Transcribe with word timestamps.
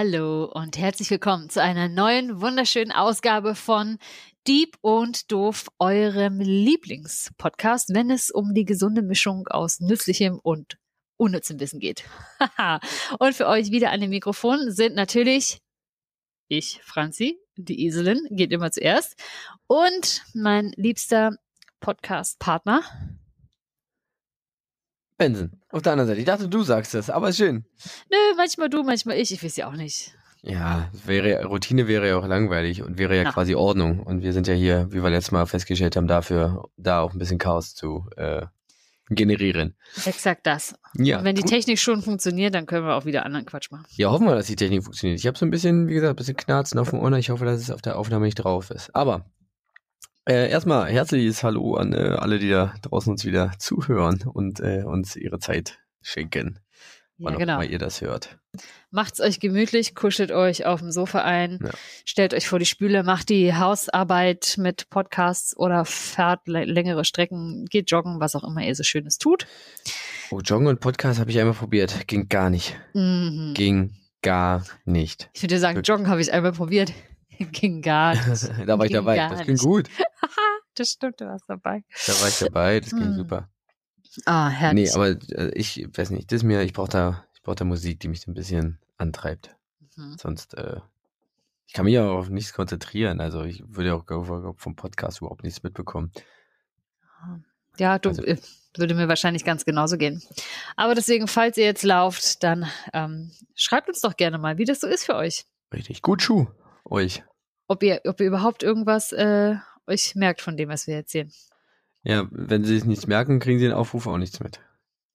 Hallo 0.00 0.44
und 0.44 0.78
herzlich 0.78 1.10
willkommen 1.10 1.50
zu 1.50 1.60
einer 1.60 1.88
neuen 1.88 2.40
wunderschönen 2.40 2.92
Ausgabe 2.92 3.56
von 3.56 3.98
Deep 4.46 4.76
und 4.80 5.32
Doof, 5.32 5.66
eurem 5.80 6.38
Lieblingspodcast, 6.38 7.92
wenn 7.92 8.08
es 8.08 8.30
um 8.30 8.54
die 8.54 8.64
gesunde 8.64 9.02
Mischung 9.02 9.48
aus 9.48 9.80
nützlichem 9.80 10.38
und 10.40 10.78
unnützem 11.16 11.58
Wissen 11.58 11.80
geht. 11.80 12.04
und 13.18 13.34
für 13.34 13.48
euch 13.48 13.72
wieder 13.72 13.90
an 13.90 14.00
dem 14.00 14.10
Mikrofon 14.10 14.70
sind 14.70 14.94
natürlich 14.94 15.58
ich, 16.46 16.78
Franzi, 16.84 17.36
die 17.56 17.84
Iselin, 17.84 18.20
geht 18.30 18.52
immer 18.52 18.70
zuerst, 18.70 19.20
und 19.66 20.22
mein 20.32 20.70
liebster 20.76 21.32
Podcast-Partner, 21.80 22.84
Benson. 25.18 25.50
Auf 25.70 25.82
der 25.82 25.92
anderen 25.92 26.08
Seite. 26.08 26.20
Ich 26.20 26.26
dachte, 26.26 26.48
du 26.48 26.62
sagst 26.62 26.94
das, 26.94 27.10
aber 27.10 27.32
schön. 27.32 27.64
Nö, 28.10 28.16
manchmal 28.36 28.70
du, 28.70 28.82
manchmal 28.84 29.16
ich. 29.18 29.32
Ich 29.32 29.42
weiß 29.44 29.56
ja 29.56 29.68
auch 29.68 29.74
nicht. 29.76 30.14
Ja, 30.42 30.88
wäre, 31.04 31.44
Routine 31.44 31.88
wäre 31.88 32.08
ja 32.08 32.16
auch 32.16 32.26
langweilig 32.26 32.82
und 32.82 32.96
wäre 32.96 33.16
ja, 33.16 33.24
Ja. 33.24 33.32
quasi 33.32 33.54
Ordnung. 33.56 34.00
Und 34.00 34.22
wir 34.22 34.32
sind 34.32 34.46
ja 34.46 34.54
hier, 34.54 34.86
wie 34.90 35.02
wir 35.02 35.10
letztes 35.10 35.32
Mal 35.32 35.44
festgestellt 35.46 35.96
haben, 35.96 36.06
dafür, 36.06 36.68
da 36.76 37.00
auch 37.00 37.12
ein 37.12 37.18
bisschen 37.18 37.38
Chaos 37.38 37.74
zu 37.74 38.06
äh, 38.16 38.46
generieren. 39.10 39.74
Exakt 40.06 40.46
das. 40.46 40.76
Ja. 40.94 41.18
Und 41.18 41.24
wenn 41.24 41.34
die 41.34 41.42
Technik 41.42 41.80
schon 41.80 42.02
funktioniert, 42.02 42.54
dann 42.54 42.66
können 42.66 42.86
wir 42.86 42.94
auch 42.94 43.04
wieder 43.04 43.26
anderen 43.26 43.46
Quatsch 43.46 43.70
machen. 43.72 43.86
ja, 43.96 44.10
hoffen 44.10 44.26
wir, 44.26 44.36
dass 44.36 44.46
die 44.46 44.54
Technik 44.56 44.84
funktioniert. 44.84 45.18
Ich 45.18 45.26
habe 45.26 45.36
so 45.36 45.44
ein 45.44 45.50
bisschen, 45.50 45.88
wie 45.88 45.94
gesagt, 45.94 46.12
ein 46.12 46.16
bisschen 46.16 46.36
Knarzen 46.36 46.78
auf 46.78 46.90
dem 46.90 47.00
Ohr. 47.00 47.10
Ich 47.14 47.30
hoffe, 47.30 47.44
dass 47.44 47.60
es 47.60 47.70
auf 47.72 47.82
der 47.82 47.98
Aufnahme 47.98 48.26
nicht 48.26 48.36
drauf 48.36 48.70
ist. 48.70 48.94
Aber 48.94 49.24
äh, 50.28 50.50
erstmal 50.50 50.90
herzliches 50.90 51.42
Hallo 51.42 51.74
an 51.76 51.92
äh, 51.92 51.96
alle, 52.18 52.38
die 52.38 52.50
da 52.50 52.74
draußen 52.82 53.10
uns 53.12 53.24
wieder 53.24 53.52
zuhören 53.58 54.22
und 54.26 54.60
äh, 54.60 54.82
uns 54.84 55.16
ihre 55.16 55.38
Zeit 55.38 55.78
schenken. 56.02 56.58
Ja, 57.20 57.24
wann 57.26 57.34
auch 57.34 57.38
genau. 57.40 57.54
immer 57.60 57.64
ihr 57.70 57.78
das 57.80 58.00
hört. 58.00 58.38
Macht's 58.90 59.20
euch 59.20 59.40
gemütlich, 59.40 59.94
kuschelt 59.96 60.30
euch 60.30 60.66
auf 60.66 60.80
dem 60.80 60.92
Sofa 60.92 61.22
ein, 61.22 61.58
Ja. 61.62 61.70
stellt 62.04 62.32
euch 62.32 62.46
vor 62.48 62.58
die 62.60 62.64
Spüle, 62.66 63.02
macht 63.02 63.28
die 63.28 63.54
Hausarbeit 63.54 64.54
mit 64.56 64.88
Podcasts 64.88 65.56
oder 65.56 65.84
fahrt 65.84 66.46
lä- 66.46 66.64
längere 66.64 67.04
Strecken, 67.04 67.66
geht 67.68 67.90
joggen, 67.90 68.20
was 68.20 68.36
auch 68.36 68.44
immer 68.44 68.62
ihr 68.64 68.74
so 68.76 68.84
Schönes 68.84 69.18
tut. 69.18 69.46
Oh, 70.30 70.40
Joggen 70.40 70.68
und 70.68 70.78
Podcast 70.80 71.18
habe 71.18 71.30
ich 71.30 71.38
einmal 71.40 71.54
probiert. 71.54 72.06
Ging 72.06 72.28
gar 72.28 72.50
nicht. 72.50 72.76
Mhm. 72.94 73.54
Ging 73.54 73.94
gar 74.22 74.64
nicht. 74.84 75.30
Ich 75.32 75.42
würde 75.42 75.58
sagen, 75.58 75.82
joggen 75.82 76.08
habe 76.08 76.20
ich 76.20 76.32
einmal 76.32 76.52
probiert. 76.52 76.92
Ging 77.52 77.82
gar 77.82 78.14
nicht. 78.28 78.50
da 78.66 78.78
war 78.78 78.86
ich 78.86 78.92
dabei. 78.92 79.16
Das 79.16 79.40
ging 79.42 79.52
nicht. 79.54 79.62
gut. 79.64 79.88
Das 80.74 80.90
stimmt, 80.90 81.20
du 81.20 81.26
warst 81.26 81.44
dabei. 81.48 81.82
Da 82.06 82.12
war 82.20 82.28
ich 82.28 82.38
dabei. 82.38 82.78
Das 82.78 82.90
ging 82.90 83.00
Hm. 83.06 83.14
super. 83.16 83.48
Ah, 84.26 84.48
herrlich. 84.48 84.90
Nee, 84.90 84.94
aber 84.94 85.08
äh, 85.36 85.50
ich 85.54 85.84
weiß 85.92 86.10
nicht. 86.10 86.30
Das 86.30 86.44
mir, 86.44 86.62
ich 86.62 86.72
brauche 86.72 86.88
da, 86.90 87.24
ich 87.34 87.42
brauche 87.42 87.56
da 87.56 87.64
Musik, 87.64 87.98
die 87.98 88.06
mich 88.06 88.20
so 88.20 88.30
ein 88.30 88.34
bisschen 88.34 88.78
antreibt. 88.96 89.56
Mhm. 89.96 90.16
Sonst, 90.16 90.54
äh, 90.54 90.76
ich 91.66 91.72
kann 91.74 91.84
mich 91.84 91.94
ja 91.94 92.08
auch 92.08 92.18
auf 92.18 92.28
nichts 92.30 92.52
konzentrieren. 92.52 93.20
Also 93.20 93.42
ich 93.42 93.64
würde 93.66 93.88
ja 93.88 93.94
auch 93.96 94.54
vom 94.56 94.76
Podcast 94.76 95.18
überhaupt 95.20 95.42
nichts 95.42 95.64
mitbekommen. 95.64 96.12
Ja, 97.78 97.98
du 97.98 98.10
Also- 98.10 98.22
äh, 98.24 98.36
würde 98.76 98.94
mir 98.94 99.08
wahrscheinlich 99.08 99.44
ganz 99.44 99.64
genauso 99.64 99.96
gehen. 99.96 100.22
Aber 100.76 100.94
deswegen, 100.94 101.26
falls 101.26 101.56
ihr 101.56 101.64
jetzt 101.64 101.82
lauft, 101.82 102.44
dann 102.44 102.68
ähm, 102.92 103.32
schreibt 103.56 103.88
uns 103.88 104.00
doch 104.00 104.16
gerne 104.16 104.38
mal, 104.38 104.58
wie 104.58 104.64
das 104.64 104.78
so 104.78 104.86
ist 104.86 105.04
für 105.04 105.16
euch. 105.16 105.44
Richtig. 105.74 106.02
Gut 106.02 106.22
Schuh. 106.22 106.46
Euch. 106.90 107.22
Ob 107.66 107.82
ihr, 107.82 108.00
ob 108.06 108.20
ihr 108.20 108.26
überhaupt 108.26 108.62
irgendwas 108.62 109.12
äh, 109.12 109.56
euch 109.86 110.14
merkt 110.14 110.40
von 110.40 110.56
dem, 110.56 110.68
was 110.68 110.86
wir 110.86 110.96
erzählen. 110.96 111.30
Ja, 112.02 112.26
wenn 112.30 112.64
sie 112.64 112.76
es 112.76 112.84
nicht 112.84 113.08
merken, 113.08 113.40
kriegen 113.40 113.58
sie 113.58 113.66
den 113.66 113.74
Aufruf 113.74 114.06
auch 114.06 114.18
nichts 114.18 114.40
mit. 114.40 114.60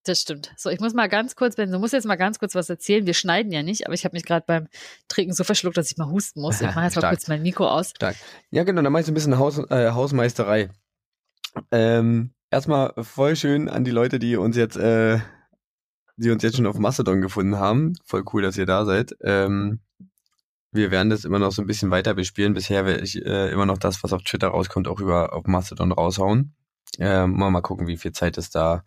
Das 0.06 0.20
stimmt. 0.20 0.54
So, 0.58 0.70
ich 0.70 0.82
muss 0.82 0.94
mal 0.94 1.08
ganz 1.08 1.36
kurz, 1.36 1.56
Ben, 1.56 1.72
du 1.72 1.80
musst 1.80 1.94
jetzt 1.94 2.06
mal 2.06 2.18
ganz 2.18 2.38
kurz 2.38 2.56
was 2.56 2.70
erzählen. 2.70 3.06
Wir 3.06 3.14
schneiden 3.14 3.54
ja 3.54 3.64
nicht, 3.64 3.86
aber 3.86 3.94
ich 3.94 4.04
habe 4.04 4.16
mich 4.16 4.26
gerade 4.26 4.44
beim 4.46 4.68
Trinken 5.08 5.34
so 5.34 5.46
verschluckt, 5.46 5.78
dass 5.78 5.92
ich 5.92 5.98
mal 5.98 6.10
husten 6.10 6.42
muss. 6.42 6.60
Ich 6.60 6.68
mache 6.76 6.84
jetzt 6.84 6.98
mal 6.98 7.10
kurz 7.10 7.28
mein 7.30 7.42
Mikro 7.42 7.68
aus. 7.68 7.92
Stark. 7.92 8.18
Ja, 8.52 8.64
genau, 8.64 8.82
dann 8.82 8.92
mache 8.92 9.02
ich 9.02 9.06
so 9.06 9.12
ein 9.12 9.16
bisschen 9.16 9.38
Haus, 9.38 9.60
äh, 9.70 9.92
Hausmeisterei. 9.92 10.70
Ähm, 11.72 12.34
erstmal 12.52 12.94
voll 13.02 13.38
schön 13.38 13.70
an 13.70 13.86
die 13.86 13.92
Leute, 13.92 14.20
die 14.20 14.36
uns 14.36 14.58
jetzt, 14.58 14.76
äh, 14.76 15.20
die 16.18 16.32
uns 16.32 16.44
jetzt 16.44 16.58
schon 16.58 16.68
auf 16.68 16.78
Mastodon 16.78 17.22
gefunden 17.22 17.56
haben. 17.56 17.94
Voll 18.04 18.26
cool, 18.34 18.42
dass 18.42 18.58
ihr 18.58 18.66
da 18.66 18.84
seid. 18.84 19.16
Ähm, 19.22 19.80
wir 20.74 20.92
werden 20.92 21.10
das 21.10 21.26
immer 21.26 21.40
noch 21.40 21.52
so 21.52 21.62
ein 21.62 21.68
bisschen 21.68 21.92
weiter 21.92 22.14
bespielen. 22.14 22.54
Bisher 22.54 22.86
werde 22.86 23.04
ich 23.04 23.24
äh, 23.24 23.52
immer 23.52 23.66
noch 23.66 23.78
das, 23.78 24.04
was 24.04 24.14
auf 24.14 24.24
Twitter 24.24 24.50
rauskommt, 24.50 24.88
auch 24.88 25.00
über 25.00 25.34
auf 25.34 25.46
Mastodon 25.46 25.92
raushauen. 25.92 26.56
Ähm, 27.00 27.32
mal, 27.38 27.50
mal 27.50 27.62
gucken, 27.62 27.88
wie 27.88 27.98
viel 27.98 28.12
Zeit 28.12 28.38
es 28.38 28.50
da, 28.50 28.84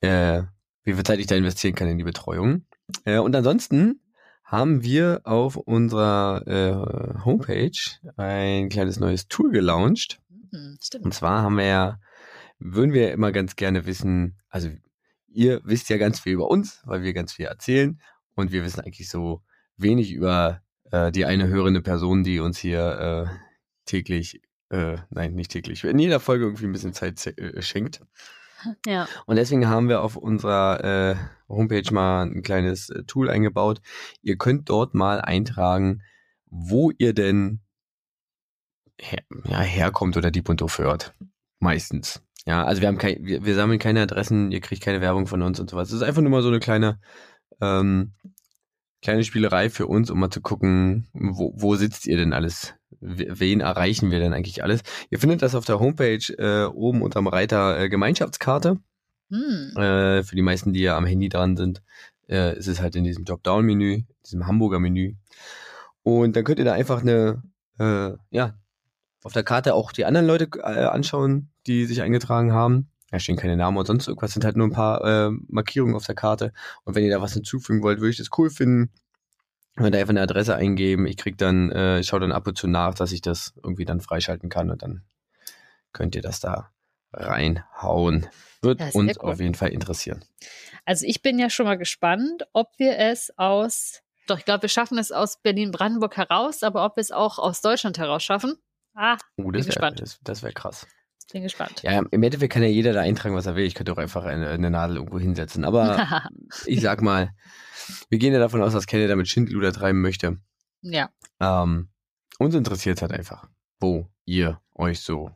äh, 0.00 0.42
wie 0.84 0.94
viel 0.94 1.04
Zeit 1.04 1.18
ich 1.18 1.26
da 1.26 1.36
investieren 1.36 1.74
kann 1.74 1.88
in 1.88 1.98
die 1.98 2.04
Betreuung. 2.04 2.66
Äh, 3.04 3.18
und 3.18 3.34
ansonsten 3.36 4.00
haben 4.44 4.82
wir 4.82 5.20
auf 5.24 5.56
unserer 5.56 6.46
äh, 6.46 7.24
Homepage 7.24 7.78
ein 8.16 8.68
kleines 8.68 8.98
neues 8.98 9.28
Tool 9.28 9.52
gelauncht. 9.52 10.20
Hm, 10.50 10.72
Und 10.72 10.84
stimmt. 10.84 11.14
zwar 11.14 11.42
haben 11.42 11.56
wir 11.56 11.66
ja, 11.66 12.00
würden 12.58 12.92
wir 12.92 13.08
ja 13.08 13.14
immer 13.14 13.32
ganz 13.32 13.54
gerne 13.56 13.86
wissen, 13.86 14.40
also 14.48 14.68
ihr 15.28 15.60
wisst 15.64 15.88
ja 15.88 15.98
ganz 15.98 16.20
viel 16.20 16.32
über 16.32 16.50
uns, 16.50 16.82
weil 16.84 17.02
wir 17.02 17.12
ganz 17.12 17.32
viel 17.32 17.46
erzählen 17.46 18.00
und 18.34 18.50
wir 18.50 18.64
wissen 18.64 18.80
eigentlich 18.80 19.08
so 19.08 19.42
wenig 19.76 20.12
über 20.12 20.62
äh, 20.90 21.12
die 21.12 21.24
eine 21.24 21.48
hörende 21.48 21.82
Person, 21.82 22.22
die 22.22 22.40
uns 22.40 22.58
hier 22.58 23.28
äh, 23.28 23.36
täglich, 23.84 24.42
äh, 24.70 24.96
nein, 25.10 25.34
nicht 25.34 25.50
täglich, 25.50 25.84
in 25.84 25.98
jeder 25.98 26.20
Folge 26.20 26.44
irgendwie 26.44 26.66
ein 26.66 26.72
bisschen 26.72 26.92
Zeit 26.92 27.24
äh, 27.26 27.62
schenkt. 27.62 28.00
Ja. 28.86 29.08
Und 29.24 29.36
deswegen 29.36 29.68
haben 29.68 29.88
wir 29.88 30.02
auf 30.02 30.16
unserer 30.16 30.84
äh, 30.84 31.16
Homepage 31.48 31.94
mal 31.94 32.26
ein 32.26 32.42
kleines 32.42 32.90
äh, 32.90 33.04
Tool 33.04 33.30
eingebaut. 33.30 33.80
Ihr 34.20 34.36
könnt 34.36 34.68
dort 34.68 34.92
mal 34.92 35.18
eintragen, 35.20 36.02
wo 36.44 36.90
ihr 36.90 37.14
denn 37.14 37.60
her, 39.00 39.22
ja, 39.44 39.60
herkommt 39.60 40.16
oder 40.16 40.30
Deep 40.30 40.48
und 40.48 40.60
Doof 40.60 40.78
hört. 40.78 41.14
Meistens. 41.58 42.22
Ja, 42.46 42.64
also 42.64 42.80
wir 42.80 42.88
haben 42.88 42.98
kein, 42.98 43.24
wir, 43.24 43.44
wir 43.44 43.54
sammeln 43.54 43.78
keine 43.78 44.02
Adressen, 44.02 44.50
ihr 44.50 44.60
kriegt 44.60 44.82
keine 44.82 45.00
Werbung 45.00 45.26
von 45.26 45.42
uns 45.42 45.60
und 45.60 45.70
sowas. 45.70 45.88
Es 45.88 45.94
ist 45.94 46.02
einfach 46.02 46.22
nur 46.22 46.30
mal 46.30 46.42
so 46.42 46.48
eine 46.48 46.60
kleine, 46.60 47.00
ähm, 47.60 48.14
kleine 49.02 49.24
Spielerei 49.24 49.70
für 49.70 49.86
uns, 49.86 50.10
um 50.10 50.18
mal 50.20 50.30
zu 50.30 50.40
gucken, 50.40 51.08
wo, 51.12 51.52
wo 51.56 51.76
sitzt 51.76 52.06
ihr 52.06 52.16
denn 52.16 52.32
alles? 52.32 52.74
Wen 53.00 53.60
erreichen 53.60 54.10
wir 54.10 54.18
denn 54.18 54.34
eigentlich 54.34 54.62
alles? 54.62 54.82
Ihr 55.08 55.18
findet 55.18 55.42
das 55.42 55.54
auf 55.54 55.64
der 55.64 55.80
Homepage 55.80 56.32
äh, 56.38 56.64
oben 56.66 57.02
unterm 57.02 57.26
Reiter 57.26 57.78
äh, 57.78 57.88
Gemeinschaftskarte. 57.88 58.78
Hm. 59.30 59.76
Äh, 59.76 60.22
für 60.22 60.36
die 60.36 60.42
meisten, 60.42 60.72
die 60.72 60.80
ja 60.80 60.96
am 60.96 61.06
Handy 61.06 61.28
dran 61.28 61.56
sind, 61.56 61.82
äh, 62.28 62.56
ist 62.58 62.66
es 62.66 62.80
halt 62.80 62.96
in 62.96 63.04
diesem 63.04 63.24
Dropdown-Menü, 63.24 64.02
diesem 64.24 64.46
Hamburger 64.46 64.80
Menü. 64.80 65.14
Und 66.02 66.36
dann 66.36 66.44
könnt 66.44 66.58
ihr 66.58 66.64
da 66.64 66.72
einfach 66.72 67.00
eine, 67.00 67.42
äh, 67.78 68.12
ja, 68.30 68.58
auf 69.22 69.32
der 69.32 69.42
Karte 69.44 69.74
auch 69.74 69.92
die 69.92 70.04
anderen 70.04 70.26
Leute 70.26 70.48
äh, 70.58 70.84
anschauen, 70.84 71.50
die 71.66 71.84
sich 71.86 72.02
eingetragen 72.02 72.52
haben. 72.52 72.90
Da 73.10 73.18
stehen 73.18 73.36
keine 73.36 73.56
Namen 73.56 73.76
und 73.76 73.86
sonst 73.86 74.06
irgendwas, 74.06 74.32
sind 74.32 74.44
halt 74.44 74.56
nur 74.56 74.68
ein 74.68 74.72
paar 74.72 75.04
äh, 75.04 75.30
Markierungen 75.48 75.96
auf 75.96 76.06
der 76.06 76.14
Karte. 76.14 76.52
Und 76.84 76.94
wenn 76.94 77.04
ihr 77.04 77.10
da 77.10 77.20
was 77.20 77.32
hinzufügen 77.34 77.82
wollt, 77.82 77.98
würde 77.98 78.10
ich 78.10 78.18
das 78.18 78.28
cool 78.38 78.50
finden. 78.50 78.92
Könnt 79.76 79.94
ihr 79.94 80.00
einfach 80.00 80.10
eine 80.10 80.22
Adresse 80.22 80.54
eingeben. 80.54 81.06
Ich 81.06 81.16
krieg 81.16 81.36
dann, 81.38 81.70
äh, 81.72 82.00
ich 82.00 82.06
schaue 82.08 82.20
dann 82.20 82.32
ab 82.32 82.46
und 82.46 82.56
zu 82.56 82.66
nach, 82.68 82.94
dass 82.94 83.12
ich 83.12 83.20
das 83.22 83.52
irgendwie 83.62 83.84
dann 83.84 84.00
freischalten 84.00 84.48
kann 84.48 84.70
und 84.70 84.82
dann 84.82 85.02
könnt 85.92 86.14
ihr 86.14 86.22
das 86.22 86.38
da 86.40 86.70
reinhauen. 87.12 88.28
Wird 88.62 88.80
Ja, 88.80 88.90
uns 88.92 89.18
auf 89.18 89.40
jeden 89.40 89.54
Fall 89.54 89.70
interessieren. 89.70 90.24
Also 90.84 91.06
ich 91.06 91.22
bin 91.22 91.38
ja 91.38 91.50
schon 91.50 91.66
mal 91.66 91.78
gespannt, 91.78 92.46
ob 92.52 92.68
wir 92.78 92.98
es 92.98 93.32
aus, 93.38 94.02
doch 94.26 94.38
ich 94.38 94.44
glaube, 94.44 94.62
wir 94.62 94.68
schaffen 94.68 94.98
es 94.98 95.10
aus 95.10 95.40
Berlin-Brandenburg 95.40 96.16
heraus, 96.16 96.62
aber 96.62 96.84
ob 96.84 96.96
wir 96.96 97.00
es 97.00 97.10
auch 97.10 97.38
aus 97.38 97.60
Deutschland 97.60 97.98
heraus 97.98 98.22
schaffen. 98.22 98.54
Ah, 98.94 99.16
Oh, 99.36 99.50
das 99.50 99.62
wäre 99.62 99.66
gespannt. 99.66 100.00
das, 100.00 100.18
das 100.22 100.42
wär 100.42 100.52
krass. 100.52 100.86
Bin 101.32 101.42
gespannt. 101.42 101.82
Ja, 101.82 102.02
im 102.10 102.22
Endeffekt 102.22 102.52
kann 102.52 102.62
ja 102.62 102.68
jeder 102.68 102.92
da 102.92 103.00
eintragen, 103.00 103.34
was 103.34 103.46
er 103.46 103.56
will. 103.56 103.64
Ich 103.64 103.74
könnte 103.74 103.92
auch 103.92 103.98
einfach 103.98 104.24
eine, 104.24 104.48
eine 104.48 104.70
Nadel 104.70 104.96
irgendwo 104.96 105.18
hinsetzen. 105.18 105.64
Aber 105.64 106.28
ich 106.66 106.80
sag 106.80 107.02
mal, 107.02 107.32
wir 108.08 108.18
gehen 108.18 108.32
ja 108.32 108.38
davon 108.38 108.62
aus, 108.62 108.72
dass 108.72 108.86
keiner 108.86 109.08
damit 109.08 109.28
Schindluder 109.28 109.72
treiben 109.72 110.00
möchte. 110.00 110.38
ja. 110.82 111.10
Ähm, 111.40 111.88
uns 112.38 112.54
interessiert 112.54 113.02
halt 113.02 113.12
einfach, 113.12 113.48
wo 113.80 114.08
ihr 114.24 114.60
euch 114.74 115.00
so 115.00 115.30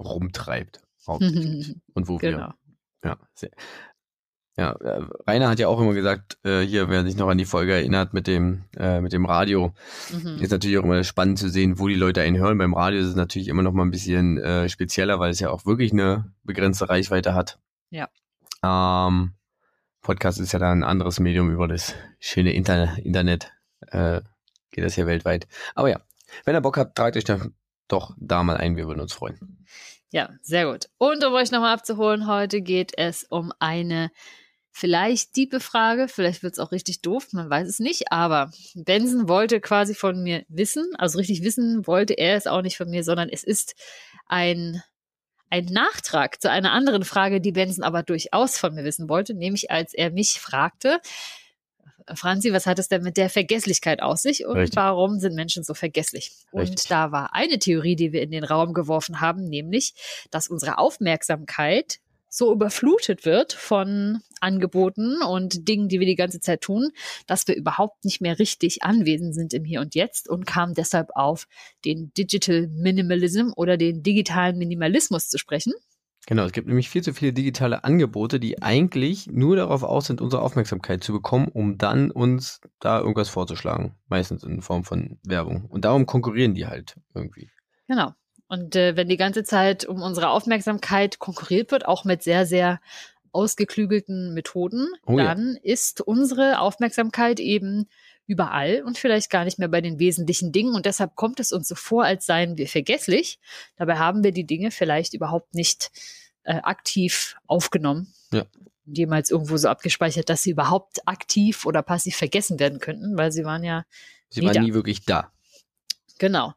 rumtreibt. 0.00 0.80
Und 1.06 2.08
wo 2.08 2.18
genau. 2.18 2.38
wir. 2.38 2.54
Ja, 3.04 3.18
sehr. 3.34 3.50
Ja, 4.56 4.72
äh, 4.72 5.02
Rainer 5.26 5.48
hat 5.48 5.58
ja 5.58 5.68
auch 5.68 5.80
immer 5.80 5.94
gesagt, 5.94 6.38
äh, 6.44 6.60
hier, 6.60 6.88
wer 6.90 7.04
sich 7.04 7.16
noch 7.16 7.28
an 7.28 7.38
die 7.38 7.44
Folge 7.44 7.72
erinnert 7.72 8.12
mit 8.12 8.26
dem, 8.26 8.64
äh, 8.76 9.00
mit 9.00 9.12
dem 9.12 9.24
Radio, 9.24 9.72
Mhm. 10.12 10.38
ist 10.42 10.50
natürlich 10.50 10.76
auch 10.78 10.84
immer 10.84 11.02
spannend 11.04 11.38
zu 11.38 11.48
sehen, 11.48 11.78
wo 11.78 11.88
die 11.88 11.94
Leute 11.94 12.20
einen 12.22 12.36
hören. 12.36 12.58
Beim 12.58 12.74
Radio 12.74 13.00
ist 13.00 13.06
es 13.06 13.14
natürlich 13.14 13.48
immer 13.48 13.62
noch 13.62 13.72
mal 13.72 13.84
ein 13.84 13.90
bisschen 13.90 14.38
äh, 14.38 14.68
spezieller, 14.68 15.18
weil 15.18 15.30
es 15.30 15.40
ja 15.40 15.50
auch 15.50 15.66
wirklich 15.66 15.92
eine 15.92 16.32
begrenzte 16.42 16.88
Reichweite 16.88 17.32
hat. 17.34 17.58
Ja. 17.90 18.08
Ähm, 18.62 19.32
Podcast 20.02 20.40
ist 20.40 20.52
ja 20.52 20.58
dann 20.58 20.80
ein 20.80 20.84
anderes 20.84 21.20
Medium 21.20 21.50
über 21.50 21.68
das 21.68 21.94
schöne 22.18 22.52
Inter 22.52 22.98
Internet. 22.98 23.52
Äh, 23.86 24.20
geht 24.72 24.84
das 24.84 24.96
ja 24.96 25.06
weltweit. 25.06 25.46
Aber 25.74 25.88
ja, 25.90 26.00
wenn 26.44 26.54
ihr 26.54 26.60
Bock 26.60 26.76
habt, 26.76 26.96
tragt 26.96 27.16
euch 27.16 27.24
dann 27.24 27.54
doch 27.88 28.14
da 28.18 28.42
mal 28.42 28.56
ein. 28.56 28.76
Wir 28.76 28.86
würden 28.86 29.00
uns 29.00 29.12
freuen. 29.12 29.64
Ja, 30.12 30.28
sehr 30.42 30.66
gut. 30.70 30.88
Und 30.98 31.24
um 31.24 31.32
euch 31.34 31.50
nochmal 31.50 31.72
abzuholen, 31.74 32.26
heute 32.26 32.62
geht 32.62 32.92
es 32.96 33.24
um 33.24 33.52
eine 33.58 34.10
vielleicht 34.80 35.36
diepe 35.36 35.60
Frage, 35.60 36.08
vielleicht 36.08 36.42
wird 36.42 36.54
es 36.54 36.58
auch 36.58 36.72
richtig 36.72 37.02
doof, 37.02 37.28
man 37.32 37.50
weiß 37.50 37.68
es 37.68 37.80
nicht, 37.80 38.10
aber 38.10 38.50
Benson 38.74 39.28
wollte 39.28 39.60
quasi 39.60 39.94
von 39.94 40.22
mir 40.22 40.44
wissen, 40.48 40.86
also 40.96 41.18
richtig 41.18 41.42
wissen 41.42 41.86
wollte 41.86 42.14
er 42.14 42.36
es 42.36 42.46
auch 42.46 42.62
nicht 42.62 42.78
von 42.78 42.88
mir, 42.88 43.04
sondern 43.04 43.28
es 43.28 43.44
ist 43.44 43.74
ein, 44.26 44.82
ein 45.50 45.66
Nachtrag 45.66 46.40
zu 46.40 46.50
einer 46.50 46.72
anderen 46.72 47.04
Frage, 47.04 47.42
die 47.42 47.52
Benson 47.52 47.84
aber 47.84 48.02
durchaus 48.02 48.56
von 48.56 48.74
mir 48.74 48.82
wissen 48.82 49.10
wollte, 49.10 49.34
nämlich 49.34 49.70
als 49.70 49.92
er 49.92 50.10
mich 50.12 50.40
fragte, 50.40 51.00
Franzi, 52.14 52.52
was 52.52 52.66
hat 52.66 52.78
es 52.78 52.88
denn 52.88 53.02
mit 53.02 53.18
der 53.18 53.28
Vergesslichkeit 53.28 54.02
aus 54.02 54.22
sich 54.22 54.46
und 54.46 54.56
Richtig. 54.56 54.76
warum 54.76 55.20
sind 55.20 55.34
Menschen 55.34 55.62
so 55.62 55.74
vergesslich? 55.74 56.32
Richtig. 56.54 56.70
Und 56.70 56.90
da 56.90 57.12
war 57.12 57.34
eine 57.34 57.58
Theorie, 57.58 57.96
die 57.96 58.12
wir 58.12 58.22
in 58.22 58.30
den 58.30 58.44
Raum 58.44 58.72
geworfen 58.72 59.20
haben, 59.20 59.44
nämlich, 59.44 59.94
dass 60.30 60.48
unsere 60.48 60.78
Aufmerksamkeit 60.78 62.00
so 62.30 62.52
überflutet 62.52 63.26
wird 63.26 63.52
von 63.52 64.20
Angeboten 64.40 65.20
und 65.22 65.68
Dingen, 65.68 65.88
die 65.88 66.00
wir 66.00 66.06
die 66.06 66.14
ganze 66.14 66.40
Zeit 66.40 66.62
tun, 66.62 66.90
dass 67.26 67.46
wir 67.46 67.56
überhaupt 67.56 68.04
nicht 68.04 68.20
mehr 68.20 68.38
richtig 68.38 68.82
anwesend 68.82 69.34
sind 69.34 69.52
im 69.52 69.64
Hier 69.64 69.80
und 69.80 69.94
Jetzt 69.94 70.28
und 70.28 70.46
kamen 70.46 70.74
deshalb 70.74 71.10
auf 71.14 71.46
den 71.84 72.12
Digital 72.16 72.68
Minimalism 72.68 73.50
oder 73.56 73.76
den 73.76 74.02
digitalen 74.02 74.56
Minimalismus 74.56 75.28
zu 75.28 75.36
sprechen. 75.36 75.72
Genau, 76.26 76.44
es 76.44 76.52
gibt 76.52 76.68
nämlich 76.68 76.90
viel 76.90 77.02
zu 77.02 77.12
viele 77.12 77.32
digitale 77.32 77.82
Angebote, 77.82 78.38
die 78.38 78.62
eigentlich 78.62 79.26
nur 79.26 79.56
darauf 79.56 79.82
aus 79.82 80.06
sind, 80.06 80.20
unsere 80.20 80.42
Aufmerksamkeit 80.42 81.02
zu 81.02 81.12
bekommen, 81.12 81.48
um 81.48 81.78
dann 81.78 82.10
uns 82.10 82.60
da 82.78 83.00
irgendwas 83.00 83.30
vorzuschlagen. 83.30 83.96
Meistens 84.08 84.44
in 84.44 84.62
Form 84.62 84.84
von 84.84 85.18
Werbung. 85.24 85.64
Und 85.64 85.84
darum 85.84 86.06
konkurrieren 86.06 86.54
die 86.54 86.66
halt 86.66 87.00
irgendwie. 87.14 87.50
Genau. 87.88 88.12
Und 88.50 88.74
äh, 88.74 88.96
wenn 88.96 89.08
die 89.08 89.16
ganze 89.16 89.44
Zeit 89.44 89.84
um 89.84 90.02
unsere 90.02 90.30
Aufmerksamkeit 90.30 91.20
konkurriert 91.20 91.70
wird, 91.70 91.86
auch 91.86 92.04
mit 92.04 92.24
sehr, 92.24 92.46
sehr 92.46 92.80
ausgeklügelten 93.30 94.34
Methoden, 94.34 94.88
oh, 95.06 95.16
dann 95.16 95.54
ja. 95.54 95.72
ist 95.72 96.00
unsere 96.00 96.58
Aufmerksamkeit 96.58 97.38
eben 97.38 97.86
überall 98.26 98.82
und 98.82 98.98
vielleicht 98.98 99.30
gar 99.30 99.44
nicht 99.44 99.60
mehr 99.60 99.68
bei 99.68 99.80
den 99.80 100.00
wesentlichen 100.00 100.50
Dingen. 100.50 100.74
Und 100.74 100.84
deshalb 100.84 101.14
kommt 101.14 101.38
es 101.38 101.52
uns 101.52 101.68
so 101.68 101.76
vor, 101.76 102.02
als 102.02 102.26
seien 102.26 102.58
wir 102.58 102.66
vergesslich. 102.66 103.38
Dabei 103.76 103.98
haben 103.98 104.24
wir 104.24 104.32
die 104.32 104.46
Dinge 104.46 104.72
vielleicht 104.72 105.14
überhaupt 105.14 105.54
nicht 105.54 105.92
äh, 106.42 106.54
aktiv 106.54 107.36
aufgenommen. 107.46 108.12
Ja. 108.32 108.46
Jemals 108.84 109.30
irgendwo 109.30 109.58
so 109.58 109.68
abgespeichert, 109.68 110.28
dass 110.28 110.42
sie 110.42 110.50
überhaupt 110.50 111.06
aktiv 111.06 111.66
oder 111.66 111.82
passiv 111.82 112.16
vergessen 112.16 112.58
werden 112.58 112.80
könnten, 112.80 113.16
weil 113.16 113.30
sie 113.30 113.44
waren 113.44 113.62
ja. 113.62 113.84
Sie 114.28 114.42
waren 114.42 114.54
da. 114.54 114.60
nie 114.60 114.74
wirklich 114.74 115.04
da. 115.04 115.30
Genau. 116.20 116.52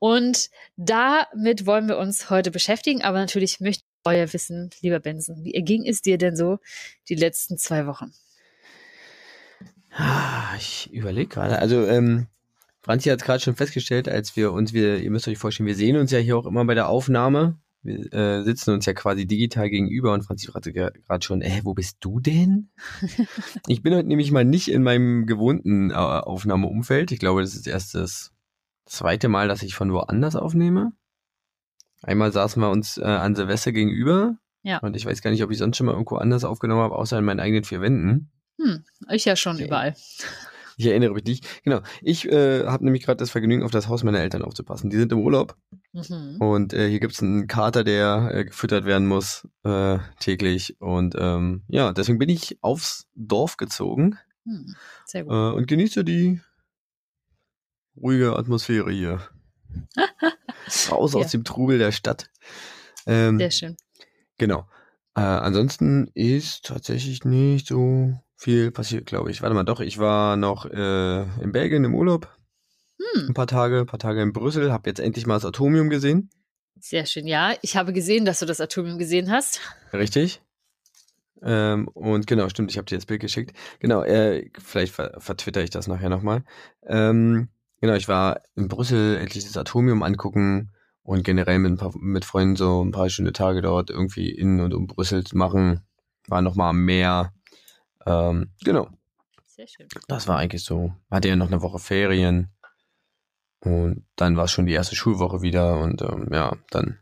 Und 0.00 0.50
damit 0.76 1.66
wollen 1.66 1.86
wir 1.86 1.98
uns 1.98 2.30
heute 2.30 2.50
beschäftigen, 2.50 3.02
aber 3.02 3.18
natürlich 3.18 3.60
möchte 3.60 3.84
ich 3.84 4.10
euer 4.10 4.30
wissen, 4.32 4.70
lieber 4.80 4.98
Benson, 4.98 5.44
wie 5.44 5.52
ging 5.52 5.86
es 5.86 6.02
dir 6.02 6.18
denn 6.18 6.36
so 6.36 6.58
die 7.08 7.14
letzten 7.14 7.56
zwei 7.56 7.86
Wochen? 7.86 8.12
Ah, 9.92 10.56
ich 10.58 10.92
überlege 10.92 11.28
gerade. 11.28 11.60
Also, 11.60 11.86
ähm, 11.86 12.26
Franzi 12.82 13.08
hat 13.08 13.20
es 13.20 13.24
gerade 13.24 13.40
schon 13.40 13.54
festgestellt, 13.54 14.08
als 14.08 14.34
wir 14.34 14.52
uns 14.52 14.72
wieder, 14.72 14.98
ihr 14.98 15.10
müsst 15.12 15.28
euch 15.28 15.38
vorstellen, 15.38 15.68
wir 15.68 15.76
sehen 15.76 15.96
uns 15.96 16.10
ja 16.10 16.18
hier 16.18 16.36
auch 16.36 16.46
immer 16.46 16.64
bei 16.64 16.74
der 16.74 16.88
Aufnahme. 16.88 17.56
Wir 17.84 18.12
äh, 18.12 18.42
sitzen 18.42 18.74
uns 18.74 18.84
ja 18.84 18.94
quasi 18.94 19.26
digital 19.26 19.70
gegenüber 19.70 20.12
und 20.12 20.22
Franzi 20.22 20.48
fragte 20.48 20.72
gerade 20.72 21.24
schon, 21.24 21.40
äh, 21.40 21.60
wo 21.62 21.72
bist 21.72 21.98
du 22.00 22.18
denn? 22.18 22.70
ich 23.68 23.82
bin 23.82 23.94
heute 23.94 24.08
nämlich 24.08 24.32
mal 24.32 24.44
nicht 24.44 24.68
in 24.68 24.82
meinem 24.82 25.26
gewohnten 25.26 25.92
äh, 25.92 25.94
Aufnahmeumfeld. 25.94 27.12
Ich 27.12 27.20
glaube, 27.20 27.42
das 27.42 27.54
ist 27.54 27.68
erst 27.68 27.94
das 27.94 28.33
zweite 28.86 29.28
Mal, 29.28 29.48
dass 29.48 29.62
ich 29.62 29.74
von 29.74 29.92
woanders 29.92 30.36
aufnehme. 30.36 30.92
Einmal 32.02 32.32
saßen 32.32 32.60
wir 32.60 32.70
uns 32.70 32.98
äh, 32.98 33.04
an 33.04 33.34
Silvester 33.34 33.72
gegenüber. 33.72 34.36
Ja. 34.62 34.78
Und 34.78 34.96
ich 34.96 35.06
weiß 35.06 35.22
gar 35.22 35.30
nicht, 35.30 35.42
ob 35.42 35.50
ich 35.50 35.58
sonst 35.58 35.76
schon 35.76 35.86
mal 35.86 35.92
irgendwo 35.92 36.16
anders 36.16 36.44
aufgenommen 36.44 36.82
habe, 36.82 36.96
außer 36.96 37.18
in 37.18 37.24
meinen 37.24 37.40
eigenen 37.40 37.64
vier 37.64 37.80
Wänden. 37.80 38.30
Hm, 38.58 38.84
ich 39.10 39.24
ja 39.24 39.36
schon 39.36 39.56
okay. 39.56 39.66
überall. 39.66 39.94
Ich 40.76 40.86
erinnere 40.86 41.12
mich 41.12 41.24
nicht. 41.24 41.62
Genau. 41.62 41.82
Ich 42.02 42.28
äh, 42.28 42.66
habe 42.66 42.84
nämlich 42.84 43.04
gerade 43.04 43.18
das 43.18 43.30
Vergnügen, 43.30 43.62
auf 43.62 43.70
das 43.70 43.88
Haus 43.88 44.02
meiner 44.02 44.18
Eltern 44.18 44.42
aufzupassen. 44.42 44.90
Die 44.90 44.96
sind 44.96 45.12
im 45.12 45.20
Urlaub. 45.20 45.56
Mhm. 45.92 46.38
Und 46.40 46.72
äh, 46.72 46.88
hier 46.88 46.98
gibt's 46.98 47.22
einen 47.22 47.46
Kater, 47.46 47.84
der 47.84 48.30
äh, 48.32 48.44
gefüttert 48.44 48.84
werden 48.84 49.06
muss 49.06 49.46
äh, 49.62 49.98
täglich. 50.18 50.80
Und 50.80 51.14
ähm, 51.16 51.62
ja, 51.68 51.92
deswegen 51.92 52.18
bin 52.18 52.28
ich 52.28 52.58
aufs 52.60 53.06
Dorf 53.14 53.56
gezogen. 53.56 54.18
Hm, 54.44 54.74
sehr 55.04 55.22
gut. 55.22 55.32
Äh, 55.32 55.56
und 55.56 55.68
genieße 55.68 56.04
die 56.04 56.40
ruhige 57.96 58.36
Atmosphäre 58.36 58.90
hier. 58.90 59.20
Raus 60.90 61.14
ja. 61.14 61.20
aus 61.20 61.30
dem 61.30 61.44
Trubel 61.44 61.78
der 61.78 61.92
Stadt. 61.92 62.30
Ähm, 63.06 63.38
sehr 63.38 63.50
schön. 63.50 63.76
Genau. 64.38 64.66
Äh, 65.16 65.20
ansonsten 65.20 66.10
ist 66.14 66.64
tatsächlich 66.64 67.24
nicht 67.24 67.68
so 67.68 68.14
viel 68.36 68.70
passiert, 68.70 69.06
glaube 69.06 69.30
ich. 69.30 69.42
Warte 69.42 69.54
mal, 69.54 69.64
doch, 69.64 69.80
ich 69.80 69.98
war 69.98 70.36
noch 70.36 70.66
äh, 70.66 71.22
in 71.40 71.52
Belgien 71.52 71.84
im 71.84 71.94
Urlaub. 71.94 72.28
Hm. 72.98 73.28
Ein 73.28 73.34
paar 73.34 73.46
Tage, 73.46 73.80
ein 73.80 73.86
paar 73.86 73.98
Tage 73.98 74.22
in 74.22 74.32
Brüssel, 74.32 74.72
habe 74.72 74.88
jetzt 74.90 75.00
endlich 75.00 75.26
mal 75.26 75.34
das 75.34 75.44
Atomium 75.44 75.90
gesehen. 75.90 76.30
Sehr 76.80 77.06
schön, 77.06 77.26
ja. 77.26 77.54
Ich 77.62 77.76
habe 77.76 77.92
gesehen, 77.92 78.24
dass 78.24 78.40
du 78.40 78.46
das 78.46 78.60
Atomium 78.60 78.98
gesehen 78.98 79.30
hast. 79.30 79.60
Richtig. 79.92 80.42
Ähm, 81.42 81.88
und 81.88 82.26
genau, 82.26 82.48
stimmt, 82.48 82.70
ich 82.70 82.78
habe 82.78 82.86
dir 82.86 82.96
das 82.96 83.06
Bild 83.06 83.20
geschickt. 83.20 83.56
Genau, 83.78 84.02
äh, 84.02 84.50
vielleicht 84.58 84.94
ver 84.94 85.14
vertwitter 85.18 85.62
ich 85.62 85.70
das 85.70 85.86
nachher 85.86 86.08
nochmal. 86.08 86.42
Ähm, 86.86 87.48
genau, 87.84 87.96
ich 87.96 88.08
war 88.08 88.40
in 88.54 88.68
Brüssel 88.68 89.18
endlich 89.18 89.44
das 89.44 89.58
Atomium 89.58 90.02
angucken 90.02 90.72
und 91.02 91.22
generell 91.22 91.58
mit, 91.58 91.72
ein 91.72 91.76
paar, 91.76 91.92
mit 91.98 92.24
Freunden 92.24 92.56
so 92.56 92.82
ein 92.82 92.92
paar 92.92 93.10
schöne 93.10 93.34
Tage 93.34 93.60
dort 93.60 93.90
irgendwie 93.90 94.30
in 94.30 94.60
und 94.60 94.72
um 94.72 94.86
Brüssel 94.86 95.22
zu 95.22 95.36
machen. 95.36 95.86
War 96.26 96.40
nochmal 96.40 96.72
mehr. 96.72 97.34
Ähm, 98.06 98.52
genau. 98.64 98.88
Sehr 99.44 99.66
schön. 99.66 99.86
Das 100.08 100.26
war 100.26 100.38
eigentlich 100.38 100.64
so. 100.64 100.94
Hatte 101.10 101.28
ja 101.28 101.36
noch 101.36 101.48
eine 101.48 101.60
Woche 101.60 101.78
Ferien. 101.78 102.48
Und 103.60 104.06
dann 104.16 104.38
war 104.38 104.44
es 104.44 104.52
schon 104.52 104.64
die 104.64 104.72
erste 104.72 104.96
Schulwoche 104.96 105.42
wieder 105.42 105.78
und 105.78 106.00
ähm, 106.00 106.28
ja, 106.32 106.56
dann 106.70 106.98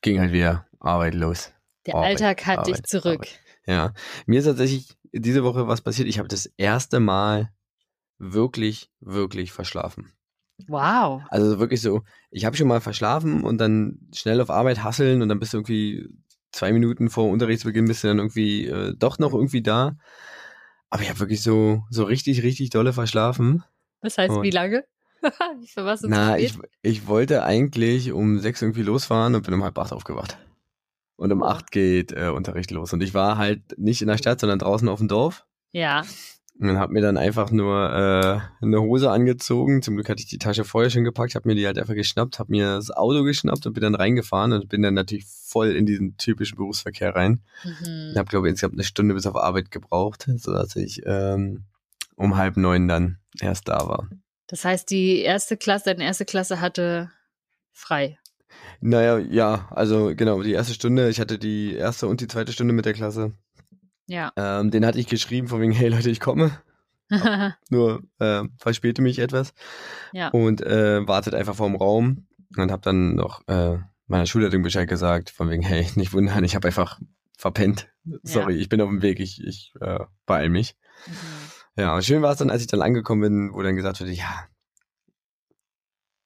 ging 0.00 0.20
halt 0.20 0.32
wieder 0.32 0.66
Arbeit 0.80 1.14
los. 1.14 1.52
Der 1.84 1.96
Arbeit, 1.96 2.22
Alltag 2.22 2.46
hat 2.46 2.58
Arbeit, 2.60 2.78
dich 2.78 2.82
zurück. 2.84 3.26
Arbeit. 3.26 3.40
Ja, 3.66 3.92
mir 4.24 4.38
ist 4.38 4.46
tatsächlich 4.46 4.96
diese 5.12 5.44
Woche 5.44 5.68
was 5.68 5.82
passiert. 5.82 6.08
Ich 6.08 6.18
habe 6.18 6.28
das 6.28 6.46
erste 6.56 6.98
Mal 6.98 7.52
wirklich, 8.18 8.90
wirklich 9.00 9.52
verschlafen. 9.52 10.12
Wow. 10.66 11.22
Also 11.28 11.58
wirklich 11.58 11.80
so, 11.80 12.02
ich 12.30 12.44
habe 12.44 12.56
schon 12.56 12.68
mal 12.68 12.80
verschlafen 12.80 13.44
und 13.44 13.58
dann 13.58 14.00
schnell 14.14 14.40
auf 14.40 14.50
Arbeit 14.50 14.82
hasseln 14.82 15.22
und 15.22 15.28
dann 15.28 15.38
bist 15.38 15.52
du 15.52 15.58
irgendwie 15.58 16.08
zwei 16.50 16.72
Minuten 16.72 17.10
vor 17.10 17.28
Unterrichtsbeginn 17.28 17.86
bist 17.86 18.02
du 18.02 18.08
dann 18.08 18.18
irgendwie 18.18 18.66
äh, 18.66 18.94
doch 18.96 19.18
noch 19.18 19.32
irgendwie 19.32 19.62
da. 19.62 19.96
Aber 20.90 21.02
ich 21.02 21.08
habe 21.10 21.20
wirklich 21.20 21.42
so, 21.42 21.84
so 21.90 22.04
richtig, 22.04 22.42
richtig 22.42 22.70
dolle 22.70 22.92
verschlafen. 22.92 23.62
Das 24.00 24.18
heißt, 24.18 24.30
und, 24.30 24.42
wie 24.42 24.50
lange? 24.50 24.84
Für 25.66 25.84
was 25.84 26.02
Na, 26.02 26.38
ich, 26.38 26.56
ich 26.82 27.06
wollte 27.06 27.42
eigentlich 27.44 28.12
um 28.12 28.38
sechs 28.38 28.62
irgendwie 28.62 28.82
losfahren 28.82 29.34
und 29.34 29.44
bin 29.44 29.54
um 29.54 29.64
halb 29.64 29.78
acht 29.78 29.92
aufgewacht. 29.92 30.38
Und 31.16 31.32
um 31.32 31.42
acht 31.42 31.72
geht 31.72 32.12
äh, 32.12 32.28
Unterricht 32.28 32.70
los. 32.70 32.92
Und 32.92 33.02
ich 33.02 33.12
war 33.12 33.38
halt 33.38 33.76
nicht 33.76 34.02
in 34.02 34.08
der 34.08 34.18
Stadt, 34.18 34.40
sondern 34.40 34.60
draußen 34.60 34.88
auf 34.88 35.00
dem 35.00 35.08
Dorf. 35.08 35.46
Ja. 35.72 36.04
Und 36.60 36.76
habe 36.76 36.92
mir 36.92 37.02
dann 37.02 37.16
einfach 37.16 37.52
nur 37.52 37.92
äh, 37.92 38.64
eine 38.64 38.80
Hose 38.80 39.10
angezogen. 39.10 39.80
Zum 39.80 39.94
Glück 39.94 40.08
hatte 40.08 40.20
ich 40.20 40.28
die 40.28 40.38
Tasche 40.38 40.64
vorher 40.64 40.90
schon 40.90 41.04
gepackt, 41.04 41.36
habe 41.36 41.48
mir 41.48 41.54
die 41.54 41.64
halt 41.64 41.78
einfach 41.78 41.94
geschnappt, 41.94 42.40
habe 42.40 42.50
mir 42.50 42.74
das 42.74 42.90
Auto 42.90 43.22
geschnappt 43.22 43.64
und 43.66 43.74
bin 43.74 43.82
dann 43.82 43.94
reingefahren 43.94 44.52
und 44.52 44.68
bin 44.68 44.82
dann 44.82 44.94
natürlich 44.94 45.24
voll 45.26 45.70
in 45.70 45.86
diesen 45.86 46.16
typischen 46.16 46.56
Berufsverkehr 46.56 47.14
rein. 47.14 47.42
Mhm. 47.62 48.10
Ich 48.10 48.18
habe, 48.18 48.28
glaube 48.28 48.48
ich, 48.48 48.50
insgesamt 48.50 48.74
eine 48.74 48.82
Stunde 48.82 49.14
bis 49.14 49.26
auf 49.26 49.36
Arbeit 49.36 49.70
gebraucht, 49.70 50.28
sodass 50.36 50.74
ich 50.74 51.02
ähm, 51.06 51.64
um 52.16 52.36
halb 52.36 52.56
neun 52.56 52.88
dann 52.88 53.18
erst 53.40 53.68
da 53.68 53.86
war. 53.86 54.08
Das 54.48 54.64
heißt, 54.64 54.90
die 54.90 55.20
erste 55.20 55.56
Klasse, 55.56 55.84
deine 55.84 56.04
erste 56.04 56.24
Klasse 56.24 56.60
hatte 56.60 57.10
frei. 57.70 58.18
Naja, 58.80 59.18
ja, 59.18 59.68
also 59.70 60.14
genau, 60.16 60.42
die 60.42 60.52
erste 60.52 60.74
Stunde, 60.74 61.08
ich 61.08 61.20
hatte 61.20 61.38
die 61.38 61.74
erste 61.74 62.08
und 62.08 62.20
die 62.20 62.28
zweite 62.28 62.52
Stunde 62.52 62.72
mit 62.72 62.86
der 62.86 62.94
Klasse. 62.94 63.32
Ja. 64.08 64.32
Ähm, 64.36 64.70
den 64.70 64.84
hatte 64.84 64.98
ich 64.98 65.06
geschrieben 65.06 65.48
von 65.48 65.60
wegen, 65.60 65.72
hey 65.72 65.88
Leute, 65.88 66.10
ich 66.10 66.18
komme. 66.18 66.50
nur 67.70 68.02
äh, 68.18 68.44
verspäte 68.58 69.00
mich 69.00 69.18
etwas. 69.18 69.54
Ja. 70.12 70.28
Und 70.28 70.60
äh, 70.62 71.06
wartet 71.06 71.34
einfach 71.34 71.54
vorm 71.54 71.76
Raum 71.76 72.26
und 72.56 72.70
habe 72.70 72.82
dann 72.82 73.14
noch 73.14 73.46
äh, 73.48 73.78
meiner 74.06 74.26
Schulleitung 74.26 74.62
Bescheid 74.62 74.88
gesagt, 74.88 75.30
von 75.30 75.50
wegen, 75.50 75.62
hey, 75.62 75.86
nicht 75.94 76.12
wundern, 76.12 76.44
ich 76.44 76.56
habe 76.56 76.66
einfach 76.68 76.98
verpennt. 77.36 77.88
Sorry, 78.22 78.54
ja. 78.54 78.60
ich 78.60 78.68
bin 78.68 78.80
auf 78.80 78.88
dem 78.88 79.02
Weg, 79.02 79.20
ich, 79.20 79.42
ich 79.44 79.72
äh, 79.80 80.00
beeil 80.26 80.48
mich. 80.48 80.76
Mhm. 81.06 81.12
Ja, 81.82 82.02
schön 82.02 82.22
war 82.22 82.32
es 82.32 82.38
dann, 82.38 82.50
als 82.50 82.62
ich 82.62 82.66
dann 82.66 82.82
angekommen 82.82 83.20
bin, 83.20 83.52
wo 83.52 83.62
dann 83.62 83.76
gesagt 83.76 84.00
wurde, 84.00 84.10
ja, 84.10 84.48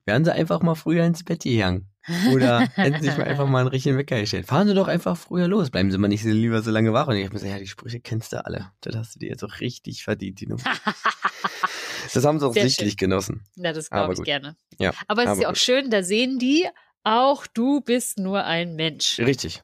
werden 0.07 0.25
Sie 0.25 0.33
einfach 0.33 0.63
mal 0.63 0.75
früher 0.75 1.05
ins 1.05 1.25
Bett 1.25 1.43
gegangen. 1.43 1.92
Oder 2.33 2.61
hätten 2.75 3.03
sich 3.03 3.17
mal 3.17 3.25
einfach 3.25 3.47
mal 3.47 3.61
einen 3.61 3.69
richtigen 3.69 3.97
Wecker 3.97 4.19
gestellt. 4.21 4.47
Fahren 4.47 4.67
Sie 4.69 4.75
doch 4.75 4.89
einfach 4.89 5.17
früher 5.17 5.49
los. 5.49 5.71
Bleiben 5.71 5.91
Sie 5.91 5.99
mal 5.99 6.09
nicht 6.09 6.25
lieber 6.25 6.63
so 6.63 6.71
lange 6.71 6.93
wach. 6.93 7.07
Und 7.07 7.17
ich 7.17 7.25
habe 7.25 7.35
mir 7.35 7.41
gesagt, 7.41 7.53
ja, 7.53 7.59
die 7.59 7.67
Sprüche 7.67 8.01
kennst 8.01 8.33
du 8.33 8.45
alle. 8.45 8.73
Das 8.81 8.97
hast 8.97 9.15
du 9.15 9.19
dir 9.21 9.29
jetzt 9.29 9.45
auch 9.45 9.61
richtig 9.61 10.03
verdient, 10.05 10.41
die 10.41 10.47
Nummer. 10.47 10.63
das 12.15 12.25
haben 12.25 12.39
sie 12.41 12.47
auch 12.47 12.53
Sehr 12.55 12.65
sichtlich 12.65 12.91
schön. 12.93 12.97
genossen. 12.99 13.45
Ja, 13.57 13.73
das 13.73 13.91
glaube 13.91 14.15
ich 14.15 14.23
gerne. 14.23 14.57
Ja, 14.79 14.93
aber 15.09 15.25
es 15.25 15.33
ist 15.33 15.43
ja 15.43 15.51
auch 15.51 15.57
schön, 15.57 15.91
da 15.91 16.03
sehen 16.03 16.39
die, 16.39 16.67
auch 17.05 17.47
du 17.47 17.81
bist 17.81 18.19
nur 18.19 18.45
ein 18.45 18.75
Mensch. 18.75 19.19
Richtig. 19.19 19.63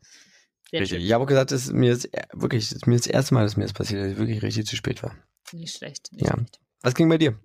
Sehr 0.71 0.81
Richtig. 0.81 0.99
schön. 0.99 1.07
Ich 1.07 1.13
habe 1.13 1.25
auch 1.25 1.29
gesagt, 1.29 1.51
es 1.53 1.65
ist 1.67 1.73
mir 1.73 1.93
ist 1.93 2.09
wirklich, 2.33 2.65
es 2.65 2.73
ist 2.73 2.87
mir 2.87 2.97
das 2.97 3.07
erste 3.07 3.35
Mal, 3.35 3.43
dass 3.45 3.57
mir 3.57 3.65
das 3.65 3.73
passiert, 3.73 4.03
dass 4.03 4.13
ich 4.13 4.19
wirklich 4.19 4.43
richtig 4.43 4.67
zu 4.67 4.77
spät 4.77 5.03
war. 5.03 5.15
Nicht 5.53 5.77
schlecht. 5.77 6.13
Nicht 6.13 6.27
Ja. 6.27 6.35
schlecht. 6.35 6.61
Was 6.83 6.95
ging 6.95 7.09
bei 7.09 7.19
dir? 7.19 7.39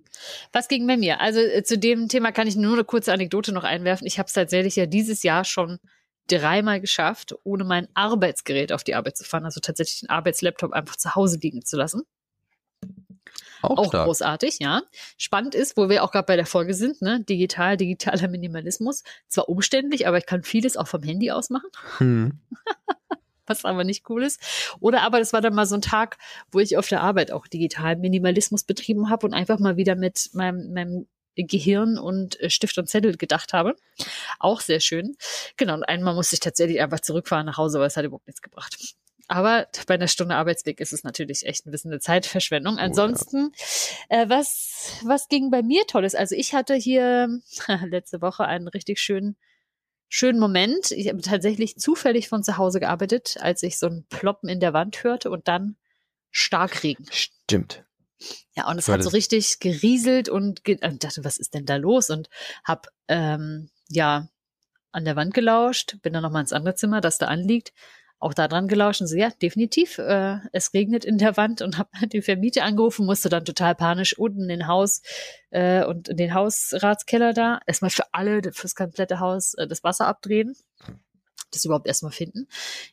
Was 0.52 0.68
ging 0.68 0.86
bei 0.86 0.96
mir? 0.96 1.20
Also 1.20 1.40
äh, 1.40 1.62
zu 1.62 1.78
dem 1.78 2.08
Thema 2.08 2.32
kann 2.32 2.46
ich 2.46 2.56
nur 2.56 2.74
eine 2.74 2.84
kurze 2.84 3.12
Anekdote 3.12 3.52
noch 3.52 3.64
einwerfen. 3.64 4.06
Ich 4.06 4.18
habe 4.18 4.26
es 4.26 4.32
tatsächlich 4.32 4.76
ja 4.76 4.86
dieses 4.86 5.22
Jahr 5.22 5.44
schon 5.44 5.78
dreimal 6.28 6.80
geschafft, 6.80 7.34
ohne 7.44 7.64
mein 7.64 7.88
Arbeitsgerät 7.94 8.72
auf 8.72 8.84
die 8.84 8.94
Arbeit 8.94 9.16
zu 9.16 9.24
fahren. 9.24 9.44
Also 9.44 9.60
tatsächlich 9.60 10.00
den 10.00 10.10
Arbeitslaptop 10.10 10.72
einfach 10.72 10.96
zu 10.96 11.14
Hause 11.14 11.38
liegen 11.42 11.64
zu 11.64 11.76
lassen. 11.76 12.02
Auch 13.62 13.88
stark. 13.88 14.06
großartig, 14.06 14.58
ja. 14.60 14.82
Spannend 15.16 15.54
ist, 15.54 15.76
wo 15.76 15.88
wir 15.88 16.04
auch 16.04 16.12
gerade 16.12 16.26
bei 16.26 16.36
der 16.36 16.46
Folge 16.46 16.74
sind, 16.74 17.00
ne? 17.00 17.24
Digital, 17.24 17.76
digitaler 17.76 18.28
Minimalismus. 18.28 19.02
Zwar 19.26 19.48
umständlich, 19.48 20.06
aber 20.06 20.18
ich 20.18 20.26
kann 20.26 20.42
vieles 20.42 20.76
auch 20.76 20.86
vom 20.86 21.02
Handy 21.02 21.30
aus 21.30 21.50
machen, 21.50 21.70
Hm. 21.98 22.38
was 23.46 23.64
aber 23.64 23.84
nicht 23.84 24.08
cool 24.08 24.22
ist. 24.22 24.40
Oder 24.80 25.02
aber 25.02 25.18
das 25.18 25.32
war 25.32 25.40
dann 25.40 25.54
mal 25.54 25.66
so 25.66 25.74
ein 25.74 25.82
Tag, 25.82 26.18
wo 26.50 26.60
ich 26.60 26.76
auf 26.76 26.88
der 26.88 27.02
Arbeit 27.02 27.30
auch 27.30 27.46
digital 27.46 27.96
Minimalismus 27.96 28.64
betrieben 28.64 29.10
habe 29.10 29.26
und 29.26 29.34
einfach 29.34 29.58
mal 29.58 29.76
wieder 29.76 29.94
mit 29.94 30.30
meinem, 30.32 30.72
meinem 30.72 31.06
Gehirn 31.36 31.98
und 31.98 32.40
äh, 32.40 32.50
Stift 32.50 32.78
und 32.78 32.88
Zettel 32.88 33.16
gedacht 33.16 33.52
habe. 33.52 33.74
Auch 34.38 34.60
sehr 34.60 34.80
schön. 34.80 35.16
Genau, 35.56 35.74
und 35.74 35.84
einmal 35.84 36.14
musste 36.14 36.36
ich 36.36 36.40
tatsächlich 36.40 36.80
einfach 36.80 37.00
zurückfahren 37.00 37.46
nach 37.46 37.56
Hause, 37.56 37.80
weil 37.80 37.88
es 37.88 37.96
hat 37.96 38.04
überhaupt 38.04 38.26
nichts 38.26 38.42
gebracht. 38.42 38.76
Aber 39.26 39.66
bei 39.86 39.94
einer 39.94 40.08
Stunde 40.08 40.34
Arbeitsweg 40.34 40.80
ist 40.80 40.92
es 40.92 41.02
natürlich 41.02 41.46
echt 41.46 41.66
ein 41.66 41.70
bisschen 41.70 41.90
eine 41.90 42.00
Zeitverschwendung. 42.00 42.78
Ansonsten, 42.78 43.52
äh, 44.10 44.28
was, 44.28 45.00
was 45.02 45.28
ging 45.28 45.50
bei 45.50 45.62
mir 45.62 45.86
Tolles? 45.86 46.14
Also 46.14 46.34
ich 46.34 46.54
hatte 46.54 46.74
hier 46.74 47.40
letzte 47.88 48.20
Woche 48.20 48.44
einen 48.44 48.68
richtig 48.68 49.00
schönen, 49.00 49.36
schönen 50.14 50.38
Moment. 50.38 50.92
Ich 50.92 51.08
habe 51.08 51.20
tatsächlich 51.22 51.76
zufällig 51.76 52.28
von 52.28 52.44
zu 52.44 52.56
Hause 52.56 52.78
gearbeitet, 52.78 53.36
als 53.40 53.64
ich 53.64 53.80
so 53.80 53.88
ein 53.88 54.06
Ploppen 54.08 54.48
in 54.48 54.60
der 54.60 54.72
Wand 54.72 55.02
hörte 55.02 55.28
und 55.28 55.48
dann 55.48 55.76
Starkregen. 56.30 57.06
Stimmt. 57.10 57.84
Ja, 58.54 58.70
und 58.70 58.78
es 58.78 58.88
hat 58.88 59.02
so 59.02 59.10
richtig 59.10 59.58
gerieselt 59.58 60.28
und 60.28 60.62
ge 60.62 60.78
und 60.86 61.02
dachte, 61.02 61.24
was 61.24 61.38
ist 61.38 61.52
denn 61.54 61.66
da 61.66 61.76
los? 61.76 62.10
Und 62.10 62.28
hab 62.62 62.86
ähm, 63.08 63.70
ja 63.88 64.28
an 64.92 65.04
der 65.04 65.16
Wand 65.16 65.34
gelauscht, 65.34 65.96
bin 66.02 66.12
dann 66.12 66.22
nochmal 66.22 66.42
ins 66.42 66.52
andere 66.52 66.76
Zimmer, 66.76 67.00
das 67.00 67.18
da 67.18 67.26
anliegt, 67.26 67.72
auch 68.24 68.34
da 68.34 68.48
dran 68.48 68.68
gelauscht 68.68 69.02
und 69.02 69.06
so, 69.06 69.16
ja, 69.16 69.30
definitiv, 69.42 69.98
äh, 69.98 70.38
es 70.52 70.72
regnet 70.72 71.04
in 71.04 71.18
der 71.18 71.36
Wand 71.36 71.60
und 71.60 71.78
hab 71.78 71.90
den 72.10 72.22
Vermieter 72.22 72.64
angerufen, 72.64 73.04
musste 73.04 73.28
dann 73.28 73.44
total 73.44 73.74
panisch 73.74 74.18
unten 74.18 74.42
in 74.42 74.48
den 74.48 74.66
Haus 74.66 75.02
äh, 75.50 75.84
und 75.84 76.08
in 76.08 76.16
den 76.16 76.32
Hausratskeller 76.32 77.34
da 77.34 77.60
erstmal 77.66 77.90
für 77.90 78.04
alle, 78.12 78.40
fürs 78.52 78.74
komplette 78.74 79.20
Haus 79.20 79.54
äh, 79.54 79.66
das 79.66 79.84
Wasser 79.84 80.06
abdrehen 80.06 80.56
das 81.52 81.64
überhaupt 81.64 81.86
erstmal 81.86 82.10
finden. 82.10 82.48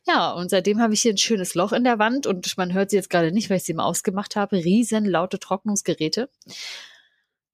Ja, 0.06 0.34
und 0.34 0.50
seitdem 0.52 0.80
habe 0.80 0.94
ich 0.94 1.02
hier 1.02 1.14
ein 1.14 1.18
schönes 1.18 1.56
Loch 1.56 1.72
in 1.72 1.84
der 1.84 1.98
Wand 1.98 2.28
und 2.28 2.58
man 2.58 2.74
hört 2.74 2.92
sie 2.92 2.96
jetzt 2.96 3.10
gerade 3.10 3.32
nicht, 3.32 3.50
weil 3.50 3.58
ich 3.58 3.64
sie 3.64 3.74
mal 3.74 3.86
ausgemacht 3.86 4.36
habe. 4.36 4.58
Riesen 4.58 5.06
laute 5.06 5.40
Trocknungsgeräte. 5.40 6.30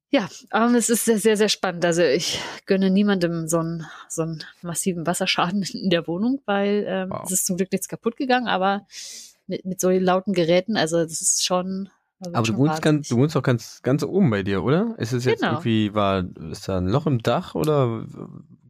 Ja, 0.09 0.29
aber 0.51 0.73
es 0.75 0.89
ist 0.89 1.05
sehr, 1.05 1.19
sehr, 1.19 1.35
sehr 1.35 1.49
spannend. 1.49 1.83
Also 1.83 2.01
ich 2.01 2.39
gönne 2.65 2.89
niemandem 2.89 3.47
so 3.49 3.59
einen, 3.59 3.85
so 4.07 4.21
einen 4.21 4.43
massiven 4.61 5.05
Wasserschaden 5.05 5.63
in 5.73 5.89
der 5.89 6.07
Wohnung, 6.07 6.41
weil 6.45 6.85
ähm, 6.87 7.09
Wow. 7.09 7.23
es 7.25 7.31
ist 7.31 7.45
zum 7.45 7.57
Glück 7.57 7.71
nichts 7.71 7.87
kaputt 7.89 8.15
gegangen, 8.15 8.47
aber 8.47 8.85
mit, 9.47 9.65
mit 9.65 9.81
so 9.81 9.89
lauten 9.89 10.33
Geräten, 10.33 10.77
also 10.77 11.03
das 11.03 11.21
ist 11.21 11.45
schon. 11.45 11.89
wird 12.19 12.35
Aber 12.35 12.43
du 12.43 12.51
schon 12.53 12.57
wohnst, 12.57 12.81
ganz, 12.81 13.07
du 13.09 13.17
wohnst 13.17 13.35
doch 13.35 13.43
ganz, 13.43 13.81
ganz 13.83 14.03
oben 14.03 14.29
bei 14.29 14.43
dir, 14.43 14.63
oder? 14.63 14.95
Ist 14.97 15.11
es 15.13 15.25
jetzt 15.25 15.41
Genau. 15.41 15.53
irgendwie, 15.53 15.93
war, 15.93 16.23
ist 16.51 16.67
da 16.69 16.77
ein 16.77 16.87
Loch 16.87 17.05
im 17.05 17.19
Dach 17.21 17.53
oder 17.55 18.05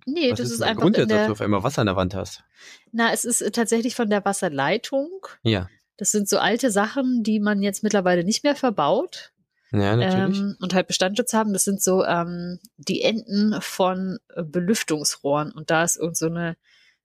Nee, 0.10 0.32
was 0.32 0.38
das 0.39 0.48
ist 0.48 0.53
ist 0.56 0.62
einfach 0.62 0.84
Grund 0.84 0.96
in 0.96 1.01
jetzt, 1.01 1.12
dass 1.12 1.17
der, 1.17 1.25
du 1.27 1.32
auf 1.34 1.41
einmal 1.41 1.63
Wasser 1.63 1.82
an 1.82 1.88
der 1.88 1.96
Wand 1.98 2.15
hast? 2.15 2.44
na, 2.91 3.12
es 3.13 3.25
ist 3.25 3.41
äh, 3.41 3.51
tatsächlich 3.51 3.94
von 3.94 4.10
der 4.10 4.24
Wasserleitung. 4.25 5.10
Ja. 5.44 5.70
Das 5.98 6.12
sind 6.12 6.29
so 6.29 6.38
alte 6.39 6.72
Sachen, 6.72 7.24
die 7.24 7.39
man 7.39 7.62
jetzt 7.62 7.84
mittlerweile 7.84 8.24
nicht 8.24 8.44
mehr 8.44 8.56
verbaut. 8.56 9.34
Ja, 9.72 9.96
natürlich. 9.96 10.40
ähm, 10.40 10.58
und 10.60 10.74
halt 10.74 10.88
Bestandschutz 10.88 11.34
haben. 11.34 11.54
Das 11.54 11.64
sind 11.64 11.82
so 11.82 12.06
ähm, 12.06 12.60
die 12.78 13.02
Enden 13.02 13.60
von 13.62 14.20
Belüftungsrohren. 14.36 15.52
Und 15.52 15.70
da 15.70 15.84
ist 15.84 15.98
irgend 15.98 16.18
so 16.18 16.28
eine 16.28 16.56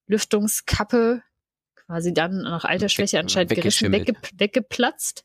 Lüftungskappe 0.06 1.22
quasi 1.86 2.14
dann 2.14 2.42
nach 2.42 2.64
Altersschwäche 2.64 3.18
anscheinend 3.18 3.54
gerissen, 3.54 3.92
wegge 3.92 4.14
weggeplatzt. 4.36 5.24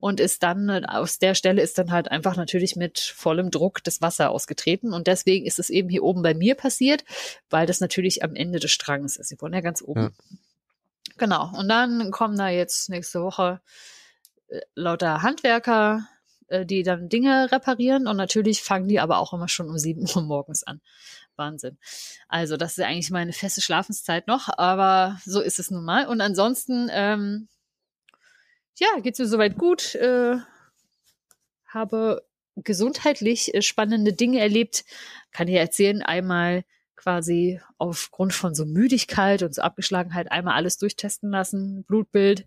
Und 0.00 0.20
ist 0.20 0.42
dann, 0.42 0.68
äh, 0.68 0.82
aus 0.86 1.18
der 1.18 1.34
Stelle 1.34 1.62
ist 1.62 1.78
dann 1.78 1.90
halt 1.90 2.10
einfach 2.10 2.36
natürlich 2.36 2.76
mit 2.76 2.98
vollem 2.98 3.50
Druck 3.50 3.82
das 3.84 4.02
Wasser 4.02 4.30
ausgetreten. 4.30 4.92
Und 4.92 5.06
deswegen 5.06 5.46
ist 5.46 5.58
es 5.58 5.70
eben 5.70 5.88
hier 5.88 6.02
oben 6.02 6.20
bei 6.22 6.34
mir 6.34 6.56
passiert, 6.56 7.04
weil 7.48 7.66
das 7.66 7.80
natürlich 7.80 8.22
am 8.22 8.34
Ende 8.34 8.58
des 8.58 8.70
Stranges 8.70 9.16
ist. 9.16 9.28
Sie 9.28 9.40
wohnen 9.40 9.54
ja 9.54 9.60
ganz 9.60 9.80
oben. 9.80 10.02
Ja. 10.02 10.10
Genau. 11.16 11.52
Und 11.56 11.68
dann 11.68 12.10
kommen 12.10 12.36
da 12.36 12.48
jetzt 12.48 12.90
nächste 12.90 13.22
Woche 13.22 13.60
äh, 14.48 14.60
lauter 14.74 15.22
Handwerker, 15.22 16.06
äh, 16.54 16.66
die 16.66 16.82
dann 16.82 17.08
Dinge 17.08 17.50
reparieren 17.52 18.06
und 18.06 18.16
natürlich 18.16 18.62
fangen 18.62 18.88
die 18.88 19.00
aber 19.00 19.18
auch 19.18 19.32
immer 19.32 19.48
schon 19.48 19.68
um 19.68 19.78
7 19.78 20.06
Uhr 20.14 20.22
morgens 20.22 20.62
an. 20.62 20.80
Wahnsinn. 21.36 21.78
Also 22.28 22.56
das 22.56 22.78
ist 22.78 22.84
eigentlich 22.84 23.10
meine 23.10 23.32
feste 23.32 23.60
Schlafenszeit 23.60 24.28
noch, 24.28 24.48
aber 24.56 25.20
so 25.24 25.40
ist 25.40 25.58
es 25.58 25.70
nun 25.70 25.84
mal. 25.84 26.06
Und 26.06 26.20
ansonsten, 26.20 26.88
ähm, 26.92 27.48
ja, 28.78 28.88
geht's 29.00 29.18
mir 29.18 29.26
soweit 29.26 29.58
gut. 29.58 29.96
Äh, 29.96 30.36
habe 31.66 32.24
gesundheitlich 32.56 33.52
äh, 33.52 33.62
spannende 33.62 34.12
Dinge 34.12 34.38
erlebt. 34.40 34.84
Kann 35.32 35.48
ich 35.48 35.56
erzählen, 35.56 36.02
einmal 36.02 36.64
quasi 36.94 37.60
aufgrund 37.78 38.32
von 38.32 38.54
so 38.54 38.64
Müdigkeit 38.64 39.42
und 39.42 39.54
so 39.54 39.62
Abgeschlagenheit 39.62 40.30
einmal 40.30 40.54
alles 40.54 40.78
durchtesten 40.78 41.30
lassen, 41.30 41.84
Blutbild, 41.84 42.46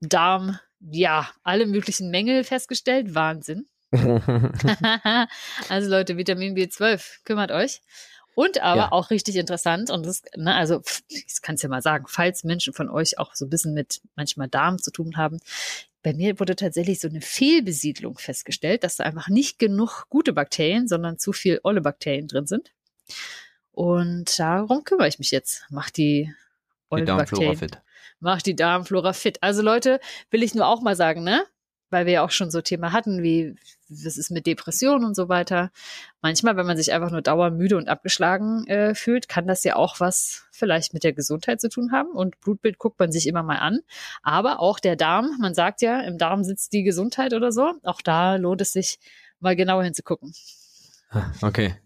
Darm, 0.00 0.58
ja, 0.90 1.28
alle 1.42 1.66
möglichen 1.66 2.10
Mängel 2.10 2.44
festgestellt. 2.44 3.14
Wahnsinn. 3.14 3.66
also 5.68 5.90
Leute, 5.90 6.16
Vitamin 6.16 6.56
B12, 6.56 7.24
kümmert 7.24 7.50
euch. 7.50 7.80
Und 8.34 8.60
aber 8.60 8.80
Ja. 8.82 8.92
auch 8.92 9.10
richtig 9.10 9.36
interessant, 9.36 9.90
und 9.90 10.04
das, 10.04 10.22
ne, 10.36 10.54
also 10.54 10.82
ich 11.08 11.40
kann 11.40 11.54
es 11.54 11.62
ja 11.62 11.70
mal 11.70 11.80
sagen, 11.80 12.04
falls 12.06 12.44
Menschen 12.44 12.74
von 12.74 12.90
euch 12.90 13.18
auch 13.18 13.34
so 13.34 13.46
ein 13.46 13.50
bisschen 13.50 13.72
mit 13.72 14.02
manchmal 14.14 14.48
Darm 14.48 14.78
zu 14.78 14.90
tun 14.90 15.16
haben, 15.16 15.38
bei 16.02 16.12
mir 16.12 16.38
wurde 16.38 16.54
tatsächlich 16.54 17.00
so 17.00 17.08
eine 17.08 17.22
Fehlbesiedlung 17.22 18.18
festgestellt, 18.18 18.84
dass 18.84 18.96
da 18.96 19.04
einfach 19.04 19.28
nicht 19.28 19.58
genug 19.58 20.04
gute 20.10 20.32
Bakterien, 20.32 20.86
sondern 20.86 21.18
zu 21.18 21.32
viel 21.32 21.60
olle 21.64 21.80
Bakterien 21.80 22.28
drin 22.28 22.46
sind. 22.46 22.72
Und 23.72 24.38
darum 24.38 24.84
kümmere 24.84 25.08
ich 25.08 25.18
mich 25.18 25.30
jetzt. 25.30 25.64
Mach 25.70 25.90
die 25.90 26.32
Darmflora 26.90 27.16
Bakterien 27.16 27.56
fit. 27.56 27.80
Macht 28.20 28.46
die 28.46 28.56
Darmflora 28.56 29.12
fit. 29.12 29.38
Also 29.42 29.62
Leute, 29.62 30.00
will 30.30 30.42
ich 30.42 30.54
nur 30.54 30.66
auch 30.66 30.80
mal 30.82 30.96
sagen, 30.96 31.22
ne? 31.22 31.44
Weil 31.90 32.06
wir 32.06 32.14
ja 32.14 32.24
auch 32.24 32.32
schon 32.32 32.50
so 32.50 32.60
Thema 32.62 32.92
hatten, 32.92 33.22
wie 33.22 33.54
was 33.88 34.16
ist 34.16 34.30
mit 34.30 34.46
Depressionen 34.46 35.04
und 35.04 35.14
so 35.14 35.28
weiter. 35.28 35.70
Manchmal, 36.20 36.56
wenn 36.56 36.66
man 36.66 36.76
sich 36.76 36.92
einfach 36.92 37.12
nur 37.12 37.22
dauermüde 37.22 37.76
und 37.76 37.88
abgeschlagen 37.88 38.66
äh, 38.66 38.94
fühlt, 38.96 39.28
kann 39.28 39.46
das 39.46 39.62
ja 39.62 39.76
auch 39.76 40.00
was 40.00 40.46
vielleicht 40.50 40.94
mit 40.94 41.04
der 41.04 41.12
Gesundheit 41.12 41.60
zu 41.60 41.68
tun 41.68 41.92
haben. 41.92 42.10
Und 42.10 42.40
Blutbild 42.40 42.78
guckt 42.78 42.98
man 42.98 43.12
sich 43.12 43.28
immer 43.28 43.44
mal 43.44 43.58
an. 43.58 43.80
Aber 44.22 44.58
auch 44.58 44.80
der 44.80 44.96
Darm, 44.96 45.36
man 45.38 45.54
sagt 45.54 45.80
ja, 45.82 46.00
im 46.00 46.18
Darm 46.18 46.42
sitzt 46.42 46.72
die 46.72 46.82
Gesundheit 46.82 47.34
oder 47.34 47.52
so. 47.52 47.74
Auch 47.84 48.02
da 48.02 48.34
lohnt 48.34 48.60
es 48.60 48.72
sich, 48.72 48.98
mal 49.38 49.54
genauer 49.54 49.84
hinzugucken. 49.84 50.34
Ah, 51.10 51.30
Okay. 51.42 51.76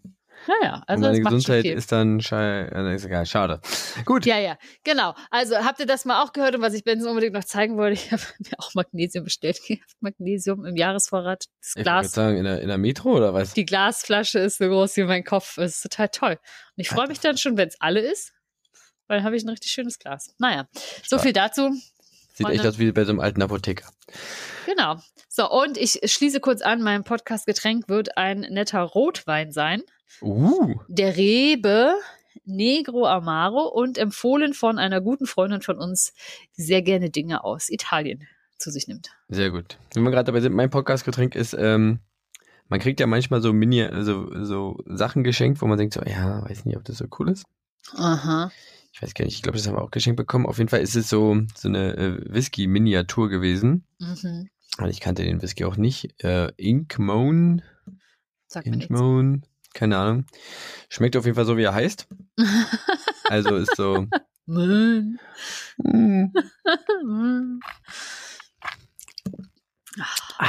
Naja, 0.47 0.83
also 0.87 1.03
schon 1.03 1.23
Gesundheit 1.23 1.65
ist 1.65 1.91
dann 1.91 2.19
schei 2.21 2.61
äh, 2.63 2.95
ist 2.95 3.05
egal, 3.05 3.25
schade. 3.25 3.61
Gut. 4.05 4.25
Ja, 4.25 4.39
ja, 4.39 4.57
genau. 4.83 5.13
Also 5.29 5.55
habt 5.57 5.79
ihr 5.79 5.85
das 5.85 6.05
mal 6.05 6.23
auch 6.23 6.33
gehört 6.33 6.55
und 6.55 6.61
was 6.61 6.73
ich 6.73 6.83
Benson 6.83 7.09
unbedingt 7.09 7.33
noch 7.33 7.43
zeigen 7.43 7.77
wollte, 7.77 7.93
ich 7.93 8.11
habe 8.11 8.21
mir 8.39 8.57
auch 8.57 8.73
Magnesium 8.73 9.23
bestellt. 9.23 9.59
Magnesium 9.99 10.65
im 10.65 10.75
Jahresvorrat. 10.75 11.45
Das 11.61 11.75
Ich 11.75 11.83
Glas, 11.83 12.11
sagen, 12.11 12.37
in 12.37 12.43
der, 12.45 12.61
in 12.61 12.67
der 12.67 12.77
Metro 12.77 13.11
oder 13.11 13.33
was? 13.33 13.53
die 13.53 13.65
Glasflasche 13.65 14.39
ist 14.39 14.57
so 14.57 14.67
groß 14.67 14.97
wie 14.97 15.03
mein 15.03 15.23
Kopf. 15.23 15.55
Das 15.55 15.75
ist 15.75 15.81
total 15.83 16.09
toll. 16.09 16.31
Und 16.31 16.81
ich 16.81 16.89
freue 16.89 17.07
mich 17.07 17.19
dann 17.19 17.37
schon, 17.37 17.57
wenn 17.57 17.67
es 17.67 17.79
alle 17.79 17.99
ist, 17.99 18.33
weil 19.07 19.17
dann 19.17 19.25
habe 19.25 19.35
ich 19.35 19.43
ein 19.43 19.49
richtig 19.49 19.71
schönes 19.71 19.99
Glas. 19.99 20.33
Naja, 20.39 20.67
so 20.73 20.81
Stark. 21.03 21.21
viel 21.21 21.33
dazu. 21.33 21.71
Sieht 22.33 22.47
echt 22.47 22.61
Freunde. 22.61 22.69
aus 22.69 22.79
wie 22.79 22.91
bei 22.91 23.03
so 23.03 23.11
einem 23.11 23.19
alten 23.19 23.41
Apotheker. 23.41 23.91
Genau. 24.65 24.97
So, 25.27 25.49
und 25.49 25.77
ich 25.77 25.99
schließe 26.03 26.39
kurz 26.39 26.61
an, 26.61 26.81
mein 26.81 27.03
Podcast-Getränk 27.03 27.89
wird 27.89 28.17
ein 28.17 28.39
netter 28.39 28.81
Rotwein 28.81 29.51
sein. 29.51 29.83
Uh. 30.21 30.79
der 30.87 31.15
Rebe 31.17 31.95
Negro 32.45 33.05
Amaro 33.05 33.67
und 33.67 33.97
empfohlen 33.97 34.53
von 34.53 34.77
einer 34.79 35.01
guten 35.01 35.25
Freundin 35.25 35.61
von 35.61 35.77
uns, 35.77 36.13
die 36.57 36.63
sehr 36.63 36.81
gerne 36.81 37.09
Dinge 37.09 37.43
aus 37.43 37.69
Italien 37.69 38.27
zu 38.57 38.71
sich 38.71 38.87
nimmt. 38.87 39.09
Sehr 39.29 39.51
gut. 39.51 39.77
Wenn 39.93 40.03
wir 40.03 40.11
gerade 40.11 40.25
dabei 40.25 40.41
sind, 40.41 40.53
mein 40.53 40.69
Podcast-Getränk 40.69 41.35
ist, 41.35 41.55
ähm, 41.57 41.99
man 42.67 42.79
kriegt 42.79 42.99
ja 42.99 43.07
manchmal 43.07 43.41
so 43.41 43.51
Mini, 43.53 43.83
also 43.83 44.45
so 44.45 44.79
Sachen 44.85 45.23
geschenkt, 45.23 45.61
wo 45.61 45.67
man 45.67 45.77
denkt 45.77 45.93
so, 45.93 46.01
ja, 46.01 46.43
weiß 46.47 46.65
nicht, 46.65 46.77
ob 46.77 46.85
das 46.85 46.97
so 46.97 47.05
cool 47.19 47.29
ist. 47.29 47.45
Aha. 47.95 48.51
Ich 48.93 49.01
weiß 49.01 49.13
gar 49.13 49.25
nicht, 49.25 49.35
ich 49.35 49.41
glaube, 49.41 49.57
das 49.57 49.67
haben 49.67 49.75
wir 49.75 49.81
auch 49.81 49.91
geschenkt 49.91 50.17
bekommen. 50.17 50.45
Auf 50.45 50.57
jeden 50.57 50.69
Fall 50.69 50.81
ist 50.81 50.95
es 50.95 51.09
so, 51.09 51.41
so 51.55 51.67
eine 51.67 51.97
äh, 51.97 52.33
Whisky-Miniatur 52.33 53.29
gewesen. 53.29 53.85
Mhm. 53.99 54.49
Und 54.77 54.89
ich 54.89 54.99
kannte 54.99 55.23
den 55.23 55.41
Whisky 55.41 55.65
auch 55.65 55.77
nicht. 55.77 56.23
Äh, 56.23 56.51
Ink 56.57 56.97
Moan, 56.99 57.61
Sag 58.47 58.65
keine 59.73 59.97
Ahnung. 59.97 60.25
Schmeckt 60.89 61.15
auf 61.15 61.25
jeden 61.25 61.35
Fall 61.35 61.45
so, 61.45 61.57
wie 61.57 61.63
er 61.63 61.73
heißt. 61.73 62.07
Also 63.29 63.55
ist 63.55 63.75
so. 63.75 64.05
Hm. 64.47 65.17
Ah, 70.39 70.47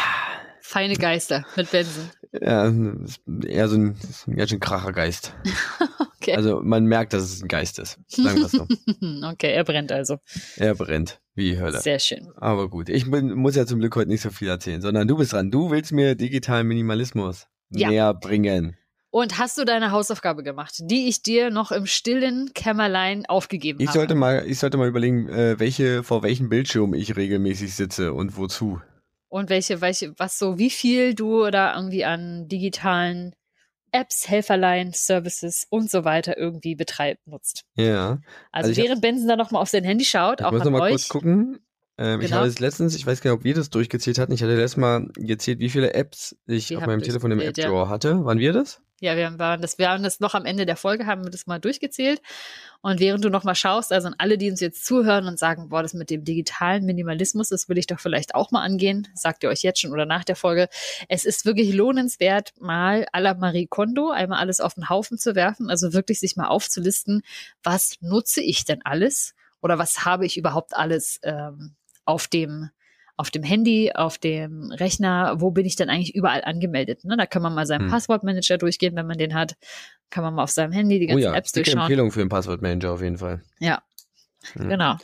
Feine 0.61 0.97
Geister 0.97 1.45
mit 1.57 1.71
Benson. 1.71 2.11
Ja, 2.41 2.67
ist 2.67 3.21
eher 3.45 3.69
so 3.69 3.76
ein, 3.76 3.93
ist 4.09 4.26
ein 4.26 4.37
ganz 4.37 4.50
schön 4.50 4.61
kracher 4.61 4.93
Geist. 4.93 5.35
Okay. 6.23 6.37
Also 6.37 6.61
man 6.62 6.85
merkt, 6.87 7.14
dass 7.14 7.25
es 7.25 7.43
ein 7.43 7.49
Geist 7.49 7.81
ist. 7.81 7.99
Sagen 8.07 8.38
wir 8.38 8.47
es 8.47 8.52
so. 8.52 8.62
okay, 9.29 9.50
er 9.52 9.64
brennt 9.64 9.91
also. 9.91 10.19
Er 10.55 10.76
brennt, 10.76 11.21
wie 11.35 11.59
Hölle. 11.59 11.81
Sehr 11.81 11.99
schön. 11.99 12.29
Aber 12.37 12.71
gut, 12.71 12.88
ich 12.88 13.11
bin, 13.11 13.33
muss 13.35 13.57
ja 13.57 13.67
zum 13.67 13.81
Glück 13.81 13.97
heute 13.97 14.09
nicht 14.09 14.21
so 14.21 14.31
viel 14.31 14.47
erzählen, 14.47 14.81
sondern 14.81 15.09
du 15.09 15.17
bist 15.17 15.33
dran. 15.33 15.50
Du 15.50 15.73
willst 15.73 15.91
mir 15.91 16.14
digitalen 16.14 16.69
Minimalismus 16.69 17.49
Ja. 17.71 17.88
näher 17.88 18.14
bringen. 18.14 18.76
Und 19.12 19.37
hast 19.37 19.59
du 19.59 19.66
deine 19.66 19.90
Hausaufgabe 19.90 20.42
gemacht, 20.42 20.76
die 20.81 21.07
ich 21.07 21.23
dir 21.23 21.50
noch 21.50 21.71
im 21.71 21.85
stillen 21.85 22.54
Kämmerlein 22.54 23.26
aufgegeben 23.26 23.78
Ich 23.78 23.88
habe? 23.88 23.99
sollte 23.99 24.14
mal, 24.14 24.45
ich 24.47 24.59
sollte 24.59 24.78
mal 24.78 24.88
überlegen, 24.88 25.28
äh, 25.28 25.61
welche, 25.61 26.02
vor 26.02 26.23
welchem 26.23 26.49
Bildschirm 26.49 26.95
ich 26.95 27.14
regelmäßig 27.14 27.75
sitze 27.75 28.14
und 28.14 28.38
wozu. 28.38 28.81
Und 29.28 29.50
welche, 29.50 29.83
welche, 29.83 30.19
was 30.19 30.38
so, 30.38 30.59
wie 30.59 30.71
viel 30.71 31.14
du 31.14 31.50
da 31.50 31.76
irgendwie 31.76 32.07
an 32.07 32.49
digitalen 32.49 33.35
Apps, 33.90 34.31
Helferlein, 34.31 34.92
Services 34.95 35.66
und 35.69 35.90
so 35.90 36.07
weiter 36.07 36.38
irgendwie 36.38 36.75
betreibt, 36.75 37.26
nutzt. 37.26 37.64
Ja. 37.76 38.19
Also, 38.50 38.71
Also 38.71 38.76
während 38.83 39.02
Benson 39.02 39.28
da 39.28 39.37
nochmal 39.37 39.61
auf 39.61 39.69
sein 39.69 39.85
Handy 39.85 40.07
schaut, 40.07 40.40
auch 40.40 40.52
muss 40.52 40.62
an 40.62 40.75
euch. 40.75 40.90
kurz 40.90 41.09
gucken. 41.09 41.59
Ähm, 41.99 42.20
Ich 42.20 42.26
Genau. 42.28 42.38
habe 42.38 42.49
es 42.49 42.58
letztens, 42.58 42.94
ich 42.94 43.06
weiß 43.06 43.20
gar 43.20 43.30
nicht, 43.32 43.38
ob 43.40 43.44
wir 43.44 43.54
das 43.54 43.70
durchgezählt 43.70 44.18
hatten. 44.18 44.32
Ich 44.32 44.42
hatte 44.42 44.54
letztes 44.56 44.76
Mal 44.78 45.08
gezählt, 45.16 45.58
wie 45.58 45.68
viele 45.68 45.94
Apps 45.94 46.37
ich 46.46 46.70
Wir 46.70 46.78
auf 46.78 46.87
meinem 46.87 47.02
Telefon 47.02 47.30
im 47.32 47.38
App 47.40 47.54
durchgezählt, 47.54 47.72
ja. 47.72 47.88
Hatte. 47.88 48.25
Waren 48.25 48.38
wir 48.38 48.52
das? 48.52 48.80
Ja, 49.00 49.16
wir 49.16 49.37
waren 49.37 49.61
das, 49.61 49.78
wir 49.78 49.90
haben 49.90 50.04
das 50.04 50.20
noch 50.20 50.34
am 50.34 50.44
Ende 50.44 50.64
der 50.64 50.76
Folge, 50.76 51.06
haben 51.06 51.25
wir 51.25 51.30
das 51.30 51.49
mal 51.49 51.58
durchgezählt. 51.58 52.22
Und 52.82 53.00
während 53.00 53.25
du 53.25 53.30
nochmal 53.30 53.56
schaust, 53.56 53.92
also 53.92 54.06
an 54.06 54.14
alle, 54.16 54.38
die 54.38 54.49
uns 54.49 54.61
jetzt 54.61 54.87
zuhören 54.87 55.26
und 55.26 55.40
sagen, 55.40 55.70
boah, 55.70 55.82
das 55.82 55.92
mit 55.92 56.08
dem 56.08 56.22
digitalen 56.25 56.84
Minimalismus, 56.87 57.49
das 57.49 57.68
will 57.68 57.78
ich 57.78 57.88
doch 57.88 57.99
vielleicht 57.99 58.37
auch 58.37 58.52
mal 58.52 58.62
angehen, 58.62 59.08
sagt 59.14 59.42
ihr 59.42 59.49
euch 59.49 59.62
jetzt 59.62 59.80
schon 59.80 59.90
oder 59.90 60.06
nach 60.06 60.22
der 60.22 60.37
Folge. 60.37 60.68
Es 61.08 61.25
ist 61.25 61.44
wirklich 61.44 61.75
lohnenswert, 61.75 62.52
mal 62.61 63.06
à 63.12 63.18
la 63.20 63.34
Marie 63.34 63.66
Kondo 63.66 64.11
einmal 64.11 64.38
alles 64.38 64.61
auf 64.61 64.75
den 64.75 64.88
Haufen 64.88 65.18
zu 65.18 65.34
werfen, 65.34 65.68
also 65.68 65.92
wirklich 65.92 66.20
sich 66.20 66.37
mal 66.37 66.46
aufzulisten, 66.46 67.22
was 67.64 67.96
nutze 68.00 68.40
ich 68.40 68.64
denn 68.64 68.82
alles 68.84 69.34
oder 69.61 69.78
was 69.78 70.04
habe 70.04 70.26
ich 70.26 70.37
überhaupt 70.37 70.76
alles 70.76 71.18
ähm, 71.25 71.75
auf 72.04 72.26
dem 72.28 72.71
auf 73.16 73.30
dem 73.30 73.42
Handy, 73.42 73.92
auf 73.94 74.16
dem 74.18 74.73
Rechner, 74.73 75.35
wo 75.38 75.50
bin 75.50 75.66
ich 75.66 75.76
denn 75.76 75.90
eigentlich 75.90 76.14
überall 76.14 76.42
angemeldet? 76.44 77.04
Ne? 77.04 77.16
Da 77.16 77.26
kann 77.26 77.42
man 77.42 77.54
mal 77.54 77.66
seinen 77.66 77.82
Hm. 77.85 77.90
Passwortmanager 77.90 78.56
durchgehen, 78.59 78.97
wenn 78.97 79.06
man 79.06 79.18
den 79.18 79.35
hat. 79.35 79.54
Kann 80.11 80.25
man 80.25 80.35
mal 80.35 80.42
auf 80.42 80.50
seinem 80.50 80.73
Handy 80.73 80.99
die 80.99 81.04
Oh 81.06 81.09
ganzen 81.11 81.23
ja, 81.25 81.35
Apps 81.35 81.52
durchschauen. 81.52 81.80
Empfehlung 81.80 82.11
für 82.11 82.21
einen 82.21 82.30
Passwortmanager 82.30 82.90
auf 82.92 83.02
jeden 83.02 83.18
Fall. 83.18 83.42
Ja, 83.61 83.82
Hm. 84.54 84.71
genau. 84.71 84.97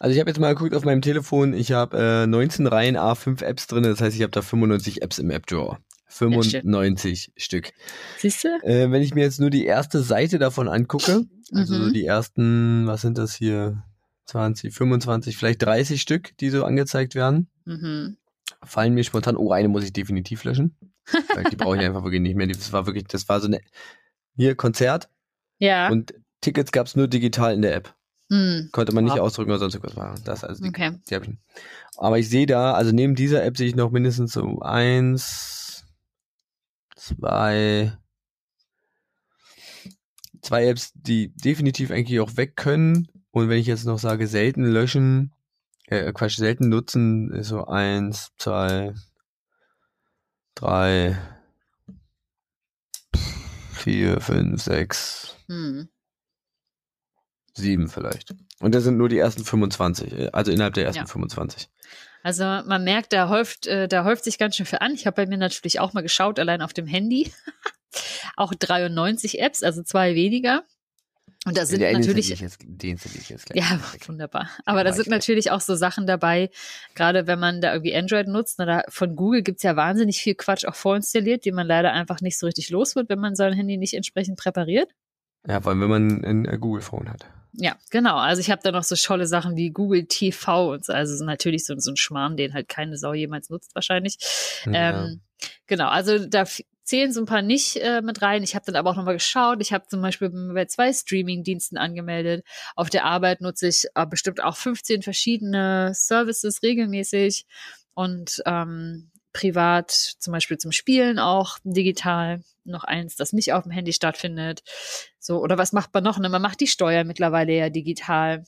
Also 0.00 0.14
ich 0.14 0.20
habe 0.20 0.30
jetzt 0.30 0.40
mal 0.40 0.54
geguckt 0.54 0.74
auf 0.74 0.84
meinem 0.84 1.02
Telefon, 1.02 1.52
ich 1.52 1.72
habe 1.72 2.22
äh, 2.24 2.26
19 2.26 2.66
Reihen 2.66 2.96
A5 2.96 3.44
Apps 3.44 3.66
drin, 3.66 3.82
das 3.84 4.00
heißt, 4.00 4.16
ich 4.16 4.22
habe 4.22 4.32
da 4.32 4.40
95 4.42 5.02
Apps 5.02 5.18
im 5.18 5.30
App 5.30 5.46
Drawer. 5.46 5.78
95 6.08 7.32
Stück. 7.36 7.70
Siehst 8.18 8.42
du? 8.44 8.48
Äh, 8.62 8.90
wenn 8.90 9.02
ich 9.02 9.14
mir 9.14 9.22
jetzt 9.22 9.38
nur 9.38 9.50
die 9.50 9.64
erste 9.66 10.02
Seite 10.02 10.38
davon 10.38 10.66
angucke, 10.68 11.24
also 11.54 11.74
so 11.76 11.84
Mhm. 11.86 11.92
die 11.92 12.04
ersten, 12.06 12.86
was 12.86 13.02
sind 13.02 13.18
das 13.18 13.34
hier? 13.34 13.84
20, 14.30 14.72
25, 14.74 15.36
vielleicht 15.36 15.62
30 15.62 16.00
Stück, 16.00 16.36
die 16.38 16.50
so 16.50 16.64
angezeigt 16.64 17.14
werden, 17.14 17.48
Mhm. 17.64 18.16
fallen 18.62 18.94
mir 18.94 19.04
spontan, 19.04 19.36
oh, 19.36 19.52
eine 19.52 19.68
muss 19.68 19.84
ich 19.84 19.92
definitiv 19.92 20.44
löschen. 20.44 20.76
Die 21.52 21.56
brauche 21.56 21.76
ich 21.76 21.82
einfach 21.82 22.04
wirklich 22.04 22.20
nicht 22.20 22.36
mehr. 22.36 22.46
Das 22.46 22.72
war 22.72 22.86
wirklich, 22.86 23.04
das 23.04 23.28
war 23.28 23.40
so 23.40 23.46
eine, 23.48 23.60
hier 24.36 24.54
Konzert 24.54 25.08
Ja. 25.58 25.88
und 25.88 26.14
Tickets 26.40 26.70
gab's 26.72 26.94
nur 26.94 27.08
digital 27.08 27.54
in 27.54 27.62
der 27.62 27.74
App. 27.74 27.94
Hm. 28.30 28.68
Konnte 28.70 28.92
man 28.94 29.04
nicht 29.04 29.14
Wow. 29.14 29.20
ausdrücken 29.22 29.50
oder 29.50 29.58
sonst 29.58 29.74
irgendwas 29.74 29.96
war. 29.96 30.14
Das 30.24 30.44
also 30.44 30.62
die, 30.62 30.68
Okay. 30.68 30.92
die 31.10 31.14
ich. 31.14 31.36
Aber 31.96 32.18
ich 32.18 32.28
sehe 32.28 32.46
da, 32.46 32.74
also 32.74 32.92
neben 32.92 33.16
dieser 33.16 33.42
App 33.44 33.56
sehe 33.56 33.66
ich 33.68 33.74
noch 33.74 33.90
mindestens 33.90 34.32
so 34.32 34.60
eins, 34.60 35.84
zwei, 36.94 37.92
zwei 40.42 40.66
Apps, 40.68 40.92
die 40.94 41.34
definitiv 41.34 41.90
eigentlich 41.90 42.20
auch 42.20 42.36
weg 42.36 42.54
können. 42.56 43.08
Und 43.32 43.48
wenn 43.48 43.58
ich 43.58 43.66
jetzt 43.66 43.84
noch 43.84 43.98
sage, 43.98 44.26
selten 44.26 44.64
löschen, 44.64 45.32
äh, 45.86 46.12
Quatsch, 46.12 46.36
selten 46.36 46.68
nutzen, 46.68 47.30
ist 47.32 47.48
so 47.48 47.66
eins, 47.66 48.30
zwei, 48.38 48.92
drei, 50.54 51.16
vier, 53.72 54.20
fünf, 54.20 54.62
sechs, 54.62 55.36
Hm. 55.48 55.88
sieben 57.54 57.88
vielleicht. 57.88 58.34
Und 58.60 58.74
das 58.74 58.84
sind 58.84 58.96
nur 58.98 59.08
die 59.08 59.18
ersten 59.18 59.44
25, 59.44 60.12
äh, 60.12 60.30
also 60.32 60.52
innerhalb 60.52 60.74
der 60.74 60.84
ersten 60.86 61.02
Ja. 61.04 61.06
25. 61.06 61.68
Also 62.22 62.44
man 62.44 62.84
merkt, 62.84 63.12
da 63.14 63.28
häuft, 63.30 63.66
äh, 63.66 63.88
da 63.88 64.04
häuft 64.04 64.24
sich 64.24 64.36
ganz 64.38 64.54
schön 64.56 64.66
viel 64.66 64.80
an. 64.80 64.92
Ich 64.92 65.06
habe 65.06 65.16
bei 65.16 65.26
mir 65.26 65.38
natürlich 65.38 65.80
auch 65.80 65.94
mal 65.94 66.02
geschaut, 66.02 66.38
allein 66.38 66.60
auf 66.60 66.74
dem 66.74 66.86
Handy. 66.86 67.32
auch 68.36 68.52
93 68.54 69.40
Apps, 69.40 69.62
also 69.62 69.82
zwei 69.82 70.14
weniger. 70.14 70.64
Und 71.46 71.56
da 71.56 71.64
sind 71.64 71.80
Der 71.80 71.88
eine 71.88 72.00
natürlich 72.00 72.30
installiere 72.30 72.52
ich 72.52 72.68
jetzt, 72.68 72.82
den 72.82 72.90
installiere 72.90 73.22
ich 73.22 73.28
jetzt 73.30 73.46
gleich. 73.46 73.58
Ja, 73.58 73.80
wunderbar. 74.06 74.50
Aber 74.66 74.84
da 74.84 74.92
sind 74.92 75.08
natürlich 75.08 75.50
auch 75.50 75.62
so 75.62 75.74
Sachen 75.74 76.06
dabei, 76.06 76.50
gerade 76.94 77.26
wenn 77.26 77.38
man 77.38 77.62
da 77.62 77.72
irgendwie 77.72 77.94
Android 77.94 78.28
nutzt. 78.28 78.58
Na, 78.58 78.66
da, 78.66 78.82
von 78.88 79.16
Google 79.16 79.42
gibt's 79.42 79.62
ja 79.62 79.74
wahnsinnig 79.74 80.20
viel 80.20 80.34
Quatsch 80.34 80.66
auch 80.66 80.74
vorinstalliert, 80.74 81.46
die 81.46 81.52
man 81.52 81.66
leider 81.66 81.92
einfach 81.92 82.20
nicht 82.20 82.38
so 82.38 82.44
richtig 82.44 82.68
los 82.68 82.94
wird, 82.94 83.08
wenn 83.08 83.20
man 83.20 83.34
sein 83.34 83.54
Handy 83.54 83.78
nicht 83.78 83.94
entsprechend 83.94 84.38
präpariert. 84.38 84.90
Ja, 85.46 85.62
vor 85.62 85.70
allem, 85.70 85.80
wenn 85.80 85.88
man 85.88 86.24
ein 86.24 86.44
äh, 86.44 86.58
Google-Phone 86.58 87.08
hat. 87.08 87.24
Ja, 87.52 87.76
genau. 87.90 88.16
Also 88.16 88.40
ich 88.40 88.50
habe 88.50 88.60
da 88.62 88.70
noch 88.70 88.84
so 88.84 88.94
tolle 88.94 89.26
Sachen 89.26 89.56
wie 89.56 89.70
Google 89.70 90.04
TV 90.06 90.72
und 90.72 90.84
so. 90.84 90.92
Also 90.92 91.16
so 91.16 91.24
natürlich 91.24 91.64
so, 91.64 91.74
so 91.78 91.90
ein 91.90 91.96
Schmarrn, 91.96 92.36
den 92.36 92.52
halt 92.52 92.68
keine 92.68 92.96
Sau 92.98 93.14
jemals 93.14 93.48
nutzt 93.48 93.74
wahrscheinlich. 93.74 94.18
Ja. 94.66 95.04
Ähm, 95.04 95.20
genau, 95.66 95.88
also 95.88 96.18
da 96.26 96.44
zählen 96.90 97.12
so 97.12 97.20
ein 97.20 97.26
paar 97.26 97.40
nicht 97.40 97.76
äh, 97.76 98.02
mit 98.02 98.20
rein. 98.20 98.42
Ich 98.42 98.56
habe 98.56 98.64
dann 98.66 98.74
aber 98.74 98.90
auch 98.90 98.96
nochmal 98.96 99.14
geschaut. 99.14 99.58
Ich 99.60 99.72
habe 99.72 99.86
zum 99.86 100.02
Beispiel 100.02 100.28
bei 100.52 100.64
zwei 100.64 100.92
Streaming-Diensten 100.92 101.78
angemeldet. 101.78 102.44
Auf 102.74 102.90
der 102.90 103.04
Arbeit 103.04 103.40
nutze 103.40 103.68
ich 103.68 103.86
äh, 103.94 104.04
bestimmt 104.06 104.42
auch 104.42 104.56
15 104.56 105.02
verschiedene 105.02 105.92
Services 105.94 106.64
regelmäßig 106.64 107.46
und 107.94 108.42
ähm, 108.44 109.12
privat 109.32 109.92
zum 109.92 110.32
Beispiel 110.32 110.58
zum 110.58 110.72
Spielen 110.72 111.20
auch 111.20 111.58
digital. 111.62 112.42
Noch 112.64 112.82
eins, 112.82 113.14
das 113.14 113.32
nicht 113.32 113.52
auf 113.52 113.62
dem 113.62 113.70
Handy 113.70 113.92
stattfindet. 113.92 114.64
So, 115.20 115.40
oder 115.40 115.58
was 115.58 115.72
macht 115.72 115.94
man 115.94 116.02
noch? 116.02 116.18
Ne? 116.18 116.28
Man 116.28 116.42
macht 116.42 116.58
die 116.58 116.66
Steuer 116.66 117.04
mittlerweile 117.04 117.52
ja 117.52 117.70
digital. 117.70 118.42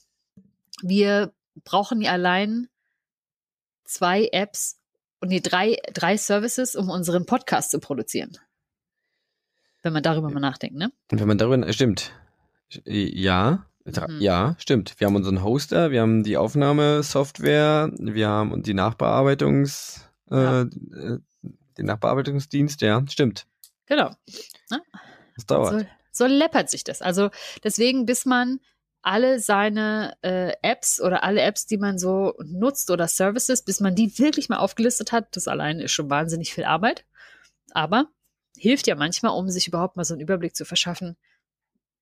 Wir 0.83 1.33
brauchen 1.63 2.03
ja 2.03 2.11
allein 2.11 2.67
zwei 3.85 4.29
Apps 4.33 4.82
und 5.23 5.29
nee, 5.29 5.41
drei, 5.41 5.77
drei 5.95 6.17
Services, 6.17 6.77
um 6.77 6.91
unseren 6.91 7.25
Podcast 7.27 7.71
zu 7.71 7.79
produzieren. 7.81 8.37
Wenn 9.83 9.93
man 9.93 10.03
darüber 10.03 10.31
mal 10.31 10.41
nachdenkt, 10.41 10.77
ne? 10.77 10.93
Und 11.11 11.21
wenn 11.21 11.29
man 11.29 11.39
darüber, 11.39 11.73
stimmt. 11.73 12.13
Ja, 12.85 13.67
Mhm. 13.85 14.21
ja, 14.21 14.55
stimmt. 14.59 14.95
Wir 15.01 15.07
haben 15.09 15.17
unseren 15.17 15.43
Hoster, 15.43 15.91
wir 15.91 16.03
haben 16.03 16.23
die 16.23 16.37
Aufnahmesoftware, 16.37 17.91
wir 17.99 18.29
haben 18.29 18.63
die 18.63 18.75
Nachbearbeitungs, 18.75 20.09
Ja. 20.31 20.63
äh, 20.63 20.65
äh, 20.67 21.19
den 21.79 21.87
Nachbearbeitungsdienst, 21.87 22.81
ja, 22.83 23.03
stimmt. 23.09 23.47
Genau. 23.87 24.11
Das 25.35 25.47
dauert. 25.47 25.81
So, 25.81 25.87
so 26.13 26.27
läppert 26.27 26.71
sich 26.71 26.85
das. 26.85 27.03
Also 27.03 27.31
deswegen, 27.65 28.07
bis 28.07 28.25
man 28.27 28.61
alle 29.03 29.41
seine 29.41 30.17
äh, 30.23 30.53
Apps 30.63 31.01
oder 31.01 31.25
alle 31.25 31.41
Apps, 31.43 31.67
die 31.67 31.77
man 31.79 31.99
so 31.99 32.35
nutzt 32.45 32.91
oder 32.91 33.09
Services, 33.09 33.63
bis 33.63 33.81
man 33.81 33.95
die 33.95 34.19
wirklich 34.19 34.49
mal 34.49 34.59
aufgelistet 34.59 35.13
hat, 35.13 35.37
das 35.37 35.49
allein 35.49 35.81
ist 35.81 35.93
schon 35.93 36.09
wahnsinnig 36.09 36.55
viel 36.55 36.65
Arbeit. 36.65 37.05
Aber 37.73 38.07
hilft 38.57 38.87
ja 38.87 38.95
manchmal, 38.95 39.37
um 39.37 39.49
sich 39.51 39.67
überhaupt 39.69 39.97
mal 39.97 40.05
so 40.05 40.15
einen 40.15 40.21
Überblick 40.21 40.55
zu 40.55 40.65
verschaffen, 40.65 41.17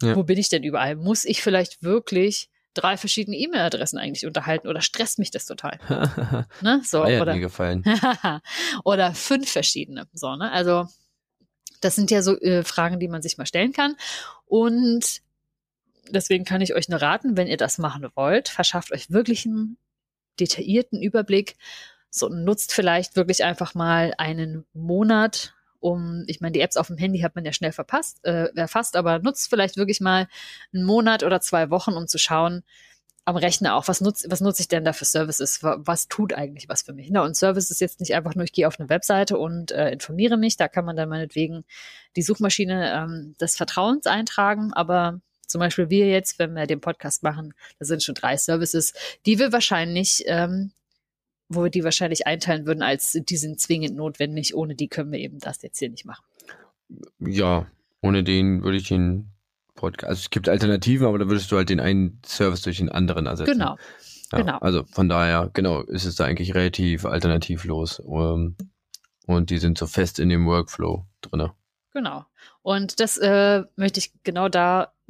Ja. 0.02 0.14
wo 0.14 0.22
bin 0.24 0.38
ich 0.38 0.48
denn 0.48 0.62
überall? 0.62 0.96
Muss 0.96 1.24
ich 1.24 1.42
vielleicht 1.42 1.82
wirklich 1.82 2.50
drei 2.74 2.96
verschiedene 2.96 3.36
E-Mail-Adressen 3.36 3.98
eigentlich 3.98 4.26
unterhalten 4.26 4.68
oder 4.68 4.80
stresst 4.80 5.18
mich 5.18 5.30
das 5.30 5.46
total? 5.46 5.78
Ne? 6.60 6.82
So, 6.84 7.04
hat 7.04 7.20
oder, 7.20 7.34
mir 7.34 7.40
gefallen. 7.40 7.82
oder 8.84 9.14
fünf 9.14 9.50
verschiedene. 9.50 10.06
So, 10.12 10.36
ne? 10.36 10.52
Also 10.52 10.86
das 11.80 11.96
sind 11.96 12.10
ja 12.10 12.20
so 12.22 12.38
äh, 12.40 12.62
Fragen, 12.62 13.00
die 13.00 13.08
man 13.08 13.22
sich 13.22 13.38
mal 13.38 13.46
stellen 13.46 13.72
kann. 13.72 13.96
Und 14.44 15.22
deswegen 16.08 16.44
kann 16.44 16.60
ich 16.60 16.74
euch 16.74 16.88
nur 16.88 17.00
raten, 17.02 17.36
wenn 17.36 17.46
ihr 17.46 17.56
das 17.56 17.78
machen 17.78 18.06
wollt, 18.14 18.48
verschafft 18.48 18.92
euch 18.92 19.10
wirklich 19.10 19.46
einen 19.46 19.76
detaillierten 20.38 21.00
Überblick. 21.02 21.56
So 22.10 22.28
nutzt 22.28 22.72
vielleicht 22.72 23.16
wirklich 23.16 23.44
einfach 23.44 23.74
mal 23.74 24.14
einen 24.18 24.64
Monat, 24.72 25.54
um, 25.78 26.24
ich 26.26 26.40
meine, 26.40 26.52
die 26.52 26.60
Apps 26.60 26.76
auf 26.76 26.88
dem 26.88 26.98
Handy 26.98 27.20
hat 27.20 27.34
man 27.36 27.44
ja 27.44 27.52
schnell 27.52 27.72
verpasst, 27.72 28.18
äh, 28.24 28.48
erfasst, 28.54 28.96
aber 28.96 29.18
nutzt 29.20 29.48
vielleicht 29.48 29.76
wirklich 29.76 30.00
mal 30.00 30.28
einen 30.74 30.84
Monat 30.84 31.22
oder 31.22 31.40
zwei 31.40 31.70
Wochen, 31.70 31.94
um 31.94 32.06
zu 32.06 32.18
schauen, 32.18 32.62
am 33.26 33.36
Rechner 33.36 33.76
auch, 33.76 33.86
was 33.86 34.00
nutze 34.00 34.30
was 34.30 34.40
nutze 34.40 34.62
ich 34.62 34.68
denn 34.68 34.84
da 34.84 34.92
für 34.92 35.04
Services? 35.04 35.62
Wa- 35.62 35.78
Was 35.80 36.08
tut 36.08 36.32
eigentlich 36.32 36.68
was 36.68 36.82
für 36.82 36.92
mich? 36.94 37.10
Na, 37.10 37.22
und 37.22 37.36
Service 37.36 37.70
ist 37.70 37.80
jetzt 37.80 38.00
nicht 38.00 38.14
einfach 38.14 38.34
nur, 38.34 38.44
ich 38.44 38.52
gehe 38.52 38.66
auf 38.66 38.80
eine 38.80 38.88
Webseite 38.88 39.38
und 39.38 39.72
äh, 39.72 39.90
informiere 39.92 40.36
mich. 40.36 40.56
Da 40.56 40.68
kann 40.68 40.84
man 40.84 40.96
dann 40.96 41.08
meinetwegen 41.08 41.64
die 42.16 42.22
Suchmaschine 42.22 42.92
ähm, 42.92 43.36
des 43.40 43.56
Vertrauens 43.56 44.06
eintragen, 44.06 44.72
aber 44.72 45.20
zum 45.50 45.58
Beispiel 45.58 45.90
wir 45.90 46.08
jetzt, 46.08 46.38
wenn 46.38 46.54
wir 46.54 46.66
den 46.66 46.80
Podcast 46.80 47.22
machen, 47.22 47.54
das 47.78 47.88
sind 47.88 48.02
schon 48.02 48.14
drei 48.14 48.36
Services, 48.36 48.94
die 49.26 49.38
wir 49.38 49.52
wahrscheinlich, 49.52 50.24
ähm, 50.26 50.72
wo 51.48 51.64
wir 51.64 51.70
die 51.70 51.84
wahrscheinlich 51.84 52.26
einteilen 52.26 52.66
würden, 52.66 52.82
als 52.82 53.12
die 53.12 53.36
sind 53.36 53.60
zwingend 53.60 53.96
notwendig. 53.96 54.54
Ohne 54.54 54.74
die 54.74 54.88
können 54.88 55.12
wir 55.12 55.18
eben 55.18 55.38
das 55.38 55.62
jetzt 55.62 55.78
hier 55.78 55.90
nicht 55.90 56.04
machen. 56.04 56.24
Ja, 57.18 57.66
ohne 58.00 58.24
den 58.24 58.62
würde 58.62 58.78
ich 58.78 58.88
den 58.88 59.30
Podcast, 59.74 60.08
also 60.08 60.20
es 60.20 60.30
gibt 60.30 60.48
Alternativen, 60.48 61.06
aber 61.06 61.18
da 61.18 61.26
würdest 61.28 61.50
du 61.50 61.56
halt 61.56 61.70
den 61.70 61.80
einen 61.80 62.20
Service 62.24 62.62
durch 62.62 62.78
den 62.78 62.88
anderen 62.88 63.26
ersetzen. 63.26 63.52
Genau. 63.52 63.76
Ja, 64.32 64.38
genau. 64.38 64.58
Also 64.58 64.84
von 64.84 65.08
daher, 65.08 65.50
genau, 65.52 65.82
ist 65.82 66.04
es 66.04 66.16
da 66.16 66.24
eigentlich 66.24 66.54
relativ 66.54 67.04
alternativlos. 67.04 68.00
Ähm, 68.06 68.56
und 69.26 69.50
die 69.50 69.58
sind 69.58 69.78
so 69.78 69.86
fest 69.86 70.18
in 70.18 70.28
dem 70.28 70.46
Workflow 70.46 71.06
drinne. 71.20 71.52
Genau. 71.92 72.24
Und 72.62 73.00
das 73.00 73.16
äh, 73.16 73.64
möchte 73.76 74.00
ich 74.00 74.12
genau 74.22 74.48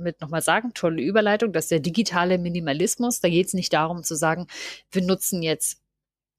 damit 0.00 0.20
nochmal 0.20 0.42
sagen. 0.42 0.72
Tolle 0.74 1.02
Überleitung. 1.02 1.52
Das 1.52 1.66
ist 1.66 1.70
der 1.70 1.80
digitale 1.80 2.38
Minimalismus. 2.38 3.20
Da 3.20 3.28
geht 3.28 3.46
es 3.46 3.54
nicht 3.54 3.72
darum 3.72 4.02
zu 4.02 4.16
sagen, 4.16 4.46
wir 4.90 5.02
nutzen 5.02 5.42
jetzt 5.42 5.80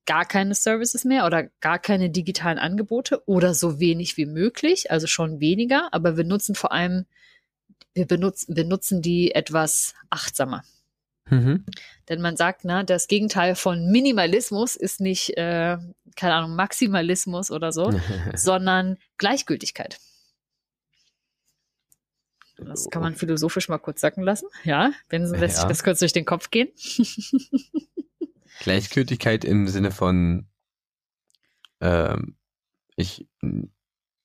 gar 0.06 0.26
keine 0.26 0.56
Services 0.56 1.06
mehr 1.06 1.26
oder 1.26 1.44
gar 1.60 1.80
keine 1.80 2.10
digitalen 2.10 2.58
Angebote 2.58 3.22
oder 3.28 3.54
so 3.54 3.80
wenig 3.80 4.18
wie 4.18 4.26
möglich, 4.26 4.92
also 4.92 5.08
schon 5.08 5.40
weniger, 5.40 5.94
aber 5.94 6.18
wir 6.18 6.24
nutzen 6.24 6.56
vor 6.56 6.72
allem, 6.72 7.06
wir 7.94 8.08
benutzen, 8.08 8.56
wir 8.56 8.66
nutzen 8.66 9.02
die 9.02 9.34
etwas 9.36 9.94
achtsamer. 10.10 10.64
Mhm. 11.30 11.66
Denn 12.10 12.22
man 12.22 12.36
sagt, 12.36 12.66
ne, 12.66 12.84
das 12.84 13.08
Gegenteil 13.08 13.56
von 13.56 13.92
Minimalismus 13.92 14.76
ist 14.76 15.00
nicht, 15.00 15.38
äh, 15.38 15.78
keine 16.16 16.34
Ahnung, 16.34 16.56
Maximalismus 16.56 17.52
oder 17.52 17.72
so, 17.72 17.92
sondern 18.34 18.98
Gleichgültigkeit. 19.18 20.00
Das 22.66 22.90
kann 22.90 23.02
man 23.02 23.16
philosophisch 23.16 23.70
mal 23.70 23.78
kurz 23.80 24.02
sacken 24.02 24.24
lassen. 24.24 24.48
Ja, 24.64 24.92
wenn 25.10 25.26
Sie 25.28 25.36
lässt 25.38 25.56
Ja. 25.58 25.62
sich 25.62 25.68
das 25.70 25.84
kurz 25.84 26.00
durch 26.00 26.14
den 26.14 26.26
Kopf 26.26 26.50
gehen. 26.52 26.70
Gleichgültigkeit 28.60 29.44
im 29.44 29.68
Sinne 29.68 29.92
von 29.92 30.48
ähm, 31.80 32.36
ich 32.96 33.28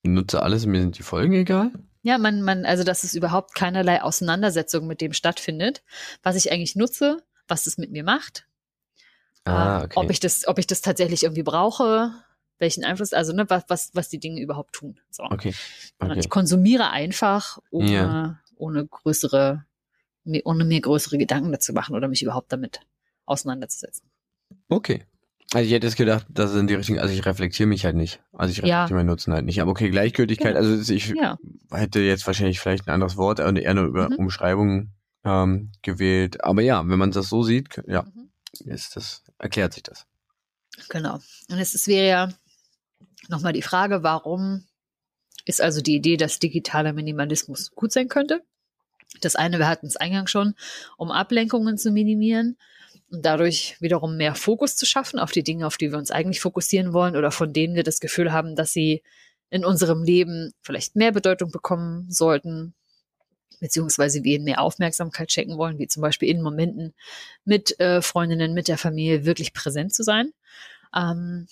nutze 0.03 0.43
alles, 0.43 0.67
mir 0.67 0.81
sind 0.81 0.99
die 0.99 1.03
Folgen 1.03 1.33
egal. 1.33 1.71
Ja, 2.03 2.19
man, 2.19 2.43
man, 2.43 2.65
also 2.67 2.85
dass 2.85 3.03
es 3.03 3.15
überhaupt 3.15 3.55
keinerlei 3.55 4.03
Auseinandersetzung 4.03 4.87
mit 4.87 5.01
dem 5.01 5.13
stattfindet, 5.13 5.83
was 6.23 6.37
ich 6.37 6.53
eigentlich 6.53 6.77
nutze, 6.77 7.25
was 7.49 7.65
das 7.65 7.79
mit 7.79 7.91
mir 7.91 8.05
macht, 8.05 8.47
Ah, 9.45 9.79
ähm, 9.79 9.85
okay. 9.85 9.93
ob 10.01 10.11
ich 10.11 10.21
das, 10.21 10.47
ob 10.47 10.59
ich 10.59 10.67
das 10.67 10.83
tatsächlich 10.83 11.23
irgendwie 11.23 11.43
brauche, 11.45 12.13
welchen 12.59 12.85
Einfluss, 12.85 13.13
also 13.13 13.33
ne, 13.33 13.45
was, 13.49 13.65
was, 13.69 13.91
was 13.95 14.09
die 14.09 14.19
Dinge 14.19 14.41
überhaupt 14.41 14.73
tun. 14.75 14.99
So. 15.11 15.25
okay. 15.25 15.55
Okay. 15.99 16.19
Ich 16.19 16.29
konsumiere 16.31 16.91
einfach, 16.91 17.59
ohne, 17.71 17.91
Ja. 17.93 18.39
ohne 18.57 18.87
größere, 18.87 19.65
mir- 20.25 20.43
ohne 20.45 20.65
mir 20.65 20.81
größere 20.81 21.19
Gedanken 21.19 21.53
dazu 21.53 21.73
machen 21.73 21.95
oder 21.95 22.09
mich 22.09 22.23
überhaupt 22.23 22.53
damit 22.53 22.81
auseinanderzusetzen. 23.27 24.09
Okay. 24.69 25.05
Also 25.53 25.67
ich 25.67 25.73
hätte 25.73 25.87
jetzt 25.87 25.97
gedacht, 25.97 26.27
das 26.29 26.51
sind 26.51 26.69
die 26.69 26.75
richtigen, 26.75 26.99
also 26.99 27.15
ich 27.15 27.25
reflektiere 27.25 27.69
mich 27.69 27.85
halt 27.85 27.95
nicht. 27.95 28.21
Also 28.33 28.51
ich 28.51 28.59
Ja. 28.59 28.81
reflektiere 28.83 28.99
meinen 28.99 29.07
Nutzen 29.07 29.33
halt 29.33 29.45
nicht. 29.45 29.61
Aber 29.63 29.71
okay, 29.71 29.91
Gleichgültigkeit, 29.91 30.55
Genau. 30.57 30.67
also 30.69 30.93
ich 30.93 31.09
Ja, 31.11 31.39
hätte 31.71 32.01
jetzt 32.01 32.27
wahrscheinlich 32.27 32.59
vielleicht 32.59 32.89
ein 32.89 32.91
anderes 32.95 33.17
Wort, 33.17 33.39
äh, 33.39 33.61
eher 33.61 33.75
nur 33.75 33.85
über 33.87 34.09
Mhm. 34.11 34.17
Umschreibung 34.17 34.91
ähm, 35.25 35.73
gewählt. 35.83 36.43
Aber 36.45 36.63
ja, 36.63 36.89
wenn 36.89 36.99
man 36.99 37.11
das 37.11 37.29
so 37.29 37.43
sieht, 37.43 37.81
ja, 37.87 38.03
Mhm. 38.03 38.31
ist 38.73 38.97
das, 38.97 39.23
erklärt 39.39 39.75
sich 39.75 39.83
das. 39.85 40.07
genau. 40.89 41.15
Und 41.49 41.59
es 41.59 41.87
wäre 41.87 42.09
ja 42.09 42.29
nochmal 43.29 43.53
die 43.53 43.63
Frage, 43.63 44.03
warum 44.03 44.65
ist 45.45 45.61
also 45.61 45.81
die 45.81 45.97
Idee, 45.97 46.17
dass 46.17 46.39
digitaler 46.39 46.93
Minimalismus 46.93 47.71
gut 47.73 47.93
sein 47.93 48.09
könnte? 48.09 48.43
Das 49.21 49.37
eine, 49.37 49.59
wir 49.59 49.69
hatten 49.69 49.87
es 49.87 49.97
eingangs 49.97 50.31
schon, 50.31 50.55
um 50.97 51.11
Ablenkungen 51.11 51.79
zu 51.79 51.91
minimieren 51.91 52.57
und 53.11 53.25
dadurch 53.25 53.77
wiederum 53.81 54.17
mehr 54.17 54.35
Fokus 54.35 54.77
zu 54.77 54.85
schaffen 54.85 55.19
auf 55.19 55.31
die 55.31 55.45
Dinge, 55.45 55.67
auf 55.67 55.77
die 55.77 55.91
wir 55.91 55.99
uns 55.99 56.11
eigentlich 56.11 56.41
fokussieren 56.41 56.93
wollen 56.93 57.17
oder 57.17 57.31
von 57.31 57.53
denen 57.53 57.75
wir 57.75 57.85
das 57.85 58.01
Gefühl 58.01 58.33
haben, 58.33 58.57
dass 58.57 58.73
sie 58.73 59.03
in 59.49 59.65
unserem 59.65 60.03
Leben 60.03 60.53
vielleicht 60.63 60.97
mehr 60.97 61.13
Bedeutung 61.13 61.51
bekommen 61.51 62.11
sollten, 62.11 62.75
beziehungsweise 63.61 64.25
wir 64.25 64.37
ihnen 64.37 64.45
mehr 64.45 64.61
Aufmerksamkeit 64.61 65.31
schenken 65.31 65.57
wollen, 65.57 65.79
wie 65.79 65.87
zum 65.87 66.03
Beispiel 66.03 66.29
in 66.29 66.43
Momenten 66.43 66.95
mit 67.45 67.79
äh, 67.79 68.03
Freundinnen, 68.03 68.55
mit 68.55 68.69
der 68.69 68.77
Familie 68.77 69.25
wirklich 69.25 69.53
präsent 69.53 69.95
zu 69.95 70.03
sein. 70.03 70.33
Ähm, 70.95 71.47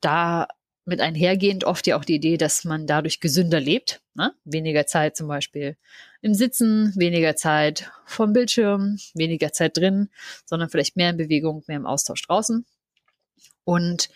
da 0.00 0.48
mit 0.86 1.00
einhergehend 1.00 1.64
oft 1.64 1.86
ja 1.86 1.98
auch 1.98 2.04
die 2.04 2.14
Idee, 2.14 2.36
dass 2.36 2.64
man 2.64 2.86
dadurch 2.86 3.20
gesünder 3.20 3.60
lebt. 3.60 4.00
Ne? 4.14 4.32
Weniger 4.44 4.86
Zeit 4.86 5.16
zum 5.16 5.26
Beispiel 5.26 5.76
im 6.22 6.32
Sitzen, 6.32 6.94
weniger 6.96 7.36
Zeit 7.36 7.90
vom 8.06 8.32
Bildschirm, 8.32 8.96
weniger 9.12 9.52
Zeit 9.52 9.76
drin, 9.76 10.08
sondern 10.44 10.70
vielleicht 10.70 10.96
mehr 10.96 11.10
in 11.10 11.16
Bewegung, 11.16 11.64
mehr 11.66 11.76
im 11.76 11.86
Austausch 11.86 12.22
draußen. 12.22 12.64
Und 13.64 14.08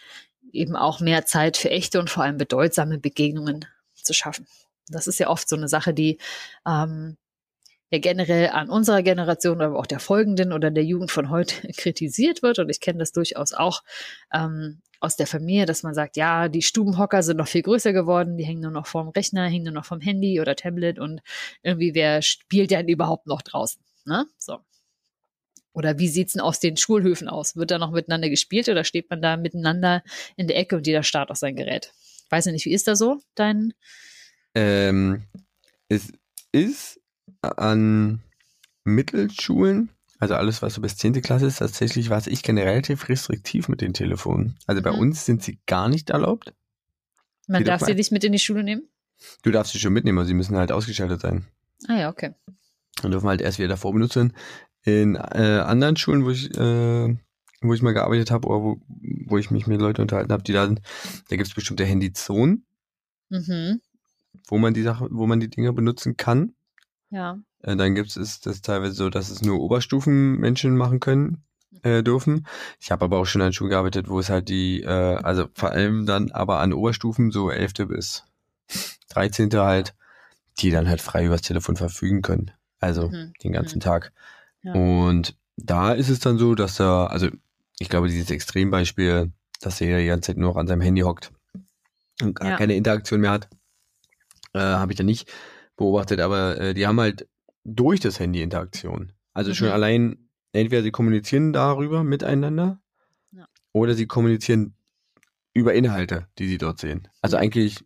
eben 0.52 0.76
auch 0.76 1.00
mehr 1.00 1.26
Zeit 1.26 1.56
für 1.56 1.70
echte 1.70 1.98
und 1.98 2.08
vor 2.08 2.22
allem 2.22 2.38
bedeutsame 2.38 2.98
Begegnungen 2.98 3.66
zu 3.94 4.12
schaffen. 4.12 4.46
Das 4.88 5.06
ist 5.08 5.18
ja 5.18 5.28
oft 5.28 5.48
so 5.48 5.56
eine 5.56 5.68
Sache, 5.68 5.92
die 5.92 6.18
ähm, 6.66 7.16
ja 7.90 7.98
generell 7.98 8.50
an 8.50 8.70
unserer 8.70 9.02
Generation, 9.02 9.60
aber 9.60 9.76
auch 9.76 9.86
der 9.86 10.00
folgenden 10.00 10.52
oder 10.52 10.70
der 10.70 10.84
Jugend 10.84 11.10
von 11.10 11.30
heute 11.30 11.68
kritisiert 11.76 12.42
wird. 12.42 12.60
Und 12.60 12.68
ich 12.68 12.80
kenne 12.80 13.00
das 13.00 13.10
durchaus 13.10 13.52
auch 13.52 13.82
ähm, 14.32 14.80
aus 15.00 15.16
der 15.16 15.26
Familie, 15.26 15.66
dass 15.66 15.82
man 15.82 15.94
sagt, 15.94 16.16
ja, 16.16 16.48
die 16.48 16.62
Stubenhocker 16.62 17.22
sind 17.22 17.38
noch 17.38 17.48
viel 17.48 17.62
größer 17.62 17.92
geworden, 17.92 18.36
die 18.36 18.44
hängen 18.44 18.60
nur 18.60 18.70
noch 18.70 18.86
vorm 18.86 19.08
Rechner, 19.08 19.46
hängen 19.46 19.64
nur 19.64 19.72
noch 19.72 19.86
vom 19.86 20.00
Handy 20.00 20.40
oder 20.40 20.54
Tablet 20.54 20.98
und 20.98 21.22
irgendwie, 21.62 21.94
wer 21.94 22.22
spielt 22.22 22.70
denn 22.70 22.88
überhaupt 22.88 23.26
noch 23.26 23.42
draußen? 23.42 23.82
Ne? 24.04 24.26
So. 24.38 24.58
Oder 25.72 25.98
wie 25.98 26.08
sieht's 26.08 26.34
denn 26.34 26.42
aus 26.42 26.60
den 26.60 26.76
Schulhöfen 26.76 27.28
aus? 27.28 27.56
Wird 27.56 27.70
da 27.70 27.78
noch 27.78 27.92
miteinander 27.92 28.28
gespielt 28.28 28.68
oder 28.68 28.84
steht 28.84 29.08
man 29.08 29.22
da 29.22 29.36
miteinander 29.36 30.02
in 30.36 30.48
der 30.48 30.58
Ecke 30.58 30.76
und 30.76 30.86
jeder 30.86 31.02
starrt 31.02 31.30
auf 31.30 31.38
sein 31.38 31.56
Gerät? 31.56 31.92
Weiß 32.28 32.46
ich 32.46 32.52
nicht, 32.52 32.66
wie 32.66 32.74
ist 32.74 32.86
da 32.86 32.96
so 32.96 33.20
dein? 33.34 33.72
Ähm, 34.54 35.24
es 35.88 36.12
ist 36.52 37.00
an 37.40 38.20
Mittelschulen, 38.84 39.90
also 40.20 40.34
alles, 40.34 40.62
was 40.62 40.74
so 40.74 40.80
bis 40.80 40.96
10. 40.96 41.20
Klasse 41.22 41.46
ist, 41.46 41.58
tatsächlich, 41.58 42.10
was 42.10 42.26
ich 42.28 42.42
kenne, 42.42 42.62
relativ 42.64 43.08
restriktiv 43.08 43.68
mit 43.68 43.80
den 43.80 43.92
Telefonen. 43.94 44.56
Also 44.66 44.80
bei 44.82 44.92
Mhm. 44.92 44.98
uns 44.98 45.24
sind 45.26 45.42
sie 45.42 45.58
gar 45.66 45.88
nicht 45.88 46.10
erlaubt. 46.10 46.54
Man 47.48 47.64
darf 47.64 47.82
sie 47.82 47.94
nicht 47.94 48.12
mit 48.12 48.22
in 48.22 48.32
die 48.32 48.38
Schule 48.38 48.62
nehmen? 48.62 48.82
Du 49.42 49.50
darfst 49.50 49.72
sie 49.72 49.78
schon 49.80 49.92
mitnehmen, 49.92 50.18
aber 50.18 50.26
sie 50.26 50.34
müssen 50.34 50.56
halt 50.56 50.70
ausgeschaltet 50.72 51.20
sein. 51.20 51.46
Ah 51.88 51.98
ja, 51.98 52.08
okay. 52.10 52.34
Und 53.02 53.10
dürfen 53.10 53.28
halt 53.28 53.40
erst 53.40 53.58
wieder 53.58 53.68
davor 53.68 53.92
benutzen. 53.92 54.32
In 54.84 55.14
äh, 55.16 55.62
anderen 55.64 55.96
Schulen, 55.96 56.24
wo 56.24 56.30
ich, 56.30 56.54
äh, 56.56 57.16
wo 57.62 57.74
ich 57.74 57.82
mal 57.82 57.92
gearbeitet 57.92 58.30
habe 58.30 58.48
oder 58.48 58.62
wo, 58.62 58.80
wo 59.26 59.36
ich 59.38 59.50
mich 59.50 59.66
mit 59.66 59.80
Leuten 59.80 60.00
unterhalten 60.02 60.32
habe, 60.32 60.42
die 60.42 60.52
da 60.52 60.66
sind, 60.66 60.80
da 61.28 61.36
gibt 61.36 61.48
es 61.48 61.54
bestimmte 61.54 61.84
Handyzonen, 61.84 62.64
Mhm. 63.30 63.80
wo 64.48 64.58
man 64.58 64.72
die 64.74 64.82
Sache, 64.82 65.08
wo 65.10 65.26
man 65.26 65.40
die 65.40 65.48
Dinge 65.50 65.72
benutzen 65.72 66.16
kann. 66.16 66.54
Ja. 67.10 67.38
Äh, 67.62 67.76
dann 67.76 67.94
gibt 67.94 68.16
es 68.16 68.40
das 68.40 68.62
teilweise 68.62 68.94
so, 68.94 69.10
dass 69.10 69.30
es 69.30 69.42
nur 69.42 69.60
Oberstufenmenschen 69.60 70.76
machen 70.76 71.00
können, 71.00 71.42
äh, 71.82 72.02
dürfen. 72.02 72.46
Ich 72.80 72.90
habe 72.90 73.04
aber 73.04 73.18
auch 73.18 73.26
schon 73.26 73.42
an 73.42 73.52
Schulen 73.52 73.70
gearbeitet, 73.70 74.08
wo 74.08 74.18
es 74.20 74.30
halt 74.30 74.48
die, 74.48 74.82
äh, 74.82 74.86
also 74.88 75.48
vor 75.54 75.70
allem 75.70 76.06
dann 76.06 76.30
aber 76.30 76.60
an 76.60 76.72
Oberstufen, 76.72 77.30
so 77.30 77.50
11. 77.50 77.86
bis 77.86 78.24
13. 79.10 79.50
halt, 79.60 79.94
die 80.58 80.70
dann 80.70 80.88
halt 80.88 81.00
frei 81.00 81.26
übers 81.26 81.42
Telefon 81.42 81.76
verfügen 81.76 82.22
können. 82.22 82.50
Also 82.78 83.08
Mhm. 83.08 83.32
den 83.42 83.52
ganzen 83.52 83.80
Tag. 83.80 84.12
Ja. 84.62 84.72
Und 84.74 85.36
da 85.56 85.92
ist 85.92 86.08
es 86.08 86.20
dann 86.20 86.38
so, 86.38 86.54
dass 86.54 86.80
er, 86.80 87.10
also 87.10 87.28
ich 87.78 87.88
glaube, 87.88 88.08
dieses 88.08 88.30
Extrembeispiel, 88.30 89.32
dass 89.60 89.80
er 89.80 89.98
die 89.98 90.06
ganze 90.06 90.28
Zeit 90.28 90.36
nur 90.38 90.50
noch 90.50 90.56
an 90.56 90.66
seinem 90.66 90.80
Handy 90.80 91.02
hockt 91.02 91.32
und 92.22 92.34
gar 92.36 92.50
Ja. 92.50 92.56
keine 92.56 92.74
Interaktion 92.76 93.20
mehr 93.20 93.30
hat, 93.32 93.48
äh, 94.54 94.58
habe 94.60 94.92
ich 94.92 94.98
da 94.98 95.04
nicht 95.04 95.30
beobachtet, 95.80 96.20
aber 96.20 96.60
äh, 96.60 96.74
die 96.74 96.86
haben 96.86 97.00
halt 97.00 97.26
durch 97.64 98.00
das 98.00 98.20
Handy 98.20 98.42
Interaktion. 98.42 99.12
Also 99.32 99.54
schon 99.54 99.68
Mhm. 99.68 99.72
allein, 99.74 100.28
entweder 100.52 100.82
sie 100.82 100.90
kommunizieren 100.90 101.52
darüber 101.52 102.04
miteinander 102.04 102.80
Ja. 103.32 103.46
oder 103.72 103.94
sie 103.94 104.06
kommunizieren 104.06 104.74
über 105.54 105.74
Inhalte, 105.74 106.28
die 106.38 106.48
sie 106.48 106.58
dort 106.58 106.78
sehen. 106.78 107.08
Also 107.22 107.36
Ja. 107.36 107.42
eigentlich 107.42 107.78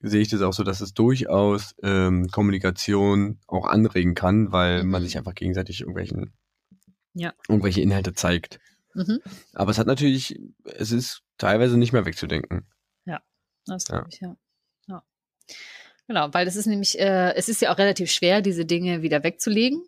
sehe 0.00 0.20
ich 0.22 0.28
das 0.28 0.40
auch 0.42 0.52
so, 0.54 0.62
dass 0.62 0.80
es 0.80 0.94
durchaus 0.94 1.74
ähm, 1.82 2.28
Kommunikation 2.28 3.38
auch 3.48 3.66
anregen 3.66 4.14
kann, 4.14 4.52
weil 4.52 4.84
man 4.84 5.02
Mhm. 5.02 5.06
sich 5.06 5.18
einfach 5.18 5.34
gegenseitig 5.34 5.80
irgendwelchen 5.80 6.32
Ja. 7.14 7.34
irgendwelche 7.48 7.80
Inhalte 7.82 8.14
zeigt. 8.14 8.60
Mhm. 8.94 9.18
Aber 9.54 9.70
es 9.72 9.78
hat 9.78 9.86
natürlich, 9.88 10.40
es 10.64 10.92
ist 10.92 11.22
teilweise 11.36 11.76
nicht 11.76 11.92
mehr 11.92 12.06
wegzudenken. 12.06 12.66
Das 13.66 13.86
Ja. 13.88 13.96
glaube 13.96 14.08
ich, 14.10 14.20
ja. 14.20 14.36
ja. 14.86 15.02
Genau, 16.10 16.34
weil 16.34 16.48
es 16.48 16.56
ist 16.56 16.66
nämlich, 16.66 16.98
äh, 16.98 17.34
es 17.36 17.48
ist 17.48 17.62
ja 17.62 17.72
auch 17.72 17.78
relativ 17.78 18.10
schwer, 18.10 18.42
diese 18.42 18.64
Dinge 18.64 19.02
wieder 19.02 19.22
wegzulegen, 19.22 19.84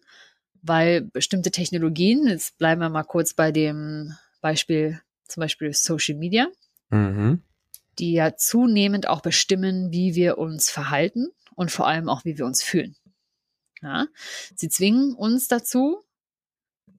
weil 0.62 1.00
bestimmte 1.00 1.50
Technologien, 1.50 2.28
jetzt 2.28 2.58
bleiben 2.58 2.80
wir 2.80 2.90
mal 2.90 3.02
kurz 3.02 3.34
bei 3.34 3.50
dem 3.50 4.14
Beispiel, 4.40 5.00
zum 5.26 5.40
Beispiel 5.40 5.72
Social 5.72 6.16
Media, 6.16 6.46
Mhm. 6.90 7.42
die 7.98 8.12
ja 8.12 8.36
zunehmend 8.36 9.08
auch 9.08 9.20
bestimmen, 9.20 9.90
wie 9.90 10.14
wir 10.14 10.38
uns 10.38 10.70
verhalten 10.70 11.26
und 11.56 11.72
vor 11.72 11.88
allem 11.88 12.08
auch, 12.08 12.24
wie 12.24 12.38
wir 12.38 12.46
uns 12.46 12.62
fühlen. 12.62 12.94
Ja? 13.82 14.06
Sie 14.54 14.68
zwingen 14.68 15.14
uns 15.14 15.48
dazu, 15.48 16.04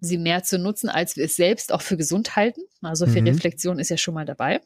sie 0.02 0.18
mehr 0.18 0.44
zu 0.44 0.60
nutzen, 0.60 0.90
als 0.90 1.16
wir 1.16 1.24
es 1.24 1.38
selbst 1.38 1.72
auch 1.72 1.82
für 1.82 1.96
gesund 1.96 2.36
halten. 2.36 2.60
Also 2.82 3.08
für 3.08 3.22
Mhm. 3.22 3.28
Reflexion 3.30 3.80
ist 3.80 3.88
ja 3.88 3.96
schon 3.96 4.16
mal 4.16 4.26
dabei. 4.26 4.60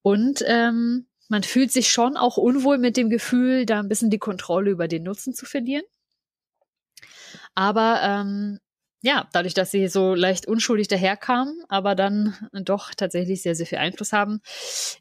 Und 0.00 0.42
ähm, 0.46 1.08
man 1.30 1.44
fühlt 1.44 1.72
sich 1.72 1.90
schon 1.90 2.16
auch 2.16 2.36
unwohl 2.36 2.76
mit 2.78 2.96
dem 2.96 3.08
Gefühl, 3.08 3.64
da 3.64 3.78
ein 3.78 3.88
bisschen 3.88 4.10
die 4.10 4.18
Kontrolle 4.18 4.70
über 4.70 4.88
den 4.88 5.04
Nutzen 5.04 5.32
zu 5.32 5.46
verlieren. 5.46 5.84
Aber 7.54 8.00
ähm, 8.02 8.58
ja, 9.02 9.28
dadurch, 9.32 9.54
dass 9.54 9.70
sie 9.70 9.88
so 9.88 10.14
leicht 10.14 10.46
unschuldig 10.46 10.88
daherkamen, 10.88 11.64
aber 11.68 11.94
dann 11.94 12.36
doch 12.52 12.92
tatsächlich 12.94 13.42
sehr, 13.42 13.54
sehr 13.54 13.66
viel 13.66 13.78
Einfluss 13.78 14.12
haben, 14.12 14.40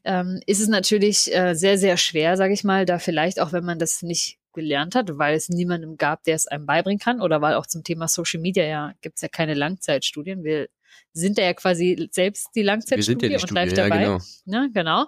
ähm, 0.05 0.39
ist 0.45 0.61
es 0.61 0.67
natürlich 0.67 1.33
äh, 1.35 1.55
sehr, 1.55 1.77
sehr 1.77 1.97
schwer, 1.97 2.37
sage 2.37 2.53
ich 2.53 2.63
mal, 2.63 2.85
da 2.85 2.99
vielleicht 2.99 3.39
auch, 3.41 3.51
wenn 3.51 3.65
man 3.65 3.79
das 3.79 4.01
nicht 4.03 4.37
gelernt 4.53 4.95
hat, 4.95 5.17
weil 5.17 5.35
es 5.35 5.49
niemandem 5.49 5.97
gab, 5.97 6.23
der 6.23 6.35
es 6.35 6.47
einem 6.47 6.65
beibringen 6.65 6.99
kann 6.99 7.21
oder 7.21 7.41
weil 7.41 7.55
auch 7.55 7.65
zum 7.65 7.83
Thema 7.83 8.07
Social 8.07 8.39
Media 8.39 8.63
ja 8.65 8.93
gibt 9.01 9.17
es 9.17 9.21
ja 9.21 9.27
keine 9.27 9.53
Langzeitstudien. 9.53 10.43
Wir 10.43 10.69
sind 11.13 11.37
da 11.37 11.43
ja 11.43 11.53
quasi 11.53 12.09
selbst 12.11 12.49
die 12.55 12.61
Langzeitstudie 12.61 13.27
ja 13.27 13.37
die 13.37 13.43
und 13.43 13.51
live 13.51 13.71
ja 13.71 13.87
dabei. 13.87 14.03
genau. 14.03 14.19
Ne, 14.45 14.69
genau. 14.73 15.05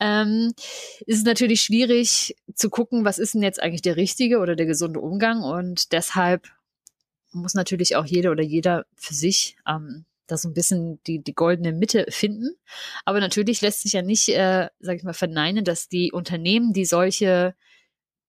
Ähm, 0.00 0.52
ist 1.06 1.26
natürlich 1.26 1.62
schwierig 1.62 2.36
zu 2.54 2.70
gucken, 2.70 3.04
was 3.04 3.18
ist 3.18 3.34
denn 3.34 3.42
jetzt 3.42 3.62
eigentlich 3.62 3.82
der 3.82 3.96
richtige 3.96 4.38
oder 4.38 4.56
der 4.56 4.66
gesunde 4.66 5.00
Umgang 5.00 5.42
und 5.42 5.92
deshalb 5.92 6.48
muss 7.32 7.54
natürlich 7.54 7.96
auch 7.96 8.06
jeder 8.06 8.30
oder 8.30 8.42
jeder 8.42 8.86
für 8.94 9.14
sich 9.14 9.56
ähm, 9.66 10.04
da 10.26 10.36
so 10.36 10.48
ein 10.48 10.54
bisschen 10.54 11.00
die, 11.06 11.22
die 11.22 11.34
goldene 11.34 11.72
Mitte 11.72 12.06
finden. 12.08 12.56
Aber 13.04 13.20
natürlich 13.20 13.60
lässt 13.60 13.82
sich 13.82 13.92
ja 13.92 14.02
nicht, 14.02 14.28
äh, 14.28 14.68
sag 14.80 14.96
ich 14.96 15.04
mal, 15.04 15.12
verneinen, 15.12 15.64
dass 15.64 15.88
die 15.88 16.12
Unternehmen, 16.12 16.72
die 16.72 16.84
solche 16.84 17.54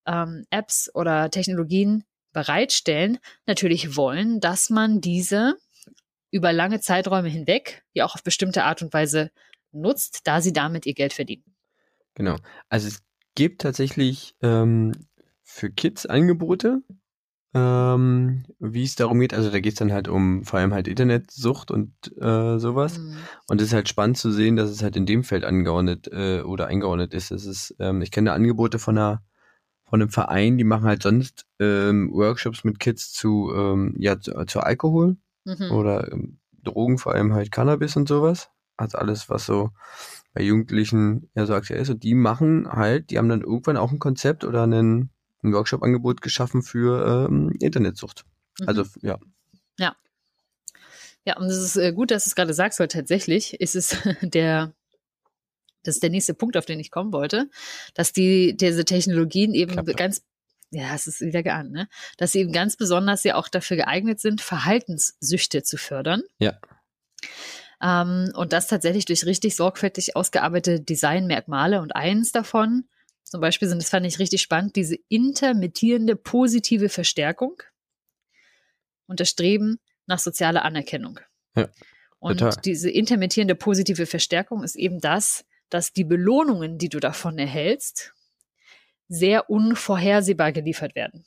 ähm, 0.05 0.45
Apps 0.49 0.91
oder 0.93 1.29
Technologien 1.31 2.03
bereitstellen, 2.33 3.17
natürlich 3.45 3.95
wollen, 3.95 4.39
dass 4.39 4.69
man 4.69 5.01
diese 5.01 5.57
über 6.31 6.53
lange 6.53 6.79
Zeiträume 6.79 7.29
hinweg 7.29 7.83
ja 7.93 8.05
auch 8.05 8.15
auf 8.15 8.23
bestimmte 8.23 8.63
Art 8.63 8.81
und 8.81 8.93
Weise 8.93 9.31
nutzt, 9.71 10.21
da 10.25 10.41
sie 10.41 10.53
damit 10.53 10.85
ihr 10.85 10.93
Geld 10.93 11.13
verdienen. 11.13 11.43
Genau. 12.15 12.35
Also 12.69 12.87
es 12.87 13.01
gibt 13.35 13.61
tatsächlich 13.61 14.35
ähm, 14.41 14.91
für 15.43 15.69
Kids 15.69 16.05
Angebote, 16.05 16.81
ähm, 17.53 18.45
wie 18.59 18.83
es 18.83 18.95
darum 18.95 19.19
geht. 19.19 19.33
Also 19.33 19.51
da 19.51 19.59
geht 19.59 19.73
es 19.73 19.79
dann 19.79 19.93
halt 19.93 20.07
um 20.07 20.43
vor 20.43 20.59
allem 20.59 20.73
halt 20.73 20.87
Internetsucht 20.87 21.71
und 21.71 21.93
äh, 22.19 22.57
sowas. 22.57 22.97
Mhm. 22.97 23.17
Und 23.47 23.61
es 23.61 23.67
ist 23.67 23.73
halt 23.73 23.89
spannend 23.89 24.17
zu 24.17 24.31
sehen, 24.31 24.55
dass 24.55 24.69
es 24.69 24.83
halt 24.83 24.95
in 24.95 25.05
dem 25.05 25.23
Feld 25.23 25.45
angeordnet 25.45 26.07
äh, 26.11 26.41
oder 26.41 26.67
eingeordnet 26.67 27.13
ist. 27.13 27.31
Es 27.31 27.45
ist, 27.45 27.75
ähm, 27.79 28.01
ich 28.01 28.11
kenne 28.11 28.33
Angebote 28.33 28.79
von 28.79 28.97
einer 28.97 29.23
von 29.89 30.01
einem 30.01 30.09
Verein, 30.09 30.57
die 30.57 30.65
machen 30.65 30.83
halt 30.83 31.01
sonst 31.01 31.45
ähm, 31.59 32.11
Workshops 32.11 32.65
mit 32.65 32.77
Kids 32.77 33.13
zu 33.13 33.53
ähm, 33.55 33.95
ja 33.97 34.19
zu, 34.19 34.33
zu 34.45 34.59
Alkohol 34.59 35.15
Mhm. 35.47 35.71
oder 35.71 36.11
ähm, 36.11 36.39
Drogen, 36.63 36.97
vor 36.97 37.13
allem 37.13 37.33
halt 37.33 37.51
Cannabis 37.51 37.95
und 37.95 38.07
sowas. 38.07 38.49
Also 38.75 38.97
alles, 38.97 39.29
was 39.29 39.45
so 39.45 39.71
bei 40.33 40.43
Jugendlichen 40.43 41.29
ja 41.33 41.45
so 41.45 41.53
aktuell 41.53 41.81
ist. 41.81 41.89
Und 41.89 42.03
die 42.03 42.13
machen 42.13 42.67
halt, 42.69 43.09
die 43.09 43.17
haben 43.17 43.29
dann 43.29 43.41
irgendwann 43.41 43.77
auch 43.77 43.91
ein 43.91 43.99
Konzept 43.99 44.43
oder 44.43 44.63
einen, 44.63 45.09
ein 45.41 45.53
Workshop-Angebot 45.53 46.21
geschaffen 46.21 46.61
für 46.61 47.27
ähm, 47.29 47.55
Internetsucht. 47.59 48.25
Mhm. 48.59 48.67
Also 48.67 48.83
ja, 49.01 49.17
Ja, 51.27 51.35
und 51.35 51.47
es 51.47 51.57
ist 51.57 51.75
äh, 51.75 51.91
gut, 51.91 52.09
dass 52.09 52.23
du 52.23 52.29
es 52.29 52.35
gerade 52.35 52.53
sagst, 52.53 52.79
weil 52.79 52.87
tatsächlich 52.87 53.59
ist 53.59 53.75
es 53.75 53.97
der, 54.21 54.71
das 55.83 55.95
ist 55.95 56.03
der 56.03 56.09
nächste 56.09 56.33
Punkt, 56.33 56.55
auf 56.55 56.65
den 56.65 56.79
ich 56.79 56.89
kommen 56.89 57.11
wollte, 57.11 57.49
dass 57.95 58.13
die, 58.13 58.55
diese 58.55 58.85
Technologien 58.85 59.53
eben 59.53 59.73
Klappt 59.73 59.89
doch. 59.89 59.95
ganz, 59.97 60.23
ja, 60.71 60.93
es 60.93 61.07
ist 61.07 61.21
wieder 61.21 61.43
geahnt, 61.43 61.71
ne? 61.71 61.87
Dass 62.17 62.33
sie 62.33 62.39
eben 62.39 62.51
ganz 62.51 62.75
besonders 62.75 63.23
ja 63.23 63.35
auch 63.35 63.47
dafür 63.47 63.77
geeignet 63.77 64.19
sind, 64.19 64.41
Verhaltenssüchte 64.41 65.63
zu 65.63 65.77
fördern. 65.77 66.23
Ja. 66.39 66.59
Ähm, 67.81 68.31
und 68.35 68.53
das 68.53 68.67
tatsächlich 68.67 69.05
durch 69.05 69.25
richtig 69.25 69.55
sorgfältig 69.55 70.15
ausgearbeitete 70.15 70.83
Designmerkmale. 70.83 71.81
Und 71.81 71.95
eins 71.95 72.31
davon, 72.31 72.87
zum 73.23 73.41
Beispiel 73.41 73.67
sind, 73.67 73.81
das 73.81 73.89
fand 73.89 74.05
ich 74.05 74.19
richtig 74.19 74.41
spannend, 74.41 74.75
diese 74.75 74.97
intermittierende 75.09 76.15
positive 76.15 76.89
Verstärkung 76.89 77.61
und 79.05 79.19
das 79.19 79.29
Streben 79.29 79.79
nach 80.05 80.19
sozialer 80.19 80.65
Anerkennung. 80.65 81.19
Ja, 81.55 81.69
und 82.19 82.39
total. 82.39 82.61
diese 82.63 82.89
intermittierende 82.89 83.55
positive 83.55 84.05
Verstärkung 84.05 84.63
ist 84.63 84.75
eben 84.75 84.99
das, 84.99 85.45
dass 85.69 85.93
die 85.93 86.03
Belohnungen, 86.03 86.77
die 86.77 86.89
du 86.89 86.99
davon 86.99 87.37
erhältst, 87.37 88.13
sehr 89.07 89.49
unvorhersehbar 89.49 90.51
geliefert 90.51 90.95
werden. 90.95 91.25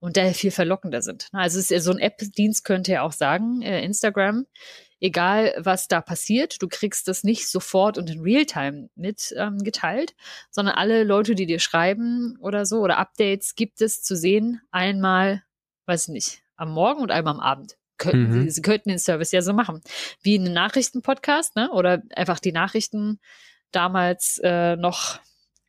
Und 0.00 0.16
daher 0.16 0.34
viel 0.34 0.52
verlockender 0.52 1.02
sind. 1.02 1.28
Also 1.32 1.58
es 1.58 1.64
ist 1.64 1.70
ja 1.70 1.80
so 1.80 1.90
ein 1.90 1.98
App-Dienst 1.98 2.64
könnte 2.64 2.92
ja 2.92 3.02
auch 3.02 3.12
sagen, 3.12 3.62
äh, 3.62 3.82
Instagram, 3.84 4.46
egal 5.00 5.54
was 5.58 5.88
da 5.88 6.00
passiert, 6.00 6.62
du 6.62 6.68
kriegst 6.68 7.08
das 7.08 7.24
nicht 7.24 7.48
sofort 7.48 7.98
und 7.98 8.08
in 8.08 8.20
Realtime 8.20 8.90
mit 8.94 9.34
ähm, 9.36 9.58
geteilt, 9.58 10.14
sondern 10.50 10.76
alle 10.76 11.02
Leute, 11.02 11.34
die 11.34 11.46
dir 11.46 11.58
schreiben 11.58 12.36
oder 12.40 12.64
so 12.64 12.78
oder 12.78 12.98
Updates 12.98 13.56
gibt 13.56 13.80
es 13.80 14.02
zu 14.02 14.14
sehen, 14.16 14.60
einmal, 14.70 15.42
weiß 15.86 16.08
ich 16.08 16.12
nicht, 16.12 16.42
am 16.54 16.70
Morgen 16.70 17.02
und 17.02 17.10
einmal 17.10 17.34
am 17.34 17.40
Abend. 17.40 17.76
Könnten 17.96 18.28
Mhm. 18.28 18.42
sie, 18.44 18.50
sie 18.50 18.62
könnten 18.62 18.90
den 18.90 19.00
Service 19.00 19.32
ja 19.32 19.42
so 19.42 19.52
machen. 19.52 19.82
Wie 20.22 20.38
einen 20.38 20.52
Nachrichtenpodcast, 20.52 21.56
ne? 21.56 21.72
Oder 21.72 22.02
einfach 22.14 22.38
die 22.38 22.52
Nachrichten 22.52 23.18
damals 23.72 24.40
äh, 24.44 24.76
noch 24.76 25.18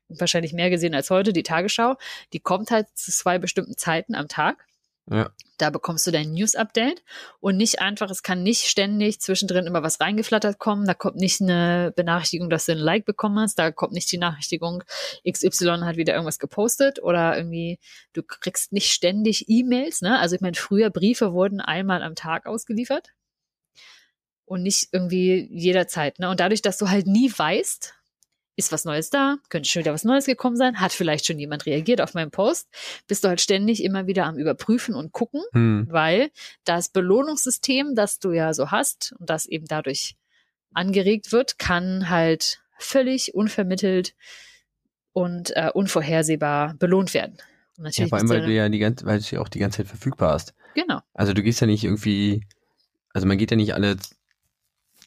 wahrscheinlich 0.10 0.54
mehr 0.54 0.70
gesehen 0.70 0.96
als 0.96 1.10
heute, 1.10 1.34
die 1.34 1.44
Tagesschau, 1.44 1.96
die 2.34 2.40
kommt 2.40 2.72
halt 2.72 2.88
zu 2.96 3.12
zwei 3.12 3.38
bestimmten 3.38 3.78
Zeiten 3.78 4.16
am 4.16 4.28
Tag. 4.28 4.66
ja, 5.10 5.32
Da 5.58 5.70
bekommst 5.70 6.06
du 6.06 6.12
dein 6.12 6.34
News-Update 6.34 7.04
und 7.40 7.58
nicht 7.58 7.82
einfach, 7.82 8.10
es 8.10 8.24
kann 8.24 8.44
nicht 8.44 8.68
ständig 8.68 9.20
zwischendrin 9.20 9.66
immer 9.66 9.82
was 9.84 10.00
reingeflattert 10.00 10.60
kommen. 10.60 10.86
Da 10.86 10.94
kommt 10.94 11.16
nicht 11.16 11.42
eine 11.42 11.94
Benachrichtigung, 11.96 12.50
dass 12.50 12.66
du 12.66 12.74
ein 12.74 12.78
Like 12.78 13.06
bekommen 13.06 13.40
hast. 13.40 13.58
Da 13.58 13.72
kommt 13.72 13.94
nicht 13.94 14.12
die 14.12 14.18
Nachrichtigung, 14.18 14.84
XY 15.30 15.80
hat 15.82 15.98
wieder 15.98 16.14
irgendwas 16.14 16.40
gepostet 16.40 17.02
oder 17.02 17.38
irgendwie, 17.38 17.80
du 18.14 18.24
kriegst 18.24 18.72
nicht 18.72 18.92
ständig 18.92 19.46
E-Mails. 19.48 20.02
Ne? 20.02 20.20
Also 20.20 20.36
ich 20.36 20.42
meine, 20.42 20.56
früher 20.56 20.90
Briefe 20.90 21.34
wurden 21.34 21.62
einmal 21.62 22.04
am 22.04 22.16
Tag 22.16 22.46
ausgeliefert 22.46 23.10
und 24.50 24.64
nicht 24.64 24.90
irgendwie 24.92 25.48
jederzeit. 25.52 26.20
Ne? 26.20 26.30
Und 26.30 26.40
dadurch, 26.40 26.62
dass 26.62 26.78
du 26.78 26.90
halt 26.90 27.06
nie 27.08 27.32
weißt, 27.36 27.99
ist 28.60 28.72
was 28.72 28.86
Neues 28.86 29.10
da, 29.10 29.38
könnte 29.50 29.70
schon 29.70 29.80
wieder 29.80 29.94
was 29.94 30.04
Neues 30.04 30.26
gekommen 30.26 30.58
sein, 30.58 30.80
hat 30.80 30.92
vielleicht 30.92 31.26
schon 31.26 31.40
jemand 31.40 31.66
reagiert 31.66 32.02
auf 32.02 32.14
meinen 32.14 32.30
Post, 32.30 32.68
bist 33.08 33.24
du 33.24 33.30
halt 33.30 33.42
ständig 33.42 33.84
immer 33.84 34.06
wieder 34.06 34.26
am 34.26 34.38
Überprüfen 34.38 34.96
und 34.96 35.14
gucken, 35.14 35.42
hm, 35.54 35.88
weil 35.90 36.30
das 36.66 36.90
Belohnungssystem, 36.90 37.96
das 37.96 38.20
du 38.20 38.34
ja 38.34 38.54
so 38.54 38.70
hast 38.70 39.16
und 39.18 39.30
das 39.30 39.46
eben 39.46 39.66
dadurch 39.66 40.16
angeregt 40.74 41.32
wird, 41.32 41.58
kann 41.58 42.10
halt 42.10 42.62
völlig 42.78 43.34
unvermittelt 43.34 44.14
und 45.14 45.56
äh, 45.56 45.72
unvorhersehbar 45.74 46.76
belohnt 46.76 47.14
werden. 47.14 47.38
Und 47.78 47.78
ja 47.78 47.84
natürlich 47.84 48.10
vor 48.10 48.20
allem, 48.20 48.30
weil 48.30 48.46
du 48.46 48.52
ja 48.52 48.68
die 48.68 48.80
ganze, 48.80 49.06
weil 49.06 49.20
du 49.20 49.36
ja 49.36 49.42
auch 49.42 49.50
die 49.50 49.60
ganze 49.60 49.78
Zeit 49.78 49.88
verfügbar 49.88 50.34
hast. 50.34 50.54
genau. 50.76 51.00
Also 51.14 51.34
du 51.34 51.42
gehst 51.42 51.62
ja 51.62 51.68
nicht 51.68 51.86
irgendwie, 51.86 52.46
also 53.14 53.26
man 53.26 53.38
geht 53.38 53.52
ja 53.52 53.58
nicht 53.58 53.74
alle 53.74 53.96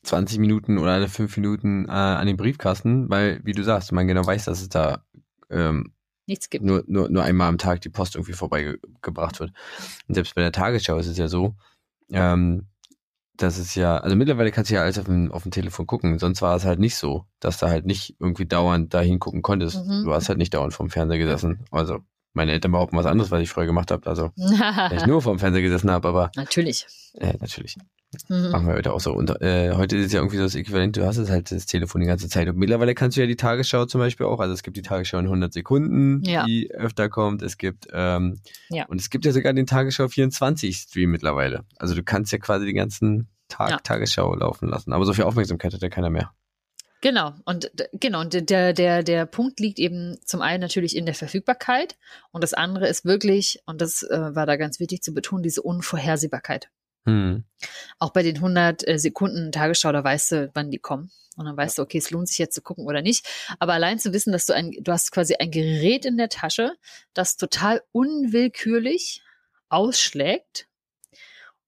20 0.04 0.38
Minuten 0.38 0.78
oder 0.78 0.92
alle 0.92 1.08
5 1.08 1.36
Minuten 1.36 1.86
äh, 1.86 1.90
an 1.90 2.26
den 2.26 2.36
Briefkasten, 2.36 3.08
weil, 3.08 3.40
wie 3.44 3.52
du 3.52 3.62
sagst, 3.62 3.92
man 3.92 4.08
genau 4.08 4.26
weiß, 4.26 4.44
dass 4.46 4.60
es 4.60 4.68
da 4.68 5.04
ähm, 5.50 5.92
Nichts 6.26 6.50
gibt. 6.50 6.64
nur, 6.64 6.84
nur, 6.86 7.08
nur 7.08 7.22
einmal 7.22 7.48
am 7.48 7.58
Tag 7.58 7.80
die 7.80 7.88
Post 7.88 8.16
irgendwie 8.16 8.32
vorbeigebracht 8.32 9.40
wird. 9.40 9.52
Und 10.08 10.14
selbst 10.14 10.34
bei 10.34 10.42
der 10.42 10.52
Tagesschau 10.52 10.96
ist 10.98 11.06
es 11.06 11.18
ja 11.18 11.28
so, 11.28 11.54
ähm, 12.12 12.66
dass 13.36 13.58
es 13.58 13.74
ja, 13.74 13.98
also 13.98 14.14
mittlerweile 14.16 14.50
kannst 14.52 14.70
du 14.70 14.74
ja 14.74 14.82
alles 14.82 14.98
auf 14.98 15.06
dem, 15.06 15.32
auf 15.32 15.42
dem 15.42 15.52
Telefon 15.52 15.86
gucken. 15.86 16.18
Sonst 16.18 16.42
war 16.42 16.54
es 16.56 16.64
halt 16.64 16.78
nicht 16.78 16.96
so, 16.96 17.26
dass 17.40 17.58
du 17.58 17.66
halt 17.66 17.86
nicht 17.86 18.16
irgendwie 18.20 18.46
dauernd 18.46 18.94
da 18.94 19.00
hingucken 19.00 19.42
konntest. 19.42 19.84
Mhm. 19.84 20.04
Du 20.04 20.12
hast 20.12 20.28
halt 20.28 20.38
nicht 20.38 20.54
dauernd 20.54 20.74
vorm 20.74 20.90
Fernseher 20.90 21.18
gesessen. 21.18 21.64
Also 21.70 22.00
meine 22.34 22.52
Eltern 22.52 22.72
behaupten 22.72 22.96
was 22.96 23.06
anderes, 23.06 23.30
was 23.30 23.40
ich 23.40 23.50
früher 23.50 23.66
gemacht 23.66 23.90
habe. 23.90 24.06
Also, 24.08 24.30
dass 24.36 24.92
ich 24.92 25.06
nur 25.06 25.22
vorm 25.22 25.38
Fernseher 25.38 25.62
gesessen 25.62 25.90
habe, 25.90 26.08
aber 26.08 26.30
Natürlich. 26.36 26.86
äh, 27.14 27.34
natürlich. 27.40 27.76
Mhm. 28.28 28.50
Machen 28.50 28.66
wir 28.66 28.74
heute 28.74 28.92
auch 28.92 29.00
so. 29.00 29.12
Und 29.12 29.30
äh, 29.40 29.72
heute 29.74 29.96
ist 29.96 30.06
es 30.06 30.12
ja 30.12 30.20
irgendwie 30.20 30.36
so 30.36 30.42
das 30.42 30.54
Äquivalent, 30.54 30.96
du 30.96 31.06
hast 31.06 31.16
es 31.16 31.30
halt 31.30 31.50
das 31.50 31.66
Telefon 31.66 32.00
die 32.00 32.06
ganze 32.06 32.28
Zeit. 32.28 32.48
Und 32.48 32.56
mittlerweile 32.58 32.94
kannst 32.94 33.16
du 33.16 33.20
ja 33.22 33.26
die 33.26 33.36
Tagesschau 33.36 33.86
zum 33.86 34.00
Beispiel 34.00 34.26
auch, 34.26 34.40
also 34.40 34.52
es 34.52 34.62
gibt 34.62 34.76
die 34.76 34.82
Tagesschau 34.82 35.18
in 35.18 35.26
100 35.28 35.52
Sekunden, 35.52 36.22
Ja. 36.24 36.44
die 36.44 36.70
öfter 36.72 37.08
kommt. 37.08 37.42
Es 37.42 37.56
gibt, 37.58 37.88
ähm, 37.92 38.40
Ja. 38.68 38.86
und 38.86 39.00
es 39.00 39.08
gibt 39.10 39.24
ja 39.24 39.32
sogar 39.32 39.52
den 39.52 39.66
Tagesschau 39.66 40.08
24 40.08 40.76
Stream 40.76 41.10
mittlerweile. 41.10 41.64
Also 41.78 41.94
du 41.94 42.02
kannst 42.02 42.32
ja 42.32 42.38
quasi 42.38 42.66
den 42.66 42.76
ganzen 42.76 43.28
Tag 43.48 43.70
Ja. 43.70 43.76
Tagesschau 43.78 44.34
laufen 44.34 44.68
lassen. 44.68 44.92
Aber 44.92 45.04
so 45.04 45.12
viel 45.14 45.24
Aufmerksamkeit 45.24 45.72
hat 45.72 45.82
ja 45.82 45.88
keiner 45.88 46.10
mehr. 46.10 46.32
Genau, 47.00 47.32
und 47.46 47.72
genau, 47.94 48.20
und 48.20 48.48
der, 48.48 48.72
der, 48.72 49.02
der 49.02 49.26
Punkt 49.26 49.58
liegt 49.58 49.80
eben 49.80 50.18
zum 50.24 50.40
einen 50.40 50.60
natürlich 50.60 50.94
in 50.96 51.04
der 51.04 51.16
Verfügbarkeit 51.16 51.96
und 52.30 52.44
das 52.44 52.54
andere 52.54 52.86
ist 52.86 53.04
wirklich, 53.04 53.58
und 53.66 53.80
das 53.80 54.04
äh, 54.04 54.36
war 54.36 54.46
da 54.46 54.54
ganz 54.56 54.78
wichtig 54.78 55.02
zu 55.02 55.12
betonen, 55.12 55.42
diese 55.42 55.62
Unvorhersehbarkeit. 55.62 56.68
Hm. 57.04 57.44
Auch 57.98 58.10
bei 58.10 58.22
den 58.22 58.36
100 58.36 58.86
äh, 58.86 58.98
Sekunden 58.98 59.52
Tagesschau, 59.52 59.92
da 59.92 60.04
weißt 60.04 60.32
du, 60.32 60.50
wann 60.54 60.70
die 60.70 60.78
kommen. 60.78 61.10
Und 61.36 61.46
dann 61.46 61.56
weißt 61.56 61.78
du, 61.78 61.82
okay, 61.82 61.98
es 61.98 62.10
lohnt 62.10 62.28
sich 62.28 62.38
jetzt 62.38 62.54
zu 62.54 62.62
gucken 62.62 62.86
oder 62.86 63.02
nicht. 63.02 63.26
Aber 63.58 63.72
allein 63.72 63.98
zu 63.98 64.12
wissen, 64.12 64.32
dass 64.32 64.46
du 64.46 64.52
ein, 64.52 64.72
du 64.80 64.92
hast 64.92 65.12
quasi 65.12 65.34
ein 65.36 65.50
Gerät 65.50 66.04
in 66.04 66.16
der 66.16 66.28
Tasche, 66.28 66.74
das 67.14 67.36
total 67.36 67.82
unwillkürlich 67.92 69.22
ausschlägt 69.68 70.68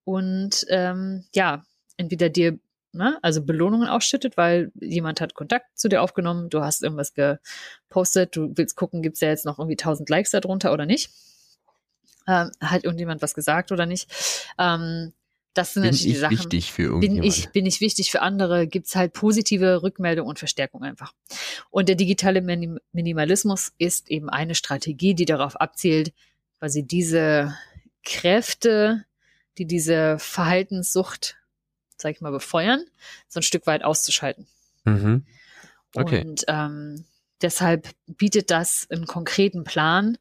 und 0.05 0.67
ähm, 0.69 1.25
ja, 1.35 1.65
entweder 1.97 2.29
dir, 2.29 2.59
ne, 2.93 3.19
also 3.23 3.43
Belohnungen 3.45 3.89
ausschüttet, 3.89 4.37
weil 4.37 4.71
jemand 4.81 5.21
hat 5.21 5.35
Kontakt 5.35 5.79
zu 5.79 5.89
dir 5.89 6.03
aufgenommen, 6.03 6.51
du 6.51 6.61
hast 6.61 6.83
irgendwas 6.83 7.15
gepostet, 7.15 8.37
du 8.37 8.53
willst 8.55 8.77
gucken, 8.77 9.03
gibt's 9.03 9.21
ja 9.21 9.29
jetzt 9.29 9.47
noch 9.47 9.59
irgendwie 9.59 9.79
1000 9.79 10.09
Likes 10.09 10.31
darunter 10.31 10.73
oder 10.73 10.87
nicht. 10.87 11.11
Ähm, 12.27 12.51
hat 12.61 12.85
irgendjemand 12.85 13.23
was 13.23 13.35
gesagt 13.35 13.73
oder 13.73 13.87
nicht? 13.87 14.11
Ähm, 14.59 15.13
das 15.55 15.75
sind 15.75 15.83
Bin 15.83 15.91
natürlich 15.93 16.05
die 16.05 16.13
ich 16.13 16.19
Sachen. 16.19 16.39
wichtig 16.39 16.73
für 16.73 16.83
Bin 16.99 17.17
irgendjemand? 17.17 17.39
ich, 17.39 17.49
bin 17.51 17.67
ich 17.67 17.81
wichtig 17.81 18.11
für 18.11 18.23
andere, 18.23 18.67
gibt's 18.67 18.97
halt 18.97 19.13
positive 19.13 19.83
Rückmeldung 19.83 20.27
und 20.27 20.39
Verstärkung 20.39 20.83
einfach. 20.83 21.13
Und 21.71 21.89
der 21.89 21.97
digitale 21.97 22.43
Minim 22.43 22.79
Minimalismus 22.93 23.73
ist 23.79 24.11
eben 24.11 24.29
eine 24.29 24.55
Strategie, 24.55 25.15
die 25.15 25.25
darauf 25.25 25.57
abzielt, 25.57 26.13
quasi 26.59 26.83
diese 26.83 27.57
Kräfte, 28.05 29.05
die 29.59 29.67
diese 29.67 30.19
Verhaltenssucht, 30.19 31.37
sag 31.97 32.13
ich 32.13 32.21
mal, 32.21 32.33
befeuern, 32.33 32.85
so 33.29 33.41
ein 33.41 33.45
Stück 33.45 33.67
weit 33.67 33.85
auszuschalten. 33.85 34.47
Mhm. 34.85 35.25
Okay. 35.95 36.25
Und 36.25 36.45
ähm, 36.49 37.05
deshalb 37.41 37.89
bietet 38.07 38.51
das 38.51 38.89
einen 38.91 39.07
konkreten 39.07 39.63
Plan, 39.65 40.19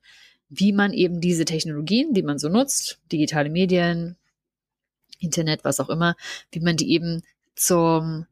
wie 0.50 0.72
man 0.72 0.94
eben 0.94 1.20
diese 1.20 1.46
Technologien, 1.46 2.14
die 2.14 2.22
man 2.22 2.38
so 2.38 2.48
nutzt, 2.48 3.00
digitale 3.12 3.50
Medien, 3.50 4.18
Internet, 5.24 5.64
was 5.64 5.80
auch 5.80 5.90
immer, 5.90 6.16
wie 6.52 6.60
man 6.60 6.78
die 6.78 6.92
eben 6.92 7.22
zum, 7.56 8.26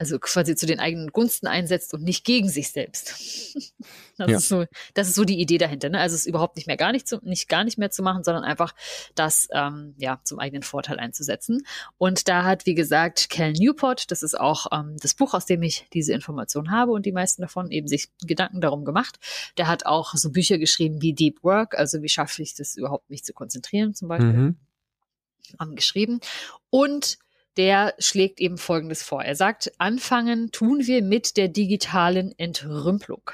also 0.00 0.18
quasi 0.20 0.54
zu 0.54 0.66
den 0.66 0.78
eigenen 0.78 1.08
Gunsten 1.10 1.48
einsetzt 1.48 1.92
und 1.92 2.04
nicht 2.04 2.24
gegen 2.24 2.48
sich 2.48 2.70
selbst. 2.70 3.14
Das, 4.20 4.28
Ja. 4.28 4.36
ist, 4.38 4.48
so, 4.48 4.64
das 4.94 5.06
ist 5.06 5.14
so 5.14 5.24
die 5.24 5.38
Idee 5.40 5.58
dahinter. 5.58 5.90
Ne? 5.90 6.00
Also 6.00 6.16
es 6.16 6.22
ist 6.22 6.26
überhaupt 6.26 6.56
nicht 6.56 6.66
mehr 6.66 6.76
gar 6.76 6.90
nicht, 6.90 7.06
zu, 7.06 7.20
nicht 7.22 7.48
gar 7.48 7.62
nicht 7.62 7.78
mehr 7.78 7.92
zu 7.92 8.02
machen, 8.02 8.24
sondern 8.24 8.42
einfach 8.42 8.74
das 9.14 9.46
ähm, 9.52 9.94
ja 9.96 10.20
zum 10.24 10.40
eigenen 10.40 10.64
Vorteil 10.64 10.98
einzusetzen. 10.98 11.64
Und 11.98 12.26
da 12.26 12.42
hat, 12.42 12.66
wie 12.66 12.74
gesagt, 12.74 13.30
Cal 13.30 13.52
Newport, 13.52 14.10
das 14.10 14.24
ist 14.24 14.34
auch 14.34 14.66
ähm, 14.72 14.96
das 15.00 15.14
Buch, 15.14 15.34
aus 15.34 15.46
dem 15.46 15.62
ich 15.62 15.86
diese 15.92 16.14
Information 16.14 16.72
habe 16.72 16.90
und 16.90 17.06
die 17.06 17.12
meisten 17.12 17.42
davon 17.42 17.70
eben 17.70 17.86
sich 17.86 18.08
Gedanken 18.26 18.60
darum 18.60 18.84
gemacht. 18.84 19.20
Der 19.56 19.68
hat 19.68 19.86
auch 19.86 20.12
so 20.16 20.32
Bücher 20.32 20.58
geschrieben 20.58 21.00
wie 21.00 21.12
Deep 21.12 21.44
Work, 21.44 21.78
also 21.78 22.02
wie 22.02 22.08
schaffe 22.08 22.42
ich 22.42 22.56
das 22.56 22.76
überhaupt, 22.76 23.08
mich 23.10 23.22
zu 23.22 23.32
konzentrieren 23.32 23.94
zum 23.94 24.08
Beispiel 24.08 24.32
Mhm. 24.32 24.56
Geschrieben. 25.74 26.20
Und 26.70 27.18
der 27.56 27.94
schlägt 27.98 28.40
eben 28.40 28.58
Folgendes 28.58 29.02
vor. 29.02 29.24
Er 29.24 29.34
sagt, 29.34 29.72
anfangen 29.78 30.52
tun 30.52 30.86
wir 30.86 31.02
mit 31.02 31.36
der 31.36 31.48
digitalen 31.48 32.32
Entrümpelung. 32.38 33.30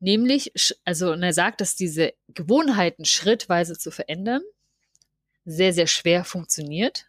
Nämlich, 0.00 0.52
also, 0.84 1.10
und 1.12 1.24
er 1.24 1.32
sagt, 1.32 1.60
dass 1.60 1.74
diese 1.74 2.14
Gewohnheiten 2.28 3.04
schrittweise 3.04 3.76
zu 3.76 3.90
verändern 3.90 4.42
sehr, 5.44 5.72
sehr 5.72 5.88
schwer 5.88 6.24
funktioniert. 6.24 7.06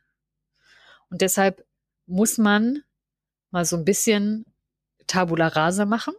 Und 1.12 1.22
deshalb 1.22 1.66
muss 2.08 2.40
man 2.40 2.84
mal 3.52 3.66
so 3.66 3.76
ein 3.78 3.86
bisschen 3.86 4.46
Tabula 5.06 5.48
rasa 5.50 5.86
machen 5.86 6.14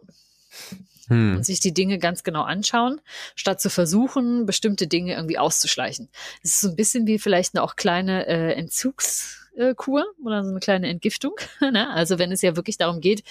Hm. 1.11 1.35
und 1.35 1.45
sich 1.45 1.59
die 1.59 1.73
Dinge 1.73 1.99
ganz 1.99 2.23
genau 2.23 2.43
anschauen, 2.43 3.01
statt 3.35 3.59
zu 3.59 3.69
versuchen, 3.69 4.45
bestimmte 4.45 4.87
Dinge 4.87 5.13
irgendwie 5.13 5.37
auszuschleichen. 5.37 6.07
Es 6.41 6.51
ist 6.51 6.61
so 6.61 6.69
ein 6.69 6.77
bisschen 6.77 7.05
wie 7.05 7.19
vielleicht 7.19 7.53
eine 7.53 7.63
auch 7.63 7.75
kleine 7.75 8.25
äh, 8.27 8.53
Entzugskur 8.53 10.05
oder 10.23 10.43
so 10.45 10.51
eine 10.51 10.61
kleine 10.61 10.87
Entgiftung. 10.87 11.33
ne? 11.59 11.89
Also 11.89 12.17
wenn 12.17 12.31
es 12.31 12.41
ja 12.41 12.55
wirklich 12.55 12.77
darum 12.77 13.01
geht, 13.01 13.23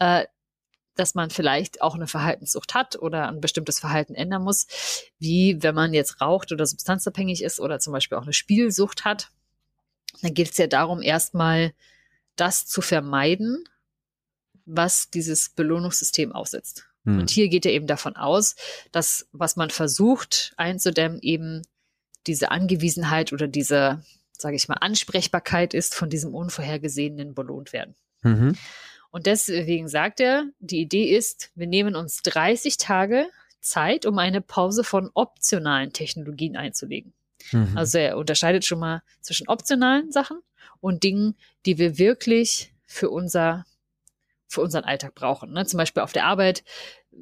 äh, 0.00 0.24
dass 0.96 1.14
man 1.14 1.30
vielleicht 1.30 1.80
auch 1.80 1.94
eine 1.94 2.08
Verhaltenssucht 2.08 2.74
hat 2.74 2.96
oder 3.00 3.28
ein 3.28 3.40
bestimmtes 3.40 3.78
Verhalten 3.78 4.16
ändern 4.16 4.42
muss, 4.42 4.66
wie 5.20 5.62
wenn 5.62 5.76
man 5.76 5.94
jetzt 5.94 6.20
raucht 6.20 6.50
oder 6.50 6.66
substanzabhängig 6.66 7.44
ist 7.44 7.60
oder 7.60 7.78
zum 7.78 7.92
Beispiel 7.92 8.18
auch 8.18 8.22
eine 8.22 8.32
Spielsucht 8.32 9.04
hat, 9.04 9.30
dann 10.22 10.34
geht 10.34 10.50
es 10.50 10.58
ja 10.58 10.66
darum, 10.66 11.02
erstmal 11.02 11.72
das 12.34 12.66
zu 12.66 12.82
vermeiden, 12.82 13.62
was 14.66 15.10
dieses 15.10 15.50
Belohnungssystem 15.50 16.32
aussetzt. 16.32 16.88
Hm. 17.08 17.20
Und 17.20 17.30
hier 17.30 17.48
geht 17.48 17.64
er 17.64 17.72
eben 17.72 17.86
davon 17.86 18.16
aus, 18.16 18.54
dass 18.92 19.26
was 19.32 19.56
man 19.56 19.70
versucht 19.70 20.52
einzudämmen, 20.56 21.20
eben 21.22 21.62
diese 22.26 22.50
Angewiesenheit 22.50 23.32
oder 23.32 23.48
diese, 23.48 24.04
sage 24.36 24.56
ich 24.56 24.68
mal, 24.68 24.74
Ansprechbarkeit 24.74 25.72
ist, 25.72 25.94
von 25.94 26.10
diesem 26.10 26.34
Unvorhergesehenen 26.34 27.34
belohnt 27.34 27.72
werden. 27.72 27.94
Mhm. 28.22 28.56
Und 29.10 29.24
deswegen 29.24 29.88
sagt 29.88 30.20
er, 30.20 30.44
die 30.58 30.80
Idee 30.82 31.16
ist, 31.16 31.50
wir 31.54 31.66
nehmen 31.66 31.96
uns 31.96 32.20
30 32.22 32.76
Tage 32.76 33.26
Zeit, 33.62 34.04
um 34.04 34.18
eine 34.18 34.42
Pause 34.42 34.84
von 34.84 35.10
optionalen 35.14 35.94
Technologien 35.94 36.56
einzulegen. 36.56 37.14
Mhm. 37.52 37.72
Also 37.74 37.96
er 37.96 38.18
unterscheidet 38.18 38.66
schon 38.66 38.80
mal 38.80 39.02
zwischen 39.22 39.48
optionalen 39.48 40.12
Sachen 40.12 40.40
und 40.80 41.04
Dingen, 41.04 41.36
die 41.64 41.78
wir 41.78 41.96
wirklich 41.96 42.74
für 42.84 43.08
unser 43.08 43.64
für 44.48 44.62
unseren 44.62 44.84
Alltag 44.84 45.14
brauchen. 45.14 45.52
Ne? 45.52 45.66
Zum 45.66 45.76
Beispiel 45.76 46.02
auf 46.02 46.12
der 46.12 46.24
Arbeit, 46.24 46.64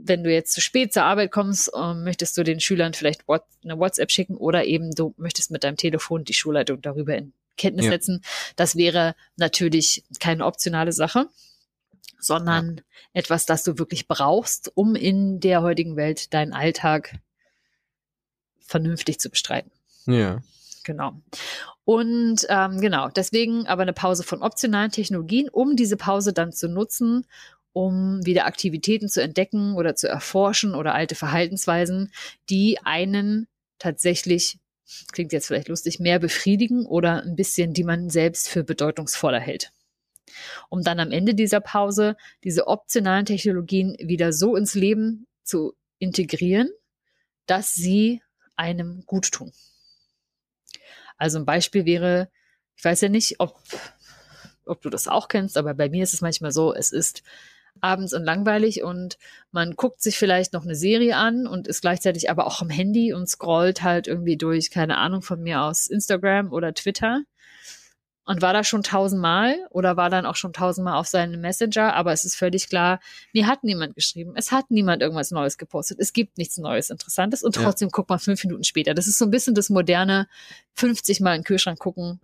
wenn 0.04 0.22
du 0.24 0.32
jetzt 0.32 0.52
zu 0.52 0.60
spät 0.60 0.92
zur 0.92 1.04
Arbeit 1.04 1.32
kommst, 1.32 1.70
ähm, 1.76 2.04
möchtest 2.04 2.36
du 2.36 2.42
den 2.42 2.60
Schülern 2.60 2.92
vielleicht 2.92 3.26
What 3.26 3.42
eine 3.64 3.78
WhatsApp 3.78 4.10
schicken 4.10 4.36
oder 4.36 4.64
eben 4.64 4.94
du 4.94 5.14
möchtest 5.16 5.50
mit 5.50 5.64
deinem 5.64 5.76
Telefon 5.76 6.24
die 6.24 6.34
Schulleitung 6.34 6.80
darüber 6.82 7.16
in 7.16 7.32
Kenntnis 7.56 7.86
Ja. 7.86 7.92
setzen. 7.92 8.22
Das 8.56 8.76
wäre 8.76 9.14
natürlich 9.36 10.04
keine 10.20 10.44
optionale 10.44 10.92
Sache, 10.92 11.28
sondern 12.18 12.82
etwas, 13.12 13.46
das 13.46 13.64
du 13.64 13.78
wirklich 13.78 14.08
brauchst, 14.08 14.70
um 14.74 14.94
in 14.94 15.40
der 15.40 15.62
heutigen 15.62 15.96
Welt 15.96 16.34
deinen 16.34 16.52
Alltag 16.52 17.14
vernünftig 18.60 19.18
zu 19.20 19.30
bestreiten. 19.30 19.70
ja. 20.06 20.42
Genau. 20.84 21.14
Und 21.84 22.46
ähm, 22.48 22.80
genau, 22.80 23.08
deswegen 23.08 23.66
aber 23.66 23.82
eine 23.82 23.92
Pause 23.92 24.22
von 24.22 24.40
optionalen 24.40 24.92
Technologien, 24.92 25.48
um 25.48 25.74
diese 25.74 25.96
Pause 25.96 26.32
dann 26.32 26.52
zu 26.52 26.68
nutzen, 26.68 27.26
um 27.76 28.24
wieder 28.24 28.46
Aktivitäten 28.46 29.06
zu 29.06 29.20
entdecken 29.20 29.74
oder 29.74 29.94
zu 29.94 30.08
erforschen 30.08 30.74
oder 30.74 30.94
alte 30.94 31.14
Verhaltensweisen, 31.14 32.10
die 32.48 32.78
einen 32.82 33.48
tatsächlich, 33.78 34.58
klingt 35.12 35.34
jetzt 35.34 35.48
vielleicht 35.48 35.68
lustig, 35.68 36.00
mehr 36.00 36.18
befriedigen 36.18 36.86
oder 36.86 37.22
ein 37.22 37.36
bisschen, 37.36 37.74
die 37.74 37.84
man 37.84 38.08
selbst 38.08 38.48
für 38.48 38.64
bedeutungsvoller 38.64 39.40
hält. 39.40 39.72
Um 40.70 40.84
dann 40.84 41.00
am 41.00 41.12
Ende 41.12 41.34
dieser 41.34 41.60
Pause 41.60 42.16
diese 42.44 42.66
optionalen 42.66 43.26
Technologien 43.26 43.94
wieder 44.00 44.32
so 44.32 44.56
ins 44.56 44.72
Leben 44.72 45.26
zu 45.42 45.74
integrieren, 45.98 46.70
dass 47.44 47.74
sie 47.74 48.22
einem 48.56 49.02
gut 49.04 49.32
tun. 49.32 49.52
Also 51.18 51.38
ein 51.38 51.44
Beispiel 51.44 51.84
wäre, 51.84 52.30
ich 52.74 52.84
weiß 52.84 53.02
ja 53.02 53.10
nicht, 53.10 53.38
ob, 53.38 53.60
ob 54.64 54.80
du 54.80 54.88
das 54.88 55.08
auch 55.08 55.28
kennst, 55.28 55.58
aber 55.58 55.74
bei 55.74 55.90
mir 55.90 56.04
ist 56.04 56.14
es 56.14 56.22
manchmal 56.22 56.52
so, 56.52 56.72
es 56.72 56.90
ist 56.90 57.22
abends 57.80 58.12
und 58.12 58.24
langweilig 58.24 58.82
und 58.82 59.18
man 59.52 59.72
guckt 59.76 60.02
sich 60.02 60.18
vielleicht 60.18 60.52
noch 60.52 60.64
eine 60.64 60.74
Serie 60.74 61.16
an 61.16 61.46
und 61.46 61.68
ist 61.68 61.80
gleichzeitig 61.80 62.30
aber 62.30 62.46
auch 62.46 62.60
am 62.60 62.70
Handy 62.70 63.12
und 63.12 63.28
scrollt 63.28 63.82
halt 63.82 64.06
irgendwie 64.06 64.36
durch, 64.36 64.70
keine 64.70 64.98
Ahnung 64.98 65.22
von 65.22 65.42
mir 65.42 65.62
aus 65.62 65.86
Instagram 65.86 66.52
oder 66.52 66.74
Twitter 66.74 67.22
und 68.24 68.42
war 68.42 68.52
da 68.52 68.64
schon 68.64 68.82
tausendmal 68.82 69.56
oder 69.70 69.96
war 69.96 70.10
dann 70.10 70.26
auch 70.26 70.34
schon 70.34 70.52
tausendmal 70.52 70.98
auf 70.98 71.06
seinem 71.06 71.40
Messenger, 71.40 71.94
aber 71.94 72.12
es 72.12 72.24
ist 72.24 72.34
völlig 72.34 72.68
klar, 72.68 72.98
mir 73.32 73.46
hat 73.46 73.62
niemand 73.62 73.94
geschrieben, 73.94 74.32
es 74.34 74.50
hat 74.50 74.70
niemand 74.70 75.00
irgendwas 75.00 75.30
Neues 75.30 75.58
gepostet, 75.58 75.98
es 76.00 76.12
gibt 76.12 76.36
nichts 76.36 76.58
Neues, 76.58 76.90
Interessantes 76.90 77.44
und 77.44 77.56
Ja. 77.56 77.62
trotzdem 77.62 77.88
guckt 77.90 78.10
man 78.10 78.18
fünf 78.18 78.42
Minuten 78.44 78.64
später. 78.64 78.94
Das 78.94 79.06
ist 79.06 79.18
so 79.18 79.24
ein 79.24 79.30
bisschen 79.30 79.54
das 79.54 79.70
moderne 79.70 80.26
50 80.74 81.20
Mal 81.20 81.36
in 81.36 81.40
den 81.42 81.44
Kühlschrank 81.44 81.78
gucken, 81.78 82.20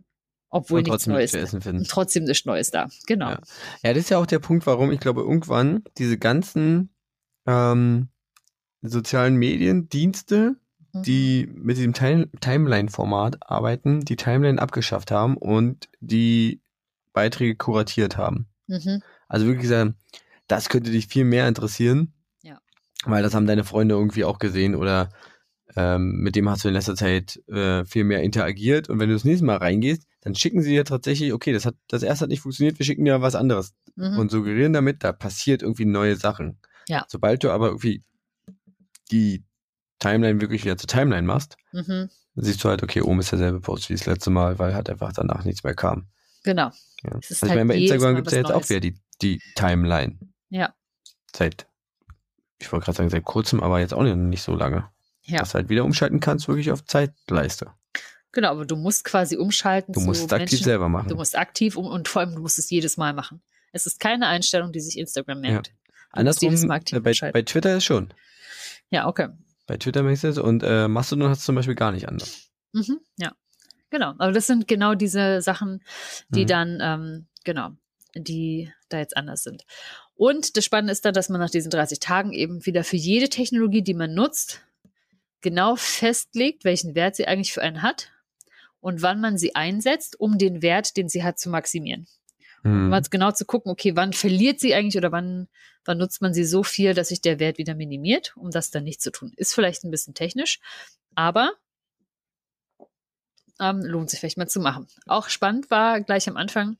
obwohl 0.52 0.78
Und 0.78 0.84
nichts 0.84 1.04
trotzdem 1.04 1.14
Neues 1.14 1.32
nichts 1.32 1.48
essen 1.48 1.60
finden. 1.60 1.84
Trotzdem 1.84 2.24
nichts 2.24 2.44
Neues 2.46 2.70
da. 2.70 2.88
Genau. 3.06 3.30
Ja. 3.30 3.40
Ja, 3.82 3.92
das 3.94 4.04
ist 4.04 4.10
ja 4.10 4.18
auch 4.18 4.26
der 4.26 4.38
Punkt, 4.38 4.66
warum 4.66 4.92
ich 4.92 5.00
glaube, 5.00 5.22
irgendwann 5.22 5.82
diese 5.98 6.16
ganzen 6.18 6.90
ähm, 7.46 8.08
sozialen 8.82 9.34
Mediendienste, 9.36 10.56
Mhm. 10.94 11.02
die 11.04 11.48
mit 11.54 11.78
diesem 11.78 11.94
Time 11.94 12.28
Timeline-Format 12.40 13.50
arbeiten, 13.50 14.00
die 14.00 14.16
Timeline 14.16 14.60
abgeschafft 14.60 15.10
haben 15.10 15.36
und 15.36 15.88
die 16.00 16.60
Beiträge 17.12 17.56
kuratiert 17.56 18.16
haben. 18.16 18.46
Mhm. 18.66 19.02
Also 19.28 19.46
wirklich 19.46 19.68
sagen, 19.68 19.96
das 20.48 20.68
könnte 20.68 20.90
dich 20.90 21.06
viel 21.06 21.24
mehr 21.24 21.48
interessieren. 21.48 22.12
Ja. 22.42 22.60
Weil 23.04 23.22
das 23.22 23.34
haben 23.34 23.46
deine 23.46 23.64
Freunde 23.64 23.94
irgendwie 23.94 24.24
auch 24.24 24.38
gesehen 24.38 24.74
oder 24.74 25.08
ähm, 25.76 26.16
mit 26.20 26.36
dem 26.36 26.48
hast 26.50 26.64
du 26.64 26.68
in 26.68 26.74
letzter 26.74 26.94
Zeit 26.94 27.40
äh, 27.48 27.86
viel 27.86 28.04
mehr 28.04 28.22
interagiert 28.22 28.90
und 28.90 28.98
wenn 28.98 29.08
du 29.08 29.14
das 29.14 29.24
nächste 29.24 29.46
Mal 29.46 29.56
reingehst, 29.56 30.06
dann 30.22 30.34
schicken 30.34 30.62
sie 30.62 30.70
dir 30.70 30.84
tatsächlich, 30.84 31.32
okay, 31.32 31.52
das 31.52 31.66
hat 31.66 31.74
das 31.88 32.02
erste 32.02 32.24
hat 32.24 32.30
nicht 32.30 32.40
funktioniert, 32.40 32.78
wir 32.78 32.86
schicken 32.86 33.04
dir 33.04 33.20
was 33.22 33.34
anderes 33.34 33.74
Mhm. 33.96 34.18
und 34.18 34.30
suggerieren 34.30 34.72
damit, 34.72 35.04
da 35.04 35.12
passiert 35.12 35.62
irgendwie 35.62 35.84
neue 35.84 36.16
Sachen. 36.16 36.58
Ja. 36.88 37.04
Sobald 37.08 37.44
du 37.44 37.50
aber 37.50 37.66
irgendwie 37.68 38.02
die 39.10 39.44
Timeline 39.98 40.40
wirklich 40.40 40.64
wieder 40.64 40.76
zur 40.76 40.88
Timeline 40.88 41.26
machst, 41.26 41.56
Mhm. 41.72 42.08
siehst 42.36 42.62
du 42.64 42.68
halt, 42.68 42.82
okay, 42.82 43.02
oben 43.02 43.20
ist 43.20 43.30
derselbe 43.32 43.60
Post 43.60 43.88
wie 43.90 43.94
das 43.94 44.06
letzte 44.06 44.30
Mal, 44.30 44.58
weil 44.58 44.74
halt 44.74 44.88
einfach 44.90 45.12
danach 45.12 45.44
nichts 45.44 45.62
mehr 45.64 45.74
kam. 45.74 46.06
Genau. 46.44 46.70
Ja. 47.04 47.12
Also 47.12 47.34
ich 47.34 47.42
halt 47.42 47.52
meine, 47.54 47.66
bei 47.66 47.76
Instagram 47.76 48.16
gibt 48.16 48.28
es 48.28 48.32
ja 48.32 48.38
jetzt 48.40 48.50
auch 48.50 48.56
Neues. 48.56 48.70
wieder 48.70 48.80
die, 48.80 48.94
die 49.20 49.40
Timeline. 49.54 50.18
Ja. 50.48 50.74
Seit, 51.34 51.66
ich 52.58 52.72
wollte 52.72 52.84
gerade 52.86 52.96
sagen, 52.96 53.10
seit 53.10 53.24
kurzem, 53.24 53.60
aber 53.62 53.80
jetzt 53.80 53.94
auch 53.94 54.02
nicht, 54.02 54.16
nicht 54.16 54.42
so 54.42 54.54
lange. 54.56 54.88
Ja. 55.24 55.38
Dass 55.40 55.50
du 55.50 55.54
halt 55.54 55.68
wieder 55.68 55.84
umschalten 55.84 56.18
kannst, 56.20 56.48
wirklich 56.48 56.72
auf 56.72 56.84
Zeitleiste. 56.84 57.70
Genau, 58.32 58.48
aber 58.48 58.64
du 58.64 58.76
musst 58.76 59.04
quasi 59.04 59.36
umschalten 59.36 59.92
Du 59.92 60.00
musst 60.00 60.24
es 60.24 60.32
aktiv 60.32 60.60
selber 60.60 60.88
machen. 60.88 61.08
Du 61.08 61.16
musst 61.16 61.36
aktiv 61.36 61.76
um, 61.76 61.86
und 61.86 62.08
vor 62.08 62.20
allem 62.20 62.34
du 62.34 62.40
musst 62.40 62.58
es 62.58 62.70
jedes 62.70 62.96
Mal 62.96 63.12
machen. 63.12 63.42
Es 63.72 63.86
ist 63.86 64.00
keine 64.00 64.26
Einstellung, 64.26 64.72
die 64.72 64.80
sich 64.80 64.98
Instagram 64.98 65.40
merkt. 65.40 65.68
Musst 65.68 65.98
Andersrum, 66.12 66.48
jedes 66.50 66.64
Mal 66.64 66.74
aktiv 66.74 66.98
äh, 66.98 67.00
bei, 67.00 67.30
bei 67.30 67.42
Twitter 67.42 67.76
ist 67.76 67.84
schon. 67.84 68.12
Ja, 68.90 69.06
okay. 69.06 69.28
Bei 69.66 69.76
Twitter 69.76 70.02
merkst 70.02 70.24
du 70.24 70.28
es 70.28 70.38
und 70.38 70.62
äh, 70.62 70.88
Mastodon 70.88 71.28
hast 71.28 71.42
du 71.42 71.46
zum 71.46 71.54
Beispiel 71.54 71.74
gar 71.74 71.92
nicht 71.92 72.08
anders. 72.08 72.50
Mhm, 72.72 73.00
ja, 73.18 73.32
genau. 73.90 74.14
Aber 74.18 74.32
das 74.32 74.46
sind 74.46 74.66
genau 74.66 74.94
diese 74.94 75.40
Sachen, 75.42 75.82
die 76.28 76.42
Mhm. 76.44 76.48
dann, 76.48 76.78
ähm, 76.82 77.26
genau, 77.44 77.70
die 78.14 78.72
da 78.88 78.98
jetzt 78.98 79.16
anders 79.16 79.42
sind. 79.42 79.64
Und 80.14 80.56
das 80.56 80.64
Spannende 80.64 80.92
ist 80.92 81.04
dann, 81.04 81.14
dass 81.14 81.28
man 81.28 81.40
nach 81.40 81.50
diesen 81.50 81.70
30 81.70 82.00
Tagen 82.00 82.32
eben 82.32 82.64
wieder 82.66 82.84
für 82.84 82.96
jede 82.96 83.28
Technologie, 83.28 83.82
die 83.82 83.94
man 83.94 84.14
nutzt, 84.14 84.62
genau 85.40 85.76
festlegt, 85.76 86.64
welchen 86.64 86.94
Wert 86.94 87.16
sie 87.16 87.26
eigentlich 87.26 87.52
für 87.52 87.62
einen 87.62 87.82
hat 87.82 88.10
und 88.82 89.00
wann 89.00 89.20
man 89.20 89.38
sie 89.38 89.54
einsetzt, 89.54 90.20
um 90.20 90.36
den 90.36 90.60
Wert, 90.60 90.96
den 90.96 91.08
sie 91.08 91.22
hat, 91.22 91.38
zu 91.38 91.48
maximieren. 91.48 92.06
Hm. 92.62 92.72
Um 92.72 92.88
mal 92.90 93.02
genau 93.08 93.30
zu 93.30 93.46
gucken, 93.46 93.70
okay, 93.70 93.96
wann 93.96 94.12
verliert 94.12 94.60
sie 94.60 94.74
eigentlich 94.74 94.96
oder 94.98 95.12
wann, 95.12 95.48
wann 95.84 95.98
nutzt 95.98 96.20
man 96.20 96.34
sie 96.34 96.44
so 96.44 96.62
viel, 96.62 96.92
dass 96.92 97.08
sich 97.08 97.20
der 97.20 97.38
Wert 97.38 97.58
wieder 97.58 97.74
minimiert, 97.74 98.36
um 98.36 98.50
das 98.50 98.70
dann 98.70 98.84
nicht 98.84 99.00
zu 99.00 99.10
tun. 99.10 99.32
Ist 99.36 99.54
vielleicht 99.54 99.84
ein 99.84 99.90
bisschen 99.90 100.14
technisch, 100.14 100.60
aber 101.14 101.52
ähm, 103.60 103.80
lohnt 103.80 104.10
sich 104.10 104.20
vielleicht 104.20 104.36
mal 104.36 104.48
zu 104.48 104.60
machen. 104.60 104.88
Auch 105.06 105.28
spannend 105.28 105.70
war 105.70 106.00
gleich 106.00 106.28
am 106.28 106.36
Anfang, 106.36 106.76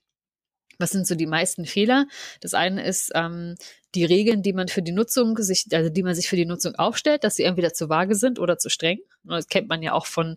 was 0.79 0.91
sind 0.91 1.07
so 1.07 1.15
die 1.15 1.27
meisten 1.27 1.67
Fehler? 1.67 2.07
Das 2.41 2.55
eine 2.55 2.85
ist 2.85 3.13
ähm, 3.15 3.55
die 3.95 4.05
Regeln, 4.05 4.43
die 4.43 4.53
man 4.53 4.67
für 4.67 4.83
die 4.83 4.93
Nutzung 4.93 5.37
sich, 5.39 5.67
also 5.73 5.89
die 5.91 6.03
man 6.03 6.17
sich 6.17 6.29
für 6.29 6.37
die 6.37 6.47
Nutzung 6.47 6.75
aufstellt, 6.75 7.23
dass 7.23 7.37
sie 7.37 7.45
entweder 7.45 7.73
zu 7.73 7.89
vage 7.89 8.17
sind 8.17 8.41
oder 8.41 8.59
zu 8.59 8.69
streng. 8.71 8.99
Das 9.23 9.47
kennt 9.47 9.69
man 9.69 9.83
ja 9.83 9.93
auch 9.93 10.07
von 10.07 10.37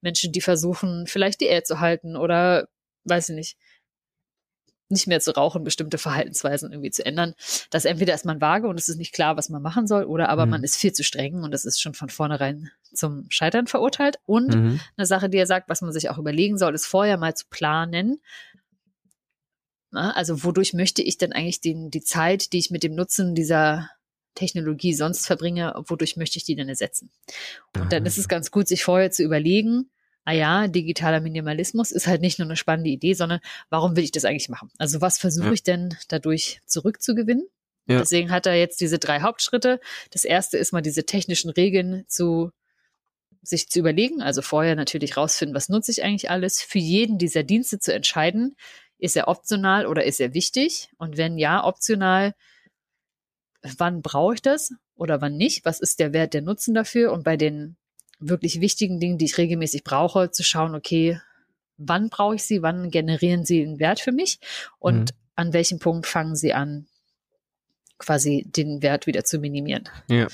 Menschen, 0.00 0.32
die 0.32 0.40
versuchen, 0.40 1.06
vielleicht 1.06 1.40
Diät 1.40 1.66
zu 1.66 1.80
halten 1.80 2.16
oder 2.16 2.68
weiß 3.04 3.30
ich 3.30 3.34
nicht, 3.34 3.56
nicht 4.90 5.06
mehr 5.06 5.20
zu 5.20 5.32
rauchen, 5.32 5.64
bestimmte 5.64 5.98
Verhaltensweisen 5.98 6.72
irgendwie 6.72 6.90
zu 6.90 7.04
ändern. 7.04 7.34
Das 7.70 7.84
entweder 7.84 8.14
ist 8.14 8.24
man 8.24 8.40
vage 8.40 8.68
und 8.68 8.78
es 8.78 8.88
ist 8.88 8.96
nicht 8.96 9.12
klar, 9.12 9.36
was 9.36 9.50
man 9.50 9.60
machen 9.60 9.86
soll, 9.86 10.04
oder 10.04 10.30
aber 10.30 10.46
Mhm. 10.46 10.50
man 10.50 10.64
ist 10.64 10.76
viel 10.76 10.92
zu 10.92 11.04
streng 11.04 11.42
und 11.42 11.50
das 11.50 11.66
ist 11.66 11.80
schon 11.80 11.92
von 11.94 12.08
vornherein 12.08 12.70
zum 12.94 13.26
Scheitern 13.28 13.66
verurteilt. 13.66 14.18
Und 14.24 14.54
Mhm. 14.54 14.80
eine 14.96 15.06
Sache, 15.06 15.28
die 15.28 15.36
er 15.36 15.46
sagt, 15.46 15.68
was 15.68 15.82
man 15.82 15.92
sich 15.92 16.08
auch 16.08 16.16
überlegen 16.16 16.56
soll, 16.56 16.74
ist 16.74 16.86
vorher 16.86 17.18
mal 17.18 17.34
zu 17.34 17.44
planen. 17.50 18.22
Na, 19.90 20.12
also 20.12 20.42
wodurch 20.44 20.72
möchte 20.72 21.02
ich 21.02 21.18
denn 21.18 21.32
eigentlich 21.32 21.60
den, 21.60 21.90
die 21.90 22.02
Zeit, 22.02 22.52
die 22.52 22.58
ich 22.58 22.70
mit 22.70 22.82
dem 22.82 22.94
Nutzen 22.94 23.34
dieser 23.34 23.90
Technologie 24.34 24.94
sonst 24.94 25.26
verbringe, 25.26 25.74
wodurch 25.86 26.16
möchte 26.16 26.38
ich 26.38 26.44
die 26.44 26.54
denn 26.54 26.68
ersetzen? 26.68 27.10
Und 27.76 27.92
dann 27.92 28.06
ist 28.06 28.18
es 28.18 28.28
ganz 28.28 28.50
gut, 28.50 28.68
sich 28.68 28.84
vorher 28.84 29.10
zu 29.10 29.22
überlegen, 29.22 29.90
ah 30.24 30.32
ja, 30.32 30.68
digitaler 30.68 31.20
Minimalismus 31.20 31.90
ist 31.90 32.06
halt 32.06 32.20
nicht 32.20 32.38
nur 32.38 32.46
eine 32.46 32.56
spannende 32.56 32.90
Idee, 32.90 33.14
sondern 33.14 33.40
warum 33.70 33.96
will 33.96 34.04
ich 34.04 34.12
das 34.12 34.24
eigentlich 34.24 34.48
machen? 34.48 34.70
Also 34.78 35.00
was 35.00 35.18
versuche 35.18 35.46
Ja. 35.46 35.52
ich 35.52 35.62
denn 35.62 35.96
dadurch 36.08 36.60
zurückzugewinnen? 36.66 37.46
Ja. 37.86 37.98
Deswegen 38.00 38.30
hat 38.30 38.44
er 38.46 38.54
jetzt 38.54 38.80
diese 38.82 38.98
drei 38.98 39.20
Hauptschritte. 39.20 39.80
Das 40.10 40.24
erste 40.24 40.58
ist 40.58 40.72
mal 40.72 40.82
diese 40.82 41.06
technischen 41.06 41.50
Regeln 41.50 42.04
zu 42.06 42.52
sich 43.42 43.70
zu 43.70 43.78
überlegen, 43.78 44.20
also 44.20 44.42
vorher 44.42 44.74
natürlich 44.74 45.16
rausfinden, 45.16 45.54
was 45.54 45.70
nutze 45.70 45.90
ich 45.92 46.02
eigentlich 46.02 46.30
alles, 46.30 46.60
für 46.60 46.78
jeden 46.78 47.16
dieser 47.18 47.44
Dienste 47.44 47.78
zu 47.78 47.94
entscheiden, 47.94 48.56
ist 48.98 49.16
er 49.16 49.28
optional 49.28 49.86
oder 49.86 50.04
ist 50.04 50.20
er 50.20 50.34
wichtig? 50.34 50.90
Und 50.98 51.16
wenn 51.16 51.38
ja, 51.38 51.64
optional, 51.64 52.34
wann 53.62 54.02
brauche 54.02 54.34
ich 54.34 54.42
das 54.42 54.72
oder 54.94 55.20
wann 55.20 55.36
nicht? 55.36 55.64
Was 55.64 55.80
ist 55.80 55.98
der 55.98 56.12
Wert, 56.12 56.34
der 56.34 56.42
Nutzen 56.42 56.74
dafür? 56.74 57.12
Und 57.12 57.24
bei 57.24 57.36
den 57.36 57.76
wirklich 58.20 58.60
wichtigen 58.60 59.00
Dingen, 59.00 59.18
die 59.18 59.26
ich 59.26 59.38
regelmäßig 59.38 59.84
brauche, 59.84 60.30
zu 60.30 60.42
schauen, 60.42 60.74
okay, 60.74 61.20
wann 61.76 62.08
brauche 62.08 62.34
ich 62.34 62.42
sie, 62.42 62.62
wann 62.62 62.90
generieren 62.90 63.44
sie 63.44 63.62
einen 63.62 63.78
Wert 63.78 64.00
für 64.00 64.12
mich 64.12 64.40
und 64.78 65.12
Mhm. 65.12 65.16
an 65.36 65.52
welchem 65.52 65.78
Punkt 65.78 66.06
fangen 66.06 66.34
sie 66.34 66.52
an, 66.52 66.86
quasi 67.98 68.44
den 68.48 68.82
Wert 68.82 69.06
wieder 69.06 69.24
zu 69.24 69.38
minimieren. 69.38 69.88
Ja. 70.08 70.26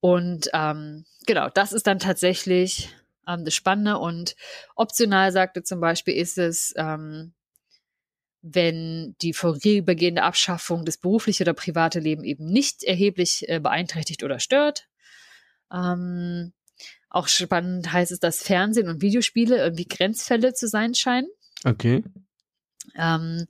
Und 0.00 0.50
ähm, 0.52 1.06
genau, 1.26 1.48
das 1.48 1.72
ist 1.72 1.86
dann 1.86 1.98
tatsächlich 1.98 2.90
ähm, 3.26 3.44
das 3.44 3.54
Spannende. 3.54 3.98
Und 3.98 4.36
optional 4.74 5.32
sagte 5.32 5.62
zum 5.62 5.80
Beispiel 5.80 6.14
ist 6.14 6.36
es, 6.38 6.74
ähm, 6.76 7.32
wenn 8.46 9.16
die 9.22 9.32
vorübergehende 9.32 10.22
Abschaffung 10.22 10.84
des 10.84 10.98
berufliche 10.98 11.44
oder 11.44 11.54
private 11.54 11.98
Leben 11.98 12.24
eben 12.24 12.44
nicht 12.44 12.84
erheblich 12.84 13.48
äh, 13.48 13.58
beeinträchtigt 13.58 14.22
oder 14.22 14.38
stört. 14.38 14.86
Ähm, 15.72 16.52
auch 17.08 17.26
spannend 17.28 17.90
heißt 17.90 18.12
es, 18.12 18.20
dass 18.20 18.42
Fernsehen 18.42 18.88
und 18.88 19.00
Videospiele 19.00 19.56
irgendwie 19.56 19.86
Grenzfälle 19.86 20.52
zu 20.52 20.68
sein 20.68 20.94
scheinen 20.94 21.28
Okay. 21.64 22.04
ähm, 22.96 23.46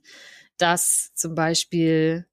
dass 0.57 1.11
zum 1.13 1.35
Beispiel 1.35 2.25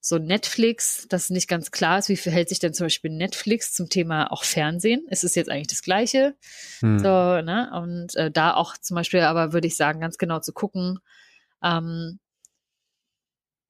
so 0.00 0.18
Netflix, 0.18 1.06
das 1.08 1.30
nicht 1.30 1.48
ganz 1.48 1.70
klar 1.70 2.00
ist, 2.00 2.08
wie 2.08 2.16
verhält 2.16 2.48
sich 2.48 2.58
denn 2.58 2.74
zum 2.74 2.86
Beispiel 2.86 3.12
Netflix 3.12 3.72
zum 3.72 3.88
Thema 3.88 4.32
auch 4.32 4.42
Fernsehen? 4.42 5.06
Es 5.08 5.22
ist 5.22 5.36
jetzt 5.36 5.50
eigentlich 5.50 5.68
das 5.68 5.82
Gleiche. 5.82 6.34
Hm. 6.80 6.98
So, 6.98 7.06
ne? 7.42 7.70
Und 7.74 8.16
äh, 8.16 8.30
da 8.30 8.54
auch 8.54 8.76
zum 8.76 8.96
Beispiel 8.96 9.20
aber 9.20 9.52
würde 9.52 9.68
ich 9.68 9.76
sagen, 9.76 10.00
ganz 10.00 10.18
genau 10.18 10.40
zu 10.40 10.52
gucken, 10.52 10.98
ähm, 11.62 12.18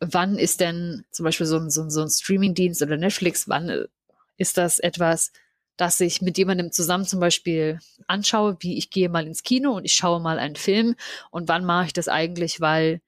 wann 0.01 0.39
ist 0.39 0.61
denn 0.61 1.05
zum 1.11 1.25
Beispiel 1.25 1.47
so 1.47 1.57
ein, 1.59 1.71
so 1.71 1.83
ein, 1.83 1.91
so 1.91 2.03
ein 2.03 2.09
Streamingdienst 2.09 2.83
oder 2.83 2.97
Netflix, 2.97 3.49
wann 3.49 3.69
äh, 3.69 3.85
ist 4.37 4.57
das 4.57 4.79
etwas, 4.79 5.33
das 5.77 6.01
ich 6.01 6.23
mit 6.23 6.39
jemandem 6.39 6.73
zusammen 6.73 7.05
zum 7.05 7.21
Beispiel 7.21 7.79
anschaue, 8.07 8.57
wie 8.61 8.79
ich 8.79 8.91
gehe 8.91 9.09
mal 9.09 9.27
ins 9.27 9.43
Kino 9.43 9.73
und 9.73 9.85
ich 9.85 9.95
schaue 9.95 10.21
mal 10.21 10.39
einen 10.39 10.57
Film 10.57 10.97
und 11.31 11.49
wann 11.49 11.65
mache 11.65 11.87
ich 11.87 11.93
das 11.93 12.09
eigentlich, 12.09 12.61
weil 12.61 13.01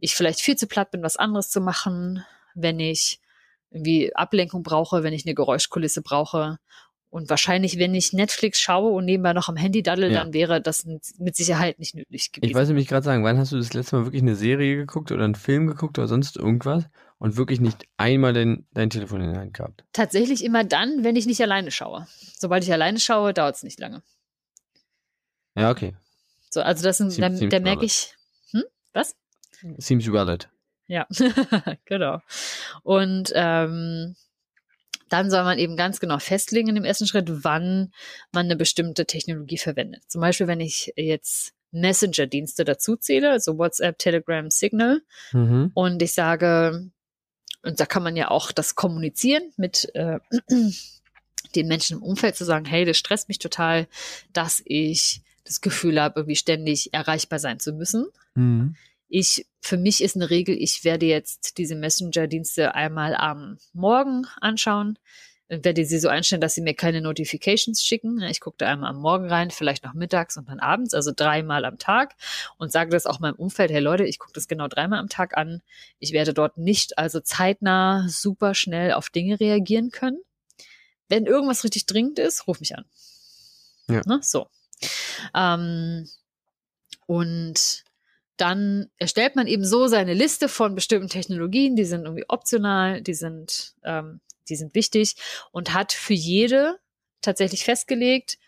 ich 0.00 0.14
vielleicht 0.14 0.40
viel 0.40 0.56
zu 0.56 0.66
platt 0.66 0.90
bin, 0.90 1.02
was 1.02 1.16
anderes 1.16 1.50
zu 1.50 1.60
machen, 1.60 2.24
wenn 2.54 2.80
ich 2.80 3.20
irgendwie 3.70 4.14
Ablenkung 4.14 4.62
brauche, 4.62 5.02
wenn 5.02 5.12
ich 5.12 5.24
eine 5.24 5.34
Geräuschkulisse 5.34 6.02
brauche. 6.02 6.58
Und 7.08 7.30
wahrscheinlich, 7.30 7.78
wenn 7.78 7.94
ich 7.94 8.12
Netflix 8.12 8.60
schaue 8.60 8.92
und 8.92 9.04
nebenbei 9.04 9.32
noch 9.32 9.48
am 9.48 9.56
Handy 9.56 9.82
daddel, 9.82 10.12
Ja. 10.12 10.22
dann 10.22 10.34
wäre 10.34 10.60
das 10.60 10.84
mit 10.84 11.36
Sicherheit 11.36 11.78
nicht 11.78 11.94
nötig 11.94 12.32
gewesen. 12.32 12.50
Ich 12.50 12.54
weiß 12.54 12.68
nämlich 12.68 12.88
gerade 12.88 13.04
sagen, 13.04 13.24
wann 13.24 13.38
hast 13.38 13.52
du 13.52 13.56
das 13.56 13.72
letzte 13.72 13.96
Mal 13.96 14.04
wirklich 14.06 14.22
eine 14.22 14.36
Serie 14.36 14.76
geguckt 14.76 15.12
oder 15.12 15.24
einen 15.24 15.34
Film 15.34 15.66
geguckt 15.66 15.98
oder 15.98 16.08
sonst 16.08 16.36
irgendwas 16.36 16.84
und 17.18 17.36
wirklich 17.36 17.60
nicht 17.60 17.86
einmal 17.96 18.32
dein, 18.34 18.66
dein 18.72 18.90
Telefon 18.90 19.22
in 19.22 19.32
der 19.32 19.40
Hand 19.40 19.54
gehabt? 19.54 19.84
Tatsächlich 19.92 20.44
immer 20.44 20.64
dann, 20.64 21.04
wenn 21.04 21.16
ich 21.16 21.26
nicht 21.26 21.40
alleine 21.40 21.70
schaue. 21.70 22.06
Sobald 22.36 22.64
ich 22.64 22.72
alleine 22.72 22.98
schaue, 22.98 23.32
dauert 23.32 23.54
es 23.56 23.62
nicht 23.62 23.80
lange. 23.80 24.02
Ja, 25.56 25.70
okay. 25.70 25.94
So, 26.50 26.60
also 26.60 26.84
das 26.84 26.98
sind, 26.98 27.18
da, 27.18 27.28
da 27.28 27.60
merke 27.60 27.84
ich, 27.84 28.14
hm, 28.50 28.64
was? 28.92 29.16
Seems 29.78 30.10
valid. 30.12 30.48
Ja, 30.86 31.06
genau. 31.86 32.20
Und 32.82 33.32
ähm, 33.34 34.14
dann 35.08 35.30
soll 35.30 35.44
man 35.44 35.58
eben 35.58 35.76
ganz 35.76 36.00
genau 36.00 36.18
festlegen 36.18 36.68
in 36.68 36.74
dem 36.74 36.84
ersten 36.84 37.06
Schritt, 37.06 37.44
wann 37.44 37.92
man 38.32 38.46
eine 38.46 38.56
bestimmte 38.56 39.06
Technologie 39.06 39.58
verwendet. 39.58 40.02
Zum 40.08 40.20
Beispiel, 40.20 40.46
wenn 40.46 40.60
ich 40.60 40.92
jetzt 40.96 41.52
Messenger-Dienste 41.72 42.64
dazu 42.64 42.96
zähle, 42.96 43.30
also 43.30 43.58
WhatsApp, 43.58 43.98
Telegram, 43.98 44.50
Signal, 44.50 45.02
Mhm. 45.32 45.70
und 45.74 46.02
ich 46.02 46.12
sage, 46.14 46.90
und 47.62 47.80
da 47.80 47.86
kann 47.86 48.02
man 48.02 48.16
ja 48.16 48.30
auch 48.30 48.52
das 48.52 48.74
kommunizieren 48.74 49.52
mit 49.56 49.90
äh, 49.94 50.18
den 51.54 51.68
Menschen 51.68 51.98
im 51.98 52.02
Umfeld, 52.02 52.36
zu 52.36 52.44
sagen, 52.44 52.64
hey, 52.64 52.84
das 52.84 52.96
stresst 52.96 53.28
mich 53.28 53.38
total, 53.38 53.86
dass 54.32 54.62
ich 54.64 55.22
das 55.44 55.60
Gefühl 55.60 56.00
habe, 56.00 56.20
irgendwie 56.20 56.36
ständig 56.36 56.92
erreichbar 56.92 57.38
sein 57.38 57.60
zu 57.60 57.72
müssen. 57.72 58.06
Mhm. 58.34 58.74
Ich, 59.08 59.46
für 59.60 59.76
mich 59.76 60.02
ist 60.02 60.16
eine 60.16 60.30
Regel, 60.30 60.56
ich 60.60 60.84
werde 60.84 61.06
jetzt 61.06 61.58
diese 61.58 61.76
Messenger-Dienste 61.76 62.74
einmal 62.74 63.14
am 63.14 63.58
Morgen 63.72 64.26
anschauen, 64.40 64.98
und 65.48 65.64
werde 65.64 65.84
sie 65.84 65.98
so 65.98 66.08
einstellen, 66.08 66.40
dass 66.40 66.54
sie 66.54 66.60
mir 66.60 66.74
keine 66.74 67.00
Notifications 67.00 67.82
schicken. 67.84 68.20
Ich 68.22 68.40
gucke 68.40 68.56
da 68.58 68.66
einmal 68.66 68.90
am 68.90 69.00
Morgen 69.00 69.28
rein, 69.28 69.50
vielleicht 69.50 69.84
noch 69.84 69.94
mittags 69.94 70.36
und 70.36 70.48
dann 70.48 70.58
abends, 70.58 70.92
also 70.92 71.12
dreimal 71.14 71.64
am 71.64 71.78
Tag 71.78 72.16
und 72.58 72.72
sage 72.72 72.90
das 72.90 73.06
auch 73.06 73.20
meinem 73.20 73.36
Umfeld, 73.36 73.70
hey 73.70 73.80
Leute, 73.80 74.04
ich 74.04 74.18
gucke 74.18 74.32
das 74.32 74.48
genau 74.48 74.66
dreimal 74.66 74.98
am 74.98 75.08
Tag 75.08 75.36
an. 75.36 75.62
Ich 75.98 76.12
werde 76.12 76.34
dort 76.34 76.58
nicht 76.58 76.98
also 76.98 77.20
zeitnah 77.20 78.08
super 78.08 78.54
schnell 78.54 78.92
auf 78.92 79.08
Dinge 79.08 79.38
reagieren 79.38 79.90
können. 79.90 80.18
Wenn 81.08 81.26
irgendwas 81.26 81.62
richtig 81.62 81.86
dringend 81.86 82.18
ist, 82.18 82.48
ruf 82.48 82.58
mich 82.58 82.76
an. 82.76 82.84
Ja. 83.88 84.02
Ne? 84.04 84.18
So. 84.22 84.48
Ähm, 85.32 86.08
und 87.06 87.84
dann 88.36 88.90
erstellt 88.98 89.36
man 89.36 89.46
eben 89.46 89.64
so 89.64 89.86
seine 89.86 90.14
Liste 90.14 90.48
von 90.48 90.74
bestimmten 90.74 91.08
Technologien, 91.08 91.76
die 91.76 91.84
sind 91.84 92.04
irgendwie 92.04 92.28
optional, 92.28 93.00
die 93.00 93.14
sind, 93.14 93.74
ähm, 93.84 94.20
die 94.48 94.56
sind 94.56 94.74
wichtig 94.74 95.16
und 95.52 95.74
hat 95.74 95.92
für 95.92 96.14
jede 96.14 96.78
tatsächlich 97.22 97.64
festgelegt? 97.64 98.38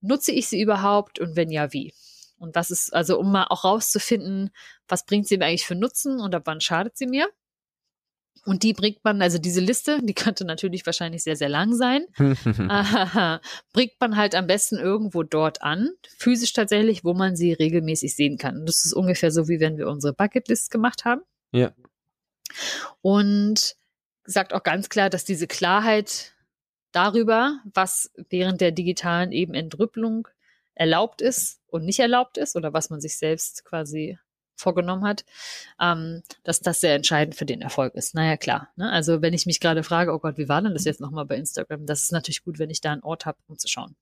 Nutze 0.00 0.32
ich 0.32 0.48
sie 0.48 0.60
überhaupt 0.60 1.18
und 1.18 1.36
wenn 1.36 1.50
ja, 1.50 1.72
wie? 1.72 1.92
Und 2.38 2.54
was 2.54 2.70
ist, 2.70 2.94
also 2.94 3.18
um 3.18 3.32
mal 3.32 3.46
auch 3.50 3.64
rauszufinden, 3.64 4.50
was 4.88 5.04
bringt 5.04 5.28
sie 5.28 5.36
mir 5.36 5.46
eigentlich 5.46 5.66
für 5.66 5.74
Nutzen 5.74 6.20
und 6.20 6.34
ab 6.34 6.42
wann 6.46 6.60
schadet 6.60 6.96
sie 6.96 7.06
mir? 7.06 7.28
Und 8.46 8.62
die 8.62 8.72
bringt 8.72 9.04
man, 9.04 9.20
also 9.20 9.38
diese 9.38 9.60
Liste, 9.60 10.00
die 10.02 10.14
könnte 10.14 10.44
natürlich 10.44 10.86
wahrscheinlich 10.86 11.22
sehr, 11.22 11.36
sehr 11.36 11.48
lang 11.48 11.74
sein, 11.74 12.06
bringt 13.72 13.92
man 14.00 14.16
halt 14.16 14.34
am 14.34 14.46
besten 14.46 14.76
irgendwo 14.76 15.22
dort 15.22 15.62
an, 15.62 15.90
physisch 16.16 16.52
tatsächlich, 16.52 17.04
wo 17.04 17.12
man 17.12 17.36
sie 17.36 17.52
regelmäßig 17.52 18.14
sehen 18.14 18.38
kann. 18.38 18.58
Und 18.58 18.66
das 18.66 18.84
ist 18.84 18.94
ungefähr 18.94 19.30
so, 19.30 19.48
wie 19.48 19.60
wenn 19.60 19.76
wir 19.76 19.88
unsere 19.88 20.14
Bucketlist 20.14 20.70
gemacht 20.70 21.04
haben. 21.04 21.20
Ja. 21.52 21.72
Und 23.02 23.76
sagt 24.24 24.54
auch 24.54 24.62
ganz 24.62 24.88
klar, 24.88 25.10
dass 25.10 25.24
diese 25.24 25.46
Klarheit 25.46 26.34
darüber, 26.92 27.60
was 27.72 28.10
während 28.30 28.60
der 28.60 28.72
digitalen 28.72 29.32
eben 29.32 29.54
Entrüppelung 29.54 30.28
erlaubt 30.74 31.20
ist 31.20 31.60
und 31.66 31.84
nicht 31.84 32.00
erlaubt 32.00 32.38
ist 32.38 32.56
oder 32.56 32.72
was 32.72 32.90
man 32.90 33.00
sich 33.00 33.18
selbst 33.18 33.64
quasi 33.64 34.18
vorgenommen 34.60 35.04
hat, 35.04 35.24
ähm, 35.80 36.22
dass 36.44 36.60
das 36.60 36.80
sehr 36.80 36.94
entscheidend 36.94 37.34
für 37.34 37.46
den 37.46 37.62
Erfolg 37.62 37.94
ist. 37.94 38.14
Naja, 38.14 38.36
klar. 38.36 38.68
Ne? 38.76 38.90
Also 38.90 39.22
wenn 39.22 39.34
ich 39.34 39.46
mich 39.46 39.60
gerade 39.60 39.82
frage, 39.82 40.12
oh 40.12 40.18
Gott, 40.18 40.38
wie 40.38 40.48
war 40.48 40.62
denn 40.62 40.74
das 40.74 40.84
jetzt 40.84 41.00
nochmal 41.00 41.24
bei 41.24 41.36
Instagram? 41.36 41.86
Das 41.86 42.02
ist 42.02 42.12
natürlich 42.12 42.44
gut, 42.44 42.58
wenn 42.58 42.70
ich 42.70 42.80
da 42.80 42.92
einen 42.92 43.02
Ort 43.02 43.26
habe, 43.26 43.38
um 43.48 43.58
zu 43.58 43.68
schauen. 43.68 43.96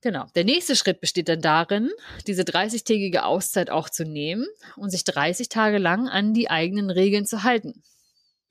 Genau. 0.00 0.26
Der 0.36 0.44
nächste 0.44 0.76
Schritt 0.76 1.00
besteht 1.00 1.28
dann 1.28 1.40
darin, 1.40 1.90
diese 2.26 2.42
30-tägige 2.42 3.24
Auszeit 3.24 3.70
auch 3.70 3.88
zu 3.88 4.04
nehmen 4.04 4.46
und 4.76 4.90
sich 4.90 5.04
30 5.04 5.48
Tage 5.48 5.78
lang 5.78 6.08
an 6.08 6.34
die 6.34 6.50
eigenen 6.50 6.90
Regeln 6.90 7.26
zu 7.26 7.42
halten. 7.42 7.82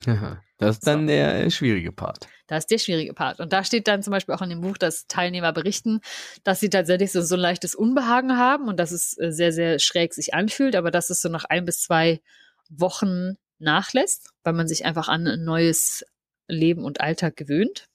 Aha. 0.06 0.42
Das 0.58 0.76
ist 0.76 0.86
dann 0.86 1.02
so. 1.02 1.06
der 1.06 1.50
schwierige 1.50 1.92
Part. 1.92 2.28
Das 2.48 2.64
ist 2.64 2.70
der 2.70 2.78
schwierige 2.78 3.14
Part. 3.14 3.40
Und 3.40 3.52
da 3.52 3.62
steht 3.64 3.86
dann 3.88 4.02
zum 4.02 4.10
Beispiel 4.10 4.34
auch 4.34 4.42
in 4.42 4.50
dem 4.50 4.60
Buch, 4.60 4.76
dass 4.76 5.06
Teilnehmer 5.06 5.52
berichten, 5.52 6.00
dass 6.44 6.60
sie 6.60 6.68
tatsächlich 6.70 7.12
so, 7.12 7.22
so 7.22 7.36
ein 7.36 7.40
leichtes 7.40 7.74
Unbehagen 7.74 8.36
haben 8.36 8.68
und 8.68 8.78
dass 8.78 8.90
es 8.90 9.16
äh, 9.18 9.30
sehr, 9.30 9.52
sehr 9.52 9.78
schräg 9.78 10.14
sich 10.14 10.34
anfühlt, 10.34 10.74
aber 10.74 10.90
dass 10.90 11.10
es 11.10 11.20
so 11.20 11.28
nach 11.28 11.44
ein 11.44 11.64
bis 11.64 11.82
zwei 11.82 12.20
Wochen 12.68 13.36
nachlässt, 13.58 14.30
weil 14.42 14.52
man 14.52 14.68
sich 14.68 14.84
einfach 14.84 15.08
an 15.08 15.26
ein 15.26 15.44
neues 15.44 16.04
Leben 16.48 16.84
und 16.84 17.00
Alltag 17.00 17.36
gewöhnt. 17.36 17.86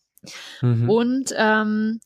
Mhm. 0.61 0.89
Und 0.89 1.33
ähm, 1.35 1.99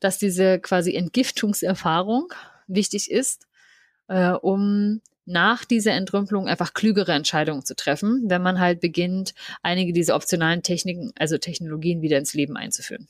dass 0.00 0.18
diese 0.18 0.58
quasi 0.60 0.94
Entgiftungserfahrung 0.94 2.32
wichtig 2.66 3.10
ist, 3.10 3.46
äh, 4.08 4.30
um 4.30 5.00
nach 5.28 5.64
dieser 5.64 5.92
Entrümpelung 5.92 6.48
einfach 6.48 6.74
klügere 6.74 7.12
Entscheidungen 7.12 7.64
zu 7.64 7.76
treffen, 7.76 8.24
wenn 8.26 8.42
man 8.42 8.58
halt 8.58 8.80
beginnt, 8.80 9.34
einige 9.62 9.92
dieser 9.92 10.16
optionalen 10.16 10.62
Techniken, 10.62 11.12
also 11.18 11.38
Technologien 11.38 12.02
wieder 12.02 12.18
ins 12.18 12.34
Leben 12.34 12.56
einzuführen. 12.56 13.08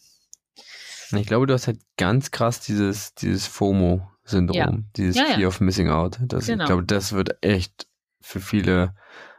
Ich 1.12 1.26
glaube, 1.26 1.46
du 1.46 1.54
hast 1.54 1.66
halt 1.66 1.78
ganz 1.96 2.30
krass 2.30 2.60
dieses, 2.60 3.14
dieses 3.14 3.46
FOMO-Syndrom, 3.46 4.56
ja. 4.56 4.78
dieses 4.96 5.16
ja, 5.16 5.26
ja. 5.28 5.34
Fear 5.36 5.48
of 5.48 5.60
Missing 5.60 5.88
Out. 5.88 6.18
Das, 6.20 6.46
genau. 6.46 6.64
Ich 6.64 6.68
glaube, 6.68 6.84
das 6.84 7.12
wird 7.12 7.38
echt 7.40 7.86
für 8.20 8.40
viele, 8.40 8.94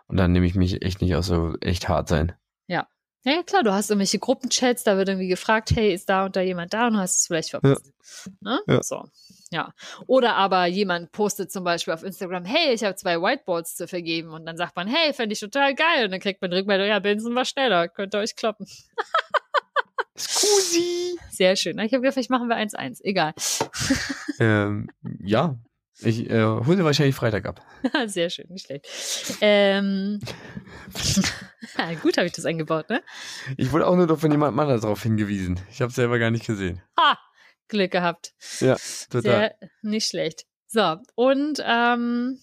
und 0.07 0.17
dann 0.17 0.31
nehme 0.31 0.47
ich 0.47 0.55
mich 0.55 0.81
echt 0.81 1.01
nicht 1.01 1.15
aus, 1.15 1.27
so 1.27 1.55
echt 1.61 1.89
hart 1.89 2.07
sein. 2.07 2.33
Ja. 2.67 2.87
Ja, 3.23 3.43
klar, 3.43 3.63
du 3.63 3.73
hast 3.73 3.89
irgendwelche 3.91 4.17
Gruppenchats, 4.17 4.83
da 4.83 4.97
wird 4.97 5.09
irgendwie 5.09 5.27
gefragt, 5.27 5.71
hey, 5.75 5.93
ist 5.93 6.09
da 6.09 6.25
und 6.25 6.35
da 6.35 6.41
jemand 6.41 6.73
da 6.73 6.87
und 6.87 6.93
du 6.93 6.99
hast 6.99 7.19
es 7.19 7.27
vielleicht 7.27 7.51
verpasst. 7.51 7.91
Ne? 8.39 8.59
Ja. 8.65 8.81
So. 8.81 9.09
Ja. 9.51 9.73
Oder 10.05 10.35
aber 10.35 10.65
jemand 10.67 11.11
postet 11.11 11.51
zum 11.51 11.63
Beispiel 11.63 11.93
auf 11.93 12.03
Instagram, 12.03 12.45
hey, 12.45 12.73
ich 12.73 12.83
habe 12.83 12.95
zwei 12.95 13.19
Whiteboards 13.19 13.75
zu 13.75 13.87
vergeben. 13.87 14.29
Und 14.29 14.45
dann 14.45 14.57
sagt 14.57 14.75
man, 14.75 14.87
hey, 14.87 15.13
fände 15.13 15.33
ich 15.33 15.39
total 15.39 15.73
geil. 15.73 16.05
Und 16.05 16.11
dann 16.11 16.19
kriegt 16.19 16.41
man 16.41 16.53
Rückmeldung, 16.53 16.87
ja, 16.87 16.99
Benson 16.99 17.35
war 17.35 17.45
schneller, 17.45 17.87
könnt 17.87 18.13
ihr 18.13 18.19
euch 18.19 18.35
kloppen. 18.35 18.67
Scusi. 20.17 21.17
Sehr 21.31 21.55
schön. 21.55 21.79
Ich 21.79 21.93
habe 21.93 22.01
gedacht, 22.01 22.13
vielleicht 22.13 22.29
machen 22.29 22.49
wir 22.49 22.57
1-1. 22.57 22.99
Egal. 23.03 23.33
ähm, 24.39 24.89
ja. 25.23 25.57
Ich 26.01 26.29
äh, 26.29 26.43
hole 26.43 26.77
sie 26.77 26.85
wahrscheinlich 26.85 27.15
Freitag 27.15 27.45
ab. 27.45 27.61
Sehr 28.05 28.29
schön, 28.29 28.47
nicht 28.49 28.65
schlecht. 28.65 28.87
Ähm, 29.41 30.19
gut 32.01 32.17
habe 32.17 32.27
ich 32.27 32.31
das 32.31 32.45
eingebaut, 32.45 32.89
ne? 32.89 33.03
Ich 33.57 33.73
wurde 33.73 33.85
auch 33.85 33.97
nur 33.97 34.17
von 34.17 34.31
jemandem 34.31 34.59
anders 34.59 34.81
darauf 34.81 35.03
hingewiesen. 35.03 35.59
Ich 35.69 35.81
habe 35.81 35.91
selber 35.91 36.17
gar 36.17 36.31
nicht 36.31 36.47
gesehen. 36.47 36.81
Ha! 36.97 37.17
Glück 37.69 37.91
gehabt. 37.91 38.33
Ja, 38.59 38.75
total. 39.09 39.21
Sehr, 39.21 39.55
nicht 39.81 40.07
schlecht. 40.07 40.45
So, 40.67 40.97
und 41.15 41.63
ähm, 41.65 42.39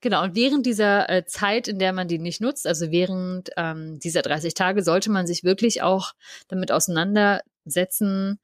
genau, 0.00 0.22
und 0.22 0.34
während 0.34 0.66
dieser 0.66 1.08
äh, 1.08 1.24
Zeit, 1.24 1.66
in 1.66 1.78
der 1.78 1.92
man 1.92 2.08
die 2.08 2.18
nicht 2.18 2.40
nutzt, 2.40 2.66
also 2.66 2.90
während 2.90 3.50
ähm, 3.56 3.98
dieser 3.98 4.22
30 4.22 4.54
Tage, 4.54 4.82
sollte 4.82 5.10
man 5.10 5.26
sich 5.26 5.42
wirklich 5.42 5.82
auch 5.82 6.12
damit 6.48 6.70
auseinandersetzen, 6.70 8.38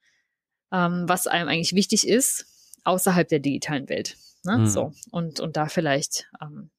ähm, 0.71 1.03
was 1.07 1.27
einem 1.27 1.47
eigentlich 1.47 1.75
wichtig 1.75 2.07
ist, 2.07 2.45
außerhalb 2.83 3.27
der 3.27 3.39
digitalen 3.39 3.87
Welt. 3.89 4.17
Ne? 4.43 4.59
Mhm. 4.59 4.67
So, 4.67 4.93
und, 5.11 5.39
und 5.39 5.55
da 5.55 5.67
vielleicht 5.67 6.27
ähm, 6.41 6.69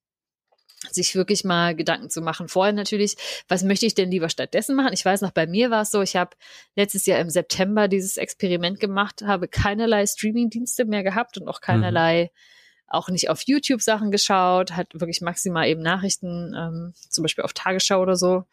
sich 0.90 1.14
wirklich 1.14 1.44
mal 1.44 1.74
Gedanken 1.74 2.08
zu 2.08 2.20
machen. 2.20 2.48
Vorher 2.48 2.72
natürlich, 2.72 3.16
was 3.48 3.62
möchte 3.62 3.86
ich 3.86 3.94
denn 3.94 4.10
lieber 4.10 4.28
stattdessen 4.28 4.76
machen? 4.76 4.92
Ich 4.92 5.04
weiß 5.04 5.22
noch, 5.22 5.32
bei 5.32 5.46
mir 5.46 5.70
war 5.70 5.82
es 5.82 5.90
so, 5.90 6.02
ich 6.02 6.16
habe 6.16 6.36
letztes 6.76 7.06
Jahr 7.06 7.18
im 7.18 7.30
September 7.30 7.88
dieses 7.88 8.16
Experiment 8.16 8.78
gemacht, 8.78 9.22
habe 9.22 9.48
keinerlei 9.48 10.06
Streaming-Dienste 10.06 10.84
mehr 10.84 11.02
gehabt 11.02 11.38
und 11.38 11.48
auch 11.48 11.60
keinerlei, 11.60 12.24
mhm. 12.24 12.84
auch 12.88 13.08
nicht 13.08 13.28
auf 13.28 13.42
YouTube 13.44 13.82
Sachen 13.82 14.10
geschaut, 14.10 14.72
hat 14.72 14.88
wirklich 14.94 15.20
maximal 15.20 15.66
eben 15.66 15.82
Nachrichten, 15.82 16.54
ähm, 16.56 16.94
zum 17.08 17.22
Beispiel 17.22 17.44
auf 17.44 17.52
Tagesschau 17.52 18.00
oder 18.00 18.16
so, 18.16 18.44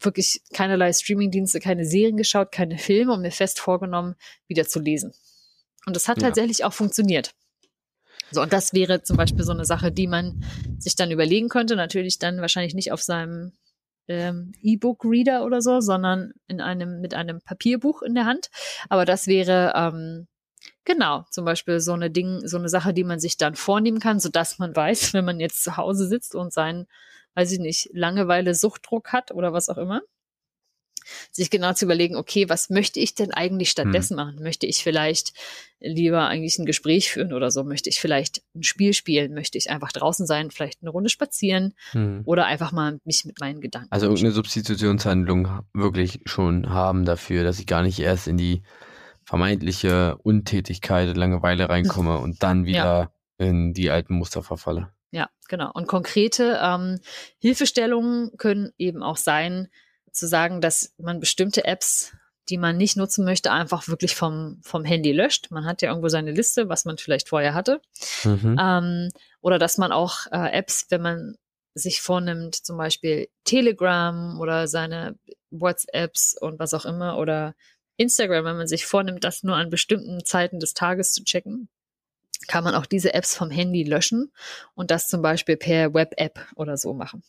wirklich 0.00 0.40
keinerlei 0.54 0.92
Streaming-Dienste, 0.92 1.60
keine 1.60 1.84
Serien 1.84 2.16
geschaut, 2.16 2.52
keine 2.52 2.78
Filme 2.78 3.12
und 3.12 3.20
mir 3.20 3.32
fest 3.32 3.60
vorgenommen, 3.60 4.14
wieder 4.48 4.66
zu 4.66 4.80
lesen. 4.80 5.12
Und 5.86 5.94
das 5.94 6.08
hat 6.08 6.22
ja. 6.22 6.28
tatsächlich 6.28 6.64
auch 6.64 6.72
funktioniert. 6.72 7.34
So, 8.30 8.42
und 8.42 8.52
das 8.52 8.72
wäre 8.72 9.02
zum 9.02 9.16
Beispiel 9.16 9.44
so 9.44 9.52
eine 9.52 9.64
Sache, 9.64 9.92
die 9.92 10.06
man 10.06 10.44
sich 10.78 10.96
dann 10.96 11.10
überlegen 11.10 11.48
könnte. 11.48 11.76
Natürlich 11.76 12.18
dann 12.18 12.40
wahrscheinlich 12.40 12.74
nicht 12.74 12.92
auf 12.92 13.02
seinem 13.02 13.52
ähm, 14.08 14.52
E-Book-Reader 14.62 15.44
oder 15.44 15.62
so, 15.62 15.80
sondern 15.80 16.32
in 16.46 16.60
einem, 16.60 17.00
mit 17.00 17.14
einem 17.14 17.40
Papierbuch 17.40 18.02
in 18.02 18.14
der 18.14 18.26
Hand. 18.26 18.50
Aber 18.88 19.04
das 19.04 19.26
wäre, 19.26 19.72
ähm, 19.74 20.26
genau, 20.84 21.24
zum 21.30 21.44
Beispiel 21.44 21.80
so 21.80 21.92
eine 21.92 22.10
Ding, 22.10 22.46
so 22.46 22.58
eine 22.58 22.68
Sache, 22.68 22.92
die 22.92 23.04
man 23.04 23.20
sich 23.20 23.36
dann 23.36 23.54
vornehmen 23.54 24.00
kann, 24.00 24.20
sodass 24.20 24.58
man 24.58 24.74
weiß, 24.74 25.12
wenn 25.14 25.24
man 25.24 25.40
jetzt 25.40 25.62
zu 25.62 25.76
Hause 25.76 26.06
sitzt 26.06 26.34
und 26.34 26.52
seinen, 26.52 26.86
weiß 27.34 27.52
ich 27.52 27.58
nicht, 27.58 27.90
Langeweile, 27.92 28.54
Suchtdruck 28.54 29.12
hat 29.12 29.32
oder 29.32 29.52
was 29.52 29.68
auch 29.68 29.78
immer, 29.78 30.02
sich 31.30 31.50
genau 31.50 31.72
zu 31.72 31.84
überlegen, 31.84 32.16
okay, 32.16 32.48
was 32.48 32.70
möchte 32.70 33.00
ich 33.00 33.14
denn 33.14 33.32
eigentlich 33.32 33.70
stattdessen 33.70 34.18
hm. 34.18 34.24
machen? 34.24 34.42
Möchte 34.42 34.66
ich 34.66 34.82
vielleicht 34.82 35.32
lieber 35.80 36.26
eigentlich 36.26 36.58
ein 36.58 36.66
Gespräch 36.66 37.10
führen 37.10 37.32
oder 37.32 37.50
so? 37.50 37.64
Möchte 37.64 37.88
ich 37.88 38.00
vielleicht 38.00 38.42
ein 38.54 38.62
Spiel 38.62 38.92
spielen? 38.92 39.34
Möchte 39.34 39.58
ich 39.58 39.70
einfach 39.70 39.92
draußen 39.92 40.26
sein, 40.26 40.50
vielleicht 40.50 40.82
eine 40.82 40.90
Runde 40.90 41.10
spazieren 41.10 41.74
hm. 41.92 42.22
oder 42.24 42.46
einfach 42.46 42.72
mal 42.72 42.98
mich 43.04 43.24
mit 43.24 43.40
meinen 43.40 43.60
Gedanken. 43.60 43.88
Also 43.90 44.06
irgendeine 44.06 44.32
Substitutionshandlung 44.32 45.62
wirklich 45.72 46.20
schon 46.24 46.70
haben 46.70 47.04
dafür, 47.04 47.44
dass 47.44 47.58
ich 47.58 47.66
gar 47.66 47.82
nicht 47.82 48.00
erst 48.00 48.28
in 48.28 48.36
die 48.36 48.62
vermeintliche 49.24 50.16
Untätigkeit, 50.22 51.16
Langeweile 51.16 51.68
reinkomme 51.68 52.18
und 52.20 52.42
dann 52.42 52.66
wieder 52.66 53.10
ja. 53.38 53.46
in 53.46 53.72
die 53.72 53.90
alten 53.90 54.14
Muster 54.14 54.42
verfalle. 54.42 54.90
Ja, 55.10 55.28
genau. 55.48 55.70
Und 55.72 55.86
konkrete 55.86 56.58
ähm, 56.60 56.98
Hilfestellungen 57.38 58.36
können 58.36 58.72
eben 58.78 59.02
auch 59.02 59.16
sein, 59.16 59.68
zu 60.14 60.26
sagen, 60.26 60.60
dass 60.60 60.94
man 60.98 61.20
bestimmte 61.20 61.64
Apps, 61.64 62.12
die 62.48 62.58
man 62.58 62.76
nicht 62.76 62.96
nutzen 62.96 63.24
möchte, 63.24 63.50
einfach 63.50 63.88
wirklich 63.88 64.14
vom, 64.14 64.60
vom 64.62 64.84
Handy 64.84 65.12
löscht. 65.12 65.50
Man 65.50 65.64
hat 65.64 65.82
ja 65.82 65.88
irgendwo 65.88 66.08
seine 66.08 66.30
Liste, 66.30 66.68
was 66.68 66.84
man 66.84 66.98
vielleicht 66.98 67.28
vorher 67.28 67.54
hatte. 67.54 67.80
Mhm. 68.22 68.56
Ähm, 68.60 69.08
oder 69.40 69.58
dass 69.58 69.78
man 69.78 69.92
auch 69.92 70.26
äh, 70.30 70.52
Apps, 70.52 70.86
wenn 70.90 71.02
man 71.02 71.36
sich 71.74 72.00
vornimmt, 72.00 72.54
zum 72.54 72.76
Beispiel 72.76 73.28
Telegram 73.44 74.38
oder 74.40 74.68
seine 74.68 75.18
WhatsApps 75.50 76.36
und 76.40 76.58
was 76.58 76.74
auch 76.74 76.84
immer 76.84 77.18
oder 77.18 77.54
Instagram, 77.96 78.44
wenn 78.44 78.56
man 78.56 78.68
sich 78.68 78.86
vornimmt, 78.86 79.24
das 79.24 79.42
nur 79.42 79.56
an 79.56 79.70
bestimmten 79.70 80.24
Zeiten 80.24 80.60
des 80.60 80.74
Tages 80.74 81.12
zu 81.12 81.24
checken, 81.24 81.68
kann 82.46 82.64
man 82.64 82.74
auch 82.74 82.86
diese 82.86 83.14
Apps 83.14 83.34
vom 83.34 83.50
Handy 83.50 83.84
löschen 83.84 84.32
und 84.74 84.90
das 84.90 85.08
zum 85.08 85.22
Beispiel 85.22 85.56
per 85.56 85.94
Web-App 85.94 86.46
oder 86.56 86.76
so 86.76 86.92
machen. 86.92 87.22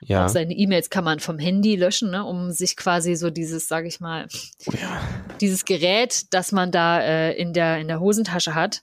Ja. 0.00 0.24
Auch 0.24 0.28
seine 0.28 0.54
E-Mails 0.54 0.90
kann 0.90 1.04
man 1.04 1.20
vom 1.20 1.38
Handy 1.38 1.76
löschen, 1.76 2.10
ne, 2.10 2.24
um 2.24 2.50
sich 2.50 2.76
quasi 2.76 3.16
so 3.16 3.30
dieses, 3.30 3.68
sage 3.68 3.88
ich 3.88 4.00
mal, 4.00 4.26
oh 4.66 4.72
ja. 4.80 5.00
dieses 5.40 5.64
Gerät, 5.64 6.32
das 6.32 6.52
man 6.52 6.70
da 6.70 7.00
äh, 7.00 7.32
in 7.32 7.52
der 7.52 7.78
in 7.78 7.88
der 7.88 8.00
Hosentasche 8.00 8.54
hat, 8.54 8.82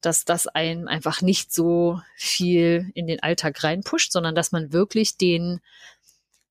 dass 0.00 0.24
das 0.24 0.46
einem 0.46 0.88
einfach 0.88 1.20
nicht 1.20 1.52
so 1.52 2.00
viel 2.16 2.90
in 2.94 3.06
den 3.06 3.22
Alltag 3.22 3.62
reinpusht, 3.62 4.12
sondern 4.12 4.34
dass 4.34 4.52
man 4.52 4.72
wirklich 4.72 5.16
den 5.16 5.60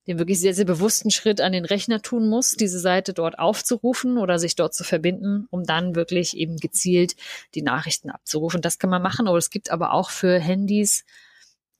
den 0.07 0.19
wirklich 0.19 0.39
sehr, 0.39 0.53
sehr 0.53 0.65
bewussten 0.65 1.09
Schritt 1.09 1.41
an 1.41 1.51
den 1.51 1.65
Rechner 1.65 2.01
tun 2.01 2.29
muss, 2.29 2.51
diese 2.51 2.79
Seite 2.79 3.13
dort 3.13 3.39
aufzurufen 3.39 4.17
oder 4.17 4.37
sich 4.37 4.55
dort 4.55 4.75
zu 4.75 4.83
verbinden, 4.83 5.47
um 5.49 5.63
dann 5.63 5.95
wirklich 5.95 6.37
eben 6.37 6.57
gezielt 6.57 7.15
die 7.55 7.63
Nachrichten 7.63 8.11
abzurufen. 8.11 8.61
Das 8.61 8.77
kann 8.77 8.89
man 8.89 9.01
machen, 9.01 9.27
aber 9.27 9.37
es 9.37 9.49
gibt 9.49 9.71
aber 9.71 9.93
auch 9.93 10.11
für 10.11 10.39
Handys 10.39 11.05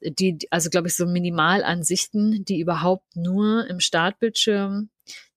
die, 0.01 0.37
also 0.49 0.69
glaube 0.69 0.87
ich, 0.87 0.95
so 0.95 1.05
Minimalansichten, 1.05 2.45
die 2.45 2.59
überhaupt 2.59 3.15
nur 3.15 3.67
im 3.67 3.79
Startbildschirm 3.79 4.89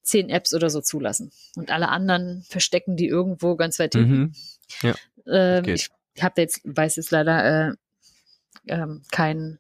zehn 0.02 0.30
Apps 0.30 0.54
oder 0.54 0.70
so 0.70 0.80
zulassen. 0.80 1.30
Und 1.56 1.70
alle 1.70 1.88
anderen 1.88 2.42
verstecken 2.48 2.96
die 2.96 3.06
irgendwo 3.08 3.56
ganz 3.56 3.78
weit 3.78 3.94
hinten. 3.94 4.18
Mhm. 4.18 4.34
Ja, 4.82 4.94
Ähm, 5.26 5.64
ich 5.66 5.90
habe 6.20 6.40
jetzt, 6.40 6.60
weiß 6.64 6.96
jetzt 6.96 7.10
leider 7.10 7.68
äh, 7.70 7.74
ähm, 8.66 9.02
kein 9.10 9.58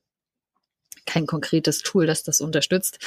kein 1.06 1.26
konkretes 1.26 1.80
Tool, 1.80 2.06
das 2.06 2.22
das 2.22 2.42
unterstützt. 2.42 2.98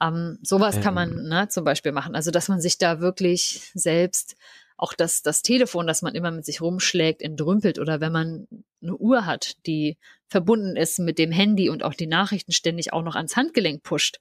Ähm, 0.00 0.38
sowas 0.42 0.80
kann 0.80 0.94
man 0.94 1.10
Ähm. 1.10 1.28
ne, 1.28 1.48
zum 1.48 1.62
Beispiel 1.64 1.92
machen. 1.92 2.14
Also, 2.14 2.30
dass 2.30 2.48
man 2.48 2.60
sich 2.60 2.78
da 2.78 3.00
wirklich 3.00 3.70
selbst 3.74 4.36
auch 4.80 4.94
das, 4.94 5.22
das 5.22 5.42
Telefon, 5.42 5.86
das 5.86 6.02
man 6.02 6.14
immer 6.14 6.30
mit 6.30 6.44
sich 6.44 6.60
rumschlägt, 6.60 7.22
entrümpelt 7.22 7.78
oder 7.78 8.00
wenn 8.00 8.12
man 8.12 8.48
eine 8.82 8.96
Uhr 8.96 9.26
hat, 9.26 9.54
die 9.66 9.98
verbunden 10.26 10.76
ist 10.76 10.98
mit 10.98 11.18
dem 11.18 11.32
Handy 11.32 11.68
und 11.68 11.82
auch 11.82 11.94
die 11.94 12.06
Nachrichten 12.06 12.52
ständig 12.52 12.92
auch 12.92 13.02
noch 13.02 13.14
ans 13.14 13.36
Handgelenk 13.36 13.82
pusht. 13.82 14.20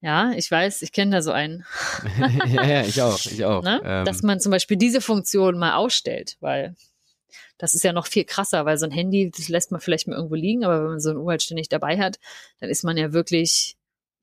Ja, 0.00 0.32
ich 0.32 0.50
weiß, 0.50 0.82
ich 0.82 0.92
kenne 0.92 1.16
da 1.16 1.22
so 1.22 1.32
einen, 1.32 1.64
ja, 2.46 2.64
ja, 2.64 2.82
ich 2.82 3.02
auch, 3.02 3.18
ich 3.26 3.44
auch. 3.44 3.62
ne? 3.62 3.80
Ähm, 3.84 4.04
dass 4.04 4.22
man 4.22 4.38
zum 4.38 4.52
Beispiel 4.52 4.76
diese 4.76 5.00
Funktion 5.00 5.58
mal 5.58 5.74
ausstellt, 5.74 6.36
weil 6.40 6.76
das 7.58 7.74
ist 7.74 7.82
ja 7.82 7.92
noch 7.92 8.06
viel 8.06 8.24
krasser, 8.24 8.64
weil 8.66 8.78
so 8.78 8.86
ein 8.86 8.92
Handy, 8.92 9.32
das 9.34 9.48
lässt 9.48 9.72
man 9.72 9.80
vielleicht 9.80 10.06
mal 10.06 10.16
irgendwo 10.16 10.34
liegen, 10.34 10.64
aber 10.64 10.82
wenn 10.82 10.90
man 10.90 11.00
so 11.00 11.10
eine 11.10 11.18
Uhr 11.18 11.30
halt 11.30 11.42
ständig 11.42 11.68
dabei 11.68 11.98
hat, 11.98 12.18
dann 12.60 12.70
ist 12.70 12.84
man 12.84 12.96
ja 12.96 13.12
wirklich 13.12 13.76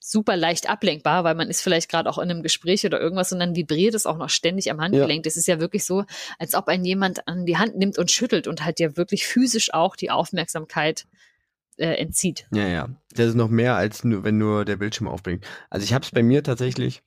super 0.05 0.35
leicht 0.35 0.69
ablenkbar, 0.69 1.23
weil 1.23 1.33
man 1.33 1.49
ist 1.49 1.61
vielleicht 1.61 1.89
gerade 1.89 2.09
auch 2.09 2.17
in 2.17 2.29
einem 2.29 2.43
Gespräch 2.43 2.85
oder 2.85 2.99
irgendwas 2.99 3.31
und 3.31 3.39
dann 3.39 3.55
vibriert 3.55 3.95
es 3.95 4.05
auch 4.05 4.17
noch 4.17 4.29
ständig 4.29 4.69
am 4.69 4.81
Handgelenk. 4.81 5.23
Das 5.23 5.37
ist 5.37 5.47
ja 5.47 5.61
wirklich 5.61 5.85
so, 5.85 6.03
als 6.37 6.55
ob 6.55 6.67
ein 6.67 6.83
jemand 6.83 7.25
an 7.27 7.45
die 7.45 7.57
Hand 7.57 7.77
nimmt 7.77 7.97
und 7.97 8.11
schüttelt 8.11 8.47
und 8.47 8.65
halt 8.65 8.81
ja 8.81 8.97
wirklich 8.97 9.25
physisch 9.25 9.73
auch 9.73 9.95
die 9.95 10.11
Aufmerksamkeit 10.11 11.05
äh, 11.77 11.93
entzieht. 11.95 12.47
Ja, 12.51 12.67
ja. 12.67 12.89
Das 13.11 13.27
ist 13.27 13.35
noch 13.35 13.47
mehr 13.49 13.75
als 13.75 14.03
nur, 14.03 14.23
wenn 14.25 14.37
nur 14.37 14.65
der 14.65 14.75
Bildschirm 14.75 15.07
aufblinkt. 15.07 15.47
Also 15.69 15.85
ich 15.85 15.93
habe 15.93 16.03
es 16.03 16.11
bei 16.11 16.21
mir 16.21 16.43
tatsächlich 16.43 17.01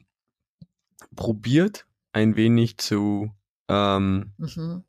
probiert, 1.14 1.86
ein 2.12 2.34
wenig 2.36 2.78
zu 2.78 3.30
ähm, 3.68 4.32
Mhm. 4.38 4.84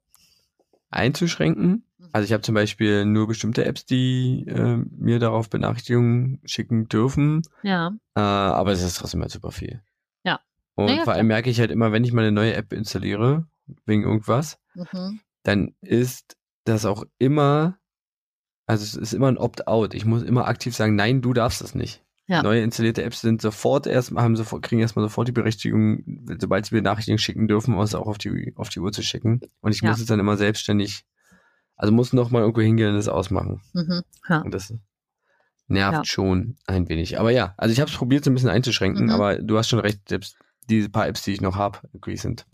einzuschränken. 0.90 1.84
Also 2.12 2.26
ich 2.26 2.34
habe 2.34 2.44
zum 2.44 2.54
Beispiel 2.56 3.06
nur 3.06 3.28
bestimmte 3.28 3.66
Apps, 3.66 3.86
die 3.86 4.46
äh, 4.48 4.78
mir 4.92 5.20
darauf 5.20 5.50
Benachrichtigungen 5.50 6.40
schicken 6.46 6.88
dürfen. 6.88 7.42
Ja, 7.64 7.92
Äh, 8.16 8.20
aber 8.20 8.72
es 8.72 8.82
ist 8.84 8.98
trotzdem 8.98 9.22
halt 9.22 9.32
super 9.32 9.52
viel. 9.52 9.82
Ja. 10.24 10.40
Und 10.76 10.90
Ja, 10.90 10.96
ja, 10.98 11.04
vor 11.04 11.14
allem 11.14 11.28
merke 11.28 11.50
ich 11.50 11.60
halt 11.60 11.72
immer, 11.72 11.92
wenn 11.92 12.04
ich 12.04 12.14
mal 12.14 12.22
eine 12.22 12.32
neue 12.32 12.54
App 12.54 12.72
installiere, 12.72 13.48
wegen 13.86 14.04
irgendwas, 14.04 14.60
mhm. 14.76 15.20
dann 15.44 15.74
ist 15.82 16.38
das 16.66 16.86
auch 16.86 17.04
immer, 17.18 17.78
also 18.68 18.84
es 18.84 18.96
ist 18.96 19.14
immer 19.14 19.28
ein 19.28 19.38
Opt-out. 19.38 19.94
Ich 19.94 20.06
muss 20.06 20.22
immer 20.24 20.48
aktiv 20.48 20.76
sagen, 20.76 20.96
nein, 20.96 21.22
du 21.22 21.34
darfst 21.34 21.62
das 21.62 21.74
nicht. 21.76 22.04
Ja. 22.28 22.44
Neue 22.44 22.62
installierte 22.62 23.04
Apps 23.04 23.22
sind 23.22 23.42
sofort 23.42 23.88
erstmal, 23.88 24.24
haben 24.24 24.36
sofort, 24.36 24.62
kriegen 24.62 24.82
erstmal 24.82 25.04
sofort 25.06 25.30
die 25.30 25.32
Berechtigung, 25.34 26.04
sobald 26.40 26.66
sie 26.66 26.76
mir 26.76 26.82
Nachrichten 26.82 27.18
schicken 27.18 27.48
dürfen, 27.48 27.74
uns 27.74 27.96
auch 27.96 28.06
auf 28.08 28.18
die, 28.18 28.54
auf 28.58 28.68
die 28.70 28.82
Uhr 28.82 28.92
zu 28.92 29.02
schicken. 29.02 29.40
Und 29.62 29.72
ich 29.72 29.82
Ja. 29.82 29.90
muss 29.92 30.00
es 30.02 30.06
dann 30.08 30.20
immer 30.20 30.36
selbstständig, 30.36 31.06
also 31.78 31.94
muss 31.94 32.12
noch 32.14 32.30
mal 32.32 32.42
irgendwo 32.42 32.62
hingehen 32.62 32.90
und 32.90 32.96
das 32.96 33.08
ausmachen. 33.08 33.62
Mhm. 33.74 34.02
Ja. 34.28 34.42
Und 34.42 34.54
das 34.54 34.74
nervt 35.68 35.94
Ja. 35.98 36.06
schon 36.06 36.58
ein 36.66 36.88
wenig. 36.90 37.20
Aber 37.20 37.32
ja, 37.32 37.54
also 37.58 37.72
ich 37.74 37.80
habe 37.80 37.90
es 37.90 37.96
probiert, 37.98 38.24
so 38.26 38.32
ein 38.32 38.34
bisschen 38.34 38.50
einzuschränken, 38.50 39.06
Mhm. 39.06 39.12
aber 39.12 39.36
du 39.38 39.58
hast 39.58 39.70
schon 39.70 39.80
recht, 39.80 40.08
selbst 40.10 40.38
diese 40.70 40.90
paar 40.90 41.08
Apps, 41.08 41.24
die 41.24 41.32
ich 41.34 41.42
noch 41.42 41.56
habe, 41.56 41.80
sind. 42.16 42.46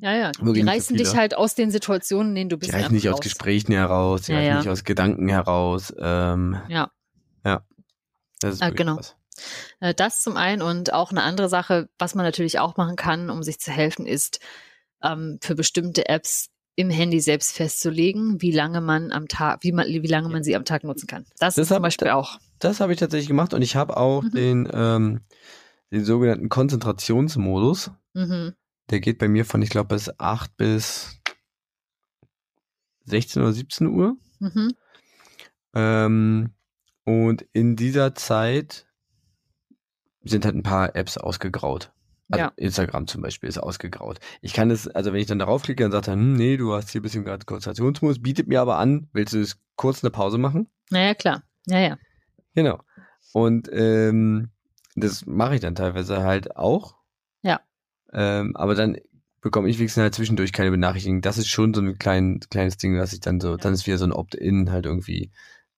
Ja, 0.00 0.12
ja. 0.14 0.26
Wirklich 0.38 0.42
Die 0.42 0.50
nicht 0.52 0.64
so 0.64 0.68
reißen 0.70 0.96
dich 0.98 1.16
halt 1.16 1.36
aus 1.36 1.54
den 1.54 1.70
Situationen, 1.70 2.30
in 2.30 2.34
denen 2.34 2.50
du 2.50 2.56
Die 2.56 2.66
bist. 2.66 2.74
reißen 2.74 2.92
nicht 2.94 3.08
aus. 3.08 3.20
Gesprächen 3.20 3.72
heraus, 3.72 4.22
die 4.22 4.32
Ja, 4.32 4.38
reißen 4.38 4.50
ja. 4.52 4.58
nicht 4.58 4.68
aus 4.68 4.84
Gedanken 4.84 5.28
heraus. 5.28 5.92
Ähm, 5.98 6.60
Ja. 6.68 6.90
Ja. 7.44 7.62
Das 8.40 8.54
ist 8.54 8.60
wirklich 8.60 8.76
genau. 8.76 8.96
was. 8.98 9.16
Äh, 9.80 9.94
Das 9.94 10.22
zum 10.22 10.36
einen 10.36 10.60
und 10.62 10.92
auch 10.92 11.10
eine 11.12 11.22
andere 11.22 11.48
Sache, 11.48 11.88
was 11.98 12.14
man 12.14 12.24
natürlich 12.26 12.58
auch 12.58 12.76
machen 12.76 12.96
kann, 12.96 13.30
um 13.30 13.42
sich 13.42 13.58
zu 13.58 13.70
helfen, 13.72 14.06
ist 14.06 14.38
ähm, 15.02 15.38
für 15.42 15.54
bestimmte 15.54 16.08
Apps 16.08 16.50
im 16.76 16.90
Handy 16.90 17.20
selbst 17.20 17.52
festzulegen, 17.56 18.40
wie 18.42 18.52
lange 18.52 18.80
man 18.80 19.10
am 19.10 19.28
Tag, 19.28 19.62
wie 19.62 19.72
man, 19.72 19.86
wie 19.88 20.06
lange 20.06 20.28
man 20.28 20.44
sie 20.44 20.54
am 20.54 20.64
Tag 20.64 20.84
nutzen 20.84 21.06
kann. 21.06 21.24
Das, 21.38 21.54
Das 21.54 21.58
ist 21.58 21.68
zum 21.68 21.82
Beispiel 21.82 22.08
auch. 22.10 22.38
Das 22.58 22.80
habe 22.80 22.92
ich 22.92 22.98
tatsächlich 22.98 23.28
gemacht 23.28 23.54
und 23.54 23.62
ich 23.62 23.76
habe 23.76 23.96
auch 23.96 24.22
Mhm. 24.22 24.30
den, 24.30 24.68
ähm, 24.72 25.20
den 25.90 26.04
sogenannten 26.04 26.48
Konzentrationsmodus. 26.50 27.90
Mhm. 28.14 28.52
Der 28.90 29.00
geht 29.00 29.18
bei 29.18 29.26
mir 29.28 29.44
von, 29.44 29.62
ich 29.62 29.70
glaube, 29.70 29.94
bis 29.94 30.10
8 30.20 30.56
bis 30.56 31.18
16 33.04 33.42
oder 33.42 33.52
17 33.52 33.86
Uhr. 33.86 34.16
Mhm. 34.38 34.72
Ähm, 35.74 36.50
und 37.04 37.46
in 37.52 37.76
dieser 37.76 38.14
Zeit 38.14 38.86
sind 40.24 40.44
halt 40.44 40.56
ein 40.56 40.62
paar 40.62 40.94
Apps 40.96 41.16
ausgegraut. 41.16 41.92
Also 42.30 42.44
Ja. 42.46 42.52
Instagram 42.56 43.06
zum 43.06 43.22
Beispiel 43.22 43.48
ist 43.48 43.58
ausgegraut. 43.58 44.18
Ich 44.40 44.52
kann 44.52 44.70
es, 44.70 44.88
also 44.88 45.12
wenn 45.12 45.20
ich 45.20 45.26
dann 45.26 45.38
darauf 45.38 45.62
klicke 45.62 45.84
und 45.84 45.92
sage 45.92 46.06
dann, 46.06 46.18
hm, 46.18 46.36
nee, 46.36 46.56
du 46.56 46.72
hast 46.74 46.90
hier 46.90 47.00
ein 47.00 47.02
bisschen 47.02 47.24
gerade 47.24 47.44
Konzentrationsmodus, 47.46 48.20
bietet 48.20 48.48
mir 48.48 48.60
aber 48.60 48.78
an, 48.78 49.08
willst 49.12 49.32
du 49.34 49.40
es 49.40 49.58
kurz 49.76 50.02
eine 50.02 50.10
Pause 50.10 50.38
machen? 50.38 50.68
Naja, 50.90 51.14
klar. 51.14 51.42
Ja, 51.66 51.78
ja. 51.78 51.98
Genau. 52.54 52.80
Und 53.32 53.68
ähm, 53.72 54.50
das 54.96 55.26
mache 55.26 55.54
ich 55.56 55.60
dann 55.60 55.74
teilweise 55.74 56.22
halt 56.24 56.56
auch. 56.56 56.96
Ja. 57.42 57.60
Ähm, 58.12 58.56
aber 58.56 58.74
dann 58.74 58.96
bekomme 59.40 59.68
ich 59.68 59.78
wenigstens 59.78 60.02
halt 60.02 60.14
zwischendurch 60.14 60.52
keine 60.52 60.70
Benachrichtigung. 60.72 61.20
Das 61.20 61.38
ist 61.38 61.48
schon 61.48 61.74
so 61.74 61.80
ein 61.80 61.98
klein, 61.98 62.40
kleines 62.50 62.76
Ding, 62.78 62.98
was 62.98 63.12
ich 63.12 63.20
dann 63.20 63.40
so, 63.40 63.56
dann 63.56 63.72
ist 63.74 63.86
wieder 63.86 63.98
so 63.98 64.04
ein 64.06 64.12
Opt-in 64.12 64.72
halt 64.72 64.86
irgendwie 64.86 65.30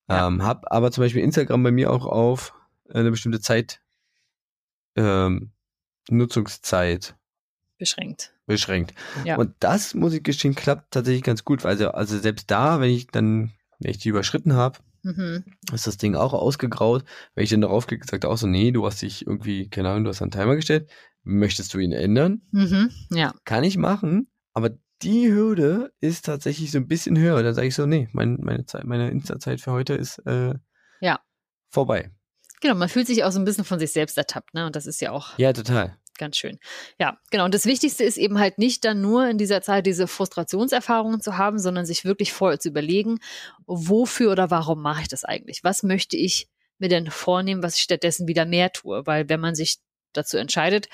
Ja. 0.09 0.27
ähm, 0.27 0.41
hab. 0.43 0.71
Aber 0.71 0.89
zum 0.91 1.03
Beispiel 1.03 1.21
Instagram 1.23 1.61
bei 1.61 1.71
mir 1.71 1.91
auch 1.91 2.05
auf 2.07 2.55
eine 2.91 3.11
bestimmte 3.11 3.39
Zeit, 3.41 3.81
ähm, 4.95 5.51
Nutzungszeit 6.09 7.15
Beschränkt. 7.77 8.33
beschränkt. 8.45 8.93
Ja. 9.25 9.37
Und 9.37 9.55
das, 9.59 9.93
muss 9.93 10.13
ich 10.13 10.23
gestehen, 10.23 10.55
klappt 10.55 10.91
tatsächlich 10.91 11.23
ganz 11.23 11.45
gut. 11.45 11.63
weil 11.63 11.71
Also, 11.71 11.91
also 11.91 12.17
selbst 12.19 12.49
da, 12.51 12.79
wenn 12.81 12.89
ich 12.89 13.07
dann, 13.07 13.51
wenn 13.79 13.91
ich 13.91 13.97
die 13.99 14.09
überschritten 14.09 14.53
habe, 14.53 14.79
Mhm. 15.01 15.45
ist 15.71 15.87
das 15.87 15.95
Ding 15.95 16.15
auch 16.15 16.33
ausgegraut. 16.33 17.05
Wenn 17.33 17.45
ich 17.45 17.49
dann 17.51 17.61
darauf 17.61 17.87
klicke, 17.87 18.05
sagt 18.05 18.25
er 18.25 18.29
auch 18.31 18.37
so, 18.37 18.47
nee, 18.47 18.71
du 18.71 18.85
hast 18.85 19.01
dich 19.01 19.25
irgendwie, 19.25 19.69
keine 19.69 19.89
Ahnung, 19.89 20.03
du 20.03 20.09
hast 20.09 20.21
einen 20.21 20.31
Timer 20.31 20.55
gestellt. 20.57 20.89
Möchtest 21.23 21.73
du 21.73 21.79
ihn 21.79 21.93
ändern? 21.93 22.41
Mhm. 22.51 22.91
Ja. 23.11 23.33
Kann 23.45 23.63
ich 23.63 23.77
machen, 23.77 24.27
aber 24.53 24.71
die 25.01 25.31
Hürde 25.31 25.93
ist 26.01 26.25
tatsächlich 26.25 26.71
so 26.71 26.79
ein 26.79 26.87
bisschen 26.89 27.17
höher. 27.17 27.41
Dann 27.43 27.53
sage 27.55 27.67
ich 27.67 27.75
so, 27.75 27.85
nee, 27.85 28.09
mein, 28.11 28.39
meine 28.41 28.65
Zeit, 28.65 28.83
meine 28.83 29.09
Insta-Zeit 29.09 29.61
für 29.61 29.71
heute 29.71 29.93
ist 29.93 30.19
äh, 30.25 30.55
Ja. 30.99 31.21
vorbei. 31.69 32.11
Genau, 32.59 32.75
man 32.75 32.89
fühlt 32.89 33.07
sich 33.07 33.23
auch 33.23 33.31
so 33.31 33.39
ein 33.39 33.45
bisschen 33.45 33.63
von 33.63 33.79
sich 33.79 33.93
selbst 33.93 34.17
ertappt, 34.17 34.53
ne? 34.53 34.65
Und 34.65 34.75
das 34.75 34.85
ist 34.85 34.99
ja 34.99 35.11
auch 35.11 35.37
Ja, 35.39 35.53
total. 35.53 35.95
Ganz 36.19 36.37
schön. 36.37 36.59
Ja, 36.99 37.17
genau. 37.31 37.45
Und 37.45 37.55
das 37.55 37.65
Wichtigste 37.65 38.03
ist 38.03 38.17
eben 38.17 38.37
halt 38.37 38.59
nicht 38.59 38.85
dann 38.85 39.01
nur 39.01 39.27
in 39.27 39.39
dieser 39.39 39.63
Zeit 39.63 39.87
diese 39.87 40.05
Frustrationserfahrungen 40.07 41.21
zu 41.21 41.37
haben, 41.37 41.57
sondern 41.57 41.87
sich 41.87 42.05
wirklich 42.05 42.31
vorher 42.31 42.59
zu 42.59 42.69
überlegen, 42.69 43.17
wofür 43.65 44.31
oder 44.31 44.51
warum 44.51 44.83
mache 44.83 45.01
ich 45.01 45.07
das 45.07 45.25
eigentlich? 45.25 45.63
Was 45.63 45.81
möchte 45.81 46.15
ich 46.15 46.47
mir 46.77 46.89
denn 46.89 47.09
vornehmen, 47.09 47.63
was 47.63 47.75
ich 47.75 47.81
stattdessen 47.81 48.27
wieder 48.27 48.45
mehr 48.45 48.71
tue? 48.71 49.07
Weil 49.07 49.27
wenn 49.29 49.39
man 49.39 49.55
sich 49.55 49.77
dazu 50.13 50.37
entscheidet, 50.37 50.87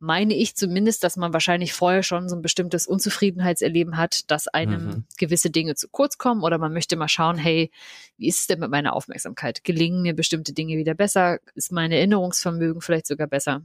meine 0.00 0.34
ich 0.34 0.54
zumindest, 0.54 1.02
dass 1.02 1.16
man 1.16 1.32
wahrscheinlich 1.32 1.72
vorher 1.72 2.02
schon 2.02 2.28
so 2.28 2.36
ein 2.36 2.42
bestimmtes 2.42 2.86
Unzufriedenheitserleben 2.86 3.96
hat, 3.96 4.30
dass 4.30 4.48
einem 4.48 4.86
Mhm. 4.86 5.04
gewisse 5.16 5.48
Dinge 5.50 5.76
zu 5.76 5.88
kurz 5.88 6.18
kommen 6.18 6.42
oder 6.42 6.58
man 6.58 6.74
möchte 6.74 6.96
mal 6.96 7.08
schauen, 7.08 7.38
hey, 7.38 7.70
wie 8.18 8.28
ist 8.28 8.40
es 8.40 8.46
denn 8.46 8.58
mit 8.60 8.70
meiner 8.70 8.94
Aufmerksamkeit? 8.94 9.64
Gelingen 9.64 10.02
mir 10.02 10.14
bestimmte 10.14 10.52
Dinge 10.52 10.76
wieder 10.76 10.94
besser? 10.94 11.38
Ist 11.54 11.72
mein 11.72 11.90
Erinnerungsvermögen 11.90 12.82
vielleicht 12.82 13.06
sogar 13.06 13.28
besser? 13.28 13.62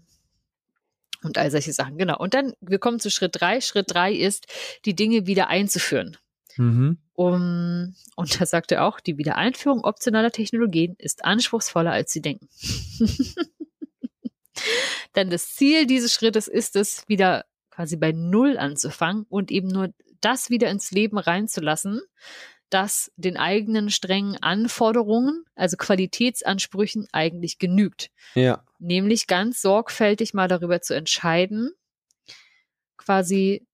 Und 1.24 1.38
all 1.38 1.52
solche 1.52 1.74
Sachen, 1.74 1.98
genau. 1.98 2.18
Und 2.18 2.34
dann, 2.34 2.54
wir 2.62 2.80
kommen 2.80 3.00
zu 3.00 3.12
Schritt 3.12 3.40
drei. 3.40 3.62
Schritt 3.62 3.94
drei 3.94 4.14
ist, 4.14 4.48
die 4.86 4.96
Dinge 4.96 5.28
wieder 5.28 5.48
einzuführen. 5.48 6.18
Mhm. 6.58 6.98
Um, 7.14 7.96
und 8.16 8.40
da 8.40 8.46
sagt 8.46 8.72
er 8.72 8.86
auch, 8.86 9.00
die 9.02 9.18
Wiedereinführung 9.18 9.84
optionaler 9.84 10.32
Technologien 10.32 10.96
ist 10.98 11.26
anspruchsvoller, 11.26 11.92
als 11.92 12.12
sie 12.12 12.22
denken. 12.22 12.48
Denn 15.16 15.30
das 15.30 15.54
Ziel 15.56 15.86
dieses 15.86 16.14
Schrittes 16.14 16.48
ist 16.48 16.76
es, 16.76 17.04
wieder 17.08 17.46
quasi 17.72 17.98
bei 17.98 18.12
Null 18.12 18.58
anzufangen 18.58 19.26
und 19.30 19.52
eben 19.52 19.68
nur 19.68 19.94
das 20.22 20.50
wieder 20.50 20.70
ins 20.70 20.92
Leben 20.92 21.18
reinzulassen, 21.18 22.02
das 22.70 23.12
den 23.16 23.38
eigenen 23.38 23.90
strengen 23.90 24.38
Anforderungen, 24.38 25.44
also 25.56 25.78
Qualitätsansprüchen 25.78 27.08
eigentlich 27.12 27.58
genügt 27.58 28.12
Ja. 28.36 28.64
Nämlich 28.80 29.28
ganz 29.28 29.62
sorgfältig 29.62 30.34
mal 30.34 30.48
darüber 30.48 30.82
zu 30.82 30.96
entscheiden, 30.96 31.72
quasi, 32.98 33.66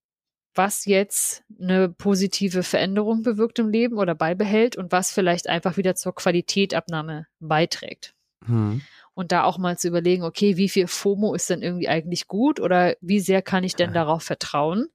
was 0.54 0.86
jetzt 0.86 1.44
eine 1.60 1.90
positive 1.90 2.64
Veränderung 2.64 3.22
bewirkt 3.24 3.60
im 3.60 3.70
Leben 3.70 3.98
oder 3.98 4.16
beibehält 4.16 4.78
und 4.78 4.92
was 4.92 5.12
vielleicht 5.12 5.48
einfach 5.48 5.78
wieder 5.78 5.96
zur 5.96 6.16
Qualitätabnahme 6.16 7.28
beiträgt. 7.40 8.14
Mhm. 8.46 8.82
Und 9.14 9.32
da 9.32 9.44
auch 9.44 9.58
mal 9.58 9.78
zu 9.78 9.88
überlegen, 9.88 10.24
okay, 10.24 10.58
wie 10.58 10.70
viel 10.70 10.88
FOMO 10.88 11.34
ist 11.34 11.50
denn 11.50 11.62
irgendwie 11.62 11.88
eigentlich 11.88 12.28
gut 12.28 12.60
oder 12.60 12.96
wie 13.00 13.20
sehr 13.20 13.42
kann 13.42 13.64
ich 13.64 13.76
denn 13.76 13.94
darauf 13.94 14.24
vertrauen, 14.24 14.88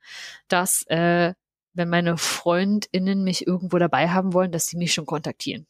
dass, 0.49 0.85
äh, 0.89 1.33
wenn 1.73 1.89
meine 1.89 2.17
FreundInnen 2.19 3.23
mich 3.23 3.47
irgendwo 3.47 3.79
dabei 3.79 4.11
haben 4.11 4.35
wollen, 4.35 4.53
dass 4.53 4.67
sie 4.67 4.77
mich 4.77 4.93
schon 4.93 5.07
kontaktieren. 5.07 5.67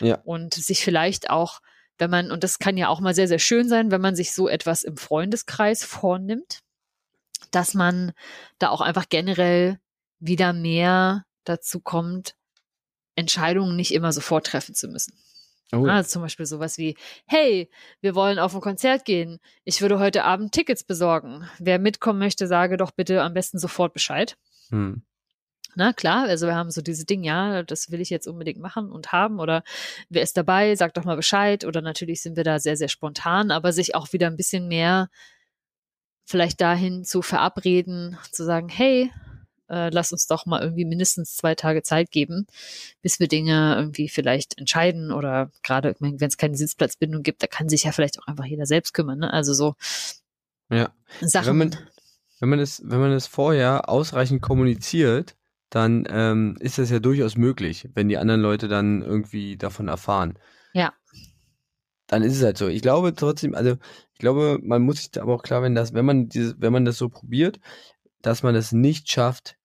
Ja. 0.00 0.18
Und 0.24 0.54
sich 0.54 0.82
vielleicht 0.82 1.30
auch, 1.30 1.60
wenn 2.00 2.10
man, 2.10 2.32
und 2.32 2.42
das 2.42 2.58
kann 2.58 2.76
ja 2.76 2.88
auch 2.88 3.00
mal 3.00 3.14
sehr, 3.14 3.28
sehr 3.28 3.38
schön 3.38 3.68
sein, 3.68 3.90
wenn 3.90 4.00
man 4.00 4.16
sich 4.16 4.32
so 4.32 4.48
etwas 4.48 4.82
im 4.82 4.96
Freundeskreis 4.96 5.84
vornimmt, 5.84 6.60
dass 7.50 7.74
man 7.74 8.12
da 8.58 8.70
auch 8.70 8.80
einfach 8.80 9.08
generell 9.08 9.78
wieder 10.18 10.52
mehr 10.52 11.24
dazu 11.44 11.80
kommt, 11.80 12.34
Entscheidungen 13.16 13.76
nicht 13.76 13.92
immer 13.92 14.12
sofort 14.12 14.46
treffen 14.46 14.74
zu 14.74 14.88
müssen. 14.88 15.14
Oh. 15.72 15.86
Also 15.86 16.10
zum 16.10 16.22
Beispiel 16.22 16.46
sowas 16.46 16.78
wie, 16.78 16.96
hey, 17.26 17.70
wir 18.00 18.14
wollen 18.14 18.38
auf 18.38 18.54
ein 18.54 18.60
Konzert 18.60 19.04
gehen. 19.04 19.38
Ich 19.64 19.80
würde 19.80 19.98
heute 19.98 20.24
Abend 20.24 20.52
Tickets 20.52 20.82
besorgen. 20.82 21.48
Wer 21.58 21.78
mitkommen 21.78 22.18
möchte, 22.18 22.46
sage 22.46 22.76
doch 22.76 22.90
bitte 22.90 23.22
am 23.22 23.34
besten 23.34 23.58
sofort 23.58 23.92
Bescheid. 23.92 24.36
Hm. 24.70 25.02
Na 25.74 25.92
klar, 25.92 26.26
also 26.26 26.46
wir 26.46 26.54
haben 26.54 26.70
so 26.70 26.80
diese 26.82 27.04
Dinge, 27.04 27.26
ja, 27.26 27.62
das 27.62 27.90
will 27.90 28.00
ich 28.00 28.10
jetzt 28.10 28.26
unbedingt 28.26 28.58
machen 28.58 28.90
und 28.90 29.12
haben 29.12 29.38
oder 29.38 29.62
wer 30.08 30.22
ist 30.22 30.36
dabei, 30.36 30.74
sagt 30.74 30.96
doch 30.96 31.04
mal 31.04 31.16
Bescheid 31.16 31.64
oder 31.64 31.80
natürlich 31.80 32.22
sind 32.22 32.36
wir 32.36 32.44
da 32.44 32.58
sehr, 32.58 32.76
sehr 32.76 32.88
spontan, 32.88 33.50
aber 33.50 33.72
sich 33.72 33.94
auch 33.94 34.12
wieder 34.12 34.26
ein 34.26 34.36
bisschen 34.36 34.68
mehr 34.68 35.08
vielleicht 36.24 36.60
dahin 36.60 37.04
zu 37.04 37.22
verabreden, 37.22 38.16
zu 38.32 38.44
sagen, 38.44 38.68
hey, 38.68 39.10
äh, 39.68 39.90
lass 39.90 40.12
uns 40.12 40.26
doch 40.26 40.46
mal 40.46 40.60
irgendwie 40.60 40.84
mindestens 40.84 41.36
zwei 41.36 41.54
Tage 41.54 41.82
Zeit 41.82 42.10
geben, 42.10 42.46
bis 43.02 43.20
wir 43.20 43.28
Dinge 43.28 43.74
irgendwie 43.76 44.08
vielleicht 44.08 44.58
entscheiden 44.58 45.12
oder 45.12 45.50
gerade, 45.62 45.94
wenn 46.00 46.16
es 46.20 46.36
keine 46.36 46.56
Sitzplatzbindung 46.56 47.22
gibt, 47.22 47.42
da 47.42 47.46
kann 47.46 47.68
sich 47.68 47.84
ja 47.84 47.92
vielleicht 47.92 48.20
auch 48.20 48.26
einfach 48.26 48.44
jeder 48.44 48.66
selbst 48.66 48.92
kümmern. 48.92 49.20
Ne? 49.20 49.32
Also 49.32 49.54
so 49.54 49.74
ja. 50.70 50.90
Sachen. 51.20 51.46
Wenn 51.46 51.56
man, 51.56 51.76
wenn 52.40 52.48
man 52.48 52.58
es, 52.58 52.82
wenn 52.84 53.00
man 53.00 53.12
es 53.12 53.26
vorher 53.26 53.88
ausreichend 53.88 54.42
kommuniziert, 54.42 55.36
dann 55.70 56.04
ähm, 56.10 56.56
ist 56.60 56.78
das 56.78 56.90
ja 56.90 56.98
durchaus 56.98 57.36
möglich, 57.36 57.88
wenn 57.94 58.08
die 58.08 58.18
anderen 58.18 58.40
Leute 58.40 58.68
dann 58.68 59.02
irgendwie 59.02 59.56
davon 59.56 59.88
erfahren. 59.88 60.38
Ja. 60.72 60.92
Dann 62.08 62.22
ist 62.22 62.36
es 62.36 62.42
halt 62.42 62.58
so. 62.58 62.66
Ich 62.66 62.82
glaube 62.82 63.14
trotzdem, 63.14 63.54
also 63.54 63.76
ich 64.12 64.18
glaube, 64.18 64.58
man 64.62 64.82
muss 64.82 64.96
sich 64.96 65.22
aber 65.22 65.34
auch 65.34 65.42
klar 65.42 65.62
werden, 65.62 65.76
dass 65.76 65.94
wenn 65.94 66.04
man 66.04 66.28
dieses, 66.28 66.56
wenn 66.58 66.72
man 66.72 66.84
das 66.84 66.98
so 66.98 67.08
probiert, 67.08 67.60
dass 68.20 68.42
man 68.42 68.56
es 68.56 68.72
nicht 68.72 69.08
schafft, 69.08 69.56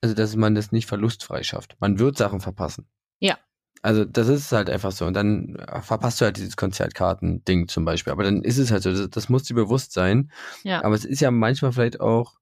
also 0.00 0.14
dass 0.14 0.34
man 0.34 0.56
das 0.56 0.72
nicht 0.72 0.86
verlustfrei 0.86 1.44
schafft. 1.44 1.76
Man 1.80 2.00
wird 2.00 2.18
Sachen 2.18 2.40
verpassen. 2.40 2.88
Ja. 3.20 3.38
Also 3.80 4.04
das 4.04 4.28
ist 4.28 4.50
halt 4.50 4.68
einfach 4.70 4.92
so. 4.92 5.06
Und 5.06 5.14
dann 5.14 5.56
äh, 5.56 5.80
verpasst 5.82 6.20
du 6.20 6.24
halt 6.24 6.36
dieses 6.36 6.56
Konzertkarten-Ding 6.56 7.68
zum 7.68 7.84
Beispiel. 7.84 8.12
Aber 8.12 8.24
dann 8.24 8.42
ist 8.42 8.58
es 8.58 8.70
halt 8.70 8.82
so, 8.82 8.90
das, 8.90 9.08
das 9.10 9.28
muss 9.28 9.44
dir 9.44 9.54
bewusst 9.54 9.92
sein. 9.92 10.32
Ja. 10.64 10.82
Aber 10.82 10.94
es 10.94 11.04
ist 11.04 11.20
ja 11.20 11.30
manchmal 11.30 11.72
vielleicht 11.72 12.00
auch 12.00 12.34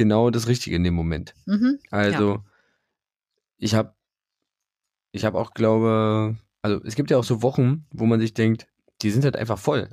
genau 0.00 0.30
das 0.30 0.48
Richtige 0.48 0.76
in 0.76 0.82
dem 0.82 0.94
Moment. 0.94 1.34
Mhm. 1.44 1.78
Also 1.90 2.32
ja. 2.32 2.44
ich 3.58 3.74
habe 3.74 3.94
ich 5.12 5.26
habe 5.26 5.38
auch 5.38 5.52
glaube, 5.52 6.38
also 6.62 6.82
es 6.84 6.94
gibt 6.94 7.10
ja 7.10 7.18
auch 7.18 7.24
so 7.24 7.42
Wochen, 7.42 7.84
wo 7.90 8.06
man 8.06 8.18
sich 8.18 8.32
denkt, 8.32 8.66
die 9.02 9.10
sind 9.10 9.24
halt 9.24 9.36
einfach 9.36 9.58
voll. 9.58 9.90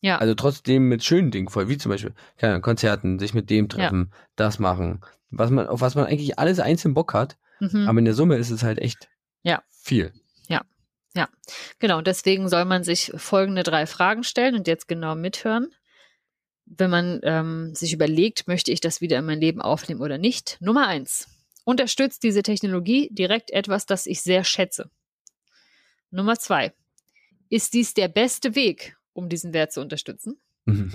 Ja. 0.00 0.18
Also 0.18 0.34
trotzdem 0.34 0.88
mit 0.88 1.04
schönen 1.04 1.30
Dingen 1.30 1.48
voll, 1.48 1.68
wie 1.68 1.78
zum 1.78 1.90
Beispiel 1.90 2.14
keine 2.36 2.54
Ahnung, 2.54 2.62
Konzerten, 2.62 3.20
sich 3.20 3.32
mit 3.32 3.48
dem 3.48 3.68
treffen, 3.68 4.10
ja. 4.10 4.18
das 4.34 4.58
machen, 4.58 5.02
was 5.30 5.52
man, 5.52 5.68
auf 5.68 5.82
was 5.82 5.94
man 5.94 6.06
eigentlich 6.06 6.36
alles 6.40 6.58
einzeln 6.58 6.94
Bock 6.94 7.14
hat. 7.14 7.38
Mhm. 7.60 7.86
Aber 7.88 8.00
in 8.00 8.06
der 8.06 8.14
Summe 8.14 8.38
ist 8.38 8.50
es 8.50 8.64
halt 8.64 8.80
echt 8.80 9.08
ja. 9.44 9.62
viel. 9.68 10.12
Ja, 10.48 10.62
ja. 11.14 11.28
Genau, 11.78 12.00
deswegen 12.00 12.48
soll 12.48 12.64
man 12.64 12.82
sich 12.82 13.12
folgende 13.14 13.62
drei 13.62 13.86
Fragen 13.86 14.24
stellen 14.24 14.56
und 14.56 14.66
jetzt 14.66 14.88
genau 14.88 15.14
mithören. 15.14 15.68
Wenn 16.70 16.90
man 16.90 17.20
ähm, 17.22 17.74
sich 17.74 17.92
überlegt, 17.92 18.46
möchte 18.46 18.70
ich 18.72 18.80
das 18.80 19.00
wieder 19.00 19.18
in 19.18 19.24
mein 19.24 19.40
Leben 19.40 19.60
aufnehmen 19.60 20.00
oder 20.00 20.18
nicht. 20.18 20.58
Nummer 20.60 20.86
eins. 20.86 21.28
Unterstützt 21.64 22.22
diese 22.22 22.42
Technologie 22.42 23.08
direkt 23.12 23.50
etwas, 23.50 23.86
das 23.86 24.06
ich 24.06 24.22
sehr 24.22 24.44
schätze? 24.44 24.90
Nummer 26.10 26.36
zwei. 26.36 26.72
Ist 27.48 27.74
dies 27.74 27.94
der 27.94 28.08
beste 28.08 28.54
Weg, 28.54 28.96
um 29.12 29.28
diesen 29.28 29.52
Wert 29.52 29.72
zu 29.72 29.80
unterstützen? 29.80 30.38
Mhm. 30.66 30.92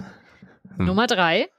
Hm. 0.77 0.85
Nummer 0.85 1.07
drei. 1.07 1.49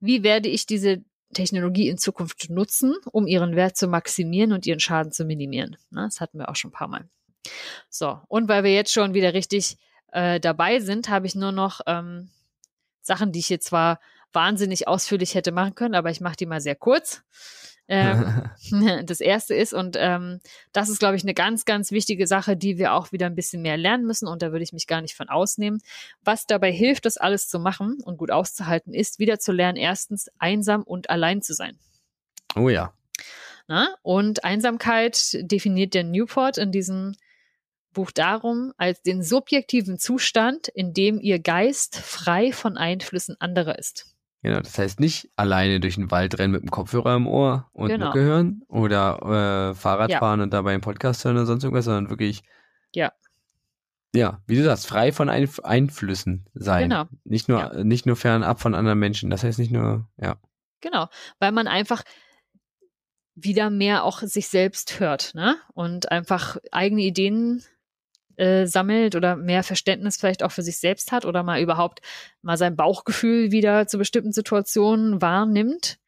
Wie 0.00 0.22
werde 0.22 0.48
ich 0.48 0.66
diese 0.66 1.02
Technologie 1.34 1.88
in 1.88 1.98
Zukunft 1.98 2.48
nutzen, 2.50 2.94
um 3.12 3.26
ihren 3.26 3.54
Wert 3.54 3.76
zu 3.76 3.86
maximieren 3.86 4.52
und 4.52 4.66
ihren 4.66 4.80
Schaden 4.80 5.12
zu 5.12 5.24
minimieren. 5.24 5.76
Das 5.90 6.20
hatten 6.20 6.38
wir 6.38 6.48
auch 6.48 6.56
schon 6.56 6.70
ein 6.70 6.72
paar 6.72 6.88
Mal. 6.88 7.08
So, 7.90 8.20
und 8.28 8.48
weil 8.48 8.64
wir 8.64 8.72
jetzt 8.72 8.92
schon 8.92 9.14
wieder 9.14 9.34
richtig 9.34 9.76
äh, 10.12 10.40
dabei 10.40 10.80
sind, 10.80 11.08
habe 11.08 11.26
ich 11.26 11.34
nur 11.34 11.52
noch 11.52 11.80
ähm, 11.86 12.30
Sachen, 13.08 13.32
die 13.32 13.40
ich 13.40 13.48
hier 13.48 13.60
zwar 13.60 13.98
wahnsinnig 14.32 14.86
ausführlich 14.86 15.34
hätte 15.34 15.50
machen 15.50 15.74
können, 15.74 15.96
aber 15.96 16.10
ich 16.10 16.20
mache 16.20 16.36
die 16.36 16.46
mal 16.46 16.60
sehr 16.60 16.76
kurz. 16.76 17.22
Ähm, 17.88 18.42
das 19.04 19.20
erste 19.20 19.54
ist, 19.54 19.72
und 19.72 19.96
ähm, 19.98 20.40
das 20.72 20.90
ist, 20.90 20.98
glaube 20.98 21.16
ich, 21.16 21.22
eine 21.22 21.34
ganz, 21.34 21.64
ganz 21.64 21.90
wichtige 21.90 22.26
Sache, 22.26 22.56
die 22.56 22.78
wir 22.78 22.92
auch 22.92 23.10
wieder 23.10 23.26
ein 23.26 23.34
bisschen 23.34 23.62
mehr 23.62 23.76
lernen 23.76 24.06
müssen, 24.06 24.28
und 24.28 24.42
da 24.42 24.52
würde 24.52 24.62
ich 24.62 24.72
mich 24.72 24.86
gar 24.86 25.00
nicht 25.00 25.16
von 25.16 25.28
ausnehmen. 25.28 25.80
Was 26.22 26.46
dabei 26.46 26.70
hilft, 26.70 27.06
das 27.06 27.16
alles 27.16 27.48
zu 27.48 27.58
machen 27.58 27.98
und 28.04 28.18
gut 28.18 28.30
auszuhalten, 28.30 28.94
ist, 28.94 29.18
wieder 29.18 29.40
zu 29.40 29.52
lernen, 29.52 29.78
erstens 29.78 30.28
einsam 30.38 30.82
und 30.82 31.10
allein 31.10 31.42
zu 31.42 31.54
sein. 31.54 31.78
Oh 32.54 32.68
ja. 32.68 32.92
Na? 33.66 33.94
Und 34.02 34.44
Einsamkeit 34.44 35.36
definiert 35.50 35.94
der 35.94 36.04
Newport 36.04 36.58
in 36.58 36.72
diesem 36.72 37.14
Buch 37.92 38.10
darum 38.10 38.72
als 38.76 39.02
den 39.02 39.22
subjektiven 39.22 39.98
Zustand, 39.98 40.68
in 40.68 40.92
dem 40.92 41.20
ihr 41.20 41.38
Geist 41.38 41.96
frei 41.96 42.52
von 42.52 42.76
Einflüssen 42.76 43.36
anderer 43.40 43.78
ist. 43.78 44.14
Genau, 44.42 44.60
das 44.60 44.78
heißt 44.78 45.00
nicht 45.00 45.30
alleine 45.34 45.80
durch 45.80 45.96
den 45.96 46.10
Wald 46.10 46.38
rennen 46.38 46.52
mit 46.52 46.62
dem 46.62 46.70
Kopfhörer 46.70 47.16
im 47.16 47.26
Ohr 47.26 47.68
und 47.72 47.88
genau. 47.88 48.06
Mucke 48.06 48.20
hören 48.20 48.62
oder 48.68 49.70
äh, 49.70 49.74
Fahrrad 49.74 50.10
ja. 50.10 50.20
fahren 50.20 50.40
und 50.40 50.52
dabei 50.52 50.72
einen 50.72 50.80
Podcast 50.80 51.24
hören 51.24 51.36
oder 51.36 51.46
sonst 51.46 51.64
irgendwas, 51.64 51.86
sondern 51.86 52.08
wirklich, 52.08 52.42
ja, 52.94 53.12
ja, 54.14 54.40
wie 54.46 54.56
du 54.56 54.64
sagst, 54.64 54.86
frei 54.86 55.12
von 55.12 55.28
Einf 55.28 55.60
Einflüssen 55.60 56.46
sein. 56.54 56.90
Genau. 56.90 57.04
Nicht 57.24 57.48
nur, 57.48 57.58
ja. 57.58 57.84
nicht 57.84 58.06
nur 58.06 58.16
fernab 58.16 58.60
von 58.60 58.74
anderen 58.74 58.98
Menschen. 58.98 59.30
Das 59.30 59.44
heißt 59.44 59.58
nicht 59.58 59.70
nur, 59.70 60.08
ja. 60.16 60.36
Genau, 60.80 61.08
weil 61.38 61.52
man 61.52 61.66
einfach 61.66 62.02
wieder 63.34 63.70
mehr 63.70 64.04
auch 64.04 64.20
sich 64.22 64.48
selbst 64.48 64.98
hört, 65.00 65.34
ne? 65.34 65.56
Und 65.74 66.10
einfach 66.10 66.56
eigene 66.72 67.02
Ideen 67.02 67.62
äh, 68.38 68.66
sammelt 68.66 69.14
oder 69.14 69.36
mehr 69.36 69.62
Verständnis 69.62 70.16
vielleicht 70.16 70.42
auch 70.42 70.52
für 70.52 70.62
sich 70.62 70.78
selbst 70.78 71.12
hat 71.12 71.24
oder 71.24 71.42
mal 71.42 71.60
überhaupt 71.60 72.00
mal 72.42 72.56
sein 72.56 72.76
Bauchgefühl 72.76 73.50
wieder 73.50 73.86
zu 73.86 73.98
bestimmten 73.98 74.32
Situationen 74.32 75.20
wahrnimmt 75.20 75.98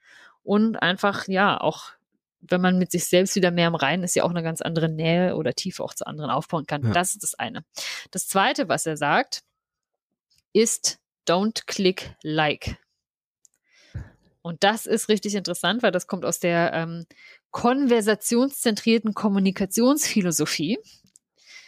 und 0.43 0.76
einfach 0.76 1.28
ja 1.28 1.61
auch 1.61 1.93
wenn 2.43 2.61
man 2.61 2.78
mit 2.78 2.91
sich 2.91 3.05
selbst 3.05 3.37
wieder 3.37 3.51
mehr 3.51 3.68
im 3.68 3.74
Reinen 3.74 4.03
ist, 4.03 4.14
ja 4.14 4.24
auch 4.24 4.31
eine 4.31 4.43
ganz 4.43 4.62
andere 4.62 4.89
Nähe 4.89 5.37
oder 5.37 5.53
Tiefe 5.53 5.85
auch 5.85 5.95
zu 5.95 6.07
anderen 6.07 6.31
aufbauen 6.31 6.66
kann. 6.66 6.83
Ja. 6.83 6.93
Das 6.93 7.12
ist 7.12 7.22
das 7.22 7.35
eine. 7.35 7.64
Das 8.11 8.28
zweite, 8.28 8.68
was 8.68 8.87
er 8.87 8.97
sagt, 8.97 9.43
ist 10.53 10.99
don't 11.28 11.66
click 11.66 12.16
like. 12.22 12.76
Und 14.43 14.64
das 14.64 14.87
ist 14.87 15.09
richtig 15.09 15.35
interessant, 15.35 15.83
weil 15.83 15.93
das 15.93 16.07
kommt 16.07 16.24
aus 16.24 16.41
der 16.41 16.72
ähm, 16.72 17.05
konversationszentrierten 17.51 19.12
Kommunikationsphilosophie. 19.12 20.78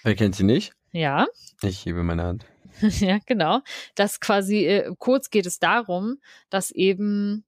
Wer 0.02 0.14
kennt 0.14 0.34
sie 0.34 0.44
nicht? 0.44 0.72
Ja. 0.92 1.26
Ich 1.62 1.84
hebe 1.86 2.02
meine 2.02 2.24
Hand. 2.24 2.46
ja, 2.80 3.18
genau. 3.26 3.60
Das 3.94 4.20
quasi, 4.20 4.66
äh, 4.66 4.94
kurz 4.98 5.30
geht 5.30 5.46
es 5.46 5.58
darum, 5.58 6.18
dass 6.50 6.70
eben 6.70 7.44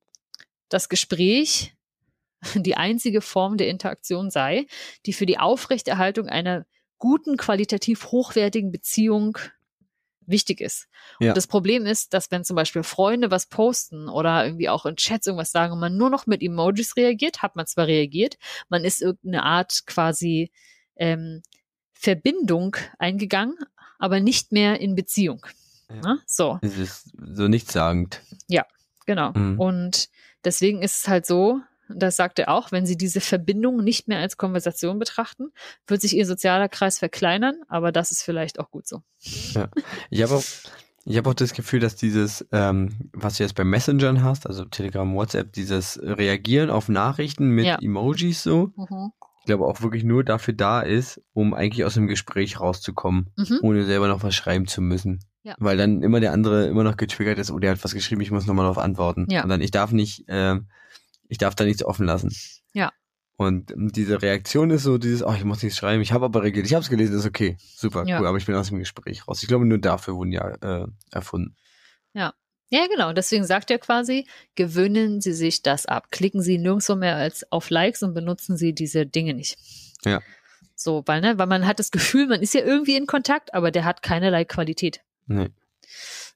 das 0.69 0.89
Gespräch 0.89 1.75
die 2.55 2.77
einzige 2.77 3.21
Form 3.21 3.57
der 3.57 3.69
Interaktion 3.69 4.31
sei, 4.31 4.67
die 5.07 5.13
für 5.13 5.27
die 5.27 5.39
Aufrechterhaltung 5.39 6.29
einer 6.29 6.67
guten, 6.99 7.37
qualitativ 7.37 8.07
hochwertigen 8.07 8.71
Beziehung 8.71 9.37
wichtig 10.27 10.61
ist. 10.61 10.89
Ja. 11.21 11.31
Und 11.31 11.37
das 11.37 11.47
Problem 11.47 11.85
ist, 11.85 12.15
dass 12.15 12.31
wenn 12.31 12.45
zum 12.45 12.57
Beispiel 12.57 12.83
Freunde 12.83 13.31
was 13.31 13.47
posten 13.47 14.09
oder 14.09 14.45
irgendwie 14.45 14.71
auch 14.71 14.87
in 14.87 14.97
Chats 14.97 15.27
irgendwas 15.27 15.53
sagen 15.53 15.75
und 15.75 15.81
man 15.81 15.97
nur 15.97 16.09
noch 16.09 16.27
mit 16.27 16.43
Emojis 16.43 16.97
reagiert, 16.97 17.43
hat 17.43 17.57
man 17.57 17.67
zwar 17.67 17.87
reagiert, 17.87 18.39
man 18.71 18.85
ist 18.85 19.03
irgendeine 19.03 19.43
Art 19.43 19.83
quasi 19.87 20.51
ähm, 20.97 21.43
Verbindung 22.05 22.77
eingegangen, 22.99 23.57
aber 23.99 24.21
nicht 24.21 24.53
mehr 24.53 24.79
in 24.79 24.95
Beziehung. 24.95 25.47
Ja. 25.89 26.01
Ne? 26.01 26.19
So. 26.27 26.59
Es 26.61 26.77
ist 26.77 27.13
so 27.35 27.49
nichtssagend. 27.49 28.21
Ja, 28.47 28.67
genau. 29.07 29.33
Mhm. 29.33 29.59
Und 29.59 30.11
deswegen 30.45 30.83
ist 30.83 30.99
es 30.99 31.09
halt 31.09 31.25
so, 31.25 31.61
das 31.89 32.17
sagt 32.17 32.39
er 32.39 32.51
auch, 32.51 32.73
wenn 32.73 32.85
Sie 32.85 32.99
diese 32.99 33.23
Verbindung 33.23 33.83
nicht 33.83 34.07
mehr 34.07 34.19
als 34.19 34.37
Konversation 34.37 34.99
betrachten, 34.99 35.51
wird 35.87 36.03
sich 36.03 36.15
Ihr 36.15 36.27
sozialer 36.27 36.69
Kreis 36.69 36.99
verkleinern, 36.99 37.57
aber 37.69 37.91
das 37.91 38.11
ist 38.11 38.23
vielleicht 38.23 38.61
auch 38.61 38.71
gut 38.71 38.87
so. 38.87 39.03
Ja. 39.21 39.69
Ich 40.11 40.23
habe 40.23 40.35
auch, 40.35 40.45
ich 41.07 41.17
habe 41.17 41.31
auch 41.31 41.35
das 41.35 41.55
Gefühl, 41.55 41.81
dass 41.81 41.97
dieses, 41.97 42.47
ähm, 42.53 43.11
was 43.13 43.37
du 43.37 43.45
jetzt 43.45 43.55
bei 43.55 43.65
Messengern 43.65 44.23
hast, 44.23 44.47
also 44.47 44.67
Telegram, 44.67 45.15
WhatsApp, 45.15 45.55
dieses 45.55 45.99
Reagieren 46.03 46.69
auf 46.69 46.91
Nachrichten 46.91 47.49
mit 47.49 47.65
ja. 47.65 47.79
Emojis 47.81 48.43
so, 48.43 48.73
mhm 48.77 49.13
ich 49.45 49.47
glaube, 49.47 49.67
auch 49.67 49.83
wirklich 49.83 50.05
nur 50.05 50.25
dafür 50.25 50.55
da 50.55 50.81
ist, 50.81 51.21
um 51.35 51.53
eigentlich 51.53 51.85
aus 51.85 51.93
dem 51.93 52.07
Gespräch 52.07 52.61
rauszukommen, 52.61 53.29
mhm. 53.37 53.59
ohne 53.61 53.85
selber 53.85 54.09
noch 54.09 54.23
was 54.23 54.35
schreiben 54.35 54.67
zu 54.67 54.81
müssen. 54.81 55.21
Ja. 55.43 55.55
Weil 55.59 55.77
dann 55.77 56.03
immer 56.03 56.19
der 56.21 56.33
andere 56.33 56.67
immer 56.67 56.83
noch 56.83 56.97
getriggert 56.97 57.39
ist, 57.39 57.51
oh, 57.51 57.59
der 57.59 57.73
hat 57.73 57.85
was 57.85 57.93
geschrieben, 57.93 58.23
ich 58.23 58.31
muss 58.31 58.47
nochmal 58.47 58.65
darauf 58.65 58.79
antworten. 58.79 59.27
Ja. 59.29 59.43
Und 59.43 59.51
dann, 59.51 59.61
ich 59.61 59.71
darf 59.71 59.93
nicht, 59.93 60.27
äh, 60.31 60.59
ich 61.29 61.37
darf 61.37 61.55
da 61.55 61.65
nichts 61.65 61.85
offen 61.85 62.07
lassen. 62.07 62.35
Ja. 62.73 62.91
Und 63.37 63.75
diese 63.77 64.23
Reaktion 64.23 64.71
ist 64.71 64.85
so 64.85 64.97
dieses, 64.97 65.23
oh, 65.23 65.35
ich 65.37 65.45
muss 65.45 65.63
nichts 65.63 65.77
schreiben, 65.77 66.01
ich 66.01 66.13
habe 66.13 66.25
aber 66.25 66.43
reagiert, 66.43 66.65
ich 66.65 66.73
habe 66.73 66.83
es 66.83 66.89
gelesen, 66.89 67.15
ist 67.15 67.27
okay, 67.27 67.59
super, 67.61 68.05
ja. 68.07 68.19
cool, 68.19 68.27
aber 68.27 68.39
ich 68.39 68.47
bin 68.47 68.55
aus 68.55 68.69
dem 68.69 68.79
Gespräch 68.79 69.29
raus. 69.29 69.43
Ich 69.43 69.49
glaube, 69.49 69.67
nur 69.67 69.77
dafür 69.77 70.15
wurden 70.15 70.33
ja 70.33 70.49
äh, 70.63 70.87
erfunden. 71.11 71.55
Ja, 72.15 72.33
Ja, 72.71 72.87
genau. 72.87 73.12
Deswegen 73.12 73.45
sagt 73.45 73.71
er 73.71 73.79
quasi, 73.79 74.27
gewöhnen 74.55 75.21
Sie 75.21 75.33
sich 75.33 75.62
das 75.62 75.87
ab. 75.87 76.11
Klicken 76.11 76.43
Sie 76.43 76.59
nirgendwo 76.59 76.97
mehr 76.97 77.17
als 77.17 77.51
auf 77.53 77.71
Likes 77.71 78.03
und 78.03 78.15
benutzen 78.15 78.57
Sie 78.57 78.75
diese 78.75 79.07
Dinge 79.07 79.35
nicht. 79.35 79.59
Ja. 80.05 80.21
So, 80.75 81.03
weil, 81.07 81.21
ne, 81.21 81.39
weil 81.39 81.47
man 81.47 81.67
hat 81.67 81.79
das 81.79 81.91
Gefühl, 81.91 82.27
man 82.27 82.43
ist 82.43 82.55
ja 82.55 82.62
irgendwie 82.62 82.97
in 82.97 83.07
Kontakt, 83.07 83.55
aber 83.55 83.71
der 83.71 83.85
hat 83.85 84.03
keinerlei 84.03 84.45
Qualität. 84.45 85.01
Nee. 85.27 85.51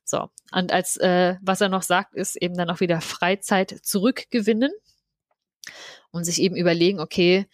So. 0.05 0.31
Und 0.53 0.73
als, 0.73 0.97
äh, 0.97 1.37
was 1.43 1.61
er 1.61 1.69
noch 1.69 1.83
sagt, 1.83 2.15
ist 2.15 2.37
eben 2.37 2.57
dann 2.57 2.71
auch 2.71 2.81
wieder 2.81 3.01
Freizeit 3.01 3.79
zurückgewinnen 3.83 4.71
und 6.11 6.25
sich 6.25 6.41
eben 6.41 6.57
überlegen, 6.57 7.01
okay, 7.01 7.47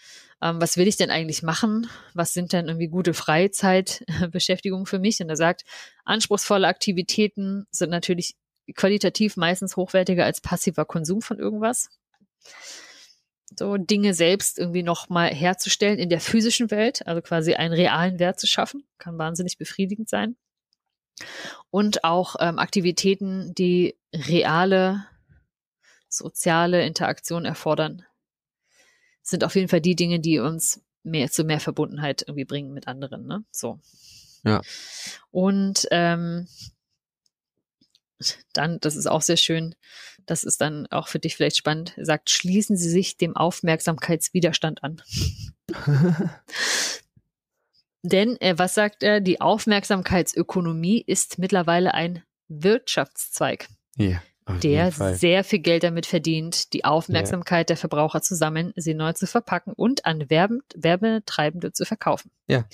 ähm, 0.43 0.61
was 0.61 0.77
will 0.77 0.87
ich 0.87 0.97
denn 0.97 1.11
eigentlich 1.11 1.43
machen? 1.43 1.89
Was 2.13 2.35
sind 2.35 2.53
denn 2.53 2.69
irgendwie 2.69 2.89
gute 2.89 3.15
Freizeitbeschäftigungen 3.15 4.87
für 4.87 4.99
mich? 4.99 5.21
Und 5.21 5.31
er 5.31 5.37
sagt, 5.37 5.65
anspruchsvolle 6.05 6.69
Aktivitäten 6.69 7.67
sind 7.71 7.91
natürlich 7.91 8.37
qualitativ 8.75 9.37
meistens 9.37 9.77
hochwertiger 9.77 10.25
als 10.25 10.41
passiver 10.41 10.85
Konsum 10.85 11.23
von 11.23 11.39
irgendwas. 11.39 11.91
So 13.57 13.77
Dinge 13.77 14.15
selbst 14.15 14.59
irgendwie 14.59 14.83
nochmal 14.83 15.33
herzustellen 15.33 15.99
in 15.99 16.09
der 16.09 16.21
physischen 16.21 16.71
Welt, 16.71 17.07
also 17.07 17.21
quasi 17.23 17.55
einen 17.55 17.75
realen 17.75 18.19
Wert 18.19 18.41
zu 18.41 18.47
schaffen, 18.47 18.85
kann 18.99 19.19
wahnsinnig 19.19 19.59
befriedigend 19.59 20.09
sein. 20.09 20.37
Und 21.71 22.05
auch 22.05 22.37
ähm, 22.41 22.59
Aktivitäten, 22.59 23.55
die 23.55 23.97
reale 24.13 25.07
soziale 26.09 26.85
Interaktion 26.85 27.45
erfordern, 27.45 28.05
sind 29.23 29.45
auf 29.45 29.55
jeden 29.55 29.69
Fall 29.69 29.81
die 29.81 29.97
Dinge, 29.97 30.21
die 30.21 30.39
uns 30.39 30.83
mehr 31.03 31.31
zu 31.31 31.45
mehr 31.45 31.61
Verbundenheit 31.61 32.23
irgendwie 32.23 32.45
bringen 32.45 32.73
mit 32.73 32.89
anderen. 32.89 33.27
Ne? 33.27 33.45
So. 33.51 33.81
Ja. 34.45 34.63
Und 35.31 35.87
ähm, 35.91 36.49
dann, 38.53 38.79
das 38.81 38.97
ist 38.97 39.07
auch 39.07 39.23
sehr 39.23 39.37
schön, 39.37 39.75
das 40.27 40.45
ist 40.45 40.61
dann 40.61 40.87
auch 40.89 41.09
für 41.09 41.19
dich 41.19 41.37
vielleicht 41.37 41.57
spannend, 41.57 41.95
sagt, 41.97 42.31
schließen 42.31 42.77
Sie 42.77 42.89
sich 42.89 43.17
dem 43.17 43.37
Aufmerksamkeitswiderstand 43.37 44.83
an. 44.83 45.03
Denn, 48.03 48.41
äh, 48.41 48.59
was 48.59 48.75
sagt 48.75 49.03
er, 49.03 49.21
die 49.21 49.41
Aufmerksamkeitsökonomie 49.41 51.03
ist 51.07 51.39
mittlerweile 51.39 51.95
ein 51.95 52.23
Wirtschaftszweig. 52.49 53.69
Ja 53.97 54.21
der 54.47 54.93
sehr 54.93 55.43
viel 55.43 55.61
Geld 55.61 55.85
damit 55.85 56.05
verdient, 56.05 56.73
die 56.75 56.85
Aufmerksamkeit 56.85 57.71
ja. 57.71 57.75
der 57.75 57.77
Verbraucher 57.79 58.21
zu 58.21 58.35
sammeln, 58.35 58.73
sie 58.77 58.95
neu 58.95 59.13
zu 59.15 59.27
verpacken 59.27 59.73
und 59.75 60.05
an 60.05 60.29
Werben, 60.29 60.61
Werbetreibende 60.75 61.73
zu 61.73 61.87
verkaufen. 61.87 62.31
Ja. 62.47 62.65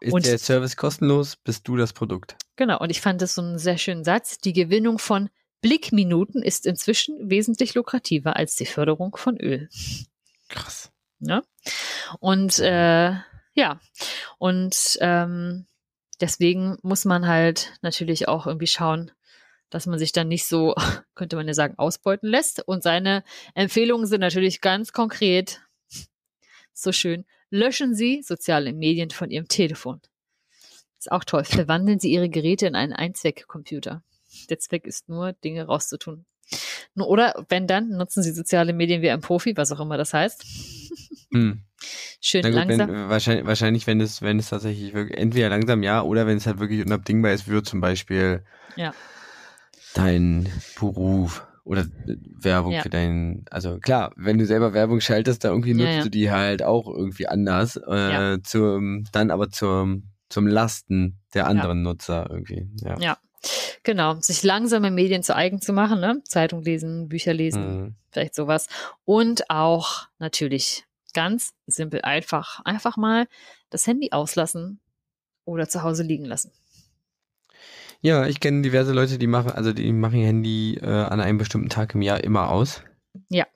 Ist 0.00 0.14
und, 0.14 0.24
der 0.24 0.38
Service 0.38 0.76
kostenlos, 0.76 1.36
bist 1.36 1.68
du 1.68 1.76
das 1.76 1.92
Produkt. 1.92 2.36
Genau, 2.56 2.78
und 2.78 2.90
ich 2.90 3.00
fand 3.00 3.20
das 3.20 3.34
so 3.34 3.42
einen 3.42 3.58
sehr 3.58 3.76
schönen 3.76 4.04
Satz. 4.04 4.38
Die 4.38 4.54
Gewinnung 4.54 4.98
von 4.98 5.28
Blickminuten 5.60 6.42
ist 6.42 6.66
inzwischen 6.66 7.30
wesentlich 7.30 7.74
lukrativer 7.74 8.36
als 8.36 8.56
die 8.56 8.66
Förderung 8.66 9.16
von 9.16 9.36
Öl. 9.36 9.68
Krass. 10.48 10.90
Ja. 11.20 11.42
Und 12.20 12.58
äh, 12.58 13.12
ja, 13.54 13.80
und 14.38 14.98
ähm, 15.00 15.66
deswegen 16.20 16.78
muss 16.82 17.04
man 17.04 17.26
halt 17.26 17.74
natürlich 17.82 18.28
auch 18.28 18.46
irgendwie 18.46 18.66
schauen, 18.66 19.12
dass 19.72 19.86
man 19.86 19.98
sich 19.98 20.12
dann 20.12 20.28
nicht 20.28 20.46
so, 20.46 20.74
könnte 21.14 21.34
man 21.36 21.48
ja 21.48 21.54
sagen, 21.54 21.74
ausbeuten 21.78 22.28
lässt. 22.28 22.66
Und 22.68 22.82
seine 22.82 23.24
Empfehlungen 23.54 24.06
sind 24.06 24.20
natürlich 24.20 24.60
ganz 24.60 24.92
konkret, 24.92 25.62
so 26.72 26.92
schön, 26.92 27.24
löschen 27.50 27.94
Sie 27.94 28.22
soziale 28.22 28.72
Medien 28.72 29.10
von 29.10 29.30
Ihrem 29.30 29.48
Telefon. 29.48 30.00
Ist 30.98 31.10
auch 31.10 31.24
toll. 31.24 31.44
Verwandeln 31.44 31.98
Sie 31.98 32.12
Ihre 32.12 32.28
Geräte 32.28 32.66
in 32.66 32.74
einen 32.74 32.92
Einzweckcomputer. 32.92 34.02
Der 34.48 34.58
Zweck 34.58 34.86
ist 34.86 35.08
nur, 35.08 35.32
Dinge 35.32 35.64
rauszutun. 35.64 36.24
Oder 36.96 37.46
wenn 37.48 37.66
dann, 37.66 37.88
nutzen 37.88 38.22
Sie 38.22 38.32
soziale 38.32 38.72
Medien 38.72 39.00
wie 39.02 39.10
ein 39.10 39.20
Profi, 39.22 39.56
was 39.56 39.72
auch 39.72 39.80
immer 39.80 39.96
das 39.96 40.14
heißt. 40.14 40.44
Hm. 41.34 41.62
Schön 42.20 42.42
gut, 42.42 42.52
langsam. 42.52 42.90
Wenn, 42.90 43.08
wahrscheinlich, 43.08 43.46
wahrscheinlich, 43.46 43.86
wenn 43.86 44.02
es, 44.02 44.20
wenn 44.20 44.38
es 44.38 44.50
tatsächlich 44.50 44.92
wirklich, 44.92 45.16
entweder 45.16 45.48
langsam 45.48 45.82
ja, 45.82 46.02
oder 46.02 46.26
wenn 46.26 46.36
es 46.36 46.46
halt 46.46 46.58
wirklich 46.60 46.84
unabdingbar 46.84 47.32
ist, 47.32 47.48
wird 47.48 47.64
zum 47.64 47.80
Beispiel 47.80 48.44
ja 48.76 48.92
dein 49.94 50.48
Beruf 50.78 51.46
oder 51.64 51.86
Werbung 52.06 52.72
ja. 52.72 52.82
für 52.82 52.90
deinen, 52.90 53.44
also 53.50 53.78
klar, 53.78 54.12
wenn 54.16 54.38
du 54.38 54.46
selber 54.46 54.72
Werbung 54.72 55.00
schaltest, 55.00 55.44
da 55.44 55.50
irgendwie 55.50 55.74
nutzt 55.74 55.88
ja, 55.88 55.96
ja. 55.96 56.02
du 56.02 56.10
die 56.10 56.30
halt 56.30 56.62
auch 56.62 56.88
irgendwie 56.88 57.28
anders, 57.28 57.76
äh, 57.76 58.38
zum, 58.42 59.04
dann 59.12 59.30
aber 59.30 59.50
zum, 59.50 60.10
zum 60.28 60.46
Lasten 60.46 61.20
der 61.34 61.46
anderen 61.46 61.82
Nutzer 61.82 62.26
irgendwie. 62.30 62.68
Ja. 62.82 62.98
ja. 62.98 63.18
Genau, 63.84 64.14
sich 64.20 64.42
langsame 64.44 64.90
Medien 64.90 65.22
zu 65.24 65.34
eigen 65.34 65.60
zu 65.60 65.72
machen, 65.72 66.00
ne? 66.00 66.22
Zeitung 66.24 66.62
lesen, 66.62 67.08
Bücher 67.08 67.34
lesen, 67.34 67.80
mhm. 67.80 67.94
vielleicht 68.10 68.36
sowas. 68.36 68.68
Und 69.04 69.50
auch 69.50 70.06
natürlich 70.18 70.84
ganz 71.12 71.52
simpel 71.66 72.02
einfach, 72.02 72.60
einfach 72.64 72.96
mal 72.96 73.26
das 73.70 73.86
Handy 73.86 74.12
auslassen 74.12 74.80
oder 75.44 75.68
zu 75.68 75.82
Hause 75.82 76.04
liegen 76.04 76.24
lassen. 76.24 76.52
Ja, 78.04 78.26
ich 78.26 78.40
kenne 78.40 78.62
diverse 78.62 78.92
Leute, 78.92 79.16
die 79.16 79.28
machen, 79.28 79.52
also 79.52 79.72
die 79.72 79.92
machen 79.92 80.18
ihr 80.18 80.26
Handy 80.26 80.74
äh, 80.74 80.86
an 80.86 81.20
einem 81.20 81.38
bestimmten 81.38 81.68
Tag 81.68 81.94
im 81.94 82.02
Jahr 82.02 82.22
immer 82.24 82.50
aus. 82.50 82.82
Ja. 83.28 83.46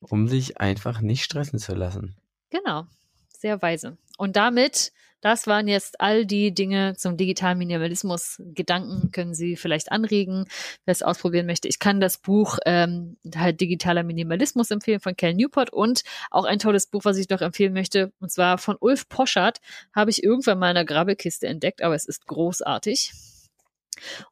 Um 0.00 0.28
sich 0.28 0.58
einfach 0.58 1.02
nicht 1.02 1.24
stressen 1.24 1.58
zu 1.58 1.74
lassen. 1.74 2.16
Genau. 2.48 2.86
Sehr 3.28 3.60
weise. 3.60 3.98
Und 4.16 4.36
damit, 4.36 4.92
das 5.20 5.46
waren 5.46 5.68
jetzt 5.68 6.00
all 6.00 6.24
die 6.24 6.54
Dinge 6.54 6.94
zum 6.96 7.18
digitalen 7.18 7.58
Minimalismus. 7.58 8.40
Gedanken 8.54 9.10
können 9.10 9.34
Sie 9.34 9.56
vielleicht 9.56 9.92
anregen, 9.92 10.46
wer 10.86 10.92
es 10.92 11.02
ausprobieren 11.02 11.44
möchte. 11.44 11.68
Ich 11.68 11.78
kann 11.78 12.00
das 12.00 12.16
Buch 12.16 12.56
ähm, 12.64 13.18
halt 13.36 13.60
Digitaler 13.60 14.04
Minimalismus 14.04 14.70
empfehlen 14.70 15.00
von 15.00 15.16
Cal 15.16 15.34
Newport 15.34 15.70
und 15.70 16.02
auch 16.30 16.44
ein 16.46 16.58
tolles 16.58 16.86
Buch, 16.86 17.04
was 17.04 17.18
ich 17.18 17.28
noch 17.28 17.42
empfehlen 17.42 17.74
möchte, 17.74 18.10
und 18.20 18.32
zwar 18.32 18.56
von 18.56 18.76
Ulf 18.80 19.06
Poschardt, 19.10 19.58
habe 19.94 20.10
ich 20.10 20.24
irgendwann 20.24 20.58
mal 20.58 20.70
in 20.70 20.78
einer 20.78 20.86
Grabbelkiste 20.86 21.46
entdeckt, 21.46 21.82
aber 21.82 21.94
es 21.94 22.06
ist 22.06 22.26
großartig. 22.26 23.12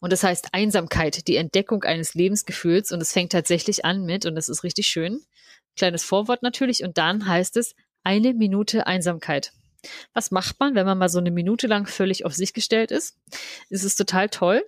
Und 0.00 0.12
das 0.12 0.22
heißt 0.22 0.48
Einsamkeit, 0.52 1.26
die 1.28 1.36
Entdeckung 1.36 1.84
eines 1.84 2.14
Lebensgefühls. 2.14 2.92
Und 2.92 3.00
es 3.00 3.12
fängt 3.12 3.32
tatsächlich 3.32 3.84
an 3.84 4.04
mit, 4.04 4.26
und 4.26 4.34
das 4.34 4.48
ist 4.48 4.64
richtig 4.64 4.86
schön, 4.86 5.20
kleines 5.76 6.04
Vorwort 6.04 6.42
natürlich, 6.42 6.84
und 6.84 6.98
dann 6.98 7.26
heißt 7.26 7.56
es 7.56 7.74
eine 8.02 8.34
Minute 8.34 8.86
Einsamkeit. 8.86 9.52
Was 10.14 10.30
macht 10.30 10.60
man, 10.60 10.74
wenn 10.74 10.86
man 10.86 10.98
mal 10.98 11.08
so 11.08 11.18
eine 11.18 11.30
Minute 11.30 11.66
lang 11.66 11.86
völlig 11.86 12.24
auf 12.24 12.34
sich 12.34 12.54
gestellt 12.54 12.90
ist? 12.90 13.16
Es 13.70 13.84
ist 13.84 13.96
total 13.96 14.28
toll. 14.28 14.64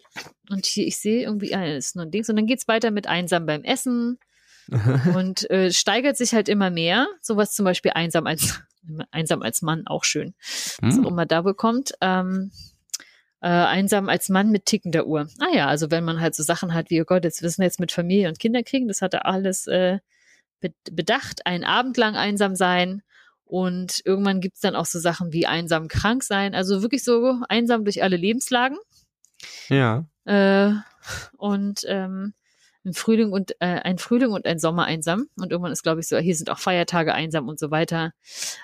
Und 0.51 0.67
hier, 0.67 0.87
ich 0.87 0.99
sehe 0.99 1.23
irgendwie, 1.23 1.55
ah, 1.55 1.65
ist 1.65 1.97
nur 1.97 2.05
ein 2.05 2.11
Ding. 2.11 2.25
Und 2.29 2.37
dann 2.37 2.47
geht's 2.47 2.69
weiter 2.69 2.91
mit 2.91 3.07
einsam 3.07 3.47
beim 3.47 3.65
Essen 3.65 4.19
und 5.15 5.49
äh, 5.51 5.73
steigert 5.73 6.17
sich 6.17 6.35
halt 6.35 6.49
immer 6.49 6.71
mehr. 6.71 7.07
Sowas 7.23 7.53
zum 7.53 7.65
Beispiel 7.65 7.93
einsam 7.95 8.27
als 8.27 8.61
einsam 9.11 9.43
als 9.43 9.63
Mann 9.63 9.87
auch 9.87 10.05
schön. 10.05 10.35
Hm. 10.81 10.89
Was 10.89 10.99
auch 10.99 11.11
immer 11.11 11.27
da 11.27 11.45
wohl 11.45 11.55
kommt. 11.55 11.93
Ähm, 12.01 12.53
äh, 13.47 13.49
einsam 13.49 14.09
als 14.09 14.29
Mann 14.29 14.51
mit 14.51 14.65
tickender 14.67 15.07
Uhr. 15.07 15.29
Ah 15.39 15.55
ja, 15.55 15.69
also 15.69 15.93
wenn 15.93 16.03
man 16.03 16.21
halt 16.21 16.35
so 16.35 16.43
Sachen 16.43 16.75
hat 16.75 16.91
wie, 16.91 17.01
oh 17.01 17.05
Gott, 17.05 17.23
jetzt 17.23 17.43
wissen 17.43 17.61
wir 17.61 17.67
jetzt 17.67 17.79
mit 17.79 17.93
Familie 17.93 18.27
und 18.27 18.41
Kinder 18.41 18.65
kriegen, 18.65 18.89
das 18.89 19.03
hat 19.03 19.15
er 19.15 19.25
alles 19.25 19.69
äh, 19.69 20.01
bedacht, 20.91 21.47
einen 21.47 21.63
Abend 21.63 21.97
lang 21.97 22.17
einsam 22.17 22.57
sein 22.57 23.03
und 23.45 24.03
irgendwann 24.05 24.41
gibt's 24.41 24.63
dann 24.63 24.75
auch 24.75 24.87
so 24.87 24.99
Sachen 24.99 25.33
wie 25.33 25.47
einsam 25.47 25.87
krank 25.87 26.25
sein, 26.25 26.57
also 26.57 26.83
wirklich 26.83 27.05
so 27.05 27.41
einsam 27.49 27.85
durch 27.85 28.03
alle 28.03 28.17
Lebenslagen. 28.17 28.79
Ja. 29.69 30.07
Äh, 30.25 30.73
und 31.37 31.83
ähm, 31.87 32.35
ein 32.87 32.95
Frühling 32.95 33.33
und 33.33 33.53
äh, 33.61 33.81
ein 33.83 33.99
Frühling 33.99 34.31
und 34.31 34.47
ein 34.47 34.59
Sommer 34.59 34.85
einsam. 34.85 35.27
Und 35.37 35.51
irgendwann 35.51 35.73
ist, 35.73 35.83
glaube 35.83 36.01
ich, 36.01 36.09
so, 36.09 36.17
hier 36.17 36.35
sind 36.35 36.51
auch 36.51 36.59
Feiertage 36.59 37.13
einsam 37.13 37.49
und 37.49 37.59
so 37.59 37.71
weiter. 37.71 38.13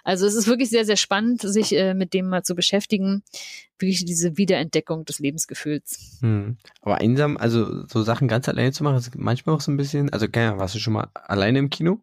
Also 0.05 0.27
es 0.27 0.35
ist 0.35 0.47
wirklich 0.47 0.71
sehr, 0.71 0.85
sehr 0.85 0.97
spannend, 0.97 1.43
sich 1.43 1.75
äh, 1.77 1.95
mit 1.95 2.15
dem 2.15 2.29
mal 2.29 2.43
zu 2.43 2.55
beschäftigen. 2.55 3.23
Wirklich 3.79 4.05
diese 4.05 4.37
Wiederentdeckung 4.39 5.05
des 5.05 5.19
Lebensgefühls. 5.19 6.19
Hm. 6.21 6.57
Aber 6.81 7.01
einsam, 7.01 7.37
also 7.37 7.87
so 7.89 8.03
Sachen 8.03 8.29
ganz 8.29 8.49
alleine 8.49 8.73
zu 8.73 8.85
machen, 8.85 8.97
ist 8.97 9.15
manchmal 9.17 9.57
auch 9.57 9.61
so 9.61 9.73
ein 9.73 9.77
bisschen, 9.77 10.13
also 10.13 10.29
gerne, 10.29 10.59
warst 10.59 10.75
du 10.75 10.79
schon 10.79 10.93
mal 10.93 11.09
alleine 11.15 11.59
im 11.59 11.69
Kino? 11.69 12.01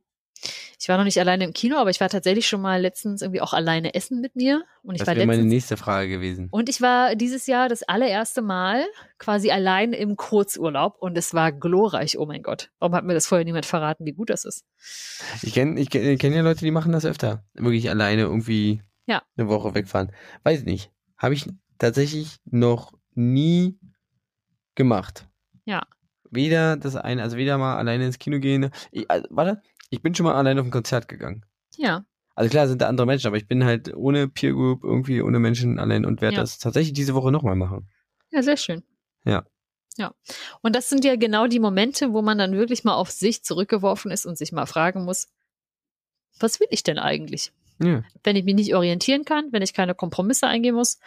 Ich 0.79 0.87
war 0.87 0.97
noch 0.97 1.03
nicht 1.03 1.19
alleine 1.19 1.43
im 1.43 1.53
Kino, 1.53 1.77
aber 1.77 1.89
ich 1.89 1.99
war 1.99 2.09
tatsächlich 2.09 2.47
schon 2.47 2.61
mal 2.61 2.79
letztens 2.81 3.21
irgendwie 3.21 3.41
auch 3.41 3.53
alleine 3.53 3.93
essen 3.93 4.21
mit 4.21 4.35
mir. 4.35 4.63
Und 4.81 4.95
ich 4.95 5.03
das 5.03 5.13
wäre 5.13 5.25
meine 5.25 5.43
nächste 5.43 5.75
Frage 5.75 6.09
gewesen. 6.09 6.47
Und 6.51 6.69
ich 6.69 6.81
war 6.81 7.15
dieses 7.15 7.47
Jahr 7.47 7.67
das 7.67 7.83
allererste 7.83 8.41
Mal 8.41 8.85
quasi 9.17 9.51
allein 9.51 9.91
im 9.93 10.15
Kurzurlaub 10.15 10.95
und 10.99 11.17
es 11.17 11.33
war 11.33 11.51
glorreich. 11.51 12.17
Oh 12.17 12.25
mein 12.25 12.43
Gott. 12.43 12.71
Warum 12.79 12.95
hat 12.95 13.03
mir 13.03 13.13
das 13.13 13.27
vorher 13.27 13.43
niemand 13.43 13.65
verraten, 13.65 14.05
wie 14.05 14.13
gut 14.13 14.29
das 14.29 14.45
ist? 14.45 14.63
Ich 15.41 15.53
kenne 15.53 15.79
ich 15.79 15.89
kenn, 15.89 16.17
kenn 16.17 16.33
ja 16.33 16.41
Leute, 16.41 16.63
die 16.63 16.71
machen 16.71 16.93
das 16.93 17.05
öfter. 17.05 17.43
Wirklich 17.53 17.89
alleine 17.89 18.21
irgendwie 18.21 18.81
ja. 19.05 19.21
eine 19.35 19.49
Woche 19.49 19.75
wegfahren. 19.75 20.11
Weiß 20.43 20.63
nicht. 20.63 20.91
Habe 21.17 21.33
ich 21.33 21.45
tatsächlich 21.77 22.37
noch 22.45 22.93
nie 23.15 23.77
gemacht. 24.75 25.27
Ja. 25.65 25.81
Weder 26.31 26.77
das 26.77 26.95
eine, 26.95 27.23
also 27.23 27.35
weder 27.35 27.57
mal 27.57 27.77
alleine 27.77 28.05
ins 28.05 28.19
Kino 28.19 28.39
gehen. 28.39 28.69
Ich, 28.91 29.09
also, 29.09 29.27
warte, 29.29 29.61
ich 29.89 30.01
bin 30.01 30.15
schon 30.15 30.25
mal 30.25 30.35
allein 30.35 30.59
auf 30.59 30.65
ein 30.65 30.71
Konzert 30.71 31.07
gegangen. 31.07 31.45
Ja. 31.77 32.05
Also 32.35 32.49
klar 32.49 32.67
sind 32.67 32.81
da 32.81 32.87
andere 32.87 33.07
Menschen, 33.07 33.27
aber 33.27 33.37
ich 33.37 33.47
bin 33.47 33.63
halt 33.65 33.93
ohne 33.95 34.27
Peer 34.27 34.53
Group 34.53 34.83
irgendwie 34.83 35.21
ohne 35.21 35.39
Menschen 35.39 35.79
allein 35.79 36.05
und 36.05 36.21
werde 36.21 36.35
ja. 36.35 36.41
das 36.41 36.57
tatsächlich 36.57 36.93
diese 36.93 37.13
Woche 37.13 37.31
nochmal 37.31 37.55
machen. 37.55 37.89
Ja, 38.31 38.41
sehr 38.43 38.57
schön. 38.57 38.83
Ja. 39.99 40.13
Und 40.61 40.75
das 40.75 40.89
sind 40.89 41.03
ja 41.03 41.17
genau 41.17 41.47
die 41.47 41.59
Momente, 41.59 42.13
wo 42.13 42.21
man 42.21 42.37
dann 42.37 42.53
wirklich 42.53 42.83
mal 42.85 42.95
auf 42.95 43.11
sich 43.11 43.43
zurückgeworfen 43.43 44.11
ist 44.11 44.25
und 44.25 44.37
sich 44.37 44.51
mal 44.51 44.65
fragen 44.65 45.03
muss, 45.03 45.27
was 46.39 46.59
will 46.59 46.67
ich 46.69 46.83
denn 46.83 46.97
eigentlich? 46.97 47.51
Ja. 47.81 48.03
Wenn 48.23 48.35
ich 48.35 48.45
mich 48.45 48.55
nicht 48.55 48.75
orientieren 48.75 49.25
kann, 49.25 49.51
wenn 49.51 49.61
ich 49.61 49.73
keine 49.73 49.95
Kompromisse 49.95 50.47
eingehen 50.47 50.75
muss, 50.75 50.99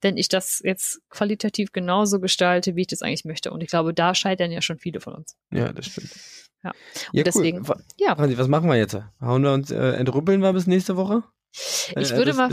wenn 0.00 0.16
ich 0.16 0.28
das 0.28 0.60
jetzt 0.64 1.00
qualitativ 1.10 1.72
genauso 1.72 2.20
gestalte, 2.20 2.74
wie 2.74 2.82
ich 2.82 2.86
das 2.88 3.02
eigentlich 3.02 3.24
möchte. 3.24 3.52
Und 3.52 3.62
ich 3.62 3.68
glaube, 3.68 3.94
da 3.94 4.14
scheitern 4.14 4.50
ja 4.50 4.62
schon 4.62 4.78
viele 4.78 5.00
von 5.00 5.14
uns. 5.14 5.36
ja, 5.52 5.72
das 5.72 5.86
stimmt. 5.86 6.10
Ja. 6.62 6.72
ja 7.12 7.22
deswegen- 7.22 7.64
cool. 7.68 7.76
Ja, 7.98 8.16
was 8.18 8.48
machen 8.48 8.68
wir 8.68 8.76
jetzt? 8.76 8.96
Hauen 9.20 9.42
wir 9.42 9.52
uns, 9.52 9.70
äh, 9.70 9.92
entrüppeln 9.92 10.40
wir 10.42 10.52
bis 10.52 10.66
nächste 10.66 10.96
Woche? 10.96 11.22
ich 11.52 11.96
Äh, 11.96 12.10
würde 12.16 12.26
das 12.32 12.36
mal, 12.36 12.50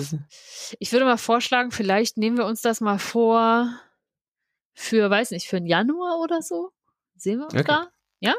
ich 0.80 0.92
würde 0.92 1.06
mal 1.06 1.18
vorschlagen, 1.18 1.72
vielleicht 1.72 2.18
nehmen 2.18 2.38
wir 2.38 2.46
uns 2.46 2.62
das 2.62 2.82
mal 2.82 2.98
vor 3.00 3.70
für, 4.74 5.10
weiß 5.10 5.32
nicht, 5.32 5.48
für 5.48 5.58
den 5.60 5.68
Januar 5.68 6.20
oder 6.20 6.42
so. 6.42 6.72
Sehen 7.16 7.40
wir 7.40 7.46
uns 7.46 7.54
Okay. 7.54 7.64
da? 7.68 7.88
Ja? 8.20 8.34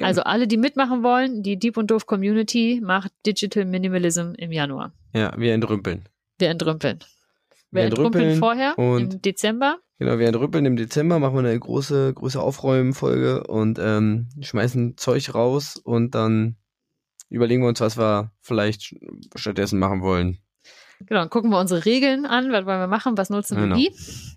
Also 0.00 0.22
alle, 0.22 0.46
die 0.48 0.56
mitmachen 0.56 1.02
wollen, 1.02 1.42
die 1.42 1.58
Deep 1.58 1.76
und 1.76 1.90
Doof 1.90 2.06
Community 2.06 2.80
macht 2.82 3.12
Digital 3.26 3.64
Minimalism 3.64 4.32
im 4.36 4.52
Januar. 4.52 4.92
Ja, 5.12 5.32
wir 5.36 5.52
entrümpeln. 5.54 6.08
Wir 6.38 6.48
entrümpeln. 6.50 7.00
Wir 7.70 7.82
Wir 7.82 7.88
entrümpeln 7.88 8.38
vorher 8.38 8.78
und- 8.78 9.14
im 9.14 9.22
Dezember. 9.22 9.78
Genau, 9.98 10.18
wir 10.18 10.26
entrüppeln 10.28 10.64
im 10.64 10.76
Dezember, 10.76 11.18
machen 11.18 11.34
wir 11.34 11.40
eine 11.40 11.58
große, 11.58 12.14
große 12.14 12.40
Aufräumenfolge 12.40 13.46
und 13.46 13.78
ähm, 13.78 14.28
schmeißen 14.40 14.96
Zeug 14.96 15.34
raus 15.34 15.76
und 15.76 16.14
dann 16.14 16.56
überlegen 17.28 17.62
wir 17.62 17.68
uns, 17.68 17.80
was 17.80 17.98
wir 17.98 18.32
vielleicht 18.40 18.94
stattdessen 19.36 19.78
machen 19.78 20.00
wollen. 20.00 20.38
Genau, 21.00 21.20
dann 21.20 21.30
gucken 21.30 21.50
wir 21.50 21.58
unsere 21.60 21.84
Regeln 21.84 22.24
an, 22.26 22.50
was 22.50 22.64
wollen 22.66 22.80
wir 22.80 22.86
machen, 22.86 23.16
was 23.18 23.30
nutzen 23.30 23.56
wir 23.56 23.64
Genau. 23.64 23.76
wie. 23.76 23.90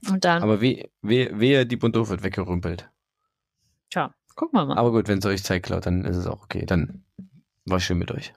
Und 0.09 0.23
dann, 0.25 0.43
Aber 0.43 0.59
weh, 0.61 0.84
weh, 1.01 1.29
wehe, 1.34 1.65
Dieb 1.65 1.84
und 1.84 1.95
Doof 1.95 2.09
wird 2.09 2.23
weggerümpelt. 2.23 2.89
tja, 3.89 4.13
gucken 4.36 4.59
wir 4.59 4.65
mal. 4.65 4.77
Aber 4.77 4.91
gut, 4.91 5.07
wenn 5.07 5.19
es 5.19 5.25
euch 5.25 5.43
Zeit 5.43 5.63
klaut, 5.63 5.86
dann 5.86 6.03
ist 6.05 6.17
es 6.17 6.27
auch 6.27 6.43
okay. 6.43 6.65
Dann 6.65 7.03
war 7.65 7.79
schön 7.79 7.97
mit 7.97 8.11
euch. 8.11 8.34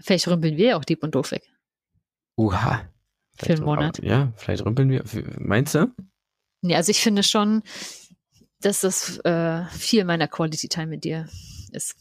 Vielleicht 0.00 0.28
rümpeln 0.28 0.56
wir 0.56 0.66
ja 0.68 0.76
auch 0.76 0.84
Dieb 0.84 1.02
und 1.02 1.14
Doof 1.14 1.32
weg. 1.32 1.42
Uha. 2.36 2.82
Für 3.38 3.52
einen 3.52 3.64
Monat. 3.64 3.98
Aber, 3.98 4.06
ja, 4.06 4.32
vielleicht 4.36 4.64
rümpeln 4.64 4.90
wir. 4.90 5.04
Meinst 5.38 5.74
du? 5.74 5.92
Nee, 6.62 6.76
also 6.76 6.90
ich 6.90 7.00
finde 7.00 7.22
schon, 7.22 7.62
dass 8.60 8.80
das 8.80 9.18
äh, 9.18 9.64
viel 9.66 10.04
meiner 10.04 10.28
Quality 10.28 10.68
Time 10.68 10.86
mit 10.88 11.04
dir 11.04 11.28
ist. 11.72 11.94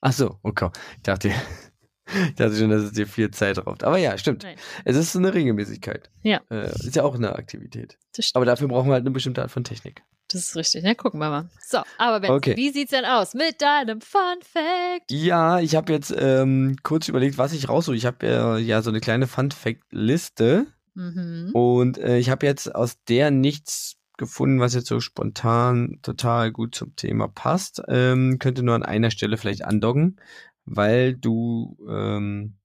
Ach 0.00 0.12
so, 0.12 0.38
okay. 0.42 0.70
Ich 0.96 1.02
dachte, 1.02 1.28
ich 2.28 2.34
dachte 2.34 2.56
schon, 2.56 2.70
dass 2.70 2.82
es 2.82 2.92
dir 2.92 3.06
viel 3.06 3.30
Zeit 3.30 3.58
raubt. 3.64 3.84
Aber 3.84 3.98
ja, 3.98 4.16
stimmt. 4.18 4.42
Nein. 4.42 4.56
Es 4.84 4.96
ist 4.96 5.16
eine 5.16 5.34
Regelmäßigkeit. 5.34 6.10
Ja. 6.22 6.40
Äh, 6.50 6.70
ist 6.70 6.96
ja 6.96 7.04
auch 7.04 7.14
eine 7.14 7.34
Aktivität. 7.34 7.98
Aber 8.34 8.44
dafür 8.44 8.68
brauchen 8.68 8.88
wir 8.88 8.94
halt 8.94 9.02
eine 9.02 9.10
bestimmte 9.10 9.42
Art 9.42 9.50
von 9.50 9.64
Technik. 9.64 10.02
Das 10.36 10.48
ist 10.50 10.56
richtig. 10.56 10.84
Ja, 10.84 10.94
gucken 10.94 11.18
wir 11.20 11.30
mal. 11.30 11.48
So, 11.64 11.78
aber 11.98 12.20
Ben, 12.20 12.30
Okay. 12.30 12.56
wie 12.56 12.70
sieht's 12.70 12.90
denn 12.90 13.04
aus 13.04 13.34
mit 13.34 13.60
deinem 13.60 14.00
Fun 14.00 14.38
Fact? 14.42 15.10
Ja, 15.10 15.58
ich 15.60 15.74
habe 15.74 15.92
jetzt 15.92 16.14
ähm, 16.16 16.76
kurz 16.82 17.08
überlegt, 17.08 17.38
was 17.38 17.52
ich 17.52 17.68
raussuche. 17.68 17.96
Ich 17.96 18.06
habe 18.06 18.26
äh, 18.26 18.58
ja 18.60 18.82
so 18.82 18.90
eine 18.90 19.00
kleine 19.00 19.26
Fun-Fact-Liste 19.26 20.66
Mhm. 20.94 21.50
und 21.52 21.98
äh, 21.98 22.16
ich 22.18 22.30
habe 22.30 22.46
jetzt 22.46 22.74
aus 22.74 22.96
der 23.04 23.30
nichts 23.30 23.96
gefunden, 24.16 24.60
was 24.60 24.72
jetzt 24.74 24.86
so 24.88 24.98
spontan 25.00 25.98
total 26.02 26.50
gut 26.52 26.74
zum 26.74 26.96
Thema 26.96 27.28
passt. 27.28 27.82
Ähm, 27.88 28.38
könnte 28.38 28.62
nur 28.62 28.74
an 28.74 28.82
einer 28.82 29.10
Stelle 29.10 29.36
vielleicht 29.36 29.62
andocken, 29.64 30.16
weil 30.64 31.14
du 31.14 31.76
ähm, 31.86 32.55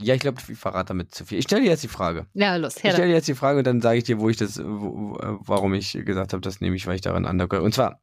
ja, 0.00 0.14
ich 0.14 0.20
glaube, 0.20 0.40
ich 0.46 0.58
verrate 0.58 0.88
damit 0.88 1.14
zu 1.14 1.24
viel. 1.24 1.38
Ich 1.38 1.44
stelle 1.44 1.62
dir 1.62 1.70
jetzt 1.70 1.82
die 1.84 1.88
Frage. 1.88 2.26
Ja, 2.34 2.56
los, 2.56 2.76
Ich 2.76 2.84
her. 2.84 2.92
stelle 2.92 3.08
dir 3.08 3.14
jetzt 3.14 3.28
die 3.28 3.34
Frage 3.34 3.58
und 3.58 3.66
dann 3.66 3.80
sage 3.80 3.98
ich 3.98 4.04
dir, 4.04 4.18
wo 4.20 4.28
ich 4.28 4.36
das, 4.36 4.58
wo, 4.62 5.16
äh, 5.18 5.36
warum 5.40 5.74
ich 5.74 5.92
gesagt 6.04 6.32
habe, 6.32 6.40
das 6.42 6.60
nehme 6.60 6.76
ich, 6.76 6.86
weil 6.86 6.96
ich 6.96 7.00
daran 7.00 7.24
andocke. 7.26 7.62
Und 7.62 7.72
zwar 7.74 8.00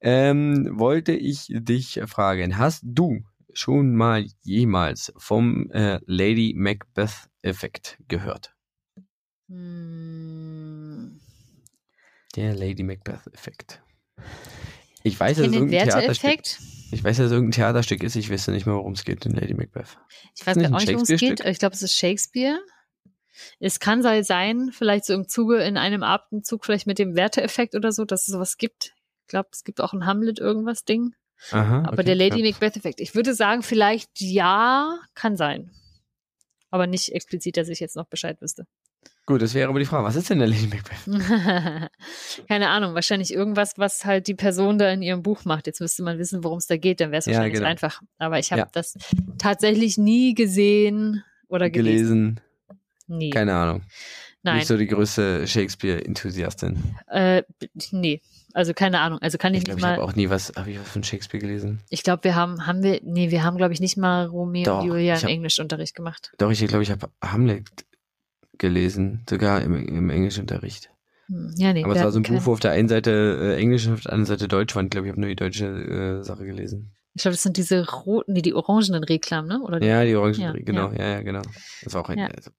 ähm, 0.00 0.68
wollte 0.78 1.12
ich 1.12 1.46
dich 1.50 2.00
fragen, 2.06 2.58
hast 2.58 2.82
du 2.84 3.22
schon 3.52 3.94
mal 3.94 4.26
jemals 4.42 5.12
vom 5.16 5.70
äh, 5.70 5.98
Lady 6.06 6.54
Macbeth 6.56 7.28
Effekt 7.42 7.98
gehört? 8.08 8.54
Hm, 9.48 11.20
Der 12.36 12.54
Lady 12.54 12.82
Macbeth 12.82 13.26
Effekt. 13.32 13.80
Ich 15.04 15.20
weiß, 15.20 15.38
ich 15.38 15.44
dass 15.44 15.54
irgendein 15.54 15.88
Theaterstück, 15.88 16.40
ich 16.90 17.04
weiß, 17.04 17.18
dass 17.18 17.30
irgendein 17.30 17.52
Theaterstück 17.52 18.02
ist. 18.02 18.16
Ich 18.16 18.30
weiß 18.30 18.48
nicht 18.48 18.64
mehr, 18.64 18.74
worum 18.74 18.94
es 18.94 19.04
geht 19.04 19.26
in 19.26 19.32
Lady 19.32 19.52
Macbeth. 19.52 19.98
Ich 20.34 20.46
weiß 20.46 20.56
gar 20.56 20.70
nicht, 20.70 20.88
worum 20.88 21.02
es 21.02 21.20
geht. 21.20 21.44
Ich 21.44 21.58
glaube, 21.58 21.74
es 21.74 21.82
ist 21.82 21.94
Shakespeare. 21.94 22.58
Es 23.60 23.80
kann 23.80 24.02
sei- 24.02 24.22
sein, 24.22 24.70
vielleicht 24.72 25.04
so 25.04 25.12
im 25.12 25.28
Zuge, 25.28 25.62
in 25.62 25.76
einem 25.76 26.02
Atemzug, 26.02 26.64
vielleicht 26.64 26.86
mit 26.86 26.98
dem 26.98 27.16
Werteeffekt 27.16 27.74
oder 27.74 27.92
so, 27.92 28.04
dass 28.04 28.22
es 28.22 28.32
sowas 28.32 28.56
gibt. 28.56 28.94
Ich 29.22 29.28
glaube, 29.28 29.50
es 29.52 29.62
gibt 29.62 29.80
auch 29.80 29.92
ein 29.92 30.06
Hamlet 30.06 30.38
irgendwas 30.38 30.84
Ding. 30.84 31.14
Aha. 31.50 31.82
Aber 31.82 31.94
okay, 31.94 32.04
der 32.04 32.14
Lady 32.14 32.40
ja. 32.42 32.50
Macbeth-Effekt, 32.50 33.00
ich 33.00 33.14
würde 33.14 33.34
sagen, 33.34 33.62
vielleicht 33.62 34.20
ja, 34.20 34.98
kann 35.14 35.36
sein. 35.36 35.70
Aber 36.70 36.86
nicht 36.86 37.12
explizit, 37.12 37.56
dass 37.58 37.68
ich 37.68 37.80
jetzt 37.80 37.96
noch 37.96 38.06
Bescheid 38.06 38.40
wüsste. 38.40 38.66
Gut, 39.26 39.40
das 39.40 39.54
wäre 39.54 39.68
aber 39.70 39.78
die 39.78 39.86
Frage. 39.86 40.04
Was 40.04 40.16
ist 40.16 40.28
denn 40.28 40.38
der 40.38 40.48
Lady 40.48 40.66
Macbeth? 40.66 40.98
Keine 42.48 42.68
Ahnung, 42.68 42.94
wahrscheinlich 42.94 43.32
irgendwas, 43.32 43.74
was 43.78 44.04
halt 44.04 44.26
die 44.26 44.34
Person 44.34 44.78
da 44.78 44.90
in 44.90 45.00
ihrem 45.02 45.22
Buch 45.22 45.44
macht. 45.44 45.66
Jetzt 45.66 45.80
müsste 45.80 46.02
man 46.02 46.18
wissen, 46.18 46.44
worum 46.44 46.58
es 46.58 46.66
da 46.66 46.76
geht, 46.76 47.00
dann 47.00 47.10
wäre 47.10 47.20
es 47.20 47.26
Ja, 47.26 47.32
wahrscheinlich 47.32 47.54
genau. 47.54 47.68
einfach. 47.68 48.02
Aber 48.18 48.38
ich 48.38 48.52
habe 48.52 48.60
Ja. 48.62 48.68
das 48.72 48.96
tatsächlich 49.38 49.96
nie 49.96 50.34
gesehen 50.34 51.22
oder 51.48 51.70
gelesen. 51.70 51.94
Gelesen. 52.04 52.40
Nie. 53.06 53.30
Keine 53.30 53.54
Ahnung. 53.54 53.82
Nein. 54.42 54.56
Nicht 54.56 54.66
so 54.66 54.76
die 54.76 54.86
größte 54.86 55.46
Shakespeare-Enthusiastin. 55.46 56.82
Äh, 57.08 57.42
nee. 57.92 58.20
Also 58.52 58.74
keine 58.74 59.00
Ahnung. 59.00 59.18
Also 59.22 59.38
kann 59.38 59.54
ich, 59.54 59.58
Ich 59.60 59.64
glaube, 59.64 59.76
nicht 59.80 59.84
ich 59.84 59.90
habe 59.90 60.00
mal. 60.02 60.04
auch 60.06 60.14
nie 60.16 60.28
was, 60.30 60.52
habe 60.56 60.70
ich 60.70 60.78
was 60.78 60.88
von 60.88 61.02
Shakespeare 61.02 61.40
gelesen? 61.40 61.80
Ich 61.88 62.02
glaube, 62.02 62.24
wir 62.24 62.34
haben, 62.34 62.66
haben 62.66 62.82
wir, 62.82 63.00
nee, 63.02 63.30
wir 63.30 63.42
haben, 63.42 63.56
glaube 63.56 63.72
ich, 63.72 63.80
nicht 63.80 63.96
mal 63.96 64.26
Romeo 64.26 64.64
Doch, 64.64 64.80
und 64.82 64.88
Julia 64.88 65.14
im 65.14 65.22
hab- 65.22 65.28
Englischunterricht 65.30 65.94
gemacht. 65.94 66.32
Doch, 66.38 66.50
ich 66.50 66.64
glaube, 66.66 66.82
ich 66.82 66.90
habe 66.90 67.08
Hamlet 67.22 67.68
gelesen, 68.58 69.24
sogar 69.28 69.62
im, 69.62 69.74
im 69.74 70.10
Englischunterricht. 70.10 70.90
Hm, 71.26 71.54
Ja, 71.56 71.72
nee. 71.72 71.84
Aber 71.84 71.94
es 71.94 72.02
war 72.02 72.12
so 72.12 72.18
ein 72.18 72.22
Buch, 72.22 72.46
wo 72.46 72.52
auf 72.52 72.60
der 72.60 72.72
einen 72.72 72.88
Seite 72.88 73.10
äh, 73.56 73.60
Englisch 73.60 73.86
und 73.86 73.94
auf 73.94 74.00
der 74.02 74.12
anderen 74.12 74.26
Seite 74.38 74.48
Deutsch 74.48 74.74
war. 74.74 74.82
Ich 74.82 74.90
glaube, 74.90 75.06
ich 75.06 75.10
habe 75.12 75.20
nur 75.20 75.28
die 75.30 75.36
deutsche 75.36 75.66
äh, 75.66 76.22
Sache 76.22 76.44
gelesen. 76.44 76.92
Ich 77.14 77.22
glaube, 77.22 77.34
das 77.34 77.42
sind 77.42 77.56
diese 77.56 77.88
roten, 77.88 78.32
nee, 78.32 78.42
die 78.42 78.54
orangenen 78.54 79.04
Reklamen, 79.04 79.48
ne? 79.48 79.60
Oder 79.62 79.78
die, 79.80 79.86
Ja, 79.86 80.04
die 80.04 80.16
Orangen, 80.16 80.40
Ja, 80.40 80.52
genau, 80.52 80.90
ja. 80.92 81.10
ja, 81.12 81.22
genau. 81.22 81.42
Das 81.82 81.94
war 81.94 82.02
auch 82.02 82.08
ein 82.08 82.18
Ja. 82.18 82.26
also, 82.26 82.50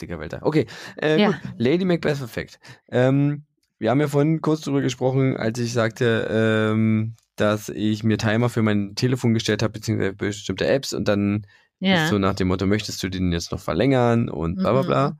dicker 0.00 0.20
Welter. 0.20 0.40
Okay, 0.42 0.66
äh, 1.02 1.20
Ja. 1.20 1.26
gut. 1.32 1.40
Lady 1.58 1.84
Macbeth 1.84 2.22
Effekt. 2.22 2.60
Ähm, 2.88 3.44
wir 3.78 3.90
haben 3.90 4.00
ja 4.00 4.06
vorhin 4.08 4.40
kurz 4.40 4.60
drüber 4.62 4.82
gesprochen, 4.82 5.36
als 5.36 5.58
ich 5.58 5.72
sagte, 5.72 6.28
ähm, 6.30 7.16
dass 7.36 7.68
ich 7.68 8.04
mir 8.04 8.16
Timer 8.16 8.48
für 8.48 8.62
mein 8.62 8.94
Telefon 8.94 9.34
gestellt 9.34 9.62
habe, 9.64 9.72
beziehungsweise 9.72 10.12
bestimmte 10.14 10.66
Apps 10.68 10.92
und 10.92 11.08
dann 11.08 11.44
ja. 11.80 12.06
so 12.06 12.18
nach 12.18 12.34
dem 12.34 12.48
Motto, 12.48 12.66
möchtest 12.66 13.02
du 13.02 13.08
den 13.08 13.32
jetzt 13.32 13.50
noch 13.50 13.58
verlängern 13.60 14.28
und 14.28 14.54
bla 14.56 14.80
bla 14.80 15.10
Mhm. 15.10 15.18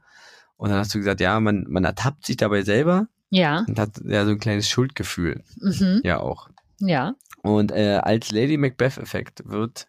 Und 0.57 0.71
dann 0.71 0.79
hast 0.79 0.95
du 0.95 0.99
gesagt, 0.99 1.21
ja, 1.21 1.39
man, 1.41 1.65
man 1.69 1.85
ertappt 1.85 2.25
sich 2.27 2.37
dabei 2.37 2.63
selber 2.63 3.09
ja. 3.31 3.65
und 3.67 3.79
hat 3.79 4.01
ja 4.05 4.25
so 4.25 4.31
ein 4.31 4.39
kleines 4.39 4.69
Schuldgefühl, 4.69 5.43
Mhm. 5.57 6.01
ja 6.05 6.21
auch. 6.21 6.49
Ja. 6.81 7.15
Und 7.43 7.73
äh, 7.73 8.01
als 8.03 8.31
Lady 8.31 8.57
Macbeth-Effekt 8.57 9.43
wird 9.49 9.89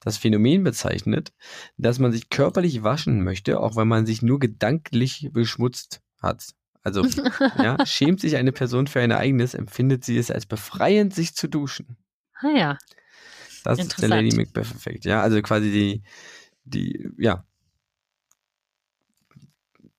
das 0.00 0.18
Phänomen 0.18 0.64
bezeichnet, 0.64 1.32
dass 1.76 1.98
man 1.98 2.12
sich 2.12 2.28
körperlich 2.30 2.82
waschen 2.82 3.24
möchte, 3.24 3.60
auch 3.60 3.76
wenn 3.76 3.88
man 3.88 4.06
sich 4.06 4.22
nur 4.22 4.38
gedanklich 4.38 5.30
beschmutzt 5.32 6.00
hat. 6.20 6.50
Also, 6.82 7.06
ja, 7.58 7.78
schämt 7.86 8.20
sich 8.20 8.36
eine 8.36 8.52
Person 8.52 8.86
für 8.86 9.00
ein 9.00 9.10
Ereignis, 9.10 9.54
empfindet 9.54 10.04
sie 10.04 10.18
es 10.18 10.30
als 10.30 10.46
befreiend, 10.46 11.14
sich 11.14 11.34
zu 11.34 11.48
duschen. 11.48 11.96
Ah 12.40 12.50
ja. 12.50 12.78
Das 13.64 13.78
ist 13.78 14.00
der. 14.02 14.08
Lady 14.08 14.34
Macbeth-Effekt. 14.34 15.04
Ja, 15.04 15.22
also 15.22 15.40
quasi 15.42 15.70
die, 15.70 16.02
die, 16.64 17.08
ja, 17.18 17.44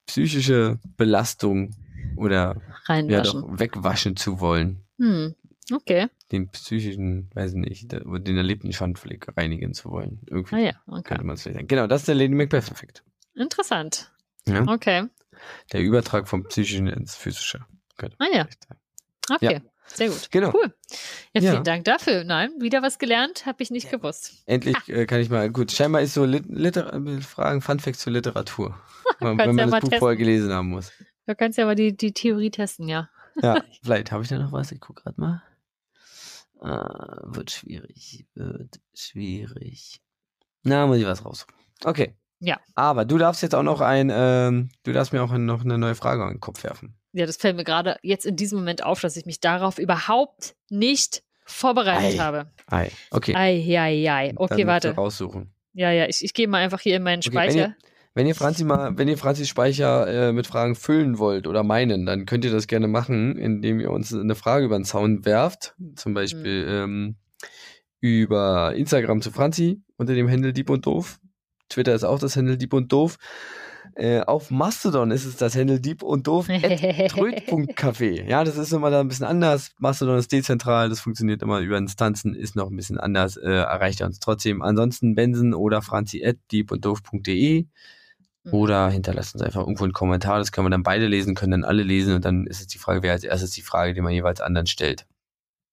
psychische 0.05 0.79
Belastung 0.97 1.75
oder 2.15 2.61
ja 2.87 3.21
doch 3.21 3.59
wegwaschen 3.59 4.15
zu 4.15 4.39
wollen. 4.39 4.83
Hm. 4.97 5.35
Okay. 5.71 6.07
Den 6.31 6.49
psychischen, 6.49 7.29
weiß 7.33 7.51
ich 7.51 7.57
nicht, 7.57 7.91
den 7.91 8.37
erlebten 8.37 8.73
Schandfleck 8.73 9.37
reinigen 9.37 9.73
zu 9.73 9.89
wollen. 9.91 10.21
Irgendwie 10.29 10.55
Ah 10.55 10.59
ja. 10.59 10.73
Okay. 10.87 11.03
könnte 11.03 11.23
man 11.23 11.35
es 11.35 11.43
vielleicht 11.43 11.57
sagen. 11.57 11.67
Genau, 11.67 11.87
das 11.87 12.01
ist 12.01 12.07
der 12.07 12.15
Lady 12.15 12.35
Macbeth-Effekt. 12.35 13.03
Interessant. 13.35 14.11
Ja? 14.47 14.65
Okay. 14.67 15.05
Der 15.71 15.81
Übertrag 15.81 16.27
vom 16.27 16.43
Psychischen 16.45 16.87
ins 16.87 17.15
Physische. 17.15 17.65
Ah 18.17 18.27
ja. 18.33 18.45
vielleicht 18.45 18.63
sagen. 18.63 19.69
Sehr 19.93 20.09
gut. 20.09 20.29
Genau. 20.31 20.51
Cool. 20.53 20.73
Ja, 21.33 21.41
vielen 21.41 21.53
Ja. 21.53 21.59
Dank 21.61 21.85
dafür. 21.85 22.23
Nein, 22.23 22.51
wieder 22.59 22.81
was 22.81 22.99
gelernt, 22.99 23.45
habe 23.45 23.61
ich 23.63 23.71
nicht 23.71 23.89
gewusst. 23.91 24.43
Endlich 24.45 24.75
äh, 24.87 25.05
kann 25.05 25.19
ich 25.19 25.29
mal, 25.29 25.49
gut, 25.51 25.71
scheinbar 25.71 26.01
ist 26.01 26.13
so 26.13 26.25
Lit 26.25 26.45
Liter 26.47 26.93
äh, 26.93 27.21
Fragen, 27.21 27.61
Funfacts 27.61 27.99
zur 27.99 28.13
Literatur. 28.13 28.79
wenn 29.19 29.37
ja 29.37 29.45
man 29.45 29.55
mal 29.55 29.65
das 29.65 29.71
Buch 29.71 29.79
testen. 29.81 29.99
vorher 29.99 30.17
gelesen 30.17 30.51
haben 30.51 30.69
muss. 30.69 30.91
Du 31.25 31.35
kannst 31.35 31.57
ja 31.57 31.65
aber 31.65 31.75
die, 31.75 31.95
die 31.95 32.13
Theorie 32.13 32.51
testen, 32.51 32.87
ja. 32.87 33.09
Ja, 33.41 33.63
vielleicht 33.83 34.11
habe 34.11 34.23
ich 34.23 34.29
da 34.29 34.37
noch 34.39 34.51
was. 34.51 34.71
Ich 34.71 34.79
gucke 34.79 35.03
gerade 35.03 35.19
mal. 35.19 35.43
Ah, 36.59 37.21
wird 37.25 37.51
schwierig. 37.51 38.25
Wird 38.35 38.79
schwierig. 38.95 40.01
Na, 40.63 40.87
muss 40.87 40.97
ich 40.97 41.05
was 41.05 41.25
raus. 41.25 41.45
Okay. 41.83 42.15
Ja. 42.39 42.59
Aber 42.75 43.05
du 43.05 43.17
darfst 43.17 43.41
jetzt 43.41 43.55
auch 43.55 43.63
noch 43.63 43.81
ein, 43.81 44.11
ähm, 44.13 44.69
du 44.83 44.91
darfst 44.93 45.13
mir 45.13 45.23
auch 45.23 45.31
noch 45.31 45.63
eine 45.63 45.77
neue 45.77 45.95
Frage 45.95 46.23
an 46.23 46.35
den 46.35 46.39
Kopf 46.39 46.63
werfen. 46.63 46.95
Ja, 47.13 47.25
das 47.25 47.37
fällt 47.37 47.55
mir 47.55 47.63
gerade 47.63 47.97
jetzt 48.01 48.25
in 48.25 48.35
diesem 48.35 48.59
Moment 48.59 48.83
auf, 48.83 48.99
dass 48.99 49.15
ich 49.15 49.25
mich 49.25 49.39
darauf 49.39 49.77
überhaupt 49.77 50.55
nicht 50.69 51.23
vorbereitet 51.45 52.19
Ei. 52.19 52.23
habe. 52.23 52.51
Ei, 52.67 52.91
okay. 53.11 53.35
Ei, 53.35 53.79
ei, 53.79 54.11
ei. 54.11 54.33
Okay, 54.35 54.57
Dann 54.59 54.67
warte. 54.67 54.95
Raussuchen. 54.95 55.53
Ja, 55.73 55.91
ja, 55.91 56.07
ich, 56.07 56.23
ich 56.23 56.33
gehe 56.33 56.47
mal 56.47 56.59
einfach 56.59 56.81
hier 56.81 56.97
in 56.97 57.03
meinen 57.03 57.19
Okay, 57.19 57.31
Speicher. 57.31 57.75
Wenn 58.15 58.27
ihr 58.27 58.35
Franzi 58.35 58.63
mal, 58.63 58.95
wenn 58.95 59.07
ihr 59.07 59.17
Franzis 59.17 59.49
Speicher 59.49 60.29
äh, 60.29 60.33
mit 60.33 60.45
Fragen 60.45 60.75
füllen 60.75 61.17
wollt 61.17 61.47
oder 61.47 61.63
meinen, 61.63 62.05
dann 62.05 62.27
könnt 62.27 62.45
ihr 62.45 62.51
das 62.51 62.67
gerne 62.67 62.87
machen, 62.87 63.37
indem 63.37 63.79
ihr 63.79 63.89
uns 63.89 64.13
eine 64.13 64.35
Frage 64.35 64.65
über 64.65 64.77
den 64.77 64.85
Zaun 64.85 65.25
werft. 65.25 65.75
Zum 65.95 66.13
Beispiel 66.13 66.67
ähm, 66.69 67.15
über 67.99 68.75
Instagram 68.75 69.21
zu 69.21 69.31
Franzi 69.31 69.81
unter 69.97 70.13
dem 70.13 70.29
Handle 70.29 70.53
Dieb 70.53 70.69
und 70.69 70.85
Doof. 70.85 71.19
Twitter 71.69 71.95
ist 71.95 72.03
auch 72.03 72.19
das 72.19 72.35
Handle 72.35 72.57
Dieb 72.57 72.73
und 72.73 72.91
Doof. 72.91 73.17
Äh, 73.95 74.21
auf 74.21 74.49
Mastodon 74.51 75.11
ist 75.11 75.25
es 75.25 75.37
das 75.37 75.55
Handle 75.55 75.79
Dieb 75.79 76.01
und 76.03 76.25
Doof 76.27 76.47
Tröd.café. 77.09 78.23
Ja, 78.27 78.43
das 78.43 78.57
ist 78.57 78.73
immer 78.73 78.89
da 78.89 78.99
ein 79.01 79.07
bisschen 79.07 79.25
anders. 79.25 79.71
Mastodon 79.79 80.17
ist 80.17 80.31
dezentral, 80.31 80.89
das 80.89 80.99
funktioniert 80.99 81.41
immer 81.41 81.59
über 81.59 81.77
Instanzen, 81.77 82.33
ist 82.33 82.55
noch 82.55 82.69
ein 82.69 82.75
bisschen 82.75 82.99
anders, 82.99 83.37
äh, 83.37 83.49
erreicht 83.49 84.01
er 84.01 84.07
uns 84.07 84.19
trotzdem. 84.19 84.61
Ansonsten 84.61 85.15
Benson 85.15 85.53
oder 85.53 85.81
franzi 85.81 86.23
at 86.25 86.37
diebunddoof.de 86.51 87.65
Mhm. 88.45 88.53
oder 88.53 88.89
hinterlasst 88.89 89.35
uns 89.35 89.41
einfach 89.41 89.61
irgendwo 89.61 89.85
einen 89.85 89.93
Kommentar, 89.93 90.37
das 90.37 90.51
können 90.51 90.65
wir 90.65 90.71
dann 90.71 90.83
beide 90.83 91.07
lesen, 91.07 91.33
können 91.33 91.51
dann 91.51 91.63
alle 91.63 91.81
lesen 91.83 92.13
und 92.15 92.25
dann 92.25 92.45
ist 92.45 92.59
es 92.59 92.67
die 92.67 92.77
Frage, 92.77 93.01
wer 93.01 93.13
als 93.13 93.23
erstes 93.23 93.51
die 93.51 93.61
Frage, 93.61 93.93
die 93.93 94.01
man 94.01 94.11
jeweils 94.11 94.41
anderen 94.41 94.67
stellt. 94.67 95.05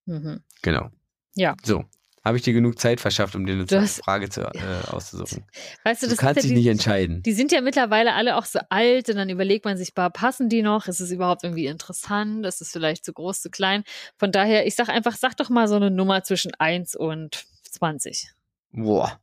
Mhm. 0.06 0.40
Genau. 0.62 0.90
Ja. 1.34 1.56
So. 1.64 1.84
Habe 2.22 2.36
ich 2.36 2.42
dir 2.42 2.52
genug 2.52 2.78
Zeit 2.78 3.00
verschafft, 3.00 3.34
um 3.34 3.46
dir 3.46 3.52
eine 3.54 3.64
Du 3.64 3.80
hast- 3.80 4.04
Frage 4.04 4.28
zu, 4.28 4.42
äh, 4.42 4.86
auszusuchen? 4.88 5.44
Weißt 5.84 6.02
du, 6.02 6.06
Du 6.06 6.10
das 6.10 6.18
kannst 6.18 6.42
dich 6.42 6.50
ja 6.50 6.54
nicht 6.56 6.66
die, 6.66 6.70
entscheiden. 6.70 7.22
die 7.22 7.32
sind 7.32 7.50
ja 7.50 7.62
mittlerweile 7.62 8.12
alle 8.12 8.36
auch 8.36 8.44
so 8.44 8.58
alt 8.68 9.08
und 9.08 9.16
dann 9.16 9.30
überlegt 9.30 9.64
man 9.64 9.78
sich, 9.78 9.94
bah, 9.94 10.10
passen 10.10 10.50
die 10.50 10.60
noch? 10.60 10.86
Ist 10.86 11.00
es 11.00 11.10
überhaupt 11.10 11.44
irgendwie 11.44 11.64
interessant? 11.66 12.44
Ist 12.44 12.60
es 12.60 12.70
vielleicht 12.72 13.04
zu 13.06 13.14
groß, 13.14 13.40
zu 13.40 13.48
klein? 13.50 13.84
Von 14.18 14.32
daher, 14.32 14.66
ich 14.66 14.74
sag 14.74 14.90
einfach, 14.90 15.16
sag 15.16 15.34
doch 15.38 15.48
mal 15.48 15.66
so 15.66 15.76
eine 15.76 15.90
Nummer 15.90 16.22
zwischen 16.22 16.52
1 16.58 16.94
und 16.94 17.44
20. 17.70 18.28
Boah. 18.72 19.18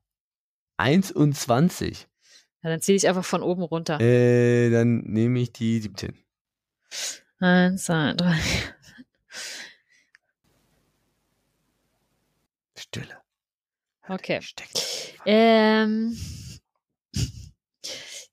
1 0.77 1.11
und 1.11 1.33
20. 1.37 2.07
Ja, 2.63 2.71
dann 2.71 2.81
zähle 2.81 2.95
ich 2.97 3.07
einfach 3.07 3.23
von 3.25 3.43
oben 3.43 3.61
runter. 3.61 3.99
Äh, 4.01 4.71
dann 4.71 5.01
nehme 5.05 5.39
ich 5.39 5.51
die 5.53 5.79
17. 5.79 6.15
Eins, 7.39 7.83
zwei, 7.85 8.13
drei. 8.13 8.35
Stille. 12.89 13.17
Okay. 14.07 14.41
Steckt. 14.41 15.15
Ähm. 15.25 16.17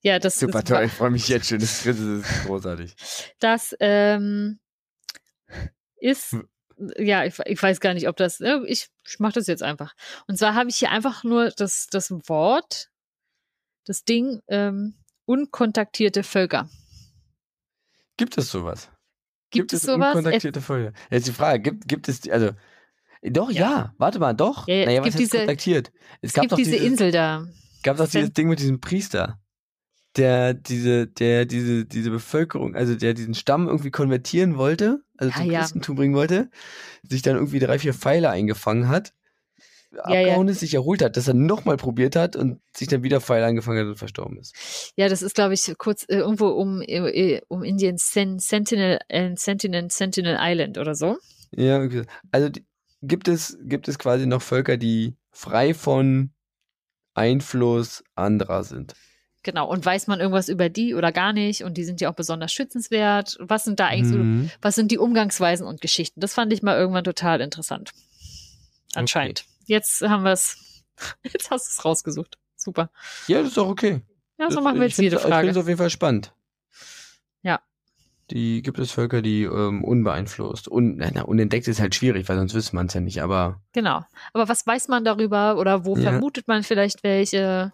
Ja, 0.02 0.18
das 0.18 0.38
Super 0.38 0.59
ist, 0.59 0.68
toll, 0.68 0.84
ich 0.84 0.92
freue 0.92 1.11
mich 1.11 1.28
jetzt 1.28 1.48
schon. 1.48 1.59
Das, 1.61 1.86
ist 1.86 2.44
großartig. 2.44 2.94
Das 3.38 3.74
ähm, 3.80 4.61
ist, 5.96 6.32
Hm. 6.32 6.46
ja, 6.98 7.24
ich, 7.24 7.38
ich 7.46 7.62
weiß 7.62 7.80
gar 7.80 7.94
nicht, 7.94 8.07
ob 8.09 8.16
das, 8.16 8.40
äh, 8.40 8.59
ich, 8.66 8.88
ich 9.07 9.18
mache 9.18 9.32
das 9.32 9.46
jetzt 9.46 9.62
einfach. 9.62 9.94
Und 10.26 10.36
zwar 10.38 10.55
habe 10.55 10.68
ich 10.68 10.76
hier 10.76 10.90
einfach 10.90 11.24
nur 11.24 11.50
das, 11.50 11.86
das 11.90 12.11
Wort, 12.28 12.90
das 13.86 14.05
Ding, 14.05 14.42
ähm, 14.48 14.94
unkontaktierte 15.24 16.22
Völker. 16.22 16.68
Gibt 18.18 18.36
es 18.36 18.50
sowas? 18.50 18.90
Gibt, 19.50 19.72
es 19.72 19.82
sowas? 19.82 20.14
Unkontaktierte 20.16 20.61
Folge. 20.61 20.92
Jetzt 21.11 21.26
die 21.28 21.32
Frage, 21.32 21.62
gibt, 21.62 21.88
gibt 21.88 22.09
es, 22.09 22.20
die- 22.20 22.30
also, 22.32 22.50
doch, 23.31 23.51
ja, 23.51 23.61
Ja. 23.61 23.95
warte 23.99 24.18
mal, 24.18 24.33
doch. 24.35 24.68
Ja, 24.68 24.75
ja, 24.75 24.87
naja, 24.87 25.01
es 25.03 25.07
was 25.09 25.16
diese- 25.16 25.39
kontaktiert? 25.39 25.93
Es, 26.20 26.31
Es 26.31 26.33
gab 26.35 26.43
gibt 26.43 26.53
doch 26.53 26.57
diese 26.59 26.72
dieses, 26.72 26.87
Insel 26.87 27.11
da. 27.11 27.47
gab 27.83 27.97
doch 27.97 28.09
dieses 28.09 28.33
Ding 28.33 28.49
mit 28.49 28.59
diesem 28.61 28.81
Priester, 28.81 29.39
der 30.16 30.55
diese, 30.55 31.07
der 31.09 31.45
diese, 31.45 31.85
diese 31.87 32.11
Bevölkerung, 32.11 32.75
also 32.77 32.95
der 32.95 33.14
diesen 33.14 33.35
Stamm 33.35 33.66
irgendwie 33.66 33.91
konvertieren 33.91 34.57
wollte, 34.57 35.01
also 35.16 35.31
Ja, 35.33 35.37
zum 35.43 35.51
ja. 35.51 35.61
Christentum 35.61 35.97
bringen 35.97 36.14
wollte, 36.14 36.51
sich 37.09 37.22
dann 37.22 37.35
irgendwie 37.37 37.59
drei, 37.59 37.79
vier 37.79 37.95
Pfeile 37.95 38.31
eingefangen 38.31 38.89
hat, 38.89 39.12
ja. 39.93 40.03
abgehauen 40.05 40.49
ist, 40.49 40.61
sich 40.61 40.75
erholt 40.75 41.03
hat, 41.03 41.16
dass 41.16 41.27
er 41.29 41.35
nochmal 41.35 41.77
probiert 41.77 42.14
hat 42.16 42.37
und 42.37 42.61
sich 42.77 42.89
dann 42.89 43.03
wieder 43.03 43.20
Pfeile 43.20 43.47
angefangen 43.47 43.79
hat 43.81 43.87
und 43.87 43.97
verstorben 43.99 44.39
ist. 44.39 44.93
Ja, 44.97 45.09
das 45.09 45.22
ist, 45.22 45.35
glaube 45.35 45.55
ich, 45.55 45.72
kurz 45.79 46.05
äh, 46.09 46.16
irgendwo 46.16 46.49
um, 46.49 46.81
äh, 46.83 47.41
um 47.49 47.62
Indien 47.64 47.97
Sen 47.99 48.39
Sentinel, 48.39 48.99
äh, 49.09 49.31
Sentinel, 49.37 49.91
Sentinel 49.91 50.37
Island 50.41 50.79
oder 50.79 50.95
so. 50.95 51.16
Ja, 51.57 51.79
irgendwie 51.79 51.99
so. 51.99 52.05
also 52.33 52.49
die, 52.49 52.64
gibt 53.07 53.28
es, 53.28 53.57
gibt 53.62 53.88
es 53.88 53.98
quasi 53.98 54.26
noch 54.26 54.42
Völker, 54.42 54.76
die 54.76 55.16
frei 55.30 55.74
von 55.74 56.32
Einfluss 57.14 58.02
anderer 58.14 58.64
sind? 58.64 58.94
Genau. 59.42 59.68
Und 59.68 59.84
weiß 59.84 60.07
man 60.07 60.20
irgendwas 60.20 60.48
über 60.48 60.68
die 60.70 60.94
oder 60.94 61.12
gar 61.12 61.32
nicht? 61.34 61.64
Und 61.64 61.74
die 61.74 61.84
sind 61.84 62.00
ja 62.00 62.11
auch 62.11 62.14
besonders 62.14 62.52
schützenswert. 62.52 63.36
Was 63.40 63.64
sind 63.64 63.78
da 63.78 63.86
eigentlich 63.88 64.09
so 64.11 64.16
Mhm. 64.18 64.50
was 64.62 64.74
sind 64.74 64.90
die 64.90 64.98
Umgangsweisen 64.98 65.66
und 65.66 65.80
Geschichten? 65.82 66.20
Das 66.20 66.32
fand 66.32 66.52
ich 66.52 66.62
mal 66.62 66.76
irgendwann 66.78 67.05
total 67.05 67.40
interessant. 67.42 67.92
Anscheinend. 68.94 69.44
Jetzt 69.66 70.00
haben 70.02 70.24
wir 70.24 70.32
es, 70.32 70.82
jetzt 71.24 71.50
hast 71.50 71.66
du 71.66 71.70
es 71.72 71.84
rausgesucht. 71.84 72.38
Super. 72.57 72.90
Ja, 73.28 73.38
das 73.40 73.48
ist 73.48 73.57
doch 73.59 73.68
okay. 73.68 74.00
Ja, 74.38 74.48
so 74.50 74.57
Das- 74.57 74.64
machen 74.64 74.80
wir 74.80 74.86
jetzt 74.86 74.98
jede 74.98 75.18
find's- 75.18 75.24
Ich 75.28 75.34
finde 75.34 75.48
es 75.48 75.55
Frage. 75.55 75.61
auf 75.61 75.68
jeden 75.68 75.78
Fall 75.78 75.90
spannend. 75.90 76.32
Die 78.31 78.62
gibt 78.62 78.79
es 78.79 78.91
Völker, 78.91 79.20
die 79.22 79.43
ähm, 79.45 79.85
unbeeinflusst. 79.85 80.70
Un, 80.70 80.97
na, 80.97 81.22
unentdeckt 81.22 81.68
ist 81.68 81.81
halt 81.81 81.95
schwierig, 81.95 82.29
weil 82.29 82.39
sonst 82.39 82.55
wüsste 82.55 82.75
man 82.77 82.87
es 82.87 82.95
ja 82.95 83.01
nicht, 83.01 83.22
aber 83.22 83.61
Genau. 83.72 84.03
Aber 84.33 84.49
was 84.49 84.66
weiß 84.66 84.89
man 84.89 85.05
darüber 85.05 85.59
oder 85.59 85.85
wo 85.85 85.95
Ja. 85.97 86.03
vermutet 86.12 86.49
man 86.49 86.62
vielleicht 86.62 87.03
welche? 87.05 87.72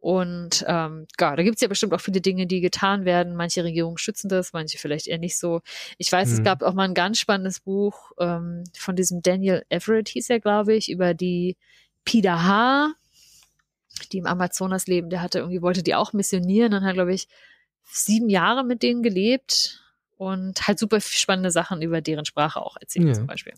Und 0.00 0.64
ähm, 0.66 1.06
ja, 1.20 1.36
da 1.36 1.42
gibt 1.44 1.54
es 1.56 1.60
ja 1.60 1.68
bestimmt 1.68 1.94
auch 1.94 2.00
viele 2.00 2.20
Dinge, 2.20 2.48
die 2.48 2.60
getan 2.60 3.04
werden. 3.04 3.36
Manche 3.36 3.62
Regierungen 3.62 3.98
schützen 3.98 4.28
das, 4.28 4.52
manche 4.52 4.76
vielleicht 4.78 5.06
eher 5.06 5.18
nicht 5.18 5.38
so. 5.38 5.60
Ich 5.96 6.10
weiß, 6.10 6.32
es 6.32 6.40
Mhm. 6.40 6.44
gab 6.44 6.62
auch 6.62 6.74
mal 6.74 6.84
ein 6.88 6.94
ganz 6.94 7.20
spannendes 7.20 7.60
Buch 7.60 8.10
ähm, 8.18 8.64
von 8.76 8.96
diesem 8.96 9.22
Daniel 9.22 9.64
Everett, 9.68 10.08
hieß 10.08 10.28
er, 10.30 10.40
glaube 10.40 10.74
ich, 10.74 10.90
über 10.90 11.14
die 11.14 11.56
Pida 12.04 12.92
die 14.10 14.18
im 14.18 14.26
Amazonas 14.26 14.86
leben. 14.88 15.08
Der 15.10 15.22
hatte 15.22 15.38
irgendwie, 15.38 15.62
wollte 15.62 15.84
die 15.84 15.94
auch 15.94 16.12
missionieren 16.12 16.74
und 16.74 16.82
hat, 16.84 16.94
glaube 16.94 17.14
ich, 17.14 17.28
sieben 17.84 18.28
Jahre 18.28 18.64
mit 18.64 18.82
denen 18.82 19.02
gelebt 19.02 19.78
und 20.16 20.66
halt 20.68 20.78
super 20.78 21.00
spannende 21.00 21.50
Sachen 21.50 21.82
über 21.82 22.00
deren 22.00 22.24
Sprache 22.24 22.60
auch 22.62 22.76
erzählt, 22.80 23.08
Ja. 23.08 23.14
zum 23.14 23.26
Beispiel. 23.26 23.54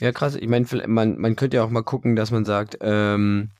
ja 0.00 0.12
krass. 0.12 0.34
Ich 0.36 0.48
meine, 0.48 0.66
vielleicht- 0.66 0.88
man, 0.88 1.18
man 1.18 1.34
könnte 1.36 1.56
ja 1.56 1.64
auch 1.64 1.70
mal 1.70 1.82
gucken, 1.82 2.14
dass 2.16 2.30
man 2.30 2.44
sagt, 2.44 2.76
ähm, 2.82 3.50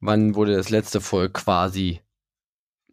wann 0.00 0.34
wurde 0.34 0.54
das 0.56 0.70
letzte 0.70 1.00
Volk 1.00 1.34
quasi, 1.34 2.00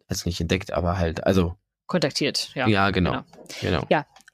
also 0.08 0.28
nicht 0.28 0.40
entdeckt, 0.40 0.72
aber 0.72 0.98
halt, 0.98 1.24
also, 1.24 1.56
Kontaktiert, 1.86 2.50
ja. 2.54 2.66
ja, 2.66 2.90
genau, 2.90 3.22
genau. 3.60 3.86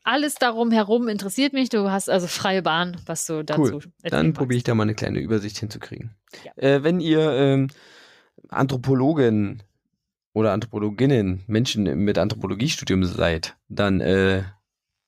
alles 0.04 0.36
darum 0.36 0.70
herum 0.70 1.08
interessiert 1.08 1.52
mich. 1.52 1.68
Du 1.68 1.90
hast 1.90 2.08
also 2.08 2.26
freie 2.28 2.62
Bahn, 2.62 2.96
was 3.06 3.26
du 3.26 3.42
dazu 3.44 3.60
Cool. 3.62 3.82
Dann 4.04 4.32
probiere 4.32 4.56
ich 4.58 4.64
da 4.64 4.74
mal 4.74 4.84
eine 4.84 4.94
kleine 4.94 5.18
Übersicht 5.18 5.58
hinzukriegen. 5.58 6.14
Ja. 6.44 6.52
Äh, 6.56 6.82
wenn 6.84 7.00
ihr 7.00 7.20
ähm, 7.32 7.68
Anthropologin 8.48 9.62
oder 10.32 10.52
Anthropologinnen, 10.52 11.42
Menschen 11.46 11.84
mit 12.04 12.18
Anthropologiestudium 12.18 13.04
seid, 13.04 13.56
dann 13.68 14.00
äh, 14.00 14.44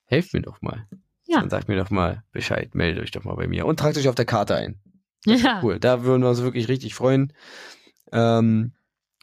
helft 0.05 0.35
mir 0.35 0.43
doch 0.43 0.61
mal. 0.63 0.87
Ja. 1.27 1.41
Dann 1.41 1.51
sagt 1.51 1.69
mir 1.69 1.77
doch 1.77 1.91
mal 1.91 2.25
Bescheid, 2.33 2.75
meldet 2.75 3.03
euch 3.03 3.11
doch 3.13 3.25
mal 3.25 3.37
bei 3.37 3.47
mir 3.47 3.67
und 3.67 3.79
tragt 3.79 3.97
euch 3.97 4.09
auf 4.09 4.15
der 4.15 4.25
Karte 4.27 4.57
ein. 4.57 4.81
Ja, 5.25 5.61
Cool, 5.63 5.79
da 5.79 6.03
würden 6.03 6.23
wir 6.23 6.29
uns 6.31 6.43
wirklich 6.43 6.69
richtig 6.69 6.95
freuen. 6.95 7.33
Ähm, 8.13 8.73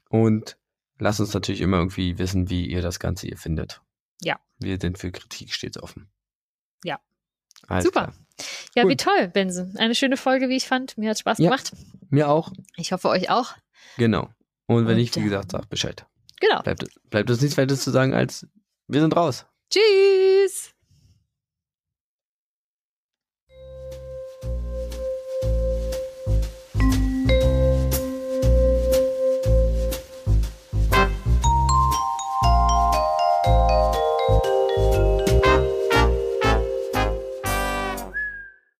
und 0.09 0.57
lasst 0.97 1.19
uns 1.19 1.33
natürlich 1.33 1.61
immer 1.61 1.77
irgendwie 1.77 2.17
wissen, 2.17 2.49
wie 2.49 2.65
ihr 2.67 2.81
das 2.81 2.99
Ganze 2.99 3.27
hier 3.27 3.37
findet. 3.37 3.81
Ja. 4.21 4.39
Wir 4.59 4.79
sind 4.79 4.97
für 4.97 5.11
Kritik 5.11 5.53
stets 5.53 5.77
offen. 5.81 6.09
Ja. 6.83 6.99
Alles 7.67 7.83
Super. 7.83 8.05
Klar. 8.05 8.13
ja 8.75 8.83
Cool. 8.85 8.89
wie 8.91 8.97
toll, 8.97 9.27
Benson. 9.27 9.75
Eine 9.77 9.93
schöne 9.93 10.17
Folge, 10.17 10.47
wie 10.49 10.55
ich 10.55 10.67
fand. 10.67 10.97
Mir 10.97 11.09
hat 11.11 11.19
Spaß 11.19 11.37
Ja. 11.39 11.49
gemacht. 11.49 11.73
Mir 12.09 12.29
auch. 12.29 12.51
Ich 12.77 12.91
hoffe 12.93 13.09
euch 13.09 13.29
auch. 13.29 13.53
Genau. 13.97 14.29
Und 14.69 14.85
wenn 14.85 14.97
nicht, 14.97 15.15
wie 15.15 15.23
gesagt, 15.23 15.51
sagt 15.51 15.69
Bescheid. 15.69 16.05
Genau. 16.39 16.61
Bleibt, 16.61 16.85
bleibt 17.09 17.29
uns 17.31 17.41
nichts 17.41 17.57
weiter 17.57 17.75
zu 17.75 17.89
sagen 17.89 18.13
als 18.13 18.45
wir 18.87 19.01
sind 19.01 19.15
raus. 19.15 19.45
Tschüss. 19.71 20.75